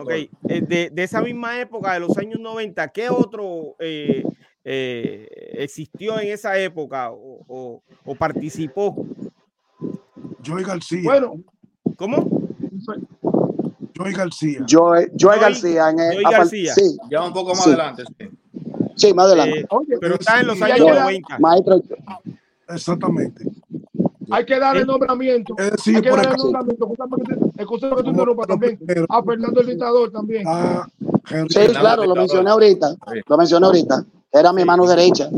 Okay. 0.02 0.30
Eh, 0.50 0.62
de, 0.62 0.90
de, 0.92 1.04
esa 1.04 1.22
misma 1.22 1.60
época, 1.60 1.94
de 1.94 2.02
los 2.02 2.18
años 2.18 2.38
90, 2.38 2.90
¿qué 2.90 3.10
otro 3.10 3.76
eh, 3.80 4.26
eh, 4.66 5.28
existió 5.54 6.20
en 6.20 6.28
esa 6.34 6.60
época 6.60 7.12
o, 7.12 7.46
o, 7.48 7.84
o, 8.04 8.16
participó? 8.16 8.94
Joey 10.46 10.66
García. 10.66 11.02
Bueno, 11.02 11.36
¿cómo? 11.96 12.30
Joey 13.96 14.14
García. 14.14 14.66
Joey, 14.70 15.08
Joey 15.18 15.40
García. 15.40 15.90
En 15.90 16.00
el, 16.00 16.14
Joey 16.16 16.26
García. 16.26 16.74
Sí. 16.74 16.98
Ya 17.10 17.24
un 17.24 17.32
poco 17.32 17.52
más 17.52 17.64
sí. 17.64 17.70
adelante. 17.70 18.04
Sí. 18.20 18.30
sí, 18.98 19.14
más 19.14 19.28
adelante. 19.28 19.60
Eh, 19.62 19.98
pero 20.02 20.16
está 20.16 20.42
en 20.42 20.48
los 20.48 20.62
años 20.62 20.80
90. 20.90 21.40
Maestro. 21.40 21.82
Exactamente. 22.68 23.46
Hay 24.34 24.46
que 24.46 24.60
dar 24.60 24.76
el 24.78 24.88
nombramiento. 24.88 25.54
Es 25.60 25.72
decir, 25.72 25.96
hay 25.98 26.02
que 26.02 26.10
dar 26.10 26.26
el 26.32 26.38
nombramiento. 26.38 26.90
Escúchame 27.56 27.96
que 27.96 28.04
tú 28.04 28.10
interrumpas 28.10 28.48
también. 28.48 28.80
A 29.10 29.24
Fernando 29.24 29.62
el 29.62 29.68
dictador 29.68 30.12
también. 30.12 30.44
Ah, 30.48 30.88
sí, 31.50 31.60
claro, 31.68 32.06
lo 32.06 32.16
mencioné 32.16 32.50
ahorita. 32.50 32.96
Lo 33.28 33.38
mencioné 33.38 33.66
ahorita. 33.68 34.06
Era 34.32 34.52
mi 34.52 34.66
mano 34.66 34.88
derecha. 34.88 35.30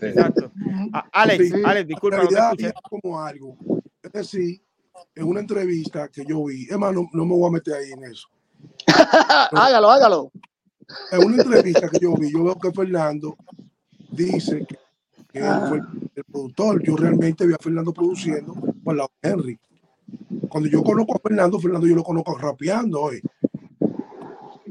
Exacto. 0.00 0.50
Alex, 1.12 1.54
Alex, 1.64 1.86
disculpa. 1.86 2.24
No 2.24 2.72
como 2.90 3.20
algo. 3.20 3.56
Es 4.02 4.12
decir, 4.12 4.60
en 5.14 5.24
una 5.24 5.40
entrevista 5.40 6.08
que 6.08 6.24
yo 6.24 6.44
vi, 6.44 6.66
hermano, 6.68 7.08
no, 7.12 7.24
me 7.24 7.34
voy 7.36 7.48
a 7.48 7.52
meter 7.52 7.74
ahí 7.74 7.92
en 7.92 8.04
eso. 8.04 8.26
hágalo, 9.52 9.88
hágalo. 9.88 10.32
En 11.12 11.24
una 11.24 11.42
entrevista 11.42 11.88
que 11.88 12.00
yo 12.00 12.14
vi, 12.14 12.32
yo 12.32 12.42
veo 12.42 12.58
que 12.58 12.72
Fernando 12.72 13.36
dice 14.10 14.66
que 14.66 14.76
que 15.32 15.40
ah. 15.40 15.66
fue 15.68 15.80
el 16.14 16.24
productor. 16.24 16.82
Yo 16.82 16.96
realmente 16.96 17.46
vi 17.46 17.54
a 17.54 17.58
Fernando 17.58 17.92
produciendo 17.92 18.54
por 18.84 18.96
la 18.96 19.06
Henry. 19.22 19.58
Cuando 20.48 20.68
yo 20.68 20.82
conozco 20.82 21.16
a 21.16 21.20
Fernando, 21.20 21.58
Fernando 21.58 21.86
yo 21.86 21.94
lo 21.94 22.04
conozco 22.04 22.36
rapeando 22.36 23.00
hoy. 23.00 23.20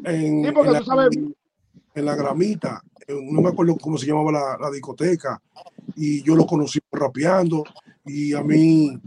En, 0.04 0.46
en, 0.46 2.06
la, 2.06 2.16
gramita, 2.16 2.82
no 3.08 3.42
me 3.42 3.50
acuerdo 3.50 3.78
cómo 3.78 3.98
se 3.98 4.08
llamaba 4.08 4.58
la, 4.60 4.72
discoteca, 4.72 5.42
y 5.96 6.24
yo 6.24 6.36
lo 6.36 6.46
conocí 6.46 6.80
rapeando, 6.92 7.64
y 8.06 8.34
a 8.34 8.42
mí 8.42 9.00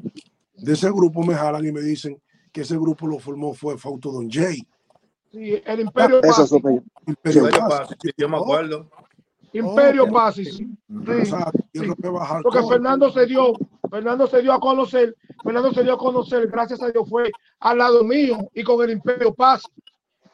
de 0.56 0.72
ese 0.72 0.90
grupo 0.90 1.24
me 1.24 1.34
jalan 1.34 1.66
y 1.66 1.72
me 1.72 1.80
dicen 1.80 2.20
que 2.52 2.60
ese 2.60 2.76
grupo 2.76 3.08
lo 3.08 3.18
formó 3.18 3.54
fue 3.54 3.76
Fausto 3.76 4.12
Don 4.12 4.30
Jay. 4.30 4.64
Sí, 5.32 5.60
el 5.66 5.80
Imperio 5.80 6.22
Eso 6.22 6.60
Imperio 7.06 7.48
yo 8.16 8.28
me 8.28 8.36
acuerdo. 8.36 8.88
Imperio 9.54 10.08
Paz. 10.10 10.36
Porque 12.42 12.62
Fernando 12.68 13.10
se 13.10 13.26
dio, 13.26 13.54
Fernando 13.88 14.26
se 14.26 14.42
dio 14.42 14.52
a 14.52 14.60
conocer, 14.60 15.16
Fernando 15.42 15.72
se 15.72 15.82
dio 15.84 15.94
a 15.94 15.98
conocer, 15.98 16.48
gracias 16.48 16.82
a 16.82 16.90
Dios 16.90 17.08
fue 17.08 17.30
al 17.60 17.78
lado 17.78 18.04
mío 18.04 18.50
y 18.52 18.62
con 18.64 18.82
el 18.84 18.90
Imperio 18.90 19.32
Paz. 19.32 19.62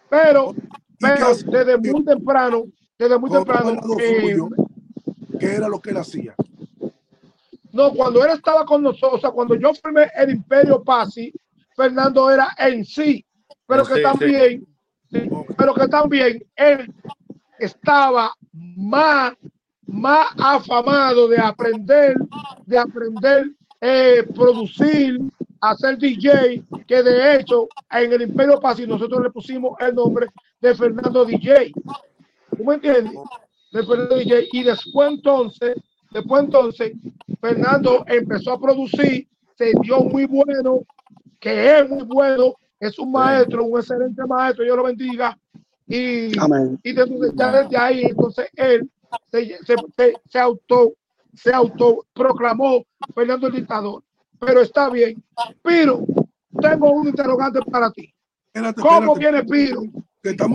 Pero, 0.09 0.55
pero 0.99 1.35
desde 1.35 1.77
muy 1.77 2.05
temprano, 2.05 2.65
desde 2.99 3.19
muy 3.19 3.31
temprano. 3.31 3.79
Eh, 4.01 4.39
¿Qué 5.39 5.55
era 5.55 5.69
lo 5.69 5.81
que 5.81 5.91
él 5.91 5.99
hacía? 5.99 6.35
No, 7.73 7.93
cuando 7.93 8.25
él 8.25 8.33
estaba 8.33 8.65
con 8.65 8.83
nosotros, 8.83 9.15
o 9.15 9.21
sea, 9.21 9.31
cuando 9.31 9.55
yo 9.55 9.73
formé 9.75 10.11
el 10.17 10.31
Imperio 10.31 10.83
Paz, 10.83 11.15
Fernando 11.77 12.31
era 12.31 12.49
en 12.59 12.85
sí, 12.85 13.25
pero 13.67 13.85
que 13.85 14.01
también, 14.01 14.67
pero 15.57 15.75
que 15.75 15.89
también 15.89 16.43
él 16.57 16.93
estaba 17.61 18.33
más, 18.53 19.35
más 19.87 20.27
afamado 20.39 21.29
de 21.29 21.39
aprender, 21.39 22.17
de 22.67 22.79
aprender 22.79 23.51
eh, 23.83 24.27
producir, 24.35 25.19
hacer 25.59 25.97
DJ, 25.97 26.63
que 26.87 27.03
de 27.03 27.37
hecho 27.37 27.67
en 27.91 28.13
el 28.13 28.23
Imperio 28.23 28.61
Paz 28.61 28.79
nosotros 28.81 29.23
le 29.23 29.31
pusimos 29.31 29.73
el 29.81 29.95
nombre 29.95 30.27
de 30.61 30.75
Fernando 30.75 31.25
DJ. 31.25 31.73
¿Tú 32.57 32.65
me 32.65 32.75
entiendes? 32.75 33.15
De 33.73 33.83
Fernando 33.83 34.17
DJ. 34.17 34.49
Y 34.53 34.65
después 34.65 35.13
entonces, 35.13 35.77
después 36.11 36.45
entonces, 36.45 36.93
Fernando 37.41 38.05
empezó 38.07 38.53
a 38.53 38.61
producir, 38.61 39.27
se 39.57 39.73
dio 39.81 40.01
muy 40.01 40.27
bueno, 40.27 40.81
que 41.39 41.79
es 41.79 41.89
muy 41.89 42.03
bueno, 42.03 42.55
es 42.79 42.99
un 42.99 43.13
maestro, 43.13 43.65
un 43.65 43.79
excelente 43.79 44.27
maestro, 44.27 44.65
yo 44.65 44.77
lo 44.77 44.85
bendiga, 44.85 45.39
y, 45.91 46.31
y 46.85 46.93
desde, 46.93 47.35
ya 47.35 47.51
desde 47.51 47.77
ahí, 47.77 48.03
entonces 48.05 48.49
él 48.55 48.89
se, 49.33 49.59
se, 49.97 50.15
se, 50.29 50.39
auto 50.39 50.93
se 51.35 51.53
autoproclamó 51.53 52.85
Fernando 53.15 53.49
el 53.49 53.55
dictador. 53.55 54.03
Pero 54.39 54.61
está 54.61 54.89
bien. 54.89 55.23
Pero 55.63 56.05
tengo 56.61 56.93
un 56.93 57.09
interrogante 57.09 57.61
para 57.63 57.91
ti. 57.91 58.13
¿Cómo 58.81 59.15
viene 59.17 59.45
Piro? 59.45 59.83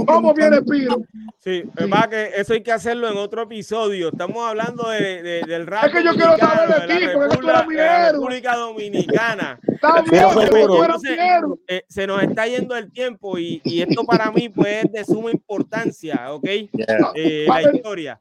¿Cómo 0.05 0.33
viene 0.33 0.61
Piro? 0.61 0.97
Sí, 1.39 1.63
es 1.75 1.87
más 1.87 2.07
que 2.07 2.31
eso 2.35 2.53
hay 2.53 2.61
que 2.61 2.71
hacerlo 2.71 3.09
en 3.09 3.17
otro 3.17 3.43
episodio. 3.43 4.09
Estamos 4.09 4.47
hablando 4.47 4.89
de, 4.89 5.23
de, 5.23 5.41
del 5.41 5.65
rap. 5.65 5.85
Es 5.85 5.91
que 5.91 6.03
yo 6.03 6.11
quiero 6.11 6.37
saber 6.37 6.87
de 6.87 6.95
ti, 6.95 7.05
porque 7.13 7.37
tú 7.37 7.49
eres 7.49 7.67
mi 7.67 7.75
héroe. 7.75 8.11
República 8.11 8.55
Dominicana. 8.55 9.59
Eh, 11.67 11.83
se 11.87 12.07
nos 12.07 12.23
está 12.23 12.47
yendo 12.47 12.75
el 12.75 12.91
tiempo 12.91 13.37
y, 13.37 13.61
y, 13.63 13.81
esto 13.81 14.03
para 14.03 14.31
mí 14.31 14.49
pues 14.49 14.83
es 14.85 14.91
de 14.91 15.05
suma 15.05 15.29
importancia, 15.29 16.33
¿ok? 16.33 16.45
Eh, 16.45 17.45
la 17.47 17.73
historia. 17.73 18.19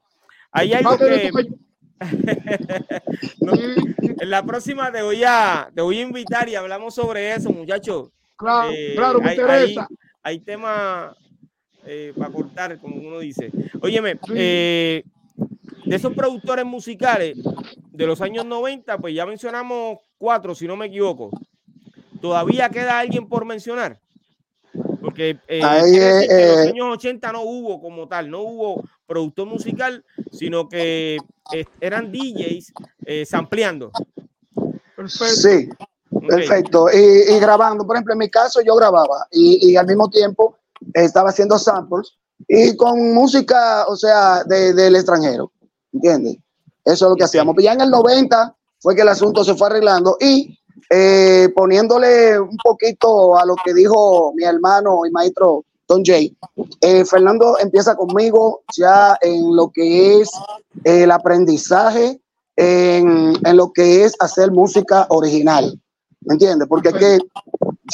hay 0.53 0.75
algo 0.75 0.99
que... 0.99 1.31
en 4.01 4.31
la 4.31 4.43
próxima 4.45 4.93
te 4.93 5.01
voy, 5.03 5.25
a, 5.25 5.71
te 5.75 5.81
voy 5.81 5.99
a 5.99 6.03
invitar 6.03 6.49
y 6.49 6.55
hablamos 6.55 6.95
sobre 6.95 7.33
eso, 7.33 7.51
muchachos. 7.51 8.11
Claro, 8.37 8.71
eh, 8.73 8.93
claro, 8.95 9.21
me 9.21 9.31
hay, 9.31 9.39
interesa. 9.39 9.89
Hay, 10.23 10.41
temas 10.41 11.17
eh, 11.87 12.13
para 12.17 12.33
cortar, 12.33 12.79
como 12.79 12.97
uno 12.97 13.19
dice. 13.19 13.51
Óyeme, 13.81 14.19
eh, 14.35 15.05
de 15.85 15.97
esos 15.97 16.15
productores 16.15 16.65
musicales 16.65 17.37
de 17.93 18.07
los 18.07 18.21
años 18.21 18.45
90, 18.45 18.99
pues 18.99 19.15
ya 19.15 19.27
mencionamos 19.27 19.99
cuatro, 20.19 20.55
si 20.55 20.67
no 20.67 20.77
me 20.77 20.87
equivoco. 20.87 21.31
¿Todavía 22.21 22.69
queda 22.71 22.99
alguien 22.99 23.29
por 23.29 23.45
mencionar? 23.45 24.01
Porque 25.01 25.39
en 25.47 25.61
los 25.61 26.67
años 26.69 26.87
80 26.95 27.33
no 27.33 27.43
hubo 27.43 27.81
como 27.81 28.09
tal, 28.09 28.31
no 28.31 28.41
hubo 28.41 28.83
productor 29.07 29.47
musical, 29.47 30.05
sino 30.33 30.69
que 30.69 31.19
eran 31.81 32.11
DJs 32.11 32.73
sampleando. 33.27 33.93
Perfecto. 34.97 35.35
Sí, 35.35 35.69
perfecto. 36.29 36.87
Y, 36.93 37.39
grabando, 37.39 37.87
por 37.87 37.97
ejemplo, 37.97 38.13
en 38.13 38.19
mi 38.19 38.31
caso 38.31 38.61
yo 38.63 38.75
grababa 38.77 39.27
y, 39.31 39.77
al 39.77 39.87
mismo 39.87 40.09
tiempo 40.09 40.57
estaba 40.93 41.31
haciendo 41.31 41.59
samples 41.59 42.13
y 42.49 42.77
con 42.77 43.15
música, 43.15 43.87
o 43.87 43.97
sea, 43.97 44.45
del 44.45 44.97
extranjero, 44.97 45.53
¿entiendes? 45.93 46.37
Eso 46.85 47.07
es 47.07 47.11
lo 47.11 47.17
que 47.17 47.25
hacíamos. 47.25 47.55
Pero 47.55 47.65
ya 47.65 47.73
en 47.73 47.81
el 47.81 47.91
90 47.91 48.55
fue 48.81 48.95
que 48.95 49.03
el 49.03 49.09
asunto 49.09 49.45
se 49.45 49.55
fue 49.55 49.69
arreglando 49.69 50.17
y 50.21 50.59
eh, 50.91 51.49
poniéndole 51.55 52.39
un 52.39 52.57
poquito 52.63 53.39
a 53.39 53.47
lo 53.47 53.55
que 53.65 53.73
dijo 53.73 54.33
mi 54.35 54.45
hermano 54.45 55.07
y 55.07 55.11
maestro 55.11 55.65
Don 55.87 56.03
Jay, 56.05 56.35
eh, 56.81 57.05
Fernando 57.05 57.59
empieza 57.59 57.95
conmigo 57.95 58.63
ya 58.77 59.17
en 59.21 59.55
lo 59.55 59.71
que 59.71 60.21
es 60.21 60.31
el 60.85 61.11
aprendizaje, 61.11 62.21
en, 62.57 63.35
lo 63.55 63.73
que 63.73 64.05
es 64.05 64.15
hacer 64.19 64.51
música 64.51 65.07
original. 65.11 65.79
¿Me 66.23 66.35
entiendes? 66.35 66.69
Porque 66.69 66.89
es 66.89 66.95
que 66.95 67.19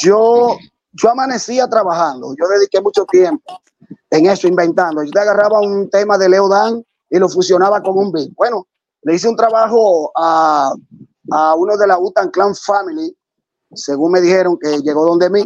yo, 0.01 0.57
yo 0.93 1.09
amanecía 1.09 1.67
trabajando, 1.67 2.35
yo 2.39 2.47
dediqué 2.47 2.81
mucho 2.81 3.05
tiempo 3.05 3.61
en 4.09 4.25
eso, 4.25 4.47
inventando. 4.47 5.03
Yo 5.03 5.11
te 5.11 5.19
agarraba 5.19 5.61
un 5.61 5.89
tema 5.89 6.17
de 6.17 6.29
Leo 6.29 6.47
Dan 6.47 6.83
y 7.09 7.17
lo 7.17 7.29
fusionaba 7.29 7.81
con 7.81 7.97
un 7.97 8.11
beat. 8.11 8.29
Bueno, 8.35 8.67
le 9.03 9.15
hice 9.15 9.27
un 9.27 9.35
trabajo 9.35 10.11
a, 10.15 10.73
a 11.31 11.55
uno 11.55 11.77
de 11.77 11.87
la 11.87 11.97
Utan 11.97 12.29
Clan 12.29 12.55
Family, 12.55 13.15
según 13.73 14.11
me 14.11 14.21
dijeron 14.21 14.57
que 14.59 14.79
llegó 14.79 15.05
donde 15.05 15.29
mí, 15.29 15.43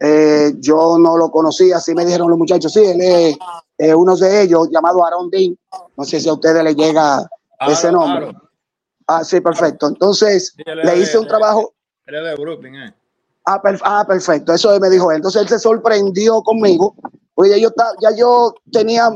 eh, 0.00 0.54
yo 0.58 0.96
no 0.98 1.16
lo 1.16 1.30
conocía, 1.30 1.76
así 1.76 1.94
me 1.94 2.06
dijeron 2.06 2.30
los 2.30 2.38
muchachos, 2.38 2.72
sí, 2.72 2.80
él 2.82 3.00
es 3.00 3.36
eh, 3.76 3.94
uno 3.94 4.16
de 4.16 4.42
ellos 4.42 4.68
llamado 4.70 5.04
Aaron 5.04 5.28
Dean, 5.30 5.56
no 5.96 6.04
sé 6.04 6.20
si 6.20 6.28
a 6.28 6.32
ustedes 6.32 6.62
le 6.64 6.74
llega 6.74 7.28
ese 7.68 7.92
nombre. 7.92 8.34
Ah, 9.06 9.24
sí, 9.24 9.40
perfecto. 9.40 9.88
Entonces, 9.88 10.54
le 10.64 10.98
hice 10.98 11.18
un 11.18 11.26
trabajo. 11.26 11.74
Él 12.06 12.24
de 12.24 12.34
Brooklyn, 12.36 12.76
¿eh? 12.76 12.94
Ah, 13.46 13.60
ah, 13.82 14.04
perfecto, 14.06 14.52
eso 14.52 14.78
me 14.80 14.90
dijo 14.90 15.10
él. 15.10 15.16
Entonces 15.16 15.42
él 15.42 15.48
se 15.48 15.58
sorprendió 15.58 16.42
conmigo, 16.42 16.94
porque 17.34 17.60
yo, 17.60 17.70
ya 18.00 18.10
yo 18.16 18.54
tenía, 18.70 19.08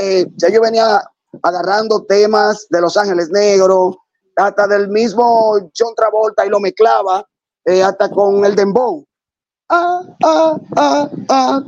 eh, 0.00 0.26
ya 0.36 0.48
yo 0.48 0.60
venía 0.60 1.02
agarrando 1.42 2.04
temas 2.04 2.66
de 2.70 2.80
Los 2.80 2.96
Ángeles 2.96 3.30
Negros, 3.30 3.96
hasta 4.36 4.66
del 4.66 4.88
mismo 4.88 5.58
John 5.76 5.94
Travolta 5.94 6.46
y 6.46 6.48
lo 6.48 6.60
mezclaba 6.60 7.26
hasta 7.84 8.10
con 8.10 8.44
el 8.44 8.56
Dembow 8.56 9.04
ah, 9.72 10.02
ah, 10.24 10.56
ah, 10.76 11.08
ah, 11.28 11.62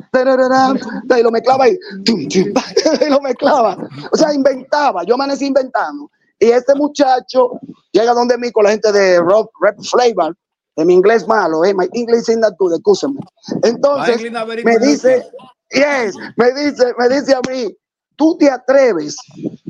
y 1.19 1.23
lo 1.23 1.31
mezclaba 1.31 1.69
y, 1.69 1.73
y 2.07 3.11
lo 3.11 3.21
mezclaba. 3.21 3.77
O 4.13 4.17
sea, 4.17 4.33
inventaba, 4.33 5.05
yo 5.05 5.15
amanecí 5.15 5.47
inventando. 5.47 6.11
Y 6.39 6.47
este 6.51 6.75
muchacho 6.75 7.53
llega 7.93 8.13
donde 8.13 8.37
mí 8.37 8.51
con 8.51 8.65
la 8.65 8.71
gente 8.71 8.93
de 8.93 9.21
Rock 9.21 9.51
Rap 9.61 9.77
Flavor, 9.83 10.37
de 10.77 10.85
mi 10.85 10.95
inglés 10.95 11.27
malo, 11.27 11.65
eh, 11.65 11.75
my 11.75 11.89
English 11.93 12.29
is 12.29 12.37
not 12.37 12.55
good. 12.59 12.73
Entonces, 13.63 14.33
me 14.65 14.79
dice, 14.79 15.25
yes, 15.71 16.15
me 16.37 16.53
dice, 16.53 16.93
me 16.99 17.09
dice 17.09 17.35
a 17.35 17.41
mí, 17.49 17.77
tú 18.17 18.37
te 18.39 18.51
atreves, 18.51 19.17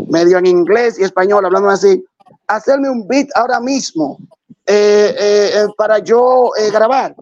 medio 0.09 0.39
en 0.39 0.47
inglés 0.47 0.98
y 0.98 1.02
español, 1.02 1.44
hablando 1.44 1.68
así, 1.68 2.02
a 2.48 2.56
hacerme 2.56 2.89
un 2.89 3.06
beat 3.06 3.28
ahora 3.35 3.60
mismo 3.60 4.18
eh, 4.66 5.14
eh, 5.18 5.51
eh 5.55 5.66
para 5.76 5.98
yo 5.98 6.51
grabar 6.72 7.14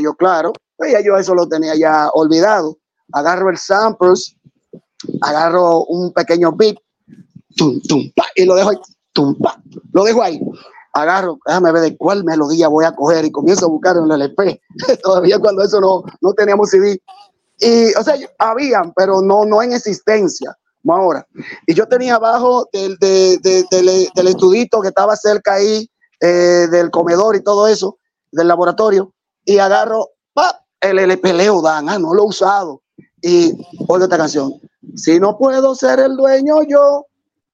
yo, 0.00 0.14
claro, 0.14 0.52
pues 0.76 0.92
ya 0.92 1.00
yo 1.00 1.16
eso 1.16 1.34
lo 1.34 1.48
tenía 1.48 1.74
ya 1.74 2.08
olvidado. 2.10 2.78
Agarro 3.12 3.50
el 3.50 3.58
samples, 3.58 4.36
agarro 5.20 5.84
un 5.84 6.12
pequeño 6.12 6.52
beat, 6.52 6.76
tum, 7.56 7.80
tum, 7.82 8.10
y 8.34 8.44
lo 8.44 8.54
dejo 8.54 8.70
ahí, 8.70 8.78
tum, 9.12 9.36
lo 9.92 10.04
dejo 10.04 10.22
ahí. 10.22 10.40
Agarro, 10.94 11.38
déjame 11.44 11.72
ver 11.72 11.82
de 11.82 11.96
cuál 11.96 12.24
melodía 12.24 12.68
voy 12.68 12.84
a 12.84 12.94
coger 12.94 13.24
y 13.24 13.32
comienzo 13.32 13.66
a 13.66 13.68
buscar 13.68 13.96
en 13.96 14.04
el 14.04 14.12
LP. 14.12 14.60
Todavía 15.02 15.38
cuando 15.38 15.62
eso 15.62 15.80
no, 15.80 16.04
no 16.20 16.32
teníamos 16.34 16.70
CD. 16.70 17.00
Y, 17.58 17.94
o 17.94 18.02
sea, 18.02 18.14
habían, 18.38 18.92
pero 18.94 19.20
no, 19.20 19.44
no 19.44 19.62
en 19.62 19.72
existencia, 19.72 20.56
ahora. 20.92 21.26
Y 21.66 21.74
yo 21.74 21.86
tenía 21.86 22.16
abajo 22.16 22.68
del, 22.72 22.96
del, 22.98 23.40
del 23.40 24.28
estudito 24.28 24.80
que 24.80 24.88
estaba 24.88 25.16
cerca 25.16 25.54
ahí, 25.54 25.88
eh, 26.20 26.68
del 26.70 26.90
comedor 26.90 27.36
y 27.36 27.42
todo 27.42 27.66
eso, 27.66 27.98
del 28.30 28.48
laboratorio, 28.48 29.12
y 29.44 29.58
agarro 29.58 30.10
el 30.80 30.98
LP 30.98 31.32
Leo 31.32 31.62
Dan, 31.62 31.88
ah, 31.88 31.98
no 31.98 32.14
lo 32.14 32.24
he 32.24 32.26
usado. 32.26 32.82
Y 33.22 33.52
oigo 33.88 34.04
esta 34.04 34.18
canción. 34.18 34.60
Si 34.96 35.18
no 35.18 35.38
puedo 35.38 35.74
ser 35.74 35.98
el 35.98 36.16
dueño 36.16 36.62
yo, 36.62 37.06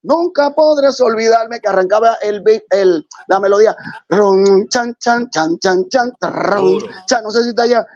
nunca 0.03 0.51
podrás 0.55 1.01
olvidarme 1.01 1.61
que 1.61 1.69
arrancaba 1.69 2.15
el, 2.23 2.43
el 2.71 3.07
la 3.29 3.41
melodía. 3.41 3.77
Chan, 4.69 4.97
chan, 4.99 5.29
chan, 5.31 5.59
chan, 5.59 5.89
chan, 5.89 6.13
chan, 7.07 7.23
no 7.23 7.31
sé 7.31 7.43
si 7.43 7.51
está 7.51 7.63
allá. 7.63 7.87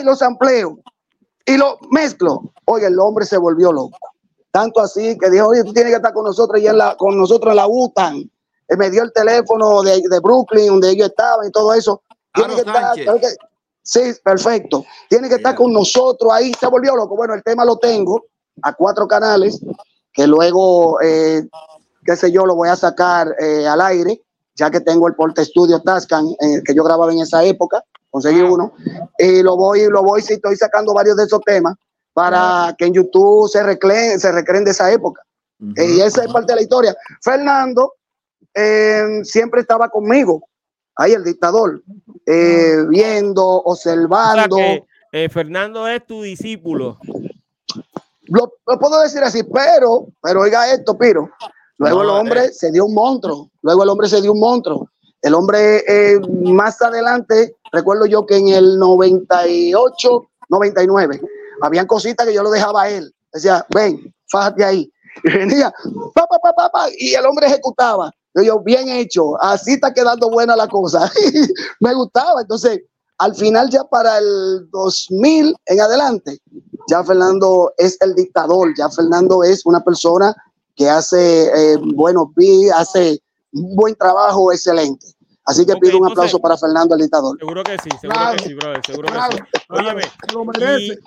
Y 0.00 0.04
los 0.04 0.22
ampleo 0.22 0.78
y 1.46 1.56
lo 1.56 1.78
mezclo. 1.90 2.52
Oye, 2.66 2.86
el 2.86 2.98
hombre 2.98 3.26
se 3.26 3.36
volvió 3.36 3.72
loco. 3.72 3.98
Tanto 4.50 4.80
así 4.80 5.16
que 5.18 5.30
dijo, 5.30 5.48
oye, 5.48 5.64
tú 5.64 5.72
tienes 5.72 5.92
que 5.92 5.96
estar 5.96 6.12
con 6.12 6.24
nosotros 6.24 6.60
y 6.60 6.66
en 6.66 6.78
la, 6.78 6.96
con 6.96 7.18
nosotros 7.18 7.50
en 7.50 7.56
la 7.56 7.66
UTAN. 7.66 8.30
me 8.78 8.90
dio 8.90 9.02
el 9.02 9.12
teléfono 9.12 9.82
de, 9.82 10.02
de 10.08 10.20
Brooklyn, 10.20 10.68
donde 10.68 10.90
ellos 10.90 11.08
estaban 11.08 11.48
y 11.48 11.50
todo 11.50 11.72
eso. 11.74 12.02
Tiene 12.34 12.54
que 12.54 12.60
estar, 12.60 12.94
sí, 13.82 14.00
perfecto. 14.22 14.84
Tiene 15.08 15.28
que 15.28 15.36
estar 15.36 15.54
con 15.54 15.72
nosotros 15.72 16.32
ahí. 16.32 16.52
Se 16.58 16.66
volvió 16.66 16.94
loco. 16.94 17.16
Bueno, 17.16 17.34
el 17.34 17.42
tema 17.42 17.64
lo 17.64 17.76
tengo 17.76 18.24
a 18.62 18.72
cuatro 18.74 19.08
canales 19.08 19.60
que 20.12 20.26
luego, 20.26 21.00
eh, 21.00 21.46
qué 22.04 22.16
sé 22.16 22.30
yo, 22.30 22.46
lo 22.46 22.54
voy 22.54 22.68
a 22.68 22.76
sacar 22.76 23.34
eh, 23.38 23.66
al 23.66 23.80
aire, 23.80 24.22
ya 24.54 24.70
que 24.70 24.80
tengo 24.80 25.08
el 25.08 25.14
Porte 25.14 25.44
Studio 25.44 25.80
Tascan, 25.80 26.26
eh, 26.40 26.62
que 26.64 26.74
yo 26.74 26.84
grababa 26.84 27.12
en 27.12 27.20
esa 27.20 27.42
época, 27.44 27.82
conseguí 28.10 28.40
uno, 28.40 28.74
y 29.18 29.42
lo 29.42 29.56
voy, 29.56 29.88
lo 29.88 30.02
voy, 30.02 30.20
sí, 30.20 30.34
estoy 30.34 30.56
sacando 30.56 30.92
varios 30.92 31.16
de 31.16 31.24
esos 31.24 31.40
temas 31.40 31.76
para 32.12 32.74
que 32.76 32.86
en 32.86 32.92
YouTube 32.92 33.48
se 33.48 33.62
recreen, 33.62 34.20
se 34.20 34.30
recreen 34.30 34.64
de 34.64 34.72
esa 34.72 34.92
época. 34.92 35.22
y 35.58 36.00
esa 36.00 36.24
es 36.24 36.32
parte 36.32 36.52
de 36.52 36.56
la 36.56 36.62
historia. 36.62 36.96
Fernando 37.22 37.94
siempre 39.22 39.62
estaba 39.62 39.88
conmigo, 39.88 40.42
ahí 40.96 41.12
el 41.12 41.24
dictador, 41.24 41.82
eh, 42.26 42.84
viendo, 42.88 43.44
observando. 43.44 44.56
Eh, 45.14 45.28
Fernando 45.28 45.86
es 45.86 46.06
tu 46.06 46.22
discípulo. 46.22 46.98
Lo, 48.32 48.78
puedo 48.78 49.00
decir 49.00 49.22
así, 49.22 49.42
pero, 49.42 50.06
pero 50.22 50.40
oiga 50.40 50.72
esto, 50.72 50.96
Piro. 50.96 51.30
Luego 51.78 52.02
el 52.02 52.08
hombre 52.08 52.44
eh. 52.46 52.52
se 52.52 52.70
dio 52.70 52.86
un 52.86 52.94
monstruo, 52.94 53.50
luego 53.62 53.82
el 53.82 53.88
hombre 53.88 54.08
se 54.08 54.20
dio 54.20 54.32
un 54.32 54.40
monstruo. 54.40 54.88
El 55.20 55.34
hombre 55.34 55.84
más 56.42 56.82
adelante, 56.82 57.54
recuerdo 57.70 58.06
yo 58.06 58.26
que 58.26 58.36
en 58.36 58.48
el 58.48 58.78
98, 58.78 60.28
99, 60.48 61.20
habían 61.60 61.86
cositas 61.86 62.26
que 62.26 62.34
yo 62.34 62.42
lo 62.42 62.50
dejaba 62.50 62.82
a 62.82 62.88
él. 62.88 63.14
Decía, 63.32 63.64
ven, 63.72 64.12
fájate 64.28 64.64
ahí. 64.64 64.92
Y 65.22 65.30
venía, 65.30 65.72
pa, 66.14 66.26
pa, 66.26 66.70
pa, 66.70 66.86
y 66.98 67.14
el 67.14 67.24
hombre 67.26 67.46
ejecutaba. 67.46 68.10
Yo, 68.34 68.60
bien 68.60 68.88
hecho, 68.88 69.40
así 69.42 69.74
está 69.74 69.92
quedando 69.92 70.30
buena 70.30 70.56
la 70.56 70.66
cosa. 70.66 71.10
me 71.80 71.94
gustaba. 71.94 72.40
Entonces, 72.40 72.80
al 73.18 73.34
final, 73.34 73.68
ya 73.70 73.84
para 73.84 74.18
el 74.18 74.70
2000 74.70 75.54
en 75.66 75.80
adelante, 75.80 76.38
ya 76.92 77.02
Fernando 77.02 77.72
es 77.78 77.96
el 78.02 78.14
dictador, 78.14 78.74
ya 78.76 78.90
Fernando 78.90 79.42
es 79.42 79.64
una 79.64 79.82
persona 79.82 80.36
que 80.76 80.90
hace 80.90 81.46
eh, 81.46 81.78
buenos 81.94 82.28
hace 82.74 83.18
un 83.52 83.74
buen 83.74 83.94
trabajo 83.94 84.52
excelente. 84.52 85.06
Así 85.44 85.64
que 85.64 85.74
pido 85.76 85.98
un 85.98 86.10
aplauso 86.10 86.38
para 86.38 86.56
Fernando 86.58 86.94
el 86.94 87.00
dictador. 87.00 87.38
Seguro 87.38 87.64
que 87.64 87.76
sí, 87.82 87.88
seguro 87.98 88.20
que 88.36 88.44
sí, 88.44 88.54
brother, 88.54 88.80
seguro 88.86 89.08
que 89.08 89.18
sí. 89.18 89.42
Óyeme, 89.70 90.02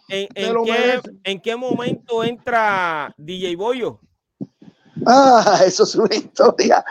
en, 0.09 0.65
qué, 0.65 1.01
¿en 1.23 1.41
qué 1.41 1.55
momento 1.55 2.23
entra 2.23 3.13
DJ 3.17 3.55
Boyo? 3.55 3.99
Ah, 5.05 5.59
eso 5.65 5.83
es 5.83 5.95
una 5.95 6.15
historia. 6.15 6.83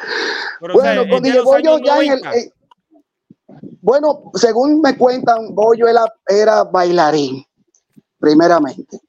bueno, 0.61 1.03
con 1.11 1.25
ya 1.83 2.01
en 2.01 2.13
el, 2.13 2.25
eh, 2.27 2.53
bueno, 3.83 4.31
según 4.35 4.81
me 4.81 4.97
cuentan, 4.97 5.53
Bollo 5.53 5.89
era, 5.89 6.05
era 6.29 6.63
bailarín, 6.63 7.45
primeramente. 8.25 9.01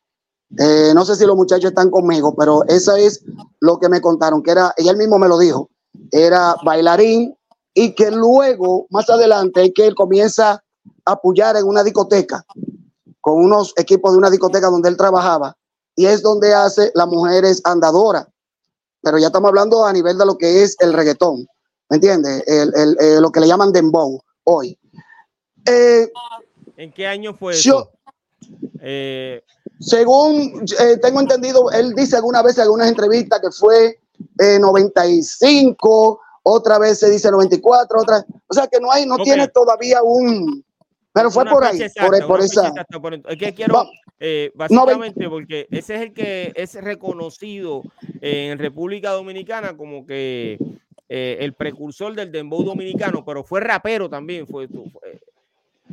Eh, 0.57 0.91
no 0.93 1.05
sé 1.05 1.15
si 1.15 1.25
los 1.25 1.37
muchachos 1.37 1.69
están 1.71 1.89
conmigo, 1.89 2.35
pero 2.35 2.65
eso 2.67 2.95
es 2.97 3.23
lo 3.61 3.79
que 3.79 3.87
me 3.87 4.01
contaron, 4.01 4.43
que 4.43 4.51
era, 4.51 4.73
ella 4.75 4.93
mismo 4.93 5.17
me 5.17 5.29
lo 5.29 5.37
dijo, 5.37 5.69
era 6.11 6.55
bailarín 6.65 7.33
y 7.73 7.95
que 7.95 8.11
luego, 8.11 8.87
más 8.89 9.09
adelante, 9.09 9.71
que 9.73 9.87
él 9.87 9.95
comienza 9.95 10.51
a 11.05 11.11
apoyar 11.11 11.55
en 11.55 11.65
una 11.65 11.81
discoteca, 11.81 12.45
con 13.21 13.37
unos 13.37 13.73
equipos 13.77 14.11
de 14.11 14.17
una 14.17 14.29
discoteca 14.29 14.67
donde 14.67 14.89
él 14.89 14.97
trabajaba, 14.97 15.55
y 15.95 16.05
es 16.07 16.21
donde 16.21 16.53
hace 16.53 16.91
las 16.93 17.07
mujeres 17.07 17.61
andadoras. 17.63 18.27
Pero 19.01 19.17
ya 19.17 19.27
estamos 19.27 19.47
hablando 19.47 19.85
a 19.85 19.93
nivel 19.93 20.17
de 20.17 20.25
lo 20.25 20.37
que 20.37 20.63
es 20.63 20.75
el 20.79 20.91
reggaetón, 20.91 21.47
¿me 21.89 21.95
entiendes? 21.95 22.43
El, 22.47 23.21
lo 23.21 23.31
que 23.31 23.39
le 23.39 23.47
llaman 23.47 23.71
dembow 23.71 24.19
hoy. 24.43 24.77
Eh, 25.65 26.11
¿En 26.75 26.91
qué 26.91 27.07
año 27.07 27.33
fue 27.33 27.53
eso? 27.53 27.91
Eh, 28.87 29.41
según 29.79 30.63
eh, 30.79 30.97
tengo 31.01 31.19
entendido, 31.19 31.71
él 31.71 31.95
dice 31.95 32.17
alguna 32.17 32.43
vez 32.43 32.55
en 32.57 32.65
algunas 32.65 32.87
entrevistas 32.87 33.39
que 33.41 33.49
fue 33.49 33.99
95, 34.37 36.21
otra 36.43 36.77
vez 36.77 36.99
se 36.99 37.09
dice 37.09 37.31
94, 37.31 37.99
otra, 37.99 38.23
o 38.47 38.53
sea 38.53 38.67
que 38.67 38.79
no 38.79 38.91
hay, 38.91 39.07
no 39.07 39.17
tiene 39.17 39.47
todavía 39.47 40.03
un, 40.03 40.63
pero 41.11 41.31
fue 41.31 41.45
por 41.45 41.63
ahí, 41.63 41.79
por, 42.27 42.41
esa. 42.41 42.71
es 43.27 43.37
que 43.37 43.55
quiero, 43.55 43.89
básicamente, 44.53 45.27
porque 45.29 45.67
ese 45.71 45.95
es 45.95 46.01
el 46.01 46.13
que 46.13 46.53
es 46.55 46.75
reconocido 46.75 47.81
en 48.21 48.59
República 48.59 49.13
Dominicana 49.13 49.75
como 49.75 50.05
que 50.05 50.59
el 51.09 51.53
precursor 51.53 52.13
del 52.13 52.31
dembow 52.31 52.63
dominicano, 52.63 53.25
pero 53.25 53.43
fue 53.43 53.61
rapero 53.61 54.07
también, 54.07 54.45
fue, 54.45 54.67
fue 54.67 55.19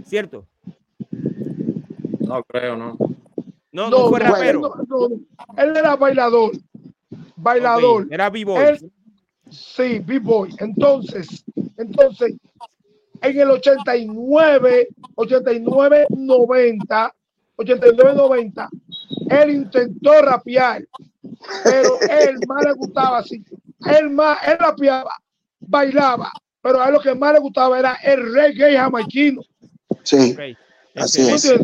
¿cierto? 0.05 0.47
No 2.33 2.43
creo, 2.45 2.77
no. 2.77 2.97
No, 3.73 3.91
no, 3.91 4.09
fue 4.09 4.21
rapero. 4.21 4.75
él 5.57 5.77
era 5.77 5.97
bailador. 5.97 6.53
Bailador. 7.37 8.07
era 8.11 8.31
b-boy. 8.31 8.91
Sí, 9.51 9.99
b-boy. 9.99 10.55
Entonces, 10.59 11.45
entonces, 11.77 12.35
en 13.23 13.41
el 13.41 13.51
89, 13.51 14.89
89, 15.15 16.07
90, 16.11 17.15
89, 17.57 18.15
90, 18.15 18.69
él 19.31 19.51
intentó 19.51 20.23
rapear, 20.23 20.85
pero 21.65 22.01
él 22.01 22.39
más 22.47 22.65
le 22.65 22.73
gustaba 22.73 23.19
así. 23.19 23.43
Él 23.87 24.11
más, 24.11 24.39
él 24.47 24.57
rapeaba, 24.59 25.13
bailaba, 25.61 26.33
pero 26.61 26.81
a 26.81 26.89
él 26.89 26.95
lo 26.95 27.01
que 27.01 27.15
más 27.15 27.35
le 27.35 27.41
gustaba 27.41 27.79
era 27.79 27.95
el 28.03 28.33
reggae 28.33 28.77
jamaiquino. 28.77 29.43
Sí. 30.03 30.37
Así 30.95 31.23
es. 31.23 31.55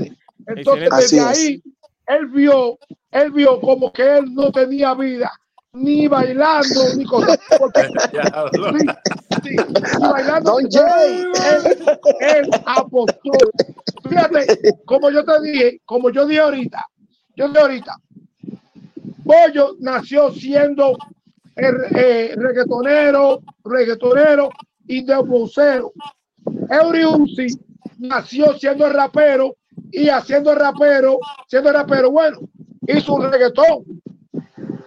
Entonces, 0.49 0.89
desde 0.97 1.21
ahí, 1.21 1.63
él 2.07 2.27
vio, 2.29 2.79
él 3.11 3.31
vio 3.33 3.61
como 3.61 3.93
que 3.93 4.19
él 4.19 4.35
no 4.35 4.51
tenía 4.51 4.95
vida, 4.95 5.31
ni 5.73 6.09
bailando, 6.09 6.95
ni 6.97 7.05
cosas. 7.05 7.39
sí, 9.45 9.57
ni 9.57 10.09
bailando. 10.09 10.59
Él, 10.59 11.33
él, 12.21 12.51
apostó. 12.65 13.31
Fíjate, 14.09 14.47
como 14.87 15.11
yo 15.11 15.25
te 15.25 15.43
dije, 15.43 15.81
como 15.85 16.11
yo 16.11 16.27
dije 16.27 16.41
ahorita, 16.41 16.85
yo 17.37 17.49
dije 17.49 17.61
ahorita, 17.61 17.95
Bollo 19.25 19.77
nació 19.81 20.33
siendo 20.33 20.97
el, 21.55 21.75
eh, 21.95 22.35
reggaetonero, 22.35 23.41
reggaetonero 23.65 24.49
y 24.87 25.05
de 25.05 25.17
vocero. 25.17 25.93
Eury 26.71 27.05
nació 27.99 28.59
siendo 28.59 28.89
rapero 28.89 29.58
y 29.91 30.09
haciendo 30.09 30.55
rapero, 30.55 31.19
siendo 31.47 31.73
rapero, 31.73 32.11
bueno, 32.11 32.39
hizo 32.87 33.15
un 33.15 33.31
reggaetón. 33.31 33.85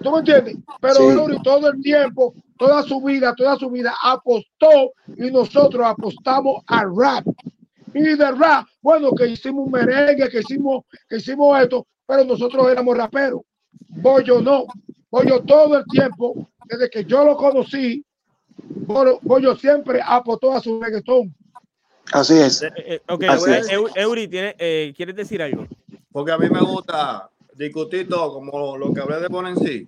¿Tú 0.02 0.11
me 0.11 0.19
entiendes? 0.19 0.57
Pero 0.80 1.28
todo 1.44 1.69
el 1.69 1.82
tiempo, 1.82 2.34
toda 2.57 2.82
su 2.84 3.02
vida, 3.02 3.34
toda 3.36 3.56
su 3.57 3.69
vida 3.69 3.94
apostó 4.03 4.94
y 5.18 5.30
nosotros 5.32 5.86
apostamos 5.86 6.64
al 6.68 6.95
rap. 6.95 7.26
Y 7.94 8.02
de 8.02 8.32
rap, 8.32 8.68
bueno, 8.82 9.11
que 9.11 9.28
hicimos 9.28 9.65
un 9.65 9.72
merengue, 9.72 10.30
que 10.30 10.40
hicimos, 10.40 10.86
que 11.10 11.18
hicimos 11.18 11.60
esto, 11.60 11.86
pero 12.06 12.23
nosotros 12.23 12.72
éramos 12.72 12.98
raperos. 12.98 13.41
Bollo 13.90 14.41
no. 14.41 14.65
Bollo 15.10 15.41
todo 15.44 15.78
el 15.78 15.86
tiempo, 15.86 16.49
desde 16.65 16.90
que 16.90 17.03
yo 17.03 17.26
lo 17.26 17.36
conocí, 17.36 18.06
Bollo 18.68 19.56
siempre 19.56 20.02
apostó 20.03 20.53
a 20.53 20.61
su 20.61 20.82
reggaetón. 20.82 21.36
Así 22.11 22.38
es. 22.38 22.61
Eh, 22.64 22.72
eh, 22.76 23.02
ok, 23.07 23.23
Eury, 23.95 24.30
eh, 24.32 24.94
¿quieres 24.95 25.15
decir 25.15 25.41
algo? 25.41 25.68
Porque 26.11 26.32
a 26.32 26.38
mí 26.38 26.49
me 26.49 26.60
gusta 26.60 27.30
discutir 27.56 28.10
todo, 28.10 28.34
como 28.34 28.78
lo 28.78 28.94
que 28.94 29.02
hablé 29.02 29.19
de 29.19 29.49
en 29.49 29.57
sí. 29.57 29.88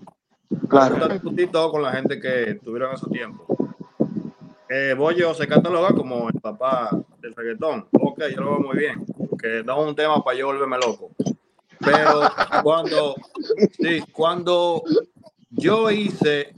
Claro. 0.69 0.95
Me 0.95 0.99
gusta 0.99 1.13
discutir 1.13 1.51
todo 1.51 1.71
con 1.71 1.81
la 1.81 1.91
gente 1.91 2.19
que 2.19 2.59
tuvieron 2.63 2.93
esos 2.93 3.09
tiempos. 3.09 3.45
Eh, 4.69 4.95
Bollo 4.97 5.33
se 5.33 5.47
cataloga 5.47 5.89
como 5.89 6.29
el 6.29 6.39
papá 6.39 6.89
del 7.19 7.35
reggaetón. 7.35 7.87
Ok, 7.91 8.23
yo 8.33 8.41
lo 8.41 8.51
veo 8.51 8.59
muy 8.59 8.77
bien. 8.77 9.05
Que 9.39 9.63
da 9.63 9.75
un 9.75 9.95
tema 9.95 10.23
para 10.23 10.37
yo 10.37 10.47
volverme 10.47 10.77
loco. 10.77 11.11
Pero 11.79 12.21
cuando, 12.63 13.15
sí, 13.77 14.01
cuando 14.11 14.81
yo 15.49 15.91
hice 15.91 16.53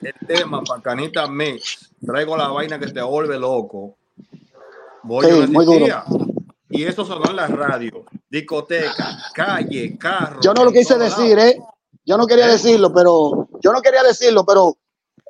el 0.00 0.26
tema 0.26 0.62
para 0.62 0.82
Canita 0.82 1.28
Mix, 1.28 1.90
traigo 2.04 2.36
la 2.36 2.48
vaina 2.48 2.78
que 2.78 2.88
te 2.88 3.00
vuelve 3.00 3.38
loco 3.38 3.96
Voy 5.02 5.46
muy 5.48 5.64
duro. 5.64 5.86
Y 6.70 6.84
eso 6.84 7.04
sonó 7.04 7.28
en 7.28 7.36
la 7.36 7.46
radio, 7.48 8.04
discoteca, 8.30 9.18
calle, 9.34 9.98
carro. 9.98 10.40
Yo 10.40 10.54
no 10.54 10.64
lo 10.64 10.72
quise 10.72 10.96
decir, 10.96 11.38
¿eh? 11.38 11.60
Yo 12.04 12.16
no 12.16 12.26
quería 12.26 12.48
¿Eh? 12.48 12.52
decirlo, 12.52 12.92
pero 12.92 13.48
yo 13.60 13.72
no 13.72 13.82
quería 13.82 14.02
decirlo, 14.02 14.44
pero 14.44 14.76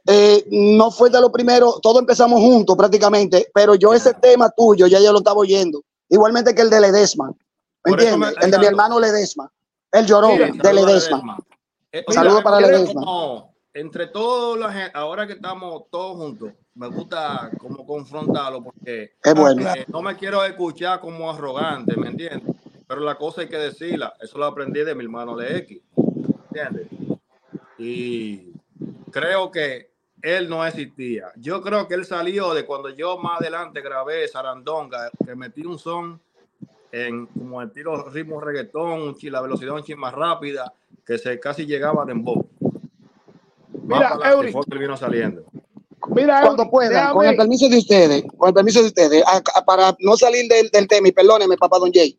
eh, 0.06 0.46
no 0.50 0.90
fue 0.90 1.10
de 1.10 1.20
lo 1.20 1.32
primero. 1.32 1.80
Todos 1.82 1.98
empezamos 1.98 2.40
juntos 2.40 2.76
prácticamente, 2.76 3.50
pero 3.52 3.74
yo 3.74 3.92
ese 3.92 4.14
tema 4.14 4.50
tuyo 4.50 4.86
ya 4.86 5.00
yo 5.00 5.12
lo 5.12 5.18
estaba 5.18 5.38
oyendo. 5.38 5.82
Igualmente 6.08 6.54
que 6.54 6.62
el 6.62 6.70
de 6.70 6.80
Ledesma. 6.80 7.32
¿Me 7.84 7.92
entiendes? 7.92 8.34
el 8.40 8.50
de 8.50 8.58
mi 8.58 8.66
hermano 8.66 9.00
Ledesma. 9.00 9.50
El 9.90 10.06
lloró 10.06 10.28
de 10.28 10.72
Ledesma. 10.72 11.38
Saludos 12.08 12.42
para 12.42 12.60
Ledesma. 12.60 13.02
entre 13.74 14.06
todos 14.06 14.58
los, 14.58 14.72
ahora 14.94 15.26
que 15.26 15.34
estamos 15.34 15.84
todos 15.90 16.16
juntos, 16.16 16.52
me 16.74 16.88
gusta 16.88 17.50
como 17.58 17.86
confrontarlo 17.86 18.62
porque 18.62 19.12
no 19.88 20.02
me 20.02 20.16
quiero 20.16 20.44
escuchar 20.44 21.00
como 21.00 21.30
arrogante, 21.30 21.96
¿me 21.96 22.08
entiendes? 22.08 22.54
Pero 22.86 23.00
la 23.00 23.16
cosa 23.16 23.42
hay 23.42 23.48
que 23.48 23.58
decirla, 23.58 24.14
eso 24.20 24.38
lo 24.38 24.46
aprendí 24.46 24.82
de 24.84 24.94
mi 24.94 25.04
hermano 25.04 25.36
de 25.36 25.58
X, 25.58 25.80
¿entiendes? 26.48 26.88
Y 27.78 28.52
creo 29.10 29.50
que 29.50 29.92
él 30.22 30.48
no 30.48 30.64
existía. 30.64 31.32
Yo 31.36 31.62
creo 31.62 31.88
que 31.88 31.94
él 31.94 32.04
salió 32.04 32.54
de 32.54 32.64
cuando 32.64 32.90
yo 32.90 33.18
más 33.18 33.40
adelante 33.40 33.80
grabé 33.80 34.26
Sarandonga, 34.28 35.10
que 35.24 35.34
metí 35.34 35.64
un 35.66 35.78
son 35.78 36.20
en 36.92 37.26
como 37.26 37.60
el 37.62 37.72
tiro 37.72 38.08
ritmo 38.10 38.40
reggaetón, 38.40 39.16
la 39.22 39.40
velocidad 39.40 39.74
un 39.74 39.98
más 39.98 40.14
rápida, 40.14 40.72
que 41.04 41.18
se 41.18 41.40
casi 41.40 41.66
llegaba 41.66 42.04
de 42.04 42.12
voz. 42.14 42.44
Mira, 43.82 44.18
Eury, 44.30 44.52
vino 44.78 44.96
saliendo. 44.96 45.44
Mira, 46.08 46.42
cuando 46.42 46.70
puedan, 46.70 47.12
con 47.12 47.26
el 47.26 47.36
permiso 47.36 47.68
de 47.68 47.78
ustedes, 47.78 48.24
con 48.36 48.48
el 48.48 48.54
permiso 48.54 48.80
de 48.80 48.86
ustedes, 48.86 49.22
para 49.66 49.94
no 50.00 50.16
salir 50.16 50.48
del, 50.48 50.88
tema 50.88 51.08
y 51.08 51.12
perdóneme, 51.12 51.56
papá 51.56 51.78
Don 51.78 51.92
Jay. 51.92 52.18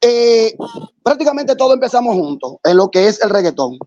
Eh, 0.00 0.56
prácticamente 1.02 1.54
todo 1.56 1.74
empezamos 1.74 2.14
juntos 2.14 2.56
en 2.64 2.76
lo 2.76 2.90
que 2.90 3.06
es 3.06 3.20
el 3.22 3.30
reggaetón. 3.30 3.78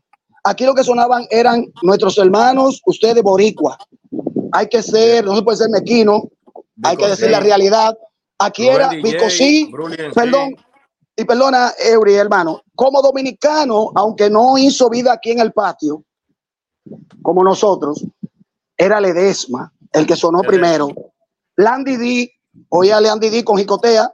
Aquí 0.43 0.65
lo 0.65 0.75
que 0.75 0.83
sonaban 0.83 1.25
eran 1.29 1.65
nuestros 1.81 2.17
hermanos, 2.17 2.81
ustedes 2.85 3.23
boricua. 3.23 3.77
Hay 4.51 4.67
que 4.67 4.83
ser, 4.83 5.25
no 5.25 5.35
se 5.35 5.41
puede 5.41 5.57
ser 5.57 5.69
mequino, 5.69 6.29
hay 6.83 6.97
que 6.97 7.07
decir 7.07 7.31
la 7.31 7.39
realidad. 7.39 7.97
Aquí 8.37 8.67
era 8.67 8.89
Vico 8.89 9.29
sí, 9.29 9.71
perdón, 10.13 10.55
y 11.15 11.23
perdona, 11.25 11.73
Eury, 11.79 12.15
hermano, 12.15 12.61
como 12.75 13.01
dominicano, 13.01 13.91
aunque 13.95 14.29
no 14.29 14.57
hizo 14.57 14.89
vida 14.89 15.13
aquí 15.13 15.31
en 15.31 15.39
el 15.39 15.53
patio, 15.53 16.03
como 17.21 17.43
nosotros, 17.43 18.03
era 18.83 18.99
Ledesma, 18.99 19.71
el 19.91 20.05
que 20.05 20.15
sonó 20.15 20.41
primero. 20.41 20.89
Landy 21.55 21.97
D, 21.97 22.31
oía 22.69 22.97
a 22.97 23.01
Landy 23.01 23.29
D 23.29 23.43
con 23.43 23.57
Jicotea 23.57 24.13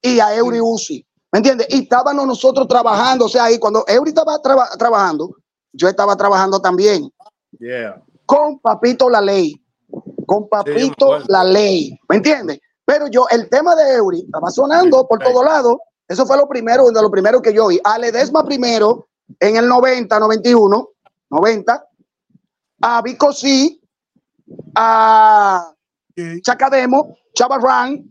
y 0.00 0.20
a 0.20 0.34
Eury 0.34 0.60
Uzi. 0.60 1.04
¿Me 1.32 1.38
entiendes? 1.38 1.66
Y 1.70 1.82
estábamos 1.82 2.26
nosotros 2.26 2.68
trabajando, 2.68 3.24
o 3.24 3.28
sea, 3.28 3.44
ahí 3.44 3.58
cuando 3.58 3.84
Eury 3.88 4.10
estaba 4.10 4.40
trabajando, 4.40 5.36
yo 5.72 5.88
estaba 5.88 6.16
trabajando 6.16 6.60
también. 6.60 7.10
Con 8.24 8.60
Papito 8.60 9.10
La 9.10 9.20
Ley. 9.20 9.60
Con 10.24 10.48
Papito 10.48 11.18
La 11.28 11.42
Ley. 11.42 11.98
¿Me 12.08 12.16
entiendes? 12.16 12.60
Pero 12.84 13.08
yo, 13.08 13.26
el 13.30 13.48
tema 13.48 13.74
de 13.74 13.96
Eury 13.96 14.20
estaba 14.20 14.50
sonando 14.50 15.06
por 15.08 15.18
todos 15.18 15.44
lados. 15.44 15.78
Eso 16.06 16.24
fue 16.24 16.36
lo 16.36 16.46
primero, 16.46 16.88
de 16.90 17.02
lo 17.02 17.10
primero 17.10 17.42
que 17.42 17.52
yo 17.52 17.66
oí. 17.66 17.80
A 17.82 17.98
Ledesma 17.98 18.44
primero, 18.44 19.08
en 19.40 19.56
el 19.56 19.66
90, 19.66 20.20
91, 20.20 20.88
90. 21.30 21.88
A 22.82 23.02
Vico 23.02 23.32
sí, 23.32 23.82
a 24.76 25.72
Chacademo, 26.42 27.16
Chavarran 27.34 28.04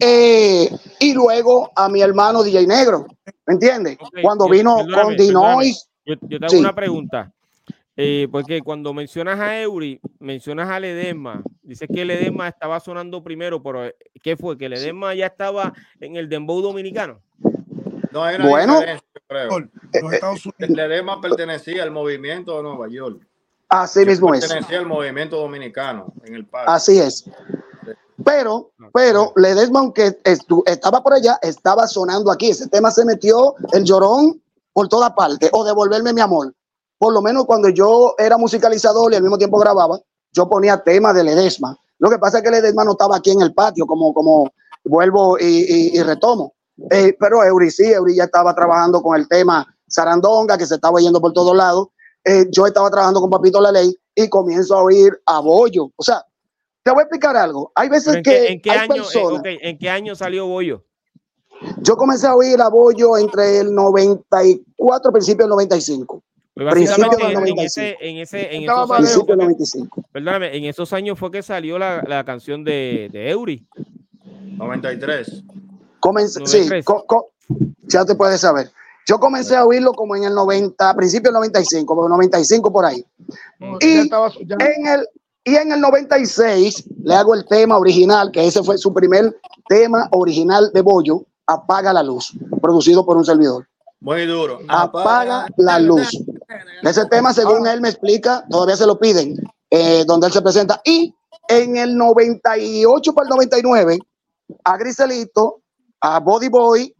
Eh, 0.00 0.68
y 1.00 1.14
luego 1.14 1.70
a 1.76 1.88
mi 1.88 2.02
hermano 2.02 2.42
DJ 2.42 2.66
Negro, 2.66 3.06
¿me 3.46 3.54
entiendes? 3.54 3.96
Cuando 4.20 4.48
vino 4.48 4.78
con 4.92 5.16
Dinois. 5.16 5.88
Yo, 6.04 6.14
yo 6.22 6.40
te 6.40 6.46
hago 6.46 6.58
una 6.58 6.74
pregunta. 6.74 7.32
Eh, 7.98 8.28
porque 8.30 8.60
cuando 8.60 8.92
mencionas 8.92 9.40
a 9.40 9.58
Eury, 9.58 10.00
mencionas 10.18 10.68
a 10.68 10.78
Ledesma, 10.78 11.42
dices 11.62 11.88
que 11.92 12.04
Ledesma 12.04 12.48
estaba 12.48 12.78
sonando 12.78 13.22
primero, 13.22 13.62
pero 13.62 13.86
eh, 13.86 13.96
¿qué 14.22 14.36
fue? 14.36 14.58
¿Que 14.58 14.68
Ledesma 14.68 15.14
ya 15.14 15.26
estaba 15.26 15.72
en 16.00 16.16
el 16.16 16.28
Dembow 16.28 16.60
dominicano? 16.60 17.22
No, 18.12 18.28
era 18.28 18.46
bueno, 18.46 18.80
creo. 19.26 19.70
Ledesma 20.58 21.22
pertenecía 21.22 21.82
al 21.82 21.90
movimiento 21.90 22.56
de 22.58 22.62
Nueva 22.64 22.88
York. 22.88 23.26
Así 23.68 24.04
mismo 24.04 24.32
es. 24.34 24.40
Pertenecía 24.40 24.78
al 24.78 24.86
movimiento 24.86 25.36
dominicano 25.36 26.12
en 26.24 26.34
el 26.34 26.46
parque. 26.46 26.70
Así 26.70 26.98
es. 26.98 27.24
Pero, 28.24 28.72
pero 28.92 29.32
Ledesma, 29.36 29.80
aunque 29.80 30.18
estaba 30.64 31.02
por 31.02 31.14
allá, 31.14 31.38
estaba 31.42 31.86
sonando 31.86 32.30
aquí. 32.30 32.50
Ese 32.50 32.68
tema 32.68 32.90
se 32.90 33.04
metió 33.04 33.54
el 33.72 33.84
llorón 33.84 34.40
por 34.72 34.88
toda 34.88 35.14
parte. 35.14 35.48
O 35.52 35.64
devolverme 35.64 36.12
mi 36.12 36.20
amor 36.20 36.52
por 36.98 37.12
lo 37.12 37.22
menos 37.22 37.44
cuando 37.44 37.68
yo 37.68 38.14
era 38.18 38.38
musicalizador 38.38 39.12
y 39.12 39.16
al 39.16 39.22
mismo 39.22 39.38
tiempo 39.38 39.58
grababa, 39.58 40.00
yo 40.32 40.48
ponía 40.48 40.82
temas 40.82 41.14
de 41.14 41.24
Ledesma. 41.24 41.76
Lo 41.98 42.10
que 42.10 42.18
pasa 42.18 42.38
es 42.38 42.44
que 42.44 42.50
Ledesma 42.50 42.84
no 42.84 42.92
estaba 42.92 43.16
aquí 43.16 43.30
en 43.30 43.40
el 43.40 43.54
patio, 43.54 43.86
como, 43.86 44.12
como 44.12 44.52
vuelvo 44.84 45.38
y, 45.38 46.00
retomo. 46.02 46.54
Eh, 46.90 47.16
pero 47.18 47.42
Eury 47.42 47.70
sí, 47.70 47.84
Eury 47.84 48.16
ya 48.16 48.24
estaba 48.24 48.54
trabajando 48.54 49.02
con 49.02 49.16
el 49.16 49.28
tema 49.28 49.66
Sarandonga, 49.88 50.58
que 50.58 50.66
se 50.66 50.74
estaba 50.74 51.00
yendo 51.00 51.20
por 51.20 51.32
todos 51.32 51.56
lados. 51.56 51.88
Eh, 52.28 52.46
yo 52.50 52.66
estaba 52.66 52.90
trabajando 52.90 53.20
con 53.20 53.30
Papito 53.30 53.60
La 53.60 53.70
Ley 53.70 53.94
y 54.16 54.28
comienzo 54.28 54.76
a 54.76 54.82
oír 54.82 55.16
a 55.26 55.38
Bollo. 55.38 55.92
O 55.94 56.02
sea, 56.02 56.24
te 56.82 56.90
voy 56.90 57.00
a 57.00 57.02
explicar 57.02 57.36
algo. 57.36 57.70
Hay 57.76 57.88
veces 57.88 58.20
que. 58.24 58.48
¿En 58.48 58.60
qué, 58.60 58.72
año, 58.72 59.04
eh, 59.44 59.58
¿En 59.62 59.78
qué 59.78 59.88
año 59.88 60.16
salió 60.16 60.46
Bollo? 60.46 60.84
Yo 61.82 61.96
comencé 61.96 62.26
a 62.26 62.34
oír 62.34 62.60
a 62.60 62.68
Bollo 62.68 63.16
entre 63.16 63.60
el 63.60 63.72
94 63.72 65.10
y 65.10 65.12
principio 65.12 65.44
del 65.44 65.50
95. 65.50 66.22
Principio 66.54 67.10
en, 67.20 67.58
ese, 67.58 67.96
en, 68.00 68.16
ese, 68.16 68.56
en 68.56 68.62
esos 68.62 68.90
años, 68.90 69.24
perdóname, 70.10 70.56
en 70.56 70.64
esos 70.64 70.92
años 70.94 71.18
fue 71.18 71.30
que 71.30 71.42
salió 71.42 71.78
la, 71.78 72.02
la 72.08 72.24
canción 72.24 72.64
de, 72.64 73.08
de 73.12 73.30
Eury. 73.30 73.68
93. 74.56 75.44
Comencé, 76.00 76.46
sí, 76.46 76.68
ya 77.82 78.04
te 78.04 78.14
puedes 78.14 78.40
saber. 78.40 78.70
Yo 79.06 79.20
comencé 79.20 79.54
a 79.56 79.64
oírlo 79.64 79.92
como 79.92 80.16
en 80.16 80.24
el 80.24 80.34
90, 80.34 80.94
principio 80.94 81.30
del 81.30 81.34
95, 81.34 81.94
como 81.94 82.08
95 82.08 82.72
por 82.72 82.84
ahí. 82.84 83.04
Y, 83.80 83.98
en 83.98 84.86
el, 84.86 85.08
y 85.44 85.54
en 85.54 85.72
el 85.72 85.80
96 85.80 86.84
le 87.04 87.14
hago 87.14 87.34
el 87.34 87.46
tema 87.46 87.78
original, 87.78 88.32
que 88.32 88.44
ese 88.44 88.64
fue 88.64 88.76
su 88.78 88.92
primer 88.92 89.38
tema 89.68 90.08
original 90.10 90.70
de 90.74 90.80
Bollo, 90.80 91.22
Apaga 91.46 91.92
la 91.92 92.02
Luz, 92.02 92.32
producido 92.60 93.06
por 93.06 93.16
un 93.16 93.24
servidor. 93.24 93.66
Muy 94.00 94.26
duro. 94.26 94.58
Apaga, 94.68 95.46
la 95.56 95.78
luz. 95.78 96.10
Ese 96.82 97.06
tema, 97.06 97.32
según 97.32 97.66
él 97.66 97.80
me 97.80 97.88
explica, 97.88 98.44
todavía 98.50 98.76
se 98.76 98.86
lo 98.86 98.98
piden, 98.98 99.36
eh, 99.70 100.04
donde 100.06 100.26
él 100.26 100.32
se 100.32 100.42
presenta. 100.42 100.80
Y 100.84 101.14
en 101.48 101.76
el 101.76 101.96
98 101.96 103.14
para 103.14 103.24
el 103.24 103.30
99, 103.30 103.98
a 104.64 104.76
Griselito, 104.76 105.60
a 106.00 106.20
Body 106.20 106.48
Boy, 106.48 106.94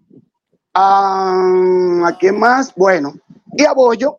a, 0.76 2.06
¿a 2.06 2.18
quién 2.18 2.38
más? 2.38 2.74
Bueno, 2.74 3.14
y 3.56 3.64
a 3.64 3.72
Bollo, 3.72 4.16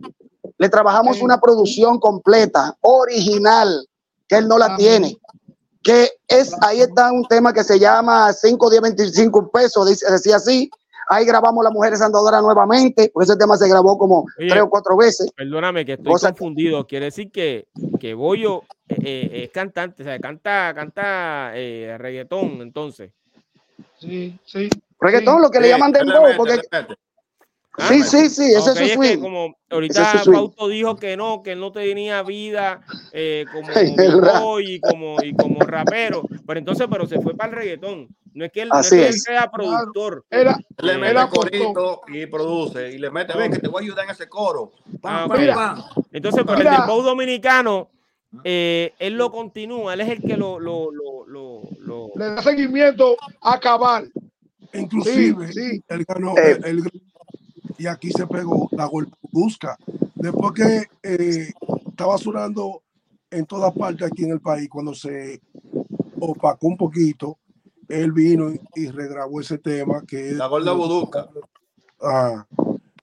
le 0.57 0.69
trabajamos 0.69 1.21
una 1.21 1.39
producción 1.39 1.99
completa, 1.99 2.75
original, 2.81 3.87
que 4.27 4.37
él 4.37 4.47
no 4.47 4.57
la 4.57 4.75
tiene. 4.75 5.17
Que 5.83 6.09
es, 6.27 6.53
ahí 6.61 6.81
está 6.81 7.11
un 7.11 7.25
tema 7.25 7.53
que 7.53 7.63
se 7.63 7.79
llama 7.79 8.33
5, 8.33 8.69
10, 8.69 8.81
25 8.81 9.51
pesos, 9.51 10.01
decía 10.09 10.37
así, 10.37 10.69
Ahí 11.09 11.25
grabamos 11.25 11.63
Las 11.63 11.71
Mujeres 11.71 12.01
Andadoras 12.01 12.41
nuevamente, 12.41 13.09
porque 13.13 13.31
ese 13.31 13.37
tema 13.37 13.55
se 13.55 13.69
grabó 13.69 13.97
como 13.97 14.25
tres 14.35 14.61
o 14.61 14.69
cuatro 14.69 14.97
veces. 14.97 15.31
Perdóname 15.33 15.85
que 15.85 15.93
estoy 15.93 16.13
confundido. 16.19 16.85
Quiere 16.85 17.05
decir 17.05 17.31
que, 17.31 17.67
que 17.97 18.13
Boyo 18.13 18.63
eh, 18.89 18.97
eh, 19.05 19.43
es 19.45 19.51
cantante, 19.51 20.03
o 20.03 20.05
sea, 20.05 20.19
canta, 20.19 20.73
canta 20.75 21.51
eh, 21.55 21.95
reggaetón, 21.97 22.61
entonces. 22.61 23.13
Sí, 23.99 24.37
sí. 24.45 24.69
Reggaetón, 24.99 25.41
lo 25.41 25.49
que 25.49 25.59
le 25.59 25.69
llaman 25.69 25.91
dembow, 25.91 26.35
porque... 26.35 26.61
Ah, 27.79 27.89
sí, 27.89 28.01
sí, 28.01 28.29
sí, 28.29 28.53
ese 28.55 28.71
es 28.71 28.77
su 28.77 28.95
swing. 28.95 29.19
como 29.19 29.55
ahorita 29.69 30.23
Fausto 30.23 30.67
dijo 30.67 30.95
que 30.95 31.15
no, 31.15 31.43
que 31.43 31.51
él 31.51 31.59
no 31.59 31.71
tenía 31.71 32.23
vida 32.23 32.81
eh, 33.11 33.45
como 33.53 33.69
y 34.61 34.79
como 34.79 35.21
y 35.21 35.35
como 35.35 35.59
rapero, 35.59 36.23
pero 36.47 36.59
entonces, 36.59 36.87
pero 36.89 37.05
se 37.05 37.21
fue 37.21 37.35
para 37.35 37.51
el 37.51 37.57
reggaetón. 37.57 38.07
No 38.33 38.45
es 38.45 38.51
que 38.51 38.63
él, 38.63 38.69
sea 39.13 39.49
productor. 39.51 40.25
Era, 40.29 40.57
le 40.79 40.97
mete 40.97 41.27
corito 41.29 42.01
y 42.07 42.25
produce 42.25 42.91
y 42.93 42.97
le 42.97 43.11
mete, 43.11 43.37
ven 43.37 43.51
que 43.51 43.59
te 43.59 43.67
voy 43.67 43.83
a 43.83 43.85
ayudar 43.85 44.05
en 44.05 44.11
ese 44.11 44.27
coro. 44.27 44.71
Ah, 45.03 45.27
entonces, 46.11 46.43
pero 46.47 46.57
el 46.57 46.77
dembow 46.77 47.03
dominicano, 47.03 47.89
eh, 48.43 48.93
él 48.97 49.13
lo 49.13 49.31
continúa, 49.31 49.93
él 49.93 50.01
es 50.01 50.09
el 50.09 50.21
que 50.21 50.35
lo, 50.35 50.59
lo, 50.59 50.91
lo, 50.91 51.25
lo, 51.77 52.11
le 52.15 52.25
da 52.25 52.41
seguimiento 52.41 53.17
a 53.41 53.59
cabal. 53.59 54.11
Inclusive, 54.77 55.51
sí, 55.51 55.83
Él 55.87 56.05
ganó, 56.07 56.35
eh, 56.37 56.59
y 57.77 57.87
aquí 57.87 58.11
se 58.11 58.25
pegó 58.27 58.69
la 58.71 58.89
busca. 59.31 59.77
Después 60.15 60.53
que 60.53 60.87
eh, 61.03 61.53
estaba 61.87 62.17
sonando 62.17 62.83
en 63.29 63.45
todas 63.45 63.73
partes 63.73 64.07
aquí 64.07 64.23
en 64.23 64.31
el 64.31 64.41
país, 64.41 64.69
cuando 64.69 64.93
se 64.93 65.41
opacó 66.19 66.67
un 66.67 66.77
poquito, 66.77 67.37
él 67.87 68.11
vino 68.11 68.51
y 68.75 68.87
regrabó 68.87 69.39
ese 69.39 69.57
tema 69.57 70.03
que 70.05 70.31
La 70.31 70.47
Gorda 70.47 70.73
Budusca. 70.73 71.27
Ah, 72.01 72.45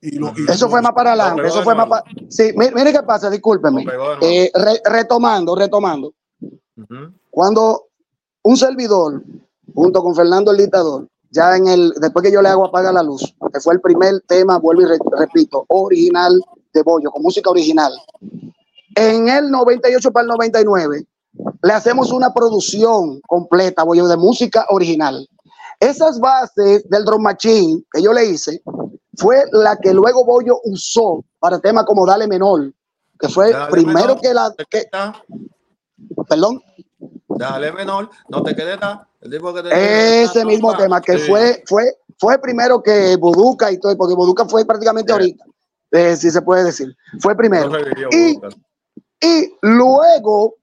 y 0.00 0.18
eso 0.50 0.68
fue 0.68 0.82
más 0.82 0.92
para 0.92 1.12
adelante, 1.12 1.46
eso 1.46 1.62
fue 1.62 1.74
más 1.74 1.86
para... 1.86 2.04
Sí, 2.28 2.52
mire, 2.56 2.92
qué 2.92 3.02
pasa, 3.02 3.30
discúlpeme. 3.30 3.86
Eh, 4.20 4.50
retomando, 4.84 5.56
retomando. 5.56 6.12
Cuando 7.30 7.86
un 8.42 8.56
servidor, 8.56 9.22
junto 9.74 10.02
con 10.02 10.14
Fernando 10.14 10.50
el 10.50 10.58
dictador, 10.58 11.08
ya 11.34 11.56
en 11.56 11.66
el, 11.66 11.92
después 12.00 12.24
que 12.24 12.32
yo 12.32 12.40
le 12.40 12.48
hago 12.48 12.64
apaga 12.64 12.92
la 12.92 13.02
luz, 13.02 13.34
que 13.52 13.60
fue 13.60 13.74
el 13.74 13.80
primer 13.80 14.20
tema, 14.28 14.58
vuelvo 14.58 14.82
y 14.82 14.86
repito, 15.18 15.64
original 15.68 16.40
de 16.72 16.82
Bollo, 16.82 17.10
con 17.10 17.22
música 17.22 17.50
original. 17.50 17.92
En 18.94 19.28
el 19.28 19.50
98 19.50 20.12
para 20.12 20.22
el 20.22 20.28
99, 20.28 21.04
le 21.62 21.72
hacemos 21.72 22.12
una 22.12 22.32
producción 22.32 23.20
completa, 23.26 23.82
Bollo, 23.82 24.06
de 24.06 24.16
música 24.16 24.64
original. 24.68 25.28
Esas 25.80 26.20
bases 26.20 26.88
del 26.88 27.04
drum 27.04 27.22
machine 27.22 27.82
que 27.92 28.00
yo 28.00 28.12
le 28.12 28.26
hice, 28.26 28.62
fue 29.16 29.42
la 29.50 29.76
que 29.76 29.92
luego 29.92 30.24
Bollo 30.24 30.60
usó 30.64 31.24
para 31.40 31.58
temas 31.58 31.84
como 31.84 32.06
Dale 32.06 32.28
Menor, 32.28 32.72
que 33.18 33.28
fue 33.28 33.52
primero 33.70 34.16
que 34.20 34.32
la... 34.32 34.54
Que, 34.70 34.84
perdón. 36.28 36.62
Dale 37.36 37.72
menor, 37.72 38.10
no 38.28 38.42
te 38.42 38.54
quedes 38.54 38.78
Ese 39.70 40.44
mismo 40.44 40.76
tema 40.76 41.00
que 41.00 41.18
fue, 41.18 41.62
fue, 41.66 41.96
fue 42.18 42.38
primero 42.38 42.82
que 42.82 43.16
Boduca 43.16 43.70
y 43.70 43.78
todo, 43.78 43.96
porque 43.96 44.14
Boduca 44.14 44.44
fue 44.46 44.64
prácticamente 44.64 45.12
ahorita, 45.12 45.44
eh, 45.90 46.16
si 46.16 46.30
se 46.30 46.42
puede 46.42 46.64
decir. 46.64 46.94
Fue 47.20 47.36
primero. 47.36 47.70
y, 48.10 48.38
y 49.20 49.54
luego 49.62 50.56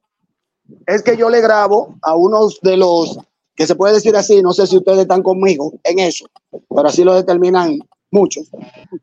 es 0.85 1.01
que 1.03 1.17
yo 1.17 1.29
le 1.29 1.41
grabo 1.41 1.95
a 2.01 2.15
unos 2.15 2.59
de 2.61 2.77
los 2.77 3.17
que 3.55 3.67
se 3.67 3.75
puede 3.75 3.95
decir 3.95 4.15
así, 4.15 4.41
no 4.41 4.53
sé 4.53 4.65
si 4.65 4.77
ustedes 4.77 4.99
están 4.99 5.23
conmigo 5.23 5.73
en 5.83 5.99
eso, 5.99 6.25
pero 6.51 6.87
así 6.87 7.03
lo 7.03 7.13
determinan 7.15 7.77
muchos. 8.09 8.49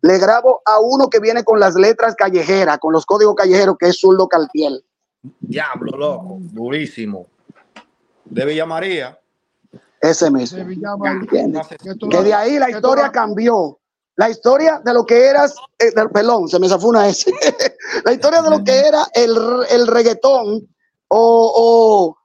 Le 0.03 0.19
grabo 0.19 0.63
a 0.65 0.81
uno 0.81 1.09
que 1.11 1.21
viene 1.21 1.45
con 1.45 1.61
las 1.61 1.75
letras 1.75 2.15
callejeras, 2.15 2.79
con 2.79 2.93
los 2.93 3.05
códigos 3.05 3.35
callejeros, 3.35 3.77
que 3.79 3.89
es 3.89 4.01
Zurdo 4.01 4.27
Calpiel. 4.27 4.83
Diablo, 5.41 5.97
loco, 5.97 6.39
durísimo 6.41 7.27
de 8.31 8.45
Villa 8.45 8.67
María. 8.67 9.19
Ese 10.01 10.31
mismo. 10.31 10.65
Que 12.11 12.23
de 12.23 12.35
ahí 12.35 12.59
la 12.59 12.71
historia 12.71 13.11
cambió. 13.11 13.79
La 14.17 14.29
historia 14.29 14.81
de 14.85 14.93
lo 14.93 15.07
que 15.07 15.27
eras, 15.27 15.55
eh, 15.79 15.93
perdón, 16.13 16.49
se 16.49 16.59
me 16.59 16.69
zafó 16.69 16.89
una 16.89 17.09
S. 17.09 17.33
la 18.05 18.13
historia 18.13 18.43
de 18.43 18.51
lo 18.51 18.65
que 18.65 18.77
era 18.77 19.07
el, 19.15 19.37
el 19.71 19.87
reggaetón 19.87 20.69
o, 21.07 22.17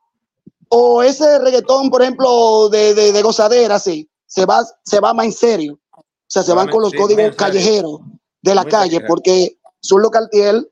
o, 0.69 1.03
ese 1.03 1.37
reggaetón, 1.37 1.91
por 1.91 2.01
ejemplo, 2.01 2.67
de, 2.69 2.95
de, 2.95 3.21
gozadera, 3.21 3.77
sí, 3.77 4.09
se 4.25 4.45
va, 4.45 4.63
se 4.83 4.99
va 4.99 5.13
más 5.13 5.27
en 5.27 5.33
serio. 5.33 5.79
O 5.95 6.03
sea, 6.25 6.41
se 6.41 6.53
van 6.53 6.67
con 6.69 6.81
los 6.81 6.93
códigos 6.93 7.35
callejeros 7.35 7.99
de 8.41 8.55
la 8.55 8.65
calle, 8.65 9.01
porque 9.01 9.59
Zurdo 9.79 10.09
Cartier 10.09 10.67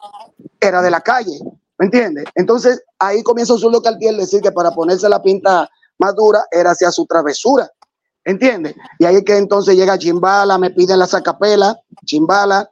era 0.60 0.82
de 0.82 0.90
la 0.90 1.02
calle. 1.02 1.40
¿Me 1.82 1.86
entiendes? 1.86 2.26
Entonces 2.36 2.84
ahí 2.99 3.24
comienza 3.24 3.56
local 3.56 3.98
a 3.99 4.12
decir 4.14 4.40
que 4.40 4.52
para 4.52 4.70
ponerse 4.70 5.10
la 5.10 5.20
pinta 5.20 5.68
más 5.98 6.16
dura 6.16 6.45
era 6.52 6.72
hacia 6.72 6.91
su 6.91 7.08
travesura. 7.08 7.72
¿Entiendes? 8.24 8.76
Y 8.99 9.06
ahí 9.06 9.24
que 9.24 9.36
entonces 9.36 9.76
llega 9.76 9.98
Chimbala, 9.98 10.60
me 10.60 10.70
piden 10.70 10.99
la 10.99 11.08
sacapela, 11.08 11.76
Chimbala, 12.06 12.70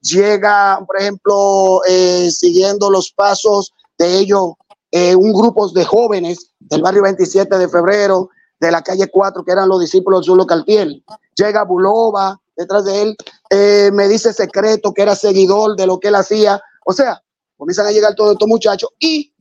llega, 0.00 0.82
por 0.86 0.98
ejemplo, 0.98 1.82
eh, 1.86 2.30
siguiendo 2.30 2.88
los 2.88 3.12
pasos 3.12 3.74
de 3.98 4.20
ellos, 4.20 4.54
eh, 4.90 5.14
un 5.14 5.34
grupo 5.34 5.68
de 5.68 5.84
jóvenes 5.84 6.52
del 6.58 6.80
barrio 6.80 7.02
27 7.02 7.58
de 7.58 7.68
febrero, 7.68 8.30
de 8.58 8.70
la 8.70 8.80
calle 8.80 9.10
4, 9.10 9.44
que 9.44 9.52
eran 9.52 9.68
los 9.68 9.80
discípulos 9.80 10.22
de 10.22 10.26
Zulo 10.28 10.46
Cartier. 10.46 10.88
Llega 11.34 11.64
Bulova 11.64 12.40
detrás 12.56 12.86
de 12.86 13.02
él, 13.02 13.16
eh, 13.50 13.90
me 13.92 14.08
dice 14.08 14.32
secreto 14.32 14.94
que 14.94 15.02
era 15.02 15.14
seguidor 15.14 15.76
de 15.76 15.86
lo 15.86 16.00
que 16.00 16.08
él 16.08 16.14
hacía. 16.14 16.58
O 16.86 16.94
sea, 16.94 17.22
comienzan 17.56 17.86
a 17.86 17.92
llegar 17.92 18.14
todos 18.14 18.32
estos 18.32 18.48
muchachos 18.48 18.90
y 18.98 19.32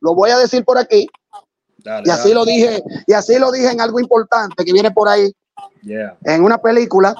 lo 0.00 0.14
voy 0.14 0.30
a 0.30 0.38
decir 0.38 0.64
por 0.64 0.78
aquí. 0.78 1.06
y 2.04 2.10
así 2.10 2.32
lo 2.32 2.44
dije, 2.44 2.82
y 3.06 3.12
así 3.12 3.38
lo 3.38 3.50
dije 3.50 3.70
en 3.70 3.80
algo 3.80 4.00
importante 4.00 4.64
que 4.64 4.72
viene 4.72 4.90
por 4.90 5.08
ahí. 5.08 5.32
En 6.24 6.42
una 6.42 6.58
película, 6.58 7.14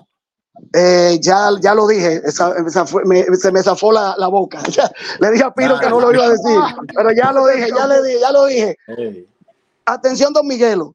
eh, 0.72 1.18
ya, 1.20 1.50
ya 1.60 1.74
lo 1.74 1.86
dije, 1.86 2.22
se 2.30 3.52
me 3.52 3.62
zafó 3.62 3.92
la, 3.92 4.14
la 4.18 4.28
boca. 4.28 4.60
le 5.20 5.30
dije 5.30 5.44
a 5.44 5.54
Piro 5.54 5.78
que 5.78 5.88
no 5.88 6.00
lo 6.00 6.12
iba 6.12 6.24
a 6.24 6.30
decir, 6.30 6.58
pero 6.94 7.12
ya 7.12 7.32
lo 7.32 7.46
dije, 7.46 7.68
ya 7.76 7.86
le 7.86 8.02
dije, 8.02 8.20
ya 8.20 8.32
lo 8.32 8.46
dije. 8.46 8.76
Atención, 9.84 10.32
don 10.32 10.46
Miguelo. 10.46 10.94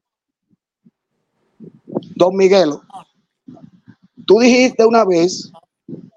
Don 2.14 2.36
Miguelo, 2.36 2.82
tú 4.26 4.38
dijiste 4.38 4.84
una 4.84 5.04
vez, 5.04 5.50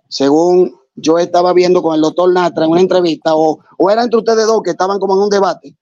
según 0.07 0.77
yo 0.95 1.19
estaba 1.19 1.53
viendo 1.53 1.81
con 1.81 1.95
el 1.95 2.01
doctor 2.01 2.31
Natra 2.31 2.65
en 2.65 2.71
una 2.71 2.81
entrevista, 2.81 3.35
o, 3.35 3.59
o 3.77 3.91
era 3.91 4.03
entre 4.03 4.19
ustedes 4.19 4.47
dos 4.47 4.63
que 4.63 4.71
estaban 4.71 4.99
como 4.99 5.13
en 5.13 5.19
un 5.19 5.29
debate, 5.29 5.75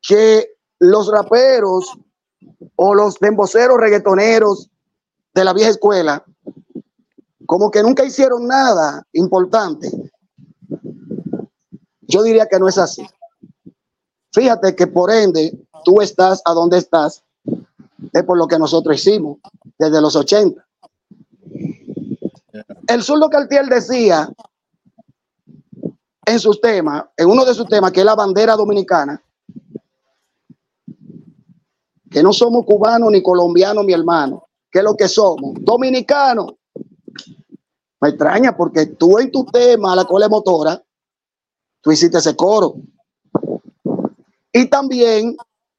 que 0.00 0.48
los 0.78 1.10
raperos 1.10 1.92
o 2.76 2.94
los 2.94 3.18
demboceros 3.18 3.78
reggaetoneros 3.78 4.70
de 5.34 5.44
la 5.44 5.52
vieja 5.52 5.70
escuela, 5.70 6.24
como 7.46 7.70
que 7.70 7.82
nunca 7.82 8.04
hicieron 8.04 8.46
nada 8.46 9.06
importante. 9.12 9.90
Yo 12.02 12.22
diría 12.22 12.46
que 12.46 12.58
no 12.58 12.68
es 12.68 12.78
así. 12.78 13.06
Fíjate 14.32 14.74
que 14.74 14.86
por 14.86 15.10
ende 15.10 15.56
tú 15.84 16.00
estás 16.00 16.42
a 16.44 16.52
donde 16.52 16.78
estás, 16.78 17.22
es 18.12 18.22
por 18.24 18.38
lo 18.38 18.46
que 18.46 18.58
nosotros 18.58 18.96
hicimos 18.96 19.38
desde 19.78 20.00
los 20.00 20.16
80. 20.16 20.63
El 22.86 23.02
zurdo 23.02 23.28
Cartier 23.30 23.66
decía 23.66 24.28
en 26.26 26.40
sus 26.40 26.60
temas, 26.60 27.04
en 27.16 27.28
uno 27.28 27.44
de 27.44 27.54
sus 27.54 27.68
temas, 27.68 27.92
que 27.92 28.00
es 28.00 28.06
la 28.06 28.14
bandera 28.14 28.56
dominicana, 28.56 29.22
que 32.10 32.22
no 32.22 32.32
somos 32.32 32.64
cubanos 32.64 33.10
ni 33.10 33.22
colombianos, 33.22 33.84
mi 33.84 33.92
hermano, 33.92 34.46
que 34.70 34.78
es 34.78 34.84
lo 34.84 34.96
que 34.96 35.08
somos, 35.08 35.54
dominicanos. 35.60 36.54
Me 38.00 38.10
extraña 38.10 38.56
porque 38.56 38.86
tú 38.86 39.18
en 39.18 39.30
tu 39.30 39.44
tema, 39.46 39.96
la 39.96 40.04
cole 40.04 40.28
motora, 40.28 40.82
tú 41.80 41.90
hiciste 41.90 42.18
ese 42.18 42.36
coro. 42.36 42.76
Y 44.52 44.66
también 44.66 45.36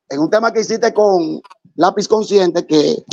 en 0.09 0.19
un 0.19 0.29
tema 0.29 0.51
que 0.51 0.61
hiciste 0.61 0.93
con 0.93 1.41
Lápiz 1.75 2.07
Consciente, 2.07 2.65
que 2.65 3.03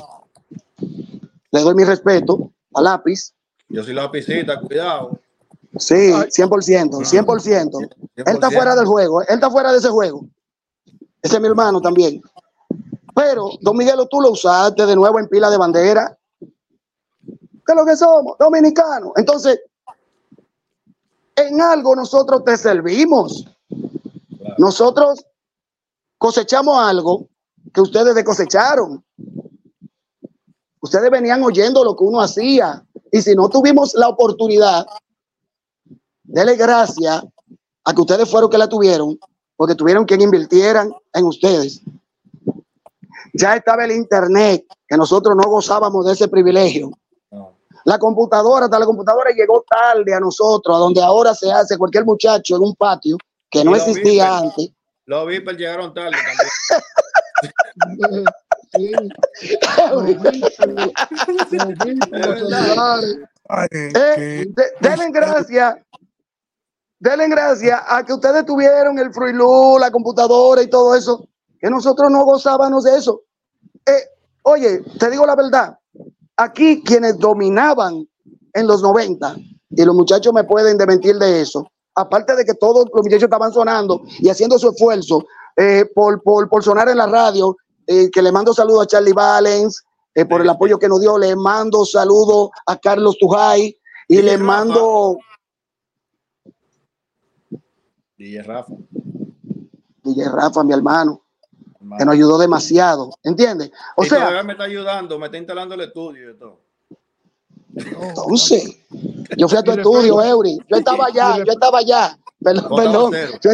le 1.51 1.60
doy 1.60 1.74
mi 1.74 1.85
respeto 1.85 2.52
a 2.74 2.82
Lápiz. 2.82 3.32
Yo 3.73 3.82
soy 3.82 3.94
lapicita, 3.94 4.61
cuidado. 4.61 5.19
Sí, 5.78 5.94
100%, 5.94 6.90
100%. 6.90 7.89
Él 8.16 8.24
está 8.27 8.51
fuera 8.51 8.77
del 8.77 8.85
juego, 8.85 9.23
él 9.23 9.28
está 9.31 9.51
fuera 9.51 9.73
de 9.73 9.78
ese 9.78 9.89
juego. 9.89 10.27
Ese 11.23 11.36
es 11.36 11.40
mi 11.40 11.49
hermano 11.49 11.81
también. 11.81 12.23
Pero, 13.15 13.51
don 13.62 13.77
Miguelo, 13.77 14.07
tú 14.07 14.20
lo 14.20 14.31
usaste 14.31 14.85
de 14.85 14.94
nuevo 14.94 15.19
en 15.19 15.28
pila 15.28 15.49
de 15.49 15.57
bandera. 15.57 16.19
¿Qué 16.40 17.73
es 17.73 17.77
lo 17.77 17.86
que 17.86 17.97
somos? 17.97 18.36
Dominicanos. 18.39 19.12
Entonces, 19.16 19.61
en 21.36 21.61
algo 21.61 21.97
nosotros 21.97 22.44
te 22.44 22.57
servimos. 22.59 23.47
Nosotros 24.59 25.24
cosechamos 26.19 26.78
algo 26.78 27.28
que 27.73 27.81
ustedes 27.81 28.23
cosecharon. 28.24 29.03
Ustedes 30.81 31.11
venían 31.11 31.43
oyendo 31.43 31.82
lo 31.82 31.97
que 31.97 32.05
uno 32.05 32.20
hacía. 32.20 32.85
Y 33.12 33.22
si 33.22 33.36
no 33.36 33.48
tuvimos 33.48 33.94
la 33.94 34.09
oportunidad, 34.09 34.84
dele 36.24 36.56
gracias 36.56 37.22
a 37.84 37.94
que 37.94 38.01
ustedes 38.01 38.28
fueron 38.28 38.51
que 38.51 38.59
la 38.59 38.68
tuvieron, 38.68 39.16
porque 39.55 39.76
tuvieron 39.76 40.05
quien 40.05 40.22
invirtieran 40.22 40.93
en 41.12 41.24
ustedes 41.24 41.82
ya 43.32 43.56
estaba 43.56 43.84
el 43.84 43.93
internet, 43.93 44.64
que 44.86 44.97
nosotros 44.97 45.34
no 45.36 45.44
gozábamos 45.44 46.06
de 46.06 46.12
ese 46.12 46.28
privilegio. 46.28 46.90
La 47.84 47.98
computadora, 47.98 48.66
hasta 48.66 48.78
la 48.78 48.86
computadora 48.86 49.30
llegó 49.30 49.64
tarde 49.68 50.14
a 50.14 50.20
nosotros, 50.20 50.76
a 50.76 50.78
donde 50.78 51.02
ahora 51.02 51.34
se 51.34 51.51
hace 51.51 51.76
cualquier 51.76 52.05
muchacho 52.05 52.56
en 52.56 52.62
un 52.62 52.76
patio 52.76 53.16
que 53.51 53.64
no 53.64 53.74
existía 53.74 54.39
antes. 54.39 54.70
Los 55.05 55.26
Vipers 55.26 55.59
llegaron 55.59 55.93
tarde 55.93 56.16
también. 57.82 58.24
eh, 63.70 64.47
denle 64.81 65.11
gracias 65.11 65.77
denle 66.99 67.28
gracias 67.28 67.81
a 67.86 68.05
que 68.05 68.12
ustedes 68.12 68.44
tuvieron 68.47 68.99
el 68.99 69.12
Fruilú, 69.12 69.78
la 69.78 69.90
computadora 69.90 70.62
y 70.62 70.69
todo 70.69 70.94
eso 70.94 71.28
que 71.62 71.70
nosotros 71.70 72.11
no 72.11 72.24
gozábamos 72.24 72.85
de 72.85 72.97
eso. 72.97 73.23
Eh, 73.86 74.05
oye, 74.43 74.82
te 74.99 75.11
digo 75.11 75.24
la 75.24 75.36
verdad, 75.36 75.78
aquí 76.36 76.82
quienes 76.82 77.19
dominaban 77.19 78.07
en 78.53 78.66
los 78.66 78.82
90, 78.82 79.36
y 79.70 79.85
los 79.85 79.94
muchachos 79.94 80.32
me 80.32 80.44
pueden 80.44 80.77
desmentir 80.77 81.16
de 81.16 81.40
eso, 81.40 81.66
aparte 81.94 82.35
de 82.35 82.44
que 82.44 82.55
todos 82.55 82.86
los 82.93 83.05
muchachos 83.05 83.24
estaban 83.24 83.53
sonando 83.53 84.03
y 84.19 84.28
haciendo 84.28 84.59
su 84.59 84.70
esfuerzo 84.70 85.24
eh, 85.57 85.86
por, 85.94 86.20
por, 86.23 86.65
sonar 86.65 86.89
en 86.89 86.99
la 86.99 87.07
radio, 87.07 87.57
eh, 87.87 88.11
que 88.11 88.23
le 88.23 88.33
mando 88.33 88.53
saludos 88.53 88.85
a 88.85 88.87
Charlie 88.87 89.13
Valens, 89.13 89.85
por 90.29 90.43
el 90.43 90.49
apoyo 90.51 90.79
que 90.79 90.89
nos 90.89 91.01
dio, 91.01 91.17
le 91.17 91.35
mando 91.35 91.87
saludos 91.87 92.51
a 92.67 92.77
Carlos 92.77 93.17
Tujay 93.19 93.75
y 94.09 94.23
le 94.23 94.37
mando... 94.37 95.17
DJ 98.19 98.43
Rafa. 98.43 98.75
DJ 100.05 100.29
Rafa, 100.29 100.63
mi 100.65 100.75
hermano 100.75 101.23
que 101.99 102.05
nos 102.05 102.15
ayudó 102.15 102.39
demasiado, 102.39 103.11
¿entiendes? 103.23 103.71
O 103.97 104.05
sea, 104.05 104.43
me 104.43 104.53
está 104.53 104.65
ayudando, 104.65 105.19
me 105.19 105.27
está 105.27 105.39
instalando 105.39 105.75
el 105.75 105.83
estudio 105.83 106.31
y 106.31 106.39
todo. 106.39 106.61
Entonces, 107.75 108.79
yo 109.37 109.49
fui 109.49 109.59
a 109.59 109.63
tu 109.63 109.73
estudio, 109.73 110.23
Eury. 110.23 110.59
Yo 110.69 110.77
estaba 110.77 111.07
allá, 111.13 111.39
yo 111.39 111.53
estaba 111.53 111.79
allá. 111.79 112.19
Perdón, 112.43 112.77
perdón. 112.77 113.13
Yo, 113.43 113.51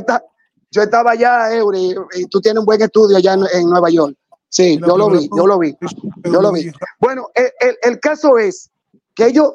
estaba 0.71 1.13
allá, 1.13 1.55
Eury, 1.55 1.95
y 2.15 2.27
tú 2.27 2.41
tienes 2.41 2.61
un 2.61 2.67
buen 2.67 2.81
estudio 2.81 3.17
allá 3.17 3.35
en, 3.35 3.69
Nueva 3.69 3.91
York. 3.91 4.15
Sí, 4.49 4.79
yo 4.79 4.97
lo 4.97 5.11
vi, 5.11 5.29
yo 5.37 5.47
lo 5.47 5.59
vi, 5.59 5.77
yo 6.25 6.41
lo 6.41 6.53
vi. 6.53 6.71
Bueno, 7.01 7.29
el, 7.35 7.77
el 7.83 8.01
caso 8.01 8.39
es 8.39 8.71
que 9.15 9.27
ellos 9.27 9.53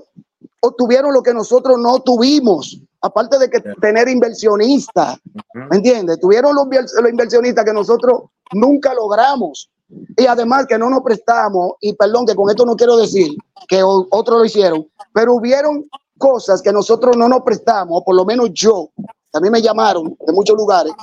obtuvieron 0.60 1.14
lo 1.14 1.24
que 1.24 1.34
nosotros 1.34 1.78
no 1.80 2.00
tuvimos 2.02 2.80
aparte 3.04 3.38
de 3.38 3.50
que 3.50 3.60
tener 3.82 4.08
inversionistas, 4.08 5.20
¿me 5.54 5.76
entiendes? 5.76 6.20
Tuvieron 6.20 6.56
los, 6.56 6.66
los, 6.68 7.10
inversionistas 7.10 7.66
que 7.66 7.74
nosotros 7.74 8.24
nunca 8.54 8.94
logramos. 8.94 9.70
Y 10.18 10.26
además 10.26 10.66
que 10.68 10.78
no 10.78 10.90
nos 10.90 11.02
prestamos, 11.02 11.74
y 11.82 11.94
perdón 11.94 12.26
que 12.26 12.34
con 12.34 12.50
esto 12.50 12.66
no 12.66 12.76
quiero 12.76 12.98
decir 12.98 13.36
que 13.68 13.84
otros 13.84 14.40
lo 14.40 14.46
hicieron, 14.46 14.88
pero 15.14 15.36
hubieron 15.36 15.86
cosas 16.18 16.62
que 16.62 16.72
nosotros 16.72 17.18
no 17.18 17.28
nos 17.28 17.42
prestamos, 17.42 18.00
o 18.00 18.04
por 18.04 18.16
lo 18.16 18.26
menos 18.26 18.50
yo, 18.54 18.90
también 19.34 19.52
me 19.52 19.62
llamaron 19.64 20.16
de 20.26 20.32
muchos 20.32 20.56
lugares. 20.56 20.94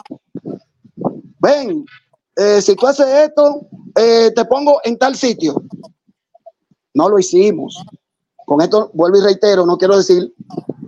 Ven, 1.41 1.85
eh, 2.37 2.63
si 2.63 2.77
tú 2.77 2.87
haces 2.87 3.07
esto, 3.07 3.67
eh, 3.97 4.31
te 4.35 4.45
pongo 4.45 4.81
en 4.85 4.97
tal 4.97 5.17
sitio. 5.17 5.61
No 6.95 7.09
lo 7.09 7.19
hicimos. 7.19 7.83
Con 8.47 8.61
esto 8.61 8.93
vuelvo 8.95 9.19
y 9.19 9.23
reitero, 9.23 9.67
no 9.67 9.77
quiero 9.77 9.97
decir 9.97 10.33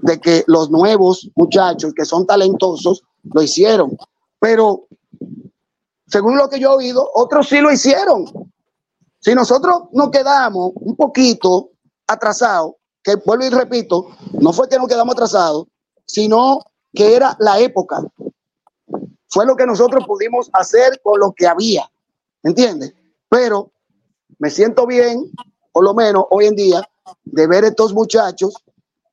de 0.02 0.20
que 0.20 0.44
los 0.46 0.70
nuevos 0.70 1.28
muchachos 1.34 1.92
que 1.94 2.04
son 2.04 2.26
talentosos 2.26 3.02
lo 3.24 3.42
hicieron, 3.42 3.96
pero 4.40 4.86
según 6.06 6.36
lo 6.36 6.48
que 6.48 6.60
yo 6.60 6.72
he 6.72 6.76
oído, 6.76 7.08
otros 7.14 7.48
sí 7.48 7.60
lo 7.60 7.72
hicieron. 7.72 8.24
Si 9.18 9.34
nosotros 9.34 9.84
nos 9.92 10.10
quedamos 10.10 10.72
un 10.76 10.94
poquito 10.94 11.70
atrasados, 12.06 12.74
que 13.02 13.16
vuelvo 13.16 13.44
y 13.44 13.50
repito, 13.50 14.08
no 14.32 14.52
fue 14.52 14.68
que 14.68 14.78
nos 14.78 14.88
quedamos 14.88 15.14
atrasados, 15.14 15.66
sino 16.06 16.60
que 16.92 17.14
era 17.14 17.36
la 17.38 17.58
época. 17.58 18.02
Fue 19.28 19.46
lo 19.46 19.56
que 19.56 19.66
nosotros 19.66 20.04
pudimos 20.06 20.50
hacer 20.52 21.00
con 21.02 21.20
lo 21.20 21.32
que 21.32 21.46
había, 21.46 21.90
¿entiendes? 22.42 22.94
Pero 23.28 23.72
me 24.38 24.50
siento 24.50 24.86
bien, 24.86 25.30
por 25.72 25.84
lo 25.84 25.94
menos 25.94 26.24
hoy 26.30 26.46
en 26.46 26.56
día, 26.56 26.86
de 27.24 27.46
ver 27.46 27.64
estos 27.64 27.94
muchachos 27.94 28.54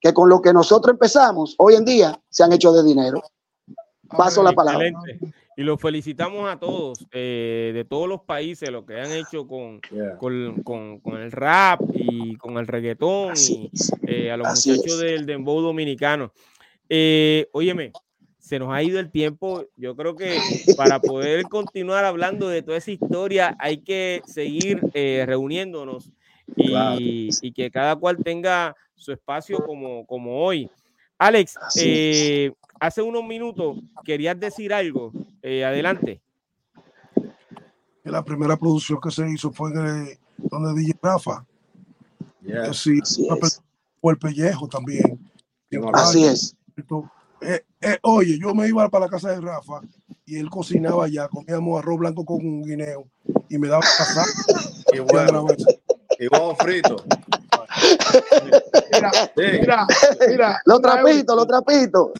que 0.02 0.14
con 0.14 0.30
lo 0.30 0.42
que 0.42 0.54
nosotros 0.54 0.94
empezamos 0.94 1.56
hoy 1.58 1.76
en 1.76 1.86
día 1.86 2.20
se 2.30 2.44
han 2.44 2.54
hecho 2.54 2.72
de 2.72 2.84
dinero. 2.84 3.22
Paso 4.10 4.42
la 4.44 4.54
palabra. 4.54 4.92
Y 5.56 5.64
los 5.64 5.80
felicitamos 5.80 6.50
a 6.50 6.58
todos, 6.58 7.06
eh, 7.12 7.72
de 7.74 7.84
todos 7.84 8.08
los 8.08 8.22
países, 8.22 8.70
lo 8.70 8.86
que 8.86 8.98
han 9.00 9.12
hecho 9.12 9.46
con, 9.46 9.82
con, 10.18 11.18
el 11.18 11.32
rap 11.34 11.82
y 11.94 12.38
con 12.38 12.58
el 12.58 12.66
reggaetón 12.66 13.34
y 13.36 13.70
eh, 14.08 14.32
a 14.32 14.38
los 14.38 14.48
muchachos 14.48 15.00
del 15.00 15.26
dembow 15.26 15.60
dominicano. 15.60 16.32
Eh, 16.90 17.48
óyeme, 17.52 17.94
se 18.40 18.58
nos 18.58 18.74
ha 18.74 18.82
ido 18.82 19.00
el 19.00 19.12
tiempo. 19.12 19.66
Yo 19.78 19.96
creo 19.96 20.16
que 20.16 20.40
para 20.76 21.00
poder 21.00 21.44
continuar 21.44 22.04
hablando 22.04 22.50
de 22.50 22.64
toda 22.64 22.78
esa 22.78 22.92
historia 22.92 23.56
hay 23.60 23.78
que 23.78 24.22
seguir 24.26 24.82
eh, 24.94 25.24
reuniéndonos 25.28 26.12
y, 26.56 27.30
y, 27.42 27.52
que 27.52 27.70
cada 27.70 27.96
cual 27.96 28.18
tenga 28.18 28.76
su 28.96 29.12
espacio 29.12 29.64
como, 29.66 30.06
como 30.08 30.44
hoy. 30.44 30.70
Alex, 31.20 31.56
eh, 31.82 32.52
hace 32.80 33.02
unos 33.02 33.24
minutos 33.24 33.78
querías 34.04 34.40
decir 34.40 34.74
algo. 34.74 35.12
Eh, 35.42 35.64
adelante. 35.64 36.22
La 38.04 38.24
primera 38.24 38.58
producción 38.58 39.00
que 39.02 39.12
se 39.12 39.30
hizo 39.30 39.52
fue 39.52 39.72
de, 39.72 40.18
donde 40.38 40.82
DJ 40.82 40.98
Rafa. 41.02 41.46
Sí, 42.74 43.00
fue 44.02 44.14
el 44.14 44.18
pellejo 44.18 44.68
también. 44.68 45.20
Así 45.94 46.24
es. 46.26 46.56
Eh, 47.42 47.62
eh, 47.82 47.98
oye, 48.04 48.38
yo 48.40 48.54
me 48.54 48.68
iba 48.68 48.90
para 48.90 49.06
la 49.06 49.12
casa 49.12 49.30
de 49.30 49.40
Rafa 49.40 49.82
y 50.26 50.38
él 50.38 50.50
cocinaba 50.50 51.08
ya, 51.08 51.28
comíamos 51.30 51.80
arroz 51.80 52.00
blanco 52.00 52.26
con 52.26 52.46
un 52.46 52.62
guineo 52.64 53.08
y 53.48 53.58
me 53.58 53.68
daba 53.68 53.82
pasar. 53.82 54.26
y 54.94 55.00
bueno, 55.00 55.48
y 56.20 56.28
huevo 56.28 56.56
frito. 56.56 56.98
Mira, 58.92 59.12
mira, 59.38 59.88
mira, 60.28 60.62
los 60.66 60.82
trapitos, 60.82 61.36
los 61.36 61.48
trapitos. 61.48 62.12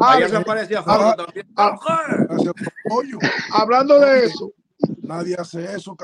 Ahí 0.00 0.28
se 0.28 0.36
aparecía 0.36 0.82
también. 0.82 1.46
Hablando 3.52 4.00
de 4.00 4.24
eso. 4.26 4.52
Nadie 5.02 5.36
hace 5.38 5.64
eso, 5.74 5.96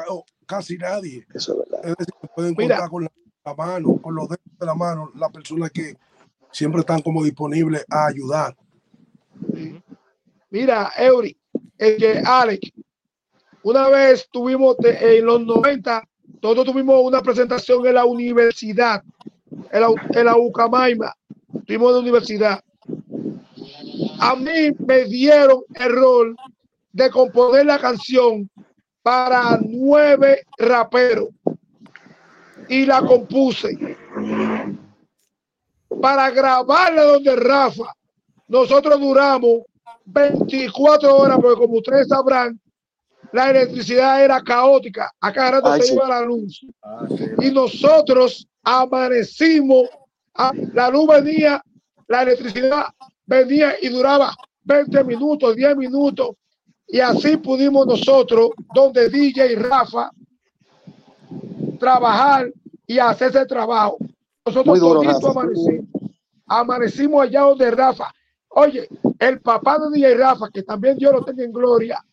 casi 0.46 0.78
nadie. 0.78 1.26
Eso 1.34 1.52
es 1.52 1.70
verdad. 1.70 1.90
Es 1.90 1.96
decir, 1.96 2.14
pueden 2.34 2.54
contar 2.54 2.88
con 2.88 3.04
la, 3.04 3.54
mano, 3.54 3.96
con 4.00 4.14
los 4.14 4.28
dedos 4.28 4.58
de 4.58 4.66
la 4.66 4.74
mano, 4.74 5.10
la 5.16 5.28
persona 5.30 5.68
que 5.68 5.96
siempre 6.52 6.80
están 6.80 7.00
como 7.02 7.24
disponibles 7.24 7.84
a 7.88 8.06
ayudar. 8.06 8.56
Mira, 10.50 10.92
Eury, 10.98 11.36
que 11.78 12.22
Alex, 12.24 12.72
una 13.62 13.88
vez 13.88 14.28
tuvimos 14.30 14.76
en 14.84 15.24
los 15.24 15.40
90 15.42 16.02
todos 16.40 16.64
tuvimos 16.64 17.02
una 17.02 17.20
presentación 17.20 17.86
en 17.86 17.94
la 17.94 18.04
universidad, 18.06 19.02
en 19.70 19.80
la, 19.80 19.88
en 20.14 20.24
la 20.24 20.36
Ucamaima, 20.38 21.14
tuvimos 21.66 21.92
la 21.92 21.98
universidad. 21.98 22.64
A 24.18 24.34
mí 24.36 24.70
me 24.86 25.04
dieron 25.04 25.60
el 25.74 25.92
rol 25.92 26.36
de 26.92 27.10
componer 27.10 27.66
la 27.66 27.78
canción 27.78 28.48
para 29.02 29.58
nueve 29.62 30.44
raperos 30.58 31.28
y 32.68 32.86
la 32.86 33.02
compuse 33.02 33.96
para 36.00 36.30
grabarla 36.30 37.04
donde 37.04 37.36
Rafa. 37.36 37.94
Nosotros 38.48 39.00
duramos 39.00 39.62
24 40.04 41.16
horas, 41.16 41.38
porque 41.40 41.60
como 41.60 41.78
ustedes 41.78 42.08
sabrán, 42.08 42.60
la 43.32 43.50
electricidad 43.50 44.24
era 44.24 44.42
caótica, 44.42 45.10
acá 45.20 45.52
rato 45.52 45.80
se 45.80 45.94
iba 45.94 46.08
la 46.08 46.22
luz. 46.22 46.66
Ah, 46.82 47.06
y 47.40 47.50
nosotros 47.50 48.46
amanecimos, 48.64 49.88
la 50.72 50.90
luz 50.90 51.06
venía, 51.06 51.62
la 52.08 52.22
electricidad 52.22 52.86
venía 53.26 53.74
y 53.80 53.88
duraba 53.88 54.34
20 54.64 55.04
minutos, 55.04 55.54
10 55.54 55.76
minutos. 55.76 56.30
Y 56.88 56.98
así 56.98 57.36
pudimos 57.36 57.86
nosotros, 57.86 58.50
donde 58.74 59.08
DJ 59.08 59.52
y 59.52 59.54
Rafa, 59.54 60.10
trabajar 61.78 62.50
y 62.84 62.98
hacer 62.98 63.28
ese 63.30 63.46
trabajo. 63.46 63.96
Nosotros 64.54 65.24
amanecimos, 65.24 65.84
amanecimos 66.46 67.22
allá 67.22 67.40
donde 67.42 67.70
Rafa. 67.70 68.12
Oye, 68.50 68.88
el 69.18 69.40
papá 69.40 69.78
de 69.78 69.90
DJ 69.96 70.14
Rafa, 70.16 70.48
que 70.52 70.62
también 70.62 70.98
Dios 70.98 71.12
lo 71.12 71.24
tenga 71.24 71.44
en 71.44 71.52
gloria, 71.52 72.04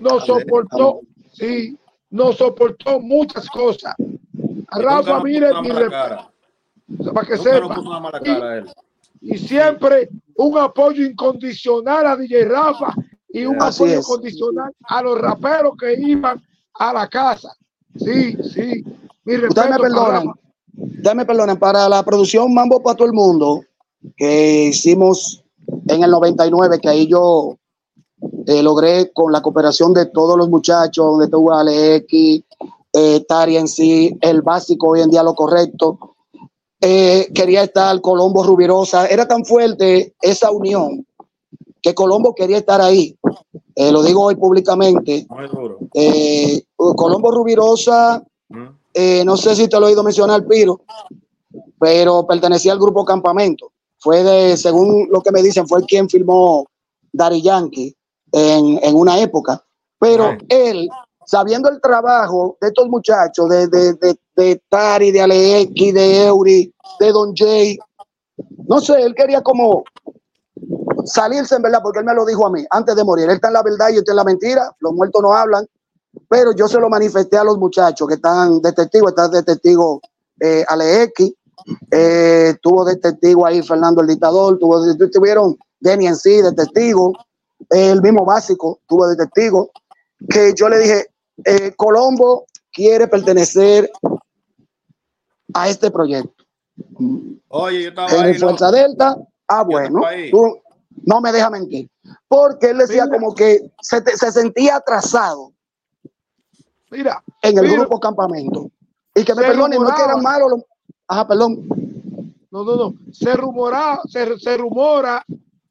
nos 0.00 0.26
soportó, 0.26 1.00
sí, 1.32 1.78
nos 2.10 2.36
soportó 2.36 3.00
muchas 3.00 3.48
cosas. 3.48 3.94
Rafa, 4.70 5.22
mire, 5.22 5.50
para 7.12 7.26
que 7.26 7.36
sepa. 7.38 7.76
Y, 9.20 9.38
siempre 9.38 10.10
un 10.36 10.58
apoyo 10.58 11.04
incondicional 11.04 12.06
a 12.06 12.16
DJ 12.16 12.44
Rafa 12.44 12.94
y 13.30 13.46
un 13.46 13.60
apoyo 13.62 13.98
incondicional 13.98 14.72
a 14.82 15.02
los 15.02 15.18
raperos 15.18 15.74
que 15.78 15.94
iban 15.94 16.42
a 16.74 16.92
la 16.92 17.08
casa. 17.08 17.56
Sí, 17.96 18.36
sí. 18.42 18.84
Mi 19.24 19.36
Ustedes 19.36 19.70
me 19.70 19.78
perdonan. 19.78 20.32
Ustedes 20.76 21.14
me 21.14 21.26
perdonen. 21.26 21.58
Para 21.58 21.88
la 21.88 22.02
producción 22.02 22.52
Mambo 22.52 22.82
para 22.82 22.96
todo 22.96 23.06
el 23.06 23.14
mundo 23.14 23.62
que 24.16 24.66
hicimos 24.66 25.42
en 25.88 26.02
el 26.02 26.10
99, 26.10 26.78
que 26.80 26.88
ahí 26.88 27.06
yo 27.06 27.56
eh, 28.46 28.62
logré 28.62 29.12
con 29.12 29.32
la 29.32 29.42
cooperación 29.42 29.94
de 29.94 30.06
todos 30.06 30.36
los 30.36 30.48
muchachos, 30.48 31.04
donde 31.04 31.26
estuvo 31.26 31.52
Alex, 31.52 32.06
eh, 32.92 33.24
Tari 33.26 33.56
en 33.56 33.68
sí, 33.68 34.16
el 34.20 34.42
básico 34.42 34.90
hoy 34.90 35.00
en 35.00 35.10
día 35.10 35.22
lo 35.22 35.34
correcto. 35.34 36.16
Eh, 36.80 37.28
quería 37.34 37.62
estar 37.62 38.00
Colombo 38.00 38.44
Rubirosa, 38.44 39.06
era 39.06 39.26
tan 39.26 39.44
fuerte 39.44 40.14
esa 40.20 40.50
unión 40.50 41.06
que 41.80 41.94
Colombo 41.94 42.34
quería 42.34 42.58
estar 42.58 42.80
ahí. 42.80 43.16
Eh, 43.74 43.90
lo 43.90 44.02
digo 44.02 44.22
hoy 44.22 44.36
públicamente. 44.36 45.26
Colombo 46.76 47.30
Rubirosa, 47.30 48.22
no 49.24 49.36
sé 49.36 49.56
si 49.56 49.68
te 49.68 49.78
lo 49.78 49.86
he 49.86 49.90
oído 49.90 50.02
mencionar, 50.02 50.46
Piro, 50.46 50.80
pero 51.78 52.26
pertenecía 52.26 52.72
al 52.72 52.78
grupo 52.78 53.04
Campamento. 53.04 53.72
Fue 53.98 54.22
de, 54.22 54.56
según 54.56 55.08
lo 55.10 55.20
que 55.22 55.32
me 55.32 55.42
dicen, 55.42 55.66
fue 55.66 55.84
quien 55.84 56.08
filmó 56.08 56.66
Dari 57.12 57.42
Yankee 57.42 57.94
en, 58.32 58.94
una 58.94 59.18
época. 59.20 59.64
Pero 59.98 60.36
él, 60.48 60.88
sabiendo 61.26 61.70
el 61.70 61.80
trabajo 61.80 62.56
de 62.60 62.68
estos 62.68 62.88
muchachos, 62.88 63.48
de, 63.48 63.66
de, 63.68 63.94
de, 63.94 64.18
de 64.36 64.62
Tari, 64.68 65.10
de 65.10 65.22
Alex, 65.22 65.72
de 65.74 66.26
Eury, 66.26 66.74
de 67.00 67.12
Don 67.12 67.34
Jay, 67.34 67.78
no 68.66 68.80
sé, 68.80 69.00
él 69.00 69.14
quería 69.14 69.42
como 69.42 69.84
salirse 71.04 71.56
en 71.56 71.62
verdad, 71.62 71.80
porque 71.82 72.00
él 72.00 72.04
me 72.04 72.14
lo 72.14 72.24
dijo 72.24 72.46
a 72.46 72.50
mí 72.50 72.64
antes 72.70 72.96
de 72.96 73.04
morir. 73.04 73.26
Él 73.26 73.36
está 73.36 73.48
en 73.48 73.54
la 73.54 73.62
verdad 73.62 73.88
y 73.90 73.94
yo 73.94 73.98
estoy 74.00 74.12
en 74.12 74.16
la 74.16 74.24
mentira, 74.24 74.70
los 74.80 74.92
muertos 74.92 75.22
no 75.22 75.32
hablan, 75.32 75.66
pero 76.28 76.52
yo 76.52 76.68
se 76.68 76.78
lo 76.78 76.88
manifesté 76.88 77.36
a 77.36 77.44
los 77.44 77.58
muchachos 77.58 78.06
que 78.08 78.14
están 78.14 78.60
de 78.60 78.72
testigo, 78.72 79.08
está 79.08 79.28
de 79.28 79.42
testigo 79.42 80.00
eh, 80.40 80.64
Alex, 80.68 81.32
eh, 81.90 82.54
tuvo 82.60 82.84
de 82.84 82.96
testigo 82.96 83.46
ahí 83.46 83.62
Fernando 83.62 84.00
el 84.00 84.08
dictador, 84.08 84.58
tuvo, 84.58 84.80
tuvieron 85.12 85.56
Denny 85.80 86.06
en 86.06 86.16
sí 86.16 86.42
de 86.42 86.52
testigo, 86.52 87.12
el 87.70 88.02
mismo 88.02 88.24
básico, 88.24 88.80
tuvo 88.86 89.06
de 89.08 89.16
testigo, 89.16 89.70
que 90.28 90.52
yo 90.54 90.68
le 90.68 90.78
dije, 90.78 91.06
eh, 91.44 91.72
Colombo 91.76 92.46
quiere 92.72 93.08
pertenecer 93.08 93.90
a 95.52 95.68
este 95.68 95.90
proyecto. 95.90 96.44
Oye, 97.48 97.82
yo 97.82 97.88
estaba 97.90 98.28
en 98.28 98.34
Fuerza 98.38 98.70
Delta, 98.70 99.16
ah, 99.48 99.62
bueno, 99.62 100.00
tú 100.30 100.58
no 101.06 101.20
me 101.20 101.32
dejas 101.32 101.50
mentir. 101.50 101.88
Porque 102.28 102.70
él 102.70 102.78
decía 102.78 103.08
como 103.08 103.34
que 103.34 103.70
se, 103.80 104.02
se, 104.16 104.32
sentía 104.32 104.76
atrasado. 104.76 105.52
Mira, 106.94 107.22
en 107.42 107.58
el 107.58 107.70
grupo 107.70 107.98
campamento. 107.98 108.70
Y 109.14 109.24
que 109.24 109.34
me 109.34 109.42
perdonen, 109.42 109.82
no 109.82 109.88
es 109.88 109.94
que 109.94 110.02
eran 110.02 110.22
malos. 110.22 110.62
Ajá, 111.08 111.26
perdón. 111.26 111.66
No, 112.50 112.64
no, 112.64 112.76
no. 112.76 112.94
Se 113.12 113.34
rumora, 113.34 114.00
se, 114.08 114.38
se 114.38 114.56
rumora, 114.56 115.24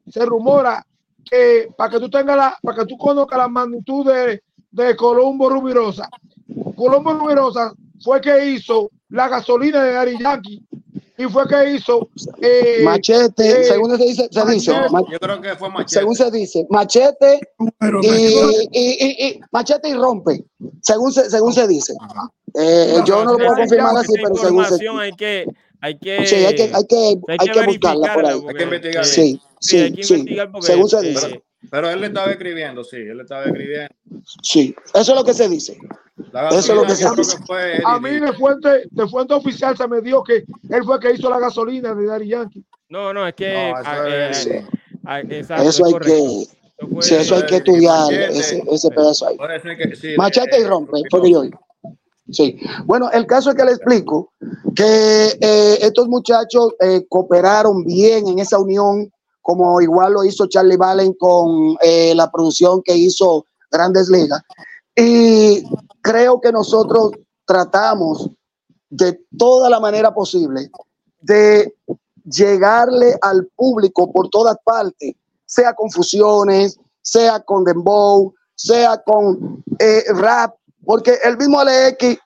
se 0.10 0.26
rumora 0.26 0.86
que 1.24 1.70
para 1.78 1.90
que 1.92 2.00
tú 2.00 2.10
tengas 2.10 2.38
la, 2.38 2.58
para 2.62 2.80
que 2.80 2.86
tú 2.86 2.98
conozcas 2.98 3.38
la 3.38 3.48
magnitud 3.48 4.06
de, 4.06 4.44
de 4.72 4.96
Colombo 4.96 5.50
Rubirosa. 5.50 6.10
Colombo 6.76 7.14
Rubirosa 7.14 7.74
fue 8.02 8.20
que 8.20 8.50
hizo 8.52 8.90
la 9.10 9.30
gasolina 9.30 9.84
de 9.84 9.98
Ari 9.98 10.18
Yankee 10.20 10.66
y 11.18 11.26
fue 11.26 11.48
que 11.48 11.76
hizo 11.76 12.10
eh, 12.42 12.82
machete, 12.84 13.62
eh, 13.62 13.64
según 13.66 13.98
se 13.98 14.04
dice, 14.04 14.30
se 14.32 14.46
dice 14.46 14.72
yo 15.12 15.20
creo 15.20 15.42
que 15.42 15.56
fue 15.56 15.70
machete. 15.70 16.00
Según 16.00 16.16
se 16.16 16.32
dice, 16.32 16.66
machete 16.70 17.40
y, 18.02 18.08
y, 18.72 19.28
y, 19.28 19.42
machete 19.52 19.90
y 19.90 19.94
rompe, 19.94 20.44
según 20.82 21.12
se, 21.12 21.30
según 21.30 21.54
se 21.54 21.68
dice. 21.68 21.94
Eh, 22.56 23.02
yo 23.06 23.24
no 23.26 23.34
lo 23.34 23.38
puedo 23.38 23.56
confirmar 23.56 23.98
así, 23.98 24.14
pero 24.22 24.36
según 24.36 24.66
se 24.66 24.88
hay 24.90 25.12
que 25.14 25.46
hay 25.82 25.98
que 25.98 26.26
sí, 26.26 26.36
hay 26.36 26.56
que 26.56 26.64
hay 26.74 26.88
que, 26.88 27.20
hay 27.28 27.50
que, 27.50 27.66
buscarla 27.66 28.14
por 28.14 28.26
ahí. 28.26 28.42
Hay 28.48 28.56
que 28.56 28.64
investigar. 28.64 29.06
Sí. 29.06 29.42
Sí, 29.60 29.96
sí, 30.02 30.26
según 30.60 30.90
se 30.90 31.02
dice. 31.02 31.44
Pero, 31.72 31.90
él 31.90 32.02
le 32.02 32.08
estaba 32.08 32.32
escribiendo, 32.32 32.84
sí, 32.84 32.98
él 32.98 33.18
le 33.18 33.24
estaba 33.24 33.46
escribiendo. 33.46 33.94
Sí, 34.42 34.76
eso 34.94 35.12
es 35.12 35.18
lo 35.18 35.24
que 35.24 35.34
se 35.34 35.50
dice. 35.50 35.78
Eso 36.52 36.58
es 36.58 36.70
lo 36.70 36.84
que 36.84 36.96
se 36.96 37.10
dice. 37.16 37.38
a 37.86 38.00
mí 38.00 38.20
de 38.20 38.34
fuente, 38.34 38.88
de 38.90 39.08
fuente 39.08 39.34
oficial 39.34 39.76
se 39.78 39.88
me 39.88 40.02
dio 40.02 40.24
que 40.24 40.46
él 40.70 40.84
fue 40.84 40.96
el 40.96 41.02
que 41.02 41.14
hizo 41.14 41.30
la 41.30 41.40
gasolina 41.40 41.94
de 41.96 42.06
Dari 42.06 42.28
Yankee. 42.28 42.64
No, 42.90 43.14
no, 43.14 43.28
es 43.28 43.34
que 43.34 43.72
eso, 43.72 44.08
eh, 44.08 44.66
eh, 45.08 45.36
eso 45.40 45.86
hay 45.86 45.94
que 45.96 46.46
sí, 47.00 47.16
eso 47.16 47.36
hay 47.36 47.46
que 47.46 47.56
estudiar 47.58 48.14
ese, 48.14 48.64
ese 48.70 48.90
pedazo 48.90 49.28
ahí. 49.28 49.38
Machete 50.18 50.60
y 50.60 50.64
rompe, 50.66 51.02
porque 51.10 51.32
yo 51.32 51.44
Sí, 52.32 52.58
bueno, 52.86 53.12
el 53.12 53.26
caso 53.26 53.50
es 53.50 53.56
que 53.56 53.66
le 53.66 53.72
explico 53.72 54.32
que 54.76 55.38
eh, 55.42 55.78
estos 55.82 56.08
muchachos 56.08 56.74
eh, 56.80 57.06
cooperaron 57.10 57.84
bien 57.84 58.28
en 58.28 58.40
esa 58.40 58.60
unión 58.60 59.12
como 59.44 59.82
igual 59.82 60.14
lo 60.14 60.24
hizo 60.24 60.48
Charlie 60.48 60.78
Valen 60.78 61.14
con 61.14 61.76
eh, 61.82 62.16
la 62.16 62.32
producción 62.32 62.82
que 62.82 62.96
hizo 62.96 63.46
Grandes 63.70 64.10
Ligas. 64.10 64.42
Y 64.96 65.64
creo 66.02 66.40
que 66.40 66.52
nosotros 66.52 67.12
tratamos 67.46 68.30
de 68.90 69.20
toda 69.38 69.70
la 69.70 69.80
manera 69.80 70.14
posible 70.14 70.72
de 71.20 71.76
llegarle 72.24 73.18
al 73.22 73.48
público 73.56 74.12
por 74.12 74.30
todas 74.30 74.56
partes, 74.64 75.14
sea 75.46 75.74
con 75.74 75.92
fusiones, 75.92 76.80
sea 77.02 77.42
con 77.42 77.66
dembow, 77.66 78.34
sea 78.56 78.98
con 79.04 79.62
eh, 79.78 80.06
rap, 80.14 80.56
porque 80.86 81.18
el 81.24 81.38
mismo 81.38 81.60
Alex 81.60 82.18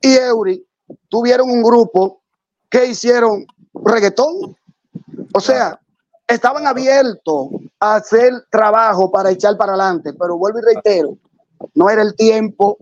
y 0.00 0.14
Eury 0.14 0.66
tuvieron 1.08 1.48
un 1.50 1.62
grupo 1.62 2.22
que 2.68 2.86
hicieron 2.86 3.46
reggaetón. 3.74 4.56
O 5.32 5.40
sea, 5.40 5.80
estaban 6.26 6.66
abiertos 6.66 7.48
a 7.80 7.96
hacer 7.96 8.32
trabajo 8.50 9.10
para 9.10 9.30
echar 9.30 9.56
para 9.56 9.72
adelante, 9.72 10.12
pero 10.12 10.36
vuelvo 10.36 10.58
y 10.58 10.62
reitero, 10.62 11.16
no 11.74 11.88
era 11.88 12.02
el 12.02 12.14
tiempo, 12.14 12.78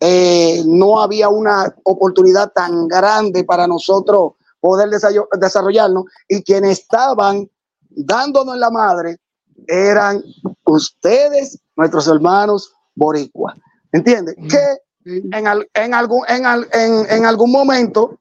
eh, 0.00 0.62
no 0.66 1.00
había 1.00 1.28
una 1.28 1.74
oportunidad 1.82 2.52
tan 2.52 2.86
grande 2.86 3.44
para 3.44 3.66
nosotros 3.66 4.32
poder 4.60 4.90
desarrollarnos 5.38 6.04
y 6.28 6.42
quienes 6.42 6.80
estaban 6.80 7.48
dándonos 7.90 8.56
la 8.56 8.70
madre 8.70 9.18
eran 9.66 10.22
ustedes, 10.64 11.58
nuestros 11.76 12.06
hermanos 12.06 12.72
boricua. 12.94 13.56
¿Entiendes? 13.92 14.36
Mm. 14.38 14.48
Que 14.48 14.78
en, 15.04 15.94
algún, 15.94 16.22
en, 16.28 17.24
algún 17.24 17.50
momento 17.50 18.18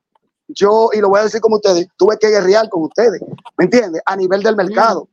yo, 0.48 0.90
y 0.94 1.00
lo 1.00 1.10
voy 1.10 1.20
a 1.20 1.24
decir 1.24 1.42
como 1.42 1.58
ustedes, 1.58 1.88
tuve 1.98 2.18
que 2.18 2.30
guerrear 2.30 2.70
con 2.70 2.84
ustedes, 2.84 3.22
¿me 3.58 3.66
entiendes? 3.66 4.02
A 4.06 4.16
nivel 4.16 4.42
del 4.42 4.56
mercado. 4.56 5.08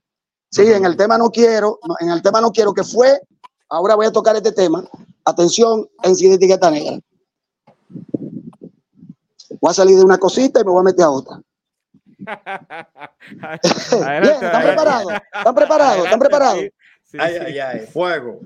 Sí, 0.51 0.63
en 0.63 0.85
el 0.85 0.97
tema 0.97 1.19
no 1.19 1.31
quiero, 1.31 1.79
en 2.01 2.11
el 2.11 2.23
tema 2.23 2.41
no 2.41 2.53
quiero 2.53 2.73
que 2.73 2.85
fue, 2.85 3.21
ahora 3.69 3.97
voy 3.97 4.07
a 4.07 4.13
tocar 4.13 4.37
este 4.37 4.53
tema. 4.53 4.85
Atención, 5.25 5.89
en 6.03 6.15
sin 6.15 6.33
etiqueta 6.33 6.71
negra. 6.71 7.01
Voy 9.61 9.71
a 9.71 9.75
salir 9.75 9.97
de 9.97 10.05
una 10.05 10.19
cosita 10.19 10.61
y 10.61 10.65
me 10.65 10.71
voy 10.71 10.81
a 10.81 10.85
meter 10.85 11.05
a 11.05 11.11
otra. 11.11 11.41
¿están 13.63 14.63
preparados? 14.63 15.13
¿Están 15.35 15.55
preparados? 15.55 16.05
¿Están 16.05 16.21
preparados? 16.21 16.65
ay, 17.19 17.37
ay, 17.47 17.59
ay, 17.59 17.87
fuego. 17.87 18.41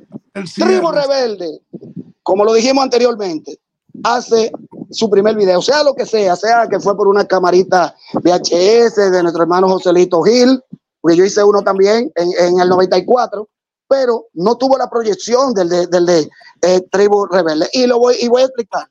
Tribu 0.54 0.90
Rebelde, 0.90 1.60
como 2.22 2.44
lo 2.44 2.54
dijimos 2.54 2.84
anteriormente, 2.84 3.58
hace 4.04 4.52
su 4.90 5.10
primer 5.10 5.36
video, 5.36 5.60
sea 5.60 5.82
lo 5.82 5.94
que 5.94 6.06
sea, 6.06 6.36
sea 6.36 6.66
que 6.68 6.80
fue 6.80 6.96
por 6.96 7.08
una 7.08 7.26
camarita 7.26 7.94
VHS 8.14 9.10
de 9.12 9.22
nuestro 9.22 9.42
hermano 9.42 9.68
Joselito 9.68 10.22
Gil, 10.22 10.62
porque 11.00 11.16
yo 11.16 11.24
hice 11.24 11.42
uno 11.44 11.62
también 11.62 12.10
en, 12.14 12.60
el 12.60 12.68
94, 12.68 13.48
pero 13.86 14.26
no 14.34 14.56
tuvo 14.56 14.76
la 14.78 14.88
proyección 14.88 15.54
del 15.54 15.68
de, 15.68 15.86
del 15.86 16.06
de 16.06 16.30
eh, 16.62 16.80
Tribu 16.90 17.26
Rebelde. 17.26 17.68
Y 17.72 17.86
lo 17.86 17.98
voy, 17.98 18.16
y 18.20 18.28
voy 18.28 18.42
a 18.42 18.46
explicar. 18.46 18.88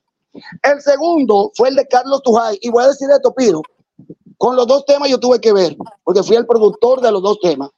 El 0.62 0.80
segundo 0.80 1.50
fue 1.54 1.68
el 1.70 1.76
de 1.76 1.86
Carlos 1.86 2.22
Tujay, 2.22 2.58
y 2.62 2.70
voy 2.70 2.84
a 2.84 2.88
decir 2.88 3.08
esto, 3.10 3.34
Piro, 3.34 3.62
con 4.36 4.54
los 4.54 4.66
dos 4.66 4.84
temas 4.86 5.08
yo 5.08 5.18
tuve 5.18 5.40
que 5.40 5.52
ver, 5.52 5.76
porque 6.04 6.22
fui 6.22 6.36
el 6.36 6.46
productor 6.46 7.00
de 7.00 7.10
los 7.10 7.22
dos 7.22 7.38
temas, 7.40 7.70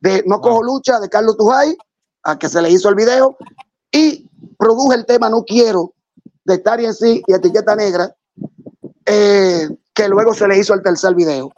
de 0.00 0.24
No 0.26 0.40
Cojo 0.40 0.62
Lucha 0.62 0.98
de 0.98 1.08
Carlos 1.08 1.36
Tujay, 1.36 1.76
a 2.24 2.38
que 2.38 2.48
se 2.48 2.60
le 2.60 2.70
hizo 2.70 2.88
el 2.88 2.96
video, 2.96 3.36
y 3.92 4.28
produje 4.58 4.96
el 4.96 5.06
tema 5.06 5.30
No 5.30 5.44
Quiero 5.44 5.94
de 6.50 6.58
Tari 6.58 6.84
en 6.84 6.94
sí 6.94 7.22
y 7.26 7.32
Etiqueta 7.32 7.74
Negra, 7.76 8.14
eh, 9.06 9.68
que 9.94 10.08
luego 10.08 10.34
se 10.34 10.46
le 10.46 10.58
hizo 10.58 10.74
el 10.74 10.82
tercer 10.82 11.14
video. 11.14 11.52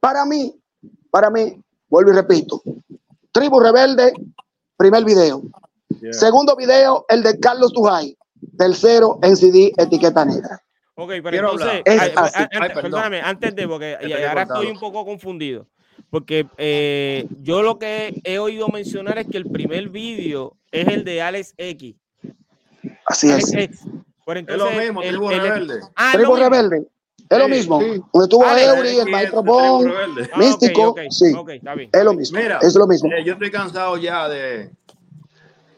Para 0.00 0.24
mí, 0.24 0.54
para 1.10 1.30
mí, 1.30 1.60
vuelvo 1.88 2.12
y 2.12 2.14
repito, 2.14 2.62
Tribu 3.32 3.60
Rebelde, 3.60 4.12
primer 4.76 5.04
video. 5.04 5.42
Segundo 6.10 6.56
video, 6.56 7.04
el 7.08 7.22
de 7.22 7.38
Carlos 7.38 7.72
Tujay. 7.72 8.16
Tercero, 8.56 9.18
en 9.22 9.36
CD, 9.36 9.72
Etiqueta 9.76 10.24
Negra. 10.24 10.62
Ok, 10.94 11.12
pero 11.22 11.52
entonces, 11.52 11.82
perdóname, 12.74 13.20
antes 13.20 13.54
de, 13.54 13.66
porque 13.68 13.96
ahora 14.28 14.42
estoy 14.42 14.66
un 14.66 14.78
poco 14.78 15.04
confundido. 15.04 15.66
Porque 16.08 16.46
eh, 16.56 17.26
yo 17.42 17.62
lo 17.62 17.78
que 17.78 18.20
he 18.24 18.38
oído 18.38 18.68
mencionar 18.68 19.18
es 19.18 19.26
que 19.26 19.36
el 19.36 19.46
primer 19.50 19.90
vídeo 19.90 20.56
es 20.70 20.88
el 20.88 21.04
de 21.04 21.22
Alex 21.22 21.54
X. 21.56 21.96
Así 23.06 23.30
es. 23.30 23.52
Es 24.26 24.56
lo 24.56 24.70
mismo, 24.70 25.02
el, 25.02 25.08
Tribu 25.08 25.28
Rebelde. 25.28 25.80
Ah, 25.96 26.12
Tribu 26.14 26.36
Rebelde. 26.36 26.86
Es 27.28 27.38
lo 27.38 27.48
mismo. 27.48 27.80
Donde 28.12 28.28
tuvo 28.28 28.44
ah, 28.44 28.60
Eury, 28.60 28.98
el 28.98 29.10
Maestro 29.10 29.42
Bond, 29.42 29.92
ah, 30.32 30.38
Místico. 30.38 30.94
sí, 31.10 31.26
es 31.92 32.04
lo 32.04 32.14
mismo. 32.14 32.38
Mira, 32.38 32.58
es 32.60 32.74
lo 32.74 32.86
mismo. 32.86 33.10
Eh, 33.12 33.24
yo 33.24 33.34
estoy 33.34 33.50
cansado 33.50 33.96
ya 33.96 34.28
de. 34.28 34.70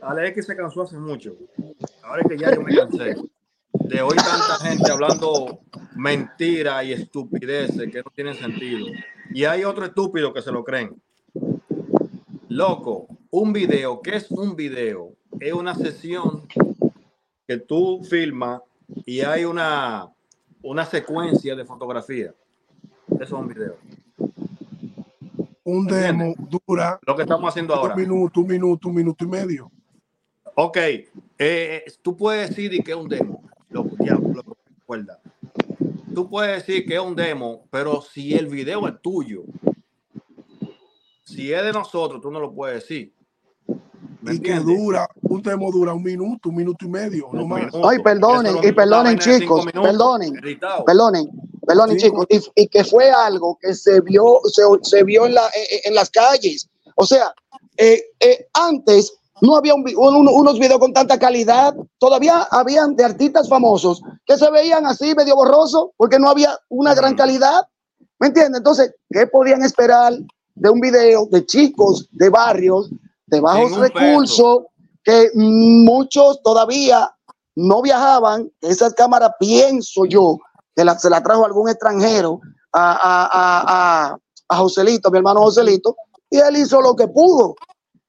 Alex 0.00 0.30
X 0.30 0.46
se 0.46 0.56
cansó 0.56 0.82
hace 0.82 0.96
mucho. 0.96 1.34
Ahora 2.02 2.22
es 2.22 2.28
que 2.28 2.38
ya 2.38 2.54
yo 2.54 2.62
me 2.62 2.74
cansé 2.74 3.16
de 3.72 4.02
hoy 4.02 4.16
tanta 4.16 4.56
gente 4.62 4.90
hablando 4.90 5.60
mentiras 5.94 6.84
y 6.84 6.92
estupideces 6.92 7.90
que 7.90 8.02
no 8.02 8.10
tienen 8.14 8.34
sentido. 8.34 8.86
Y 9.32 9.44
hay 9.44 9.64
otro 9.64 9.84
estúpido 9.84 10.32
que 10.32 10.42
se 10.42 10.52
lo 10.52 10.64
creen. 10.64 11.00
Loco, 12.48 13.08
un 13.30 13.52
video, 13.52 14.00
¿qué 14.02 14.16
es 14.16 14.30
un 14.30 14.56
video? 14.56 15.12
Es 15.40 15.52
una 15.52 15.74
sesión 15.74 16.46
que 17.46 17.58
tú 17.58 18.02
filmas 18.04 18.62
y 19.06 19.20
hay 19.20 19.44
una, 19.44 20.08
una 20.62 20.84
secuencia 20.86 21.54
de 21.54 21.64
fotografía. 21.64 22.34
Eso 23.08 23.22
es 23.22 23.32
un 23.32 23.48
video. 23.48 23.76
Un 25.64 25.86
demo 25.86 26.34
dura. 26.38 26.98
Lo 27.06 27.14
que 27.14 27.22
estamos 27.22 27.48
haciendo 27.48 27.74
ahora. 27.74 27.94
Un 27.94 28.00
minuto, 28.00 28.40
un 28.40 28.46
minuto, 28.46 28.88
un 28.88 28.94
minuto 28.94 29.24
y 29.24 29.28
medio. 29.28 29.70
Ok, 30.54 30.76
eh, 31.38 31.84
tú 32.02 32.16
puedes 32.16 32.50
decir 32.50 32.82
que 32.82 32.90
es 32.90 32.96
un 32.96 33.08
demo 33.08 33.42
recuerda. 34.92 35.20
Tú 36.14 36.28
puedes 36.28 36.66
decir 36.66 36.86
que 36.86 36.94
es 36.94 37.00
un 37.00 37.16
demo, 37.16 37.66
pero 37.70 38.02
si 38.02 38.34
el 38.34 38.46
video 38.46 38.86
es 38.86 39.00
tuyo, 39.00 39.44
si 41.22 41.52
es 41.52 41.62
de 41.62 41.72
nosotros, 41.72 42.20
tú 42.20 42.30
no 42.30 42.38
lo 42.38 42.52
puedes 42.52 42.82
decir. 42.82 43.12
Y 44.24 44.38
que 44.40 44.54
dura, 44.60 45.08
un 45.22 45.42
demo 45.42 45.70
dura 45.72 45.92
un 45.94 46.02
minuto, 46.02 46.48
un 46.50 46.56
minuto 46.56 46.84
y 46.84 46.88
medio, 46.88 47.28
no 47.32 47.46
más. 47.46 47.72
Ay, 47.84 47.98
perdonen, 47.98 48.56
y 48.62 48.72
perdonen, 48.72 49.18
chicos, 49.18 49.66
perdonen, 49.72 50.34
perdonen, 50.86 51.28
perdonen, 51.66 51.96
chicos, 51.96 52.26
y, 52.54 52.66
que 52.68 52.84
fue 52.84 53.10
algo 53.10 53.58
que 53.60 53.74
se 53.74 54.00
vio, 54.00 54.40
se, 54.52 54.62
se 54.82 55.02
vio 55.02 55.26
en, 55.26 55.34
la, 55.34 55.42
en, 55.84 55.94
las 55.94 56.10
calles. 56.10 56.68
O 56.96 57.04
sea, 57.04 57.34
eh, 57.76 58.00
eh, 58.20 58.46
antes 58.54 59.12
no 59.40 59.56
había 59.56 59.74
unos 59.74 60.58
videos 60.60 60.78
con 60.78 60.92
tanta 60.92 61.18
calidad. 61.18 61.74
Todavía 61.98 62.46
habían 62.52 62.94
de 62.94 63.04
artistas 63.04 63.48
famosos 63.48 64.00
que 64.24 64.38
se 64.38 64.48
veían 64.52 64.86
así 64.86 65.14
medio 65.16 65.34
borrosos 65.34 65.90
porque 65.96 66.20
no 66.20 66.28
había 66.28 66.56
una 66.68 66.94
gran 66.94 67.16
calidad. 67.16 67.66
¿Me 68.20 68.28
entiendes? 68.28 68.58
Entonces, 68.58 68.94
¿qué 69.10 69.26
podían 69.26 69.64
esperar 69.64 70.12
de 70.54 70.70
un 70.70 70.80
video 70.80 71.26
de 71.26 71.44
chicos 71.44 72.08
de 72.12 72.28
barrios 72.28 72.90
de 73.32 73.40
bajos 73.40 73.76
recursos 73.78 74.64
que 75.02 75.30
muchos 75.34 76.42
todavía 76.42 77.10
no 77.56 77.80
viajaban? 77.80 78.52
Esas 78.60 78.92
cámaras, 78.94 79.32
pienso 79.40 80.04
yo, 80.04 80.38
que 80.76 80.84
se 80.98 81.10
la 81.10 81.22
trajo 81.22 81.44
algún 81.44 81.68
extranjero 81.68 82.40
a, 82.72 82.92
a, 82.92 84.12
a, 84.12 84.18
a 84.48 84.56
Joselito, 84.56 85.10
mi 85.10 85.18
hermano 85.18 85.40
Joselito, 85.40 85.96
y 86.30 86.38
él 86.38 86.58
hizo 86.58 86.80
lo 86.82 86.94
que 86.94 87.08
pudo. 87.08 87.54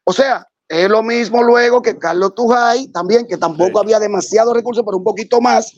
O 0.04 0.12
sea, 0.12 0.46
es 0.68 0.90
lo 0.90 1.02
mismo 1.02 1.42
luego 1.42 1.82
que 1.82 1.98
Carlos 1.98 2.36
Tujay, 2.36 2.90
también, 2.90 3.26
que 3.26 3.38
tampoco 3.38 3.80
había 3.80 4.00
demasiados 4.00 4.54
recursos, 4.54 4.84
pero 4.86 4.98
un 4.98 5.04
poquito 5.04 5.40
más. 5.40 5.72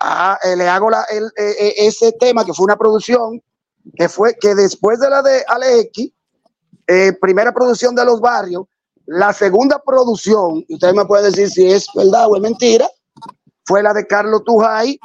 Ah, 0.00 0.38
eh, 0.42 0.56
le 0.56 0.68
hago 0.68 0.90
la, 0.90 1.04
el, 1.04 1.24
eh, 1.36 1.54
eh, 1.58 1.74
ese 1.78 2.12
tema 2.12 2.44
que 2.44 2.52
fue 2.52 2.64
una 2.64 2.76
producción 2.76 3.42
que 3.96 4.08
fue 4.08 4.36
que 4.38 4.54
después 4.54 5.00
de 5.00 5.08
la 5.10 5.22
de 5.22 5.44
Alex, 5.48 6.10
primera 7.20 7.52
producción 7.52 7.94
de 7.94 8.04
los 8.04 8.20
barrios, 8.20 8.66
la 9.12 9.34
segunda 9.34 9.78
producción, 9.78 10.64
y 10.68 10.74
usted 10.74 10.94
me 10.94 11.04
puede 11.04 11.30
decir 11.30 11.50
si 11.50 11.70
es 11.70 11.86
verdad 11.94 12.28
o 12.28 12.36
es 12.36 12.40
mentira, 12.40 12.88
fue 13.66 13.82
la 13.82 13.92
de 13.92 14.06
Carlos 14.06 14.42
Tujay, 14.44 14.98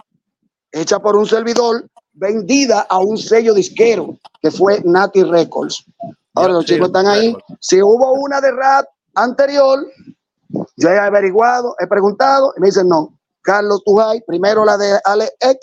hecha 0.72 0.98
por 1.00 1.18
un 1.18 1.26
servidor, 1.26 1.86
vendida 2.14 2.88
a 2.90 3.00
un 3.00 3.18
sello 3.18 3.54
disquero, 3.54 4.18
que 4.42 4.50
fue 4.50 4.82
Nati 4.86 5.24
Records. 5.24 5.84
Ahora 6.36 6.54
los 6.54 6.66
chicos 6.66 6.88
están 6.88 7.06
ahí. 7.06 7.36
Si 7.60 7.82
hubo 7.82 8.14
una 8.14 8.40
de 8.40 8.52
rap, 8.52 8.86
anterior, 9.16 9.86
yo 10.78 10.90
he 10.90 10.98
averiguado, 10.98 11.76
he 11.78 11.88
preguntado, 11.88 12.54
y 12.56 12.62
me 12.62 12.68
dicen 12.68 12.88
no. 12.88 13.14
Carlos 13.42 13.84
Tujay, 13.84 14.22
primero 14.26 14.64
la 14.64 14.78
de 14.78 15.00
Ale 15.04 15.32
Ek, 15.42 15.60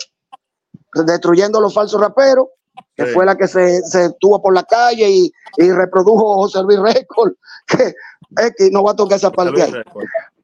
destruyendo 1.03 1.59
los 1.59 1.73
falsos 1.73 1.99
raperos, 1.99 2.47
que 2.95 3.07
fue 3.07 3.25
la 3.25 3.35
que 3.35 3.47
se, 3.47 3.81
se 3.81 4.11
tuvo 4.19 4.41
por 4.41 4.53
la 4.53 4.63
calle 4.63 5.09
y, 5.09 5.31
y 5.57 5.71
reprodujo 5.71 6.35
José 6.35 6.61
Luis 6.63 6.79
Record, 6.79 7.33
que 7.67 7.93
X 8.37 8.69
no 8.71 8.83
va 8.83 8.91
a 8.91 8.95
tocar 8.95 9.17
esa 9.17 9.31
parte 9.31 9.61
ahí. 9.61 9.73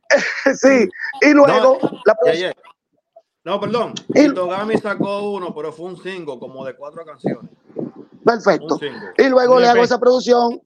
sí, 0.55 0.89
y 1.21 1.33
luego 1.33 1.77
no, 1.81 2.01
la 2.05 2.53
No, 3.43 3.59
perdón. 3.59 3.93
Y 4.09 4.33
Togami 4.33 4.77
sacó 4.77 5.31
uno, 5.31 5.53
pero 5.53 5.71
fue 5.71 5.87
un 5.87 5.97
single 5.97 6.37
como 6.39 6.65
de 6.65 6.75
cuatro 6.75 7.05
canciones. 7.05 7.49
Perfecto. 8.23 8.79
Y 9.17 9.29
luego 9.29 9.59
le 9.59 9.67
hago 9.67 9.83
esa 9.83 9.99
producción, 9.99 10.61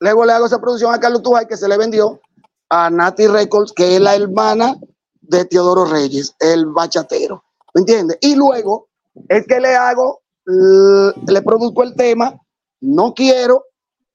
luego 0.00 0.26
le 0.26 0.32
hago 0.32 0.46
esa 0.46 0.60
producción 0.60 0.92
a 0.92 1.00
Carlos 1.00 1.22
Tujay 1.22 1.46
que 1.46 1.56
se 1.56 1.68
le 1.68 1.78
vendió 1.78 2.20
a 2.68 2.90
Nati 2.90 3.26
Records, 3.26 3.72
que 3.72 3.96
es 3.96 4.00
la 4.00 4.14
hermana 4.14 4.76
de 5.20 5.44
Teodoro 5.44 5.84
Reyes, 5.84 6.34
el 6.40 6.66
bachatero. 6.66 7.42
¿Me 7.74 7.80
entiendes? 7.80 8.18
Y 8.20 8.34
luego 8.34 8.88
es 9.28 9.46
que 9.46 9.60
le 9.60 9.74
hago, 9.74 10.22
le 10.46 11.42
produzco 11.42 11.82
el 11.82 11.94
tema, 11.94 12.38
no 12.80 13.14
quiero, 13.14 13.64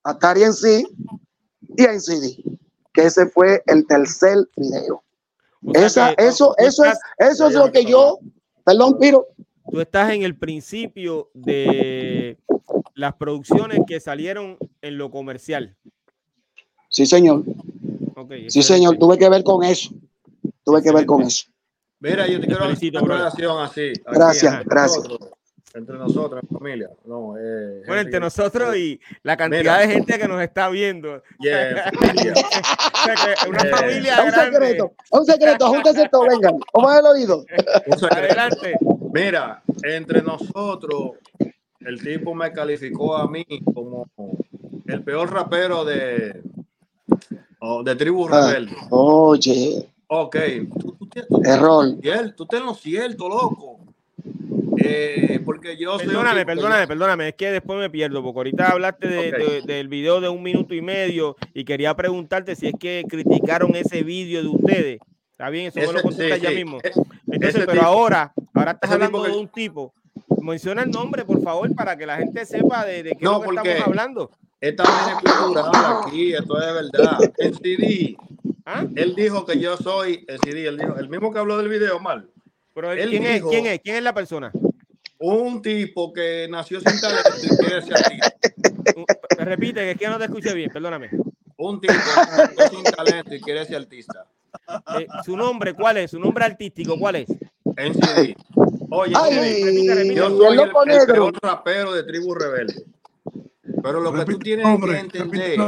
a 0.03 0.17
Tari 0.17 0.43
en 0.43 0.53
sí 0.53 0.87
y 1.75 1.85
a 1.85 1.99
CD, 1.99 2.43
que 2.93 3.03
ese 3.03 3.27
fue 3.27 3.63
el 3.65 3.85
tercer 3.87 4.37
video. 4.55 5.03
Esa, 5.73 6.11
eso, 6.13 6.55
eso 6.57 6.85
es, 6.85 6.97
eso 7.17 7.47
es 7.47 7.53
lo 7.53 7.71
que 7.71 7.83
yo, 7.85 8.19
perdón, 8.63 8.97
Piro. 8.99 9.27
Tú 9.69 9.81
estás 9.81 10.11
en 10.11 10.23
el 10.23 10.37
principio 10.37 11.29
de 11.33 12.37
las 12.93 13.15
producciones 13.15 13.81
que 13.85 13.99
salieron 13.99 14.57
en 14.81 14.97
lo 14.97 15.11
comercial. 15.11 15.75
Sí, 16.89 17.05
señor. 17.05 17.43
sí, 18.47 18.63
señor, 18.63 18.97
tuve 18.97 19.17
que 19.17 19.29
ver 19.29 19.43
con 19.43 19.63
eso. 19.63 19.89
Tuve 20.63 20.81
que 20.81 20.91
ver 20.91 21.05
con 21.05 21.23
eso. 21.23 21.45
Mira, 21.99 22.27
yo 22.27 22.39
te 22.39 22.47
quiero 22.47 22.65
hacer 22.65 22.97
una 22.97 23.15
relación 23.15 23.59
así. 23.59 23.93
Gracias, 24.05 24.63
gracias. 24.65 25.03
Entre 25.73 25.97
nosotros, 25.97 26.41
en 26.43 26.57
familia. 26.57 26.89
No, 27.05 27.35
eh, 27.37 27.83
bueno, 27.85 28.01
entre 28.01 28.19
nosotros 28.19 28.75
y 28.75 28.99
la 29.23 29.37
cantidad 29.37 29.79
de 29.79 29.87
gente 29.87 30.17
que 30.17 30.27
nos 30.27 30.41
está 30.41 30.69
viendo. 30.69 31.21
Yeah, 31.39 31.91
familia. 31.99 32.33
una 33.47 33.61
eh, 33.61 33.69
familia 33.69 34.23
un 34.23 34.31
secreto, 34.31 34.93
un 35.11 35.25
secreto, 35.25 35.67
júntense 35.67 36.09
todos, 36.09 36.27
vengan. 36.27 36.59
¿Cómo 36.71 36.91
el 36.91 37.05
oído? 37.05 37.45
Adelante. 38.11 38.77
Mira, 39.13 39.61
entre 39.83 40.21
nosotros, 40.21 41.11
el 41.79 42.01
tipo 42.01 42.33
me 42.33 42.51
calificó 42.51 43.15
a 43.15 43.29
mí 43.29 43.45
como 43.73 44.07
el 44.87 45.03
peor 45.03 45.31
rapero 45.31 45.85
de, 45.85 46.41
de 47.83 47.95
Tribu 47.95 48.27
ah, 48.31 48.51
Rebelde. 48.51 48.75
Oye. 48.89 49.89
Ok. 50.07 50.35
Error. 51.43 51.95
Tú 52.35 52.43
estás 52.43 52.59
en 52.61 52.65
lo 52.65 52.73
cierto, 52.73 53.27
loco. 53.27 53.79
Eh, 54.77 55.39
porque 55.43 55.77
yo 55.77 55.97
perdóname, 55.97 56.45
perdóname, 56.45 56.87
perdóname, 56.87 57.27
es 57.29 57.35
que 57.35 57.51
después 57.51 57.79
me 57.79 57.89
pierdo, 57.89 58.21
porque 58.21 58.39
ahorita 58.39 58.69
hablaste 58.69 59.07
de, 59.07 59.61
del 59.65 59.87
video 59.87 60.21
de 60.21 60.29
un 60.29 60.43
minuto 60.43 60.73
y 60.75 60.81
medio 60.81 61.35
y 61.53 61.65
quería 61.65 61.95
preguntarte 61.95 62.55
si 62.55 62.67
es 62.67 62.73
que 62.79 63.05
criticaron 63.07 63.75
ese 63.75 64.03
video 64.03 64.41
de 64.41 64.47
ustedes. 64.47 64.99
Está 65.31 65.49
bien, 65.49 65.67
eso 65.67 65.79
me 65.79 65.93
lo 65.93 66.01
contestas 66.01 66.41
ya 66.41 66.49
mismo. 66.49 66.79
E, 66.83 66.91
Entonces, 67.31 67.63
pero 67.67 67.83
ahora, 67.83 68.33
ahora 68.53 68.71
estás 68.71 68.91
hablando 68.91 69.23
de 69.23 69.31
un 69.31 69.47
tipo. 69.47 69.93
Menciona 70.41 70.83
el 70.83 70.91
nombre, 70.91 71.25
por 71.25 71.41
favor, 71.43 71.73
para 71.75 71.95
que 71.95 72.05
la 72.05 72.17
gente 72.17 72.45
sepa 72.45 72.85
de, 72.85 73.03
qué 73.03 73.17
no, 73.21 73.43
es 73.43 73.51
lo 73.51 73.61
que 73.61 73.69
estamos 73.69 73.87
hablando. 73.87 74.31
Esta 74.59 74.83
es 74.83 75.31
cultural 75.31 75.71
aquí, 76.05 76.33
esto 76.33 76.59
es 76.59 76.91
verdad. 76.91 77.33
El 77.37 77.55
CD, 77.55 78.17
¿Ah? 78.65 78.85
él 78.95 79.13
dijo 79.15 79.45
que 79.45 79.59
yo 79.59 79.77
soy 79.77 80.25
el 80.27 80.39
CD, 80.39 80.67
él 80.67 80.77
dijo, 80.77 80.95
el 80.97 81.09
mismo 81.09 81.31
que 81.31 81.39
habló 81.39 81.57
del 81.57 81.69
video 81.69 81.99
mal. 81.99 82.29
Pero 82.73 82.89
¿quién, 82.93 83.23
es, 83.23 83.43
¿quién 83.43 83.65
es? 83.67 83.79
¿Quién 83.79 83.95
es 83.97 84.03
la 84.03 84.13
persona? 84.13 84.51
Un 85.19 85.61
tipo 85.61 86.13
que 86.13 86.47
nació 86.49 86.79
sin 86.79 86.99
talento 86.99 87.31
y 87.41 87.47
quiere 87.57 87.81
ser 87.81 87.97
artista. 87.97 88.33
Repite, 89.39 89.81
que 89.81 89.91
aquí 89.91 90.05
no 90.05 90.17
te 90.17 90.25
escuché 90.25 90.53
bien, 90.53 90.69
perdóname. 90.71 91.09
Un 91.57 91.81
tipo 91.81 91.93
que 91.93 92.31
nació 92.31 92.69
sin 92.69 92.83
talento 92.83 93.35
y 93.35 93.41
quiere 93.41 93.65
ser 93.65 93.77
artista. 93.77 94.25
Eh, 94.99 95.07
¿Su 95.25 95.35
nombre 95.35 95.73
cuál 95.73 95.97
es? 95.97 96.11
¿Su 96.11 96.19
nombre 96.19 96.45
artístico 96.45 96.97
cuál 96.99 97.17
es? 97.17 97.29
NCD. 97.29 98.35
Oye, 98.89 99.13
repite, 99.13 99.95
repite. 99.95 100.15
yo 100.15 100.29
soy 100.29 100.57
el, 100.57 100.91
el 100.91 101.05
peor 101.05 101.33
rapero 101.41 101.93
de 101.93 102.03
Tribu 102.03 102.33
Rebelde. 102.33 102.85
Pero 103.83 103.99
lo 104.01 104.13
que 104.13 104.25
tú 104.25 104.39
tienes 104.39 104.65
que 104.81 104.97
entender. 104.97 105.59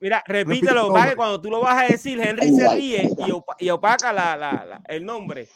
Mira, 0.00 0.22
repítelo, 0.26 0.92
para 0.92 1.10
que 1.10 1.16
cuando 1.16 1.40
tú 1.40 1.50
lo 1.50 1.60
vas 1.60 1.82
a 1.82 1.86
decir, 1.86 2.20
Henry 2.20 2.54
se 2.54 2.68
ríe 2.74 3.10
y, 3.58 3.70
opaca 3.70 4.12
la, 4.12 4.36
la, 4.36 4.80
el 4.88 5.04
nombre. 5.04 5.48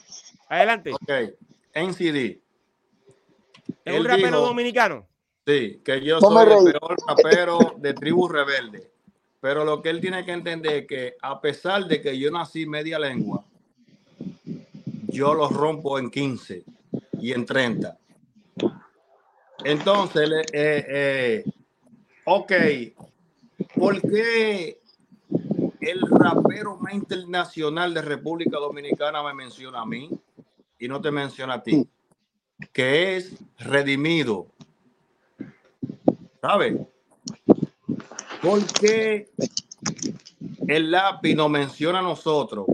Adelante. 0.48 0.92
Ok, 0.92 1.10
NCD. 1.74 2.38
¿Es 3.86 4.00
un 4.00 4.04
rapero 4.04 4.40
dominicano? 4.40 5.06
Sí, 5.46 5.80
que 5.84 6.04
yo 6.04 6.18
soy 6.20 6.42
el 6.42 6.72
peor 6.72 6.96
rapero 7.06 7.76
de 7.78 7.94
Tribu 7.94 8.26
Rebelde. 8.26 8.90
Pero 9.40 9.64
lo 9.64 9.80
que 9.80 9.90
él 9.90 10.00
tiene 10.00 10.24
que 10.24 10.32
entender 10.32 10.72
es 10.78 10.86
que 10.88 11.14
a 11.22 11.40
pesar 11.40 11.84
de 11.86 12.02
que 12.02 12.18
yo 12.18 12.32
nací 12.32 12.66
media 12.66 12.98
lengua, 12.98 13.44
yo 15.06 15.34
los 15.34 15.52
rompo 15.52 16.00
en 16.00 16.10
15 16.10 16.64
y 17.20 17.32
en 17.32 17.46
30. 17.46 17.96
Entonces, 19.62 20.30
eh, 20.52 20.84
eh, 20.88 21.44
ok, 22.24 22.52
¿por 23.76 24.00
qué 24.00 24.80
el 25.80 26.00
rapero 26.10 26.76
más 26.78 26.92
internacional 26.92 27.94
de 27.94 28.02
República 28.02 28.58
Dominicana 28.58 29.22
me 29.22 29.32
menciona 29.32 29.82
a 29.82 29.86
mí 29.86 30.10
y 30.76 30.88
no 30.88 31.00
te 31.00 31.12
menciona 31.12 31.54
a 31.54 31.62
ti? 31.62 31.88
Que 32.76 33.16
es 33.16 33.32
redimido. 33.58 34.48
¿Sabes? 36.42 36.76
¿Por 38.42 38.66
qué 38.66 39.30
el 40.68 40.90
lápiz 40.90 41.34
nos 41.34 41.48
menciona 41.48 42.00
a 42.00 42.02
nosotros, 42.02 42.66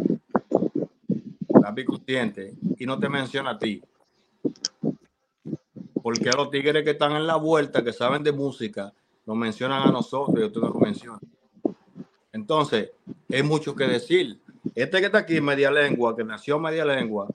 lápiz 1.62 1.85
consciente, 1.85 2.53
y 2.81 2.85
no 2.85 2.99
te 2.99 3.09
menciona 3.09 3.51
a 3.51 3.59
ti? 3.61 3.81
Porque 6.03 6.31
a 6.31 6.37
los 6.37 6.51
tigres 6.51 6.83
que 6.83 6.91
están 6.91 7.12
en 7.12 7.24
la 7.24 7.37
vuelta, 7.37 7.85
que 7.85 7.93
saben 7.93 8.24
de 8.24 8.33
música, 8.33 8.93
nos 9.24 9.37
mencionan 9.37 9.85
a 9.85 9.93
nosotros 9.93 10.37
y 10.37 10.47
ustedes 10.47 10.66
no 10.66 10.74
lo 10.74 10.81
mencionan. 10.81 11.20
Entonces, 12.33 12.91
hay 13.31 13.45
mucho 13.45 13.77
que 13.77 13.85
decir. 13.85 14.41
Este 14.74 14.99
que 14.99 15.07
está 15.07 15.19
aquí, 15.19 15.41
media 15.41 15.70
lengua, 15.70 16.16
que 16.16 16.24
nació 16.24 16.59
media 16.59 16.85
lengua, 16.85 17.29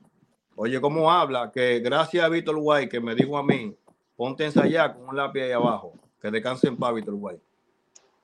oye, 0.58 0.82
¿cómo 0.82 1.10
habla? 1.10 1.52
Que 1.52 1.80
gracias 1.80 2.26
a 2.26 2.30
Víctor 2.30 2.58
White, 2.60 2.90
que 2.90 3.00
me 3.00 3.16
dijo 3.16 3.38
a 3.38 3.44
mí, 3.44 3.74
ponte 4.16 4.44
a 4.44 4.48
ensayar 4.48 4.96
con 4.96 5.10
un 5.10 5.16
lápiz 5.16 5.42
ahí 5.42 5.52
abajo, 5.52 5.94
que 6.22 6.30
descanse 6.30 6.68
en 6.68 6.76
paz, 6.76 6.94
Víctor 6.94 7.16
White. 7.18 7.42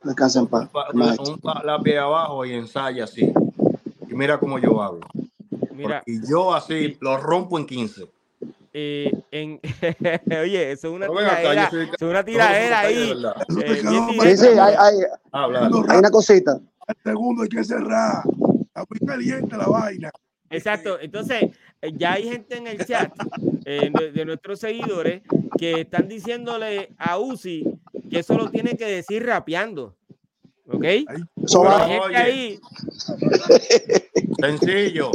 Descansa 0.04 0.40
en 0.40 0.48
paz. 0.48 0.70
Un, 0.94 1.40
lápiz 1.64 1.96
abajo 1.96 2.46
y 2.46 2.54
ensaya 2.54 3.06
así. 3.06 3.32
Y 4.10 4.14
mira 4.14 4.38
cómo 4.38 4.60
yo 4.60 4.82
hablo. 4.82 5.08
y 6.06 6.28
yo 6.28 6.54
así 6.54 6.98
lo 7.00 7.18
rompo 7.18 7.58
en 7.58 7.66
15. 7.66 8.08
Eh, 8.76 9.12
en, 9.30 9.60
oye, 10.42 10.72
eso 10.72 10.88
es 10.88 10.94
una 10.94 11.08
tiradera, 11.08 11.72
es 11.94 12.02
una 12.02 12.26
tiradera 12.26 12.80
ahí. 12.80 13.14
Eh, 13.64 13.82
sí, 14.22 14.38
sí, 14.38 14.48
hay, 14.48 14.74
hay, 14.76 14.96
hay, 15.32 15.98
una 16.00 16.10
cosita. 16.10 16.60
El 16.88 16.96
segundo 17.04 17.44
hay 17.44 17.50
que 17.50 17.64
cerrar. 17.64 18.24
Está 18.62 18.84
muy 18.90 19.00
caliente 19.08 19.56
la 19.56 19.68
vaina. 19.68 20.12
Exacto. 20.54 21.00
Entonces, 21.00 21.44
eh, 21.82 21.92
ya 21.96 22.14
hay 22.14 22.30
gente 22.30 22.58
en 22.58 22.68
el 22.68 22.86
chat 22.86 23.12
eh, 23.66 23.92
de, 24.14 24.26
nuestros 24.26 24.60
seguidores 24.60 25.22
que 25.58 25.82
están 25.82 26.08
diciéndole 26.08 26.94
a 26.98 27.18
Uzi 27.18 27.66
que 28.10 28.20
eso 28.20 28.38
lo 28.38 28.50
tiene 28.50 28.78
que 28.78 28.86
decir 28.86 29.26
rapeando. 29.26 29.96
¿Ok? 30.68 30.86
ahí. 32.16 32.60
Sencillo. 34.40 35.12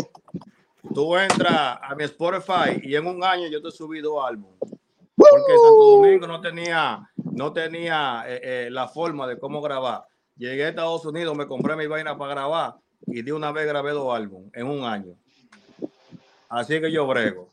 Tú 0.94 1.16
entras 1.16 1.78
a 1.82 1.94
mi 1.97 2.05
Spotify 2.05 2.81
y 2.82 2.97
en 2.97 3.06
un 3.06 3.23
año 3.23 3.47
yo 3.48 3.62
te 3.62 3.69
he 3.69 3.73
subido 3.73 4.24
álbum. 4.24 4.51
Porque 4.60 5.52
Santo 5.62 5.97
Domingo 5.97 6.27
no 6.27 6.40
tenía, 6.40 7.10
no 7.16 7.52
tenía 7.52 8.24
eh, 8.27 8.69
la 8.70 8.89
forma 8.89 9.27
de 9.27 9.39
cómo 9.39 9.60
grabar. 9.60 10.05
Llegué 10.36 10.65
a 10.65 10.69
Estados 10.69 11.05
Unidos, 11.05 11.36
me 11.36 11.47
compré 11.47 11.77
mi 11.77 11.86
vaina 11.86 12.16
para 12.16 12.35
grabar 12.35 12.74
y 13.06 13.23
de 13.23 13.32
una 13.32 13.52
vez 13.52 13.66
grabé 13.66 13.93
dos 13.93 14.15
álbumes 14.15 14.51
en 14.55 14.66
un 14.66 14.85
año. 14.85 15.16
Así 16.49 16.81
que 16.81 16.91
yo 16.91 17.07
brego. 17.07 17.51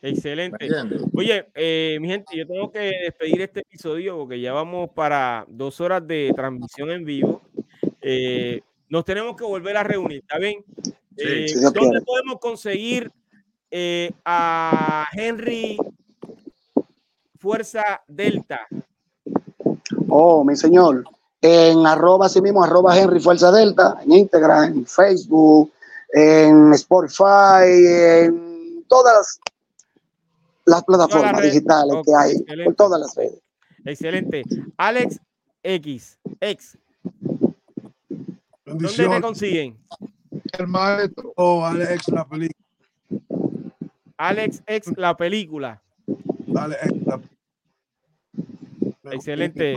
Excelente. 0.00 0.68
Oye, 1.12 1.48
eh, 1.54 1.98
mi 2.00 2.08
gente, 2.08 2.36
yo 2.36 2.46
tengo 2.46 2.70
que 2.70 2.92
despedir 3.04 3.42
este 3.42 3.60
episodio 3.60 4.16
porque 4.18 4.40
ya 4.40 4.52
vamos 4.52 4.90
para 4.90 5.44
dos 5.48 5.80
horas 5.80 6.06
de 6.06 6.32
transmisión 6.34 6.90
en 6.90 7.04
vivo. 7.04 7.42
Eh, 8.00 8.60
nos 8.88 9.04
tenemos 9.04 9.36
que 9.36 9.44
volver 9.44 9.76
a 9.76 9.82
reunir, 9.82 10.20
¿está 10.20 10.38
bien? 10.38 10.64
Eh, 11.16 11.46
¿Dónde 11.74 12.00
podemos 12.02 12.38
conseguir 12.40 13.10
a 14.24 15.08
Henry 15.12 15.76
Fuerza 17.38 18.02
Delta? 18.06 18.66
Oh, 20.08 20.44
mi 20.44 20.56
señor. 20.56 21.04
En 21.42 21.86
arroba, 21.86 22.26
así 22.26 22.40
mismo, 22.40 22.62
arroba 22.62 22.98
Henry 22.98 23.20
Fuerza 23.20 23.50
Delta, 23.50 23.98
en 24.04 24.12
Instagram, 24.12 24.64
en 24.78 24.86
Facebook, 24.86 25.72
en 26.12 26.72
Spotify, 26.74 27.66
en 27.66 28.84
todas 28.88 29.40
las, 30.64 30.84
plataformas 30.84 31.42
digitales 31.42 31.94
que 32.04 32.14
hay, 32.14 32.44
en 32.46 32.74
todas 32.74 33.00
las 33.00 33.14
redes. 33.14 33.40
Excelente. 33.84 34.44
Alex 34.76 35.20
X, 35.62 36.18
X. 36.40 36.78
¿Dónde 38.64 38.88
te 38.88 39.20
consiguen? 39.20 39.78
El 40.58 40.66
maestro 40.66 41.32
o 41.36 41.64
Alex 41.64 42.08
la 42.08 42.28
película. 42.28 42.66
Alex 44.16 44.62
X 44.66 44.92
la 44.96 45.16
película. 45.16 45.82
Alex 46.54 47.06
la 47.06 47.20
Excelente. 49.12 49.76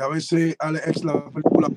A 0.00 0.08
veces 0.08 0.56
Alex 0.58 1.04
la 1.04 1.30
película 1.30 1.68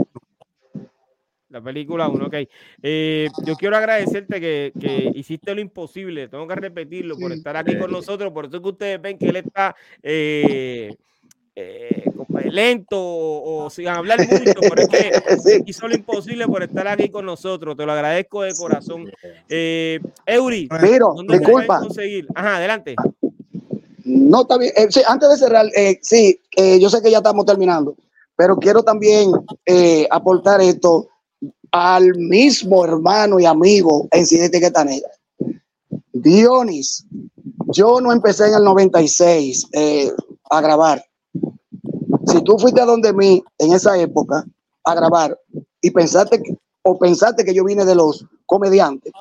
la 1.56 1.61
película 1.61 2.10
1, 2.10 2.26
ok. 2.26 2.36
Eh, 2.84 3.30
yo 3.45 3.56
quiero 3.56 3.77
agradecerte 3.77 4.41
que, 4.41 4.73
que, 4.77 5.10
hiciste 5.15 5.56
lo 5.56 5.61
imposible, 5.61 6.27
tengo 6.27 6.45
que 6.45 6.56
repetirlo, 6.56 7.18
por 7.18 7.32
estar 7.32 7.56
aquí 7.56 7.80
con 7.80 7.91
nosotros, 7.91 8.34
por 8.34 8.48
eso 8.48 8.61
que 8.61 8.68
ustedes 8.68 9.02
ven 9.02 9.18
que 9.18 9.30
él 9.30 9.38
está 9.38 9.73
eh, 10.03 10.94
eh, 11.56 12.11
lento 12.52 12.98
o, 12.99 13.69
sin 13.69 13.88
hablar 13.88 14.19
mucho, 14.30 14.60
pero 14.60 14.82
es 14.82 14.90
que 14.90 15.64
hizo 15.65 15.88
lo 15.88 15.95
imposible 15.95 16.45
por 16.45 16.61
estar 16.61 16.90
aquí 16.90 17.07
con 17.07 17.26
nosotros, 17.26 17.77
te 17.77 17.86
lo 17.86 17.94
agradezco 17.94 18.41
de 18.41 18.53
corazón. 18.53 19.10
Eury, 19.48 20.68
pero, 20.68 21.15
disculpa. 21.26 21.80
Conseguir? 21.80 22.27
Ajá, 22.36 22.57
adelante. 22.57 22.95
No, 24.03 24.41
está 24.41 24.57
bien. 24.57 24.73
antes 25.07 25.30
de 25.30 25.38
cerrar, 25.38 25.68
sí, 26.02 26.38
yo 26.82 26.90
sé 26.90 27.02
que 27.02 27.11
ya 27.11 27.19
estamos 27.19 27.45
terminando, 27.45 27.95
pero 28.36 28.57
quiero 28.57 28.84
también 28.84 29.32
aportar 30.11 30.60
esto 30.60 31.07
al 31.76 32.16
mismo 32.16 32.86
hermano 32.86 33.38
y 33.38 33.46
amigo 33.46 34.08
en 34.12 34.26
Cine 34.26 34.46
Etiqueta 34.46 34.86
Negra. 34.86 35.10
Dionis, 36.14 37.06
yo 37.68 38.00
no 38.00 38.14
empecé 38.14 38.48
en 38.48 38.54
el 38.54 38.64
96 38.64 39.68
eh, 39.74 40.10
a 40.50 40.62
grabar. 40.62 41.04
Si 42.28 42.42
tú 42.46 42.58
fuiste 42.58 42.80
a 42.80 42.86
donde 42.86 43.12
mí 43.12 43.44
en 43.58 43.74
esa 43.74 43.98
época 44.00 44.46
a 44.86 44.96
grabar 44.96 45.38
y 45.82 45.92
pensaste 45.92 46.42
que, 46.42 46.58
o 46.84 46.98
pensaste 46.98 47.44
que 47.44 47.54
yo 47.54 47.66
vine 47.66 47.84
de 47.84 47.96
los 47.96 48.26
comediantes, 48.46 49.12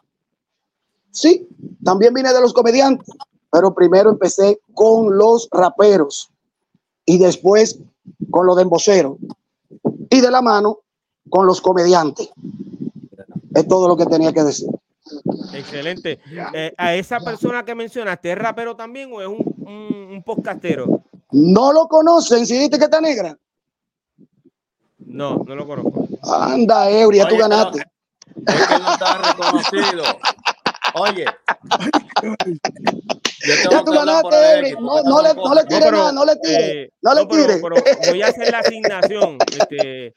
sí, 1.10 1.48
también 1.82 2.14
vine 2.14 2.32
de 2.32 2.40
los 2.40 2.52
comediantes, 2.52 3.08
pero 3.50 3.74
primero 3.74 4.10
empecé 4.10 4.60
con 4.74 5.18
los 5.18 5.48
raperos 5.50 6.30
y 7.04 7.18
después 7.18 7.80
con 8.30 8.46
los 8.46 8.54
de 8.54 8.62
emboceros 8.62 9.16
y 10.08 10.20
de 10.20 10.30
la 10.30 10.40
mano 10.40 10.83
con 11.28 11.46
los 11.46 11.60
comediantes. 11.60 12.30
Es 13.54 13.68
todo 13.68 13.88
lo 13.88 13.96
que 13.96 14.06
tenía 14.06 14.32
que 14.32 14.42
decir. 14.42 14.68
Excelente. 15.52 16.18
Eh, 16.54 16.74
¿A 16.76 16.94
esa 16.94 17.20
persona 17.20 17.64
que 17.64 17.74
mencionaste 17.74 18.32
es 18.32 18.38
rapero 18.38 18.74
también 18.74 19.10
o 19.12 19.20
es 19.20 19.28
un, 19.28 20.08
un, 20.10 20.22
podcastero? 20.22 21.04
No 21.30 21.72
lo 21.72 21.88
conocen, 21.88 22.46
si 22.46 22.54
dijiste 22.54 22.78
que 22.78 22.84
está 22.84 23.00
negra. 23.00 23.36
No, 24.98 25.42
no 25.46 25.54
lo 25.54 25.66
conozco. 25.66 26.08
Anda, 26.22 26.90
Euria, 26.90 27.28
tú 27.28 27.36
ganaste. 27.36 27.84
es 28.46 28.66
que 28.66 28.78
no 28.78 28.92
está 28.92 29.18
reconocido. 29.18 30.02
Oye, 30.94 31.24
ya 33.46 33.84
tú 33.84 33.92
ganaste, 33.92 34.74
no, 34.80 35.02
no, 35.02 35.22
le, 35.22 35.34
no 35.34 35.54
le 35.54 35.64
tire 35.64 35.90
nada, 35.90 36.12
no 36.12 36.24
le 36.24 36.36
tire, 36.36 36.92
no 37.02 37.14
le 37.14 37.26
tire. 37.26 37.60
voy 38.10 38.22
a 38.22 38.26
hacer 38.26 38.50
la 38.50 38.58
asignación, 38.58 39.38
este, 39.60 40.14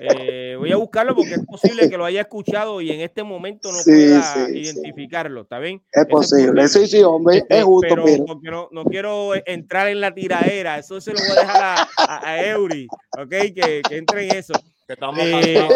eh, 0.00 0.56
voy 0.58 0.72
a 0.72 0.76
buscarlo 0.76 1.14
porque 1.14 1.34
es 1.34 1.44
posible 1.44 1.88
que 1.88 1.96
lo 1.96 2.04
haya 2.04 2.22
escuchado 2.22 2.80
y 2.80 2.90
en 2.90 3.00
este 3.00 3.22
momento 3.22 3.70
no 3.70 3.78
pueda 3.84 4.48
identificarlo, 4.50 5.42
¿está 5.42 5.58
bien? 5.58 5.82
Es 5.92 6.06
posible, 6.06 6.68
sí, 6.68 6.86
sí, 6.86 7.02
hombre, 7.02 7.38
es 7.38 7.42
este, 7.42 7.62
justo. 7.62 7.94
Pero, 7.94 8.24
porque 8.26 8.50
no, 8.50 8.68
no, 8.70 8.84
quiero 8.84 9.32
entrar 9.46 9.88
en 9.88 10.00
la 10.00 10.14
tiraera, 10.14 10.78
eso 10.78 11.00
se 11.00 11.12
lo 11.12 11.18
voy 11.18 11.30
a 11.30 11.40
dejar 11.40 11.62
a, 11.62 11.88
a, 11.98 12.28
a 12.28 12.46
Eury, 12.46 12.86
¿ok? 13.18 13.28
Que, 13.28 13.82
que 13.88 13.96
entre 13.96 14.28
en 14.28 14.36
eso. 14.36 14.54
Que 14.86 14.94
estamos 14.94 15.20
eh, 15.22 15.68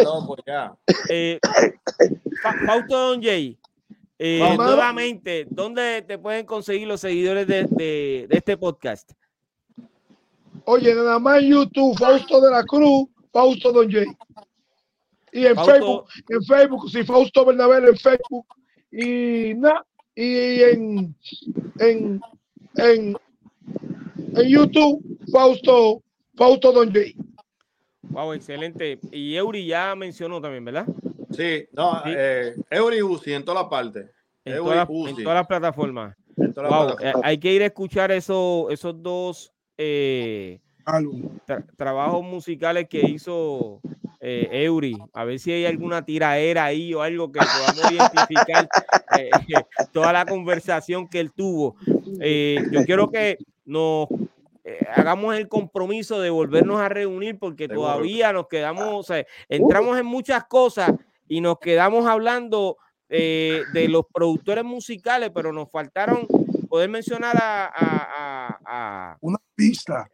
ya. 0.45 0.75
Eh, 1.09 1.39
Fausto 2.67 3.11
Don 3.11 3.23
Jay. 3.23 3.57
Eh, 4.19 4.57
nuevamente, 4.57 5.47
¿dónde 5.51 6.03
te 6.03 6.19
pueden 6.19 6.47
conseguir 6.47 6.87
los 6.87 7.01
seguidores 7.01 7.47
de, 7.49 7.65
de, 7.65 8.27
este 8.31 8.57
podcast? 8.57 9.11
Oye, 10.67 10.95
nada 10.95 11.19
más 11.19 11.43
en 11.43 11.51
YouTube, 11.51 11.99
Fausto 11.99 12.41
de 12.41 12.51
la 12.51 12.63
Cruz, 12.65 13.09
Fausto 13.33 13.73
Don 13.73 13.91
Jay. 13.91 14.07
Y 15.33 15.47
en 15.47 15.57
Facebook, 15.57 16.07
en 16.29 16.45
Facebook, 16.45 16.91
sí, 16.91 17.03
Fausto 17.03 17.45
Bernabé 17.45 17.89
en 17.89 17.97
Facebook. 17.97 18.47
Y 18.93 19.55
nada, 19.55 19.85
y 20.15 20.63
en, 20.63 21.17
en, 21.81 22.21
en, 22.77 23.17
en 24.37 24.49
YouTube, 24.49 25.03
Fausto, 25.33 26.03
Fausto 26.37 26.71
Don 26.71 26.93
Jay. 26.93 27.17
Wow, 28.03 28.33
excelente. 28.33 29.01
Y 29.11 29.35
Eury 29.35 29.67
ya 29.67 29.97
mencionó 29.97 30.41
también, 30.41 30.65
¿verdad? 30.65 30.87
Sí, 31.37 31.69
no, 31.73 32.03
Eh, 32.07 32.55
Eury 32.71 33.03
Uzi 33.03 33.33
en 33.33 33.45
toda 33.45 33.63
la 33.63 33.69
parte. 33.69 34.11
En, 34.45 34.59
todas 34.59 34.77
las 35.25 35.47
plataformas. 35.47 36.17
wow, 36.37 36.97
eh, 37.01 37.13
hay 37.23 37.39
que 37.39 37.53
ir 37.53 37.63
a 37.63 37.67
escuchar 37.67 38.13
eso, 38.13 38.69
esos 38.71 39.03
dos 39.03 39.55
eh, 39.79 40.61
trabajos 41.77 42.23
musicales 42.23 42.89
que 42.89 43.01
hizo 43.01 43.81
eh, 44.21 44.49
Eury. 44.53 44.97
A 45.15 45.25
ver 45.25 45.39
si 45.39 45.51
hay 45.51 45.65
alguna 45.65 46.05
tiraera 46.05 46.65
ahí 46.65 46.93
o 46.93 47.01
algo 47.01 47.33
que 47.33 47.41
podamos 47.41 47.91
identificar 47.91 48.69
eh, 49.19 49.31
toda 49.93 50.13
la 50.13 50.27
conversación 50.27 51.09
que 51.09 51.21
él 51.21 51.33
tuvo. 51.33 51.77
yo 51.87 52.85
quiero 52.85 53.11
que 53.11 53.39
nos 53.65 54.09
hagamos 54.95 55.37
el 55.37 55.49
compromiso 55.49 56.21
de 56.21 56.31
volvernos 56.31 56.81
a 56.81 56.89
reunir 56.89 57.39
porque 57.39 57.69
todavía 57.69 58.33
nos 58.33 58.49
quedamos, 58.49 58.89
o 58.93 59.03
sea, 59.03 59.25
entramos 59.49 59.99
en 59.99 60.07
muchas 60.07 60.45
cosas 60.45 60.93
y 61.29 61.41
nos 61.41 61.59
quedamos 61.59 62.07
hablando 62.07 62.77
eh, 63.09 63.63
de 63.73 63.89
los 63.89 64.05
productores 64.13 64.65
musicales, 64.65 65.31
pero 65.35 65.53
nos 65.53 65.71
faltaron 65.71 66.27
poder 66.69 66.89
mencionar 66.91 67.37
a, 67.37 69.17
una 69.21 69.39
pista 69.55 70.09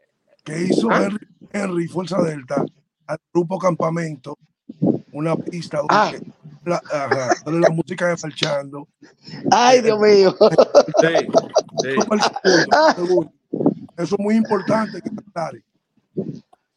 que 0.45 0.63
hizo 0.63 0.91
¿Ah? 0.91 1.09
Henry, 1.53 1.89
Fuerza 1.89 2.21
Delta 2.23 2.65
al 3.07 3.19
grupo 3.33 3.59
Campamento, 3.59 4.37
una 5.13 5.37
pista 5.37 5.79
donde, 5.79 5.95
ah. 5.95 6.13
la, 6.65 6.83
la, 7.47 7.71
música 7.71 8.09
de 8.09 8.17
marchando. 8.23 8.87
Ay, 9.51 9.81
Dios 9.83 9.99
mío. 9.99 10.37
Eso 13.97 14.15
es 14.15 14.21
muy 14.21 14.37
importante 14.37 15.01
que 15.01 15.11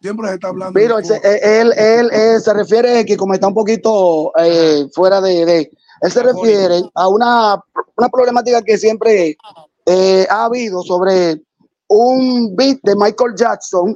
Siempre 0.04 0.28
se 0.28 0.34
está 0.34 0.50
hablando. 0.50 0.74
Pero 0.74 1.00
él, 1.00 1.74
él, 1.78 2.42
se 2.42 2.54
refiere 2.54 3.00
a 3.00 3.06
que 3.06 3.16
como 3.16 3.36
está 3.36 3.48
un 3.48 3.54
poquito 3.54 4.34
eh, 4.38 4.86
fuera 4.94 5.22
de, 5.22 5.72
Él 6.02 6.12
se 6.12 6.22
refiere 6.22 6.82
a 6.94 7.08
una, 7.08 7.56
una 7.96 8.10
problemática 8.10 8.62
que 8.62 8.78
siempre 8.78 9.38
eh, 9.86 10.28
ha 10.30 10.44
habido 10.44 10.82
sobre 10.82 11.42
un 11.88 12.54
beat 12.54 12.80
de 12.84 12.98
Michael 12.98 13.34
Jackson 13.38 13.96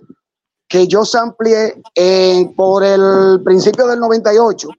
que 0.70 0.88
yo 0.88 1.04
samplié 1.04 1.76
por 2.56 2.86
el 2.86 3.42
principio 3.44 3.86
del 3.88 4.00
98, 4.00 4.70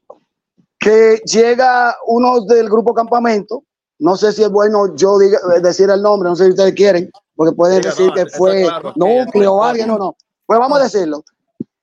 que 0.80 1.20
llega 1.26 1.94
uno 2.06 2.40
del 2.46 2.70
grupo 2.70 2.94
Campamento, 2.94 3.64
no 3.98 4.16
sé 4.16 4.32
si 4.32 4.44
es 4.44 4.50
bueno 4.50 4.96
yo 4.96 5.18
diga, 5.18 5.38
decir 5.60 5.90
el 5.90 6.00
nombre, 6.00 6.30
no 6.30 6.36
sé 6.36 6.44
si 6.44 6.50
ustedes 6.52 6.72
quieren, 6.72 7.10
porque 7.36 7.54
pueden 7.54 7.82
decir 7.82 8.10
que 8.12 8.24
fue 8.24 8.66
núcleo 8.96 9.52
o 9.56 9.62
alguien, 9.62 9.88
no, 9.88 9.98
no. 9.98 10.16
Pues 10.48 10.58
vamos 10.58 10.80
a 10.80 10.84
decirlo. 10.84 11.22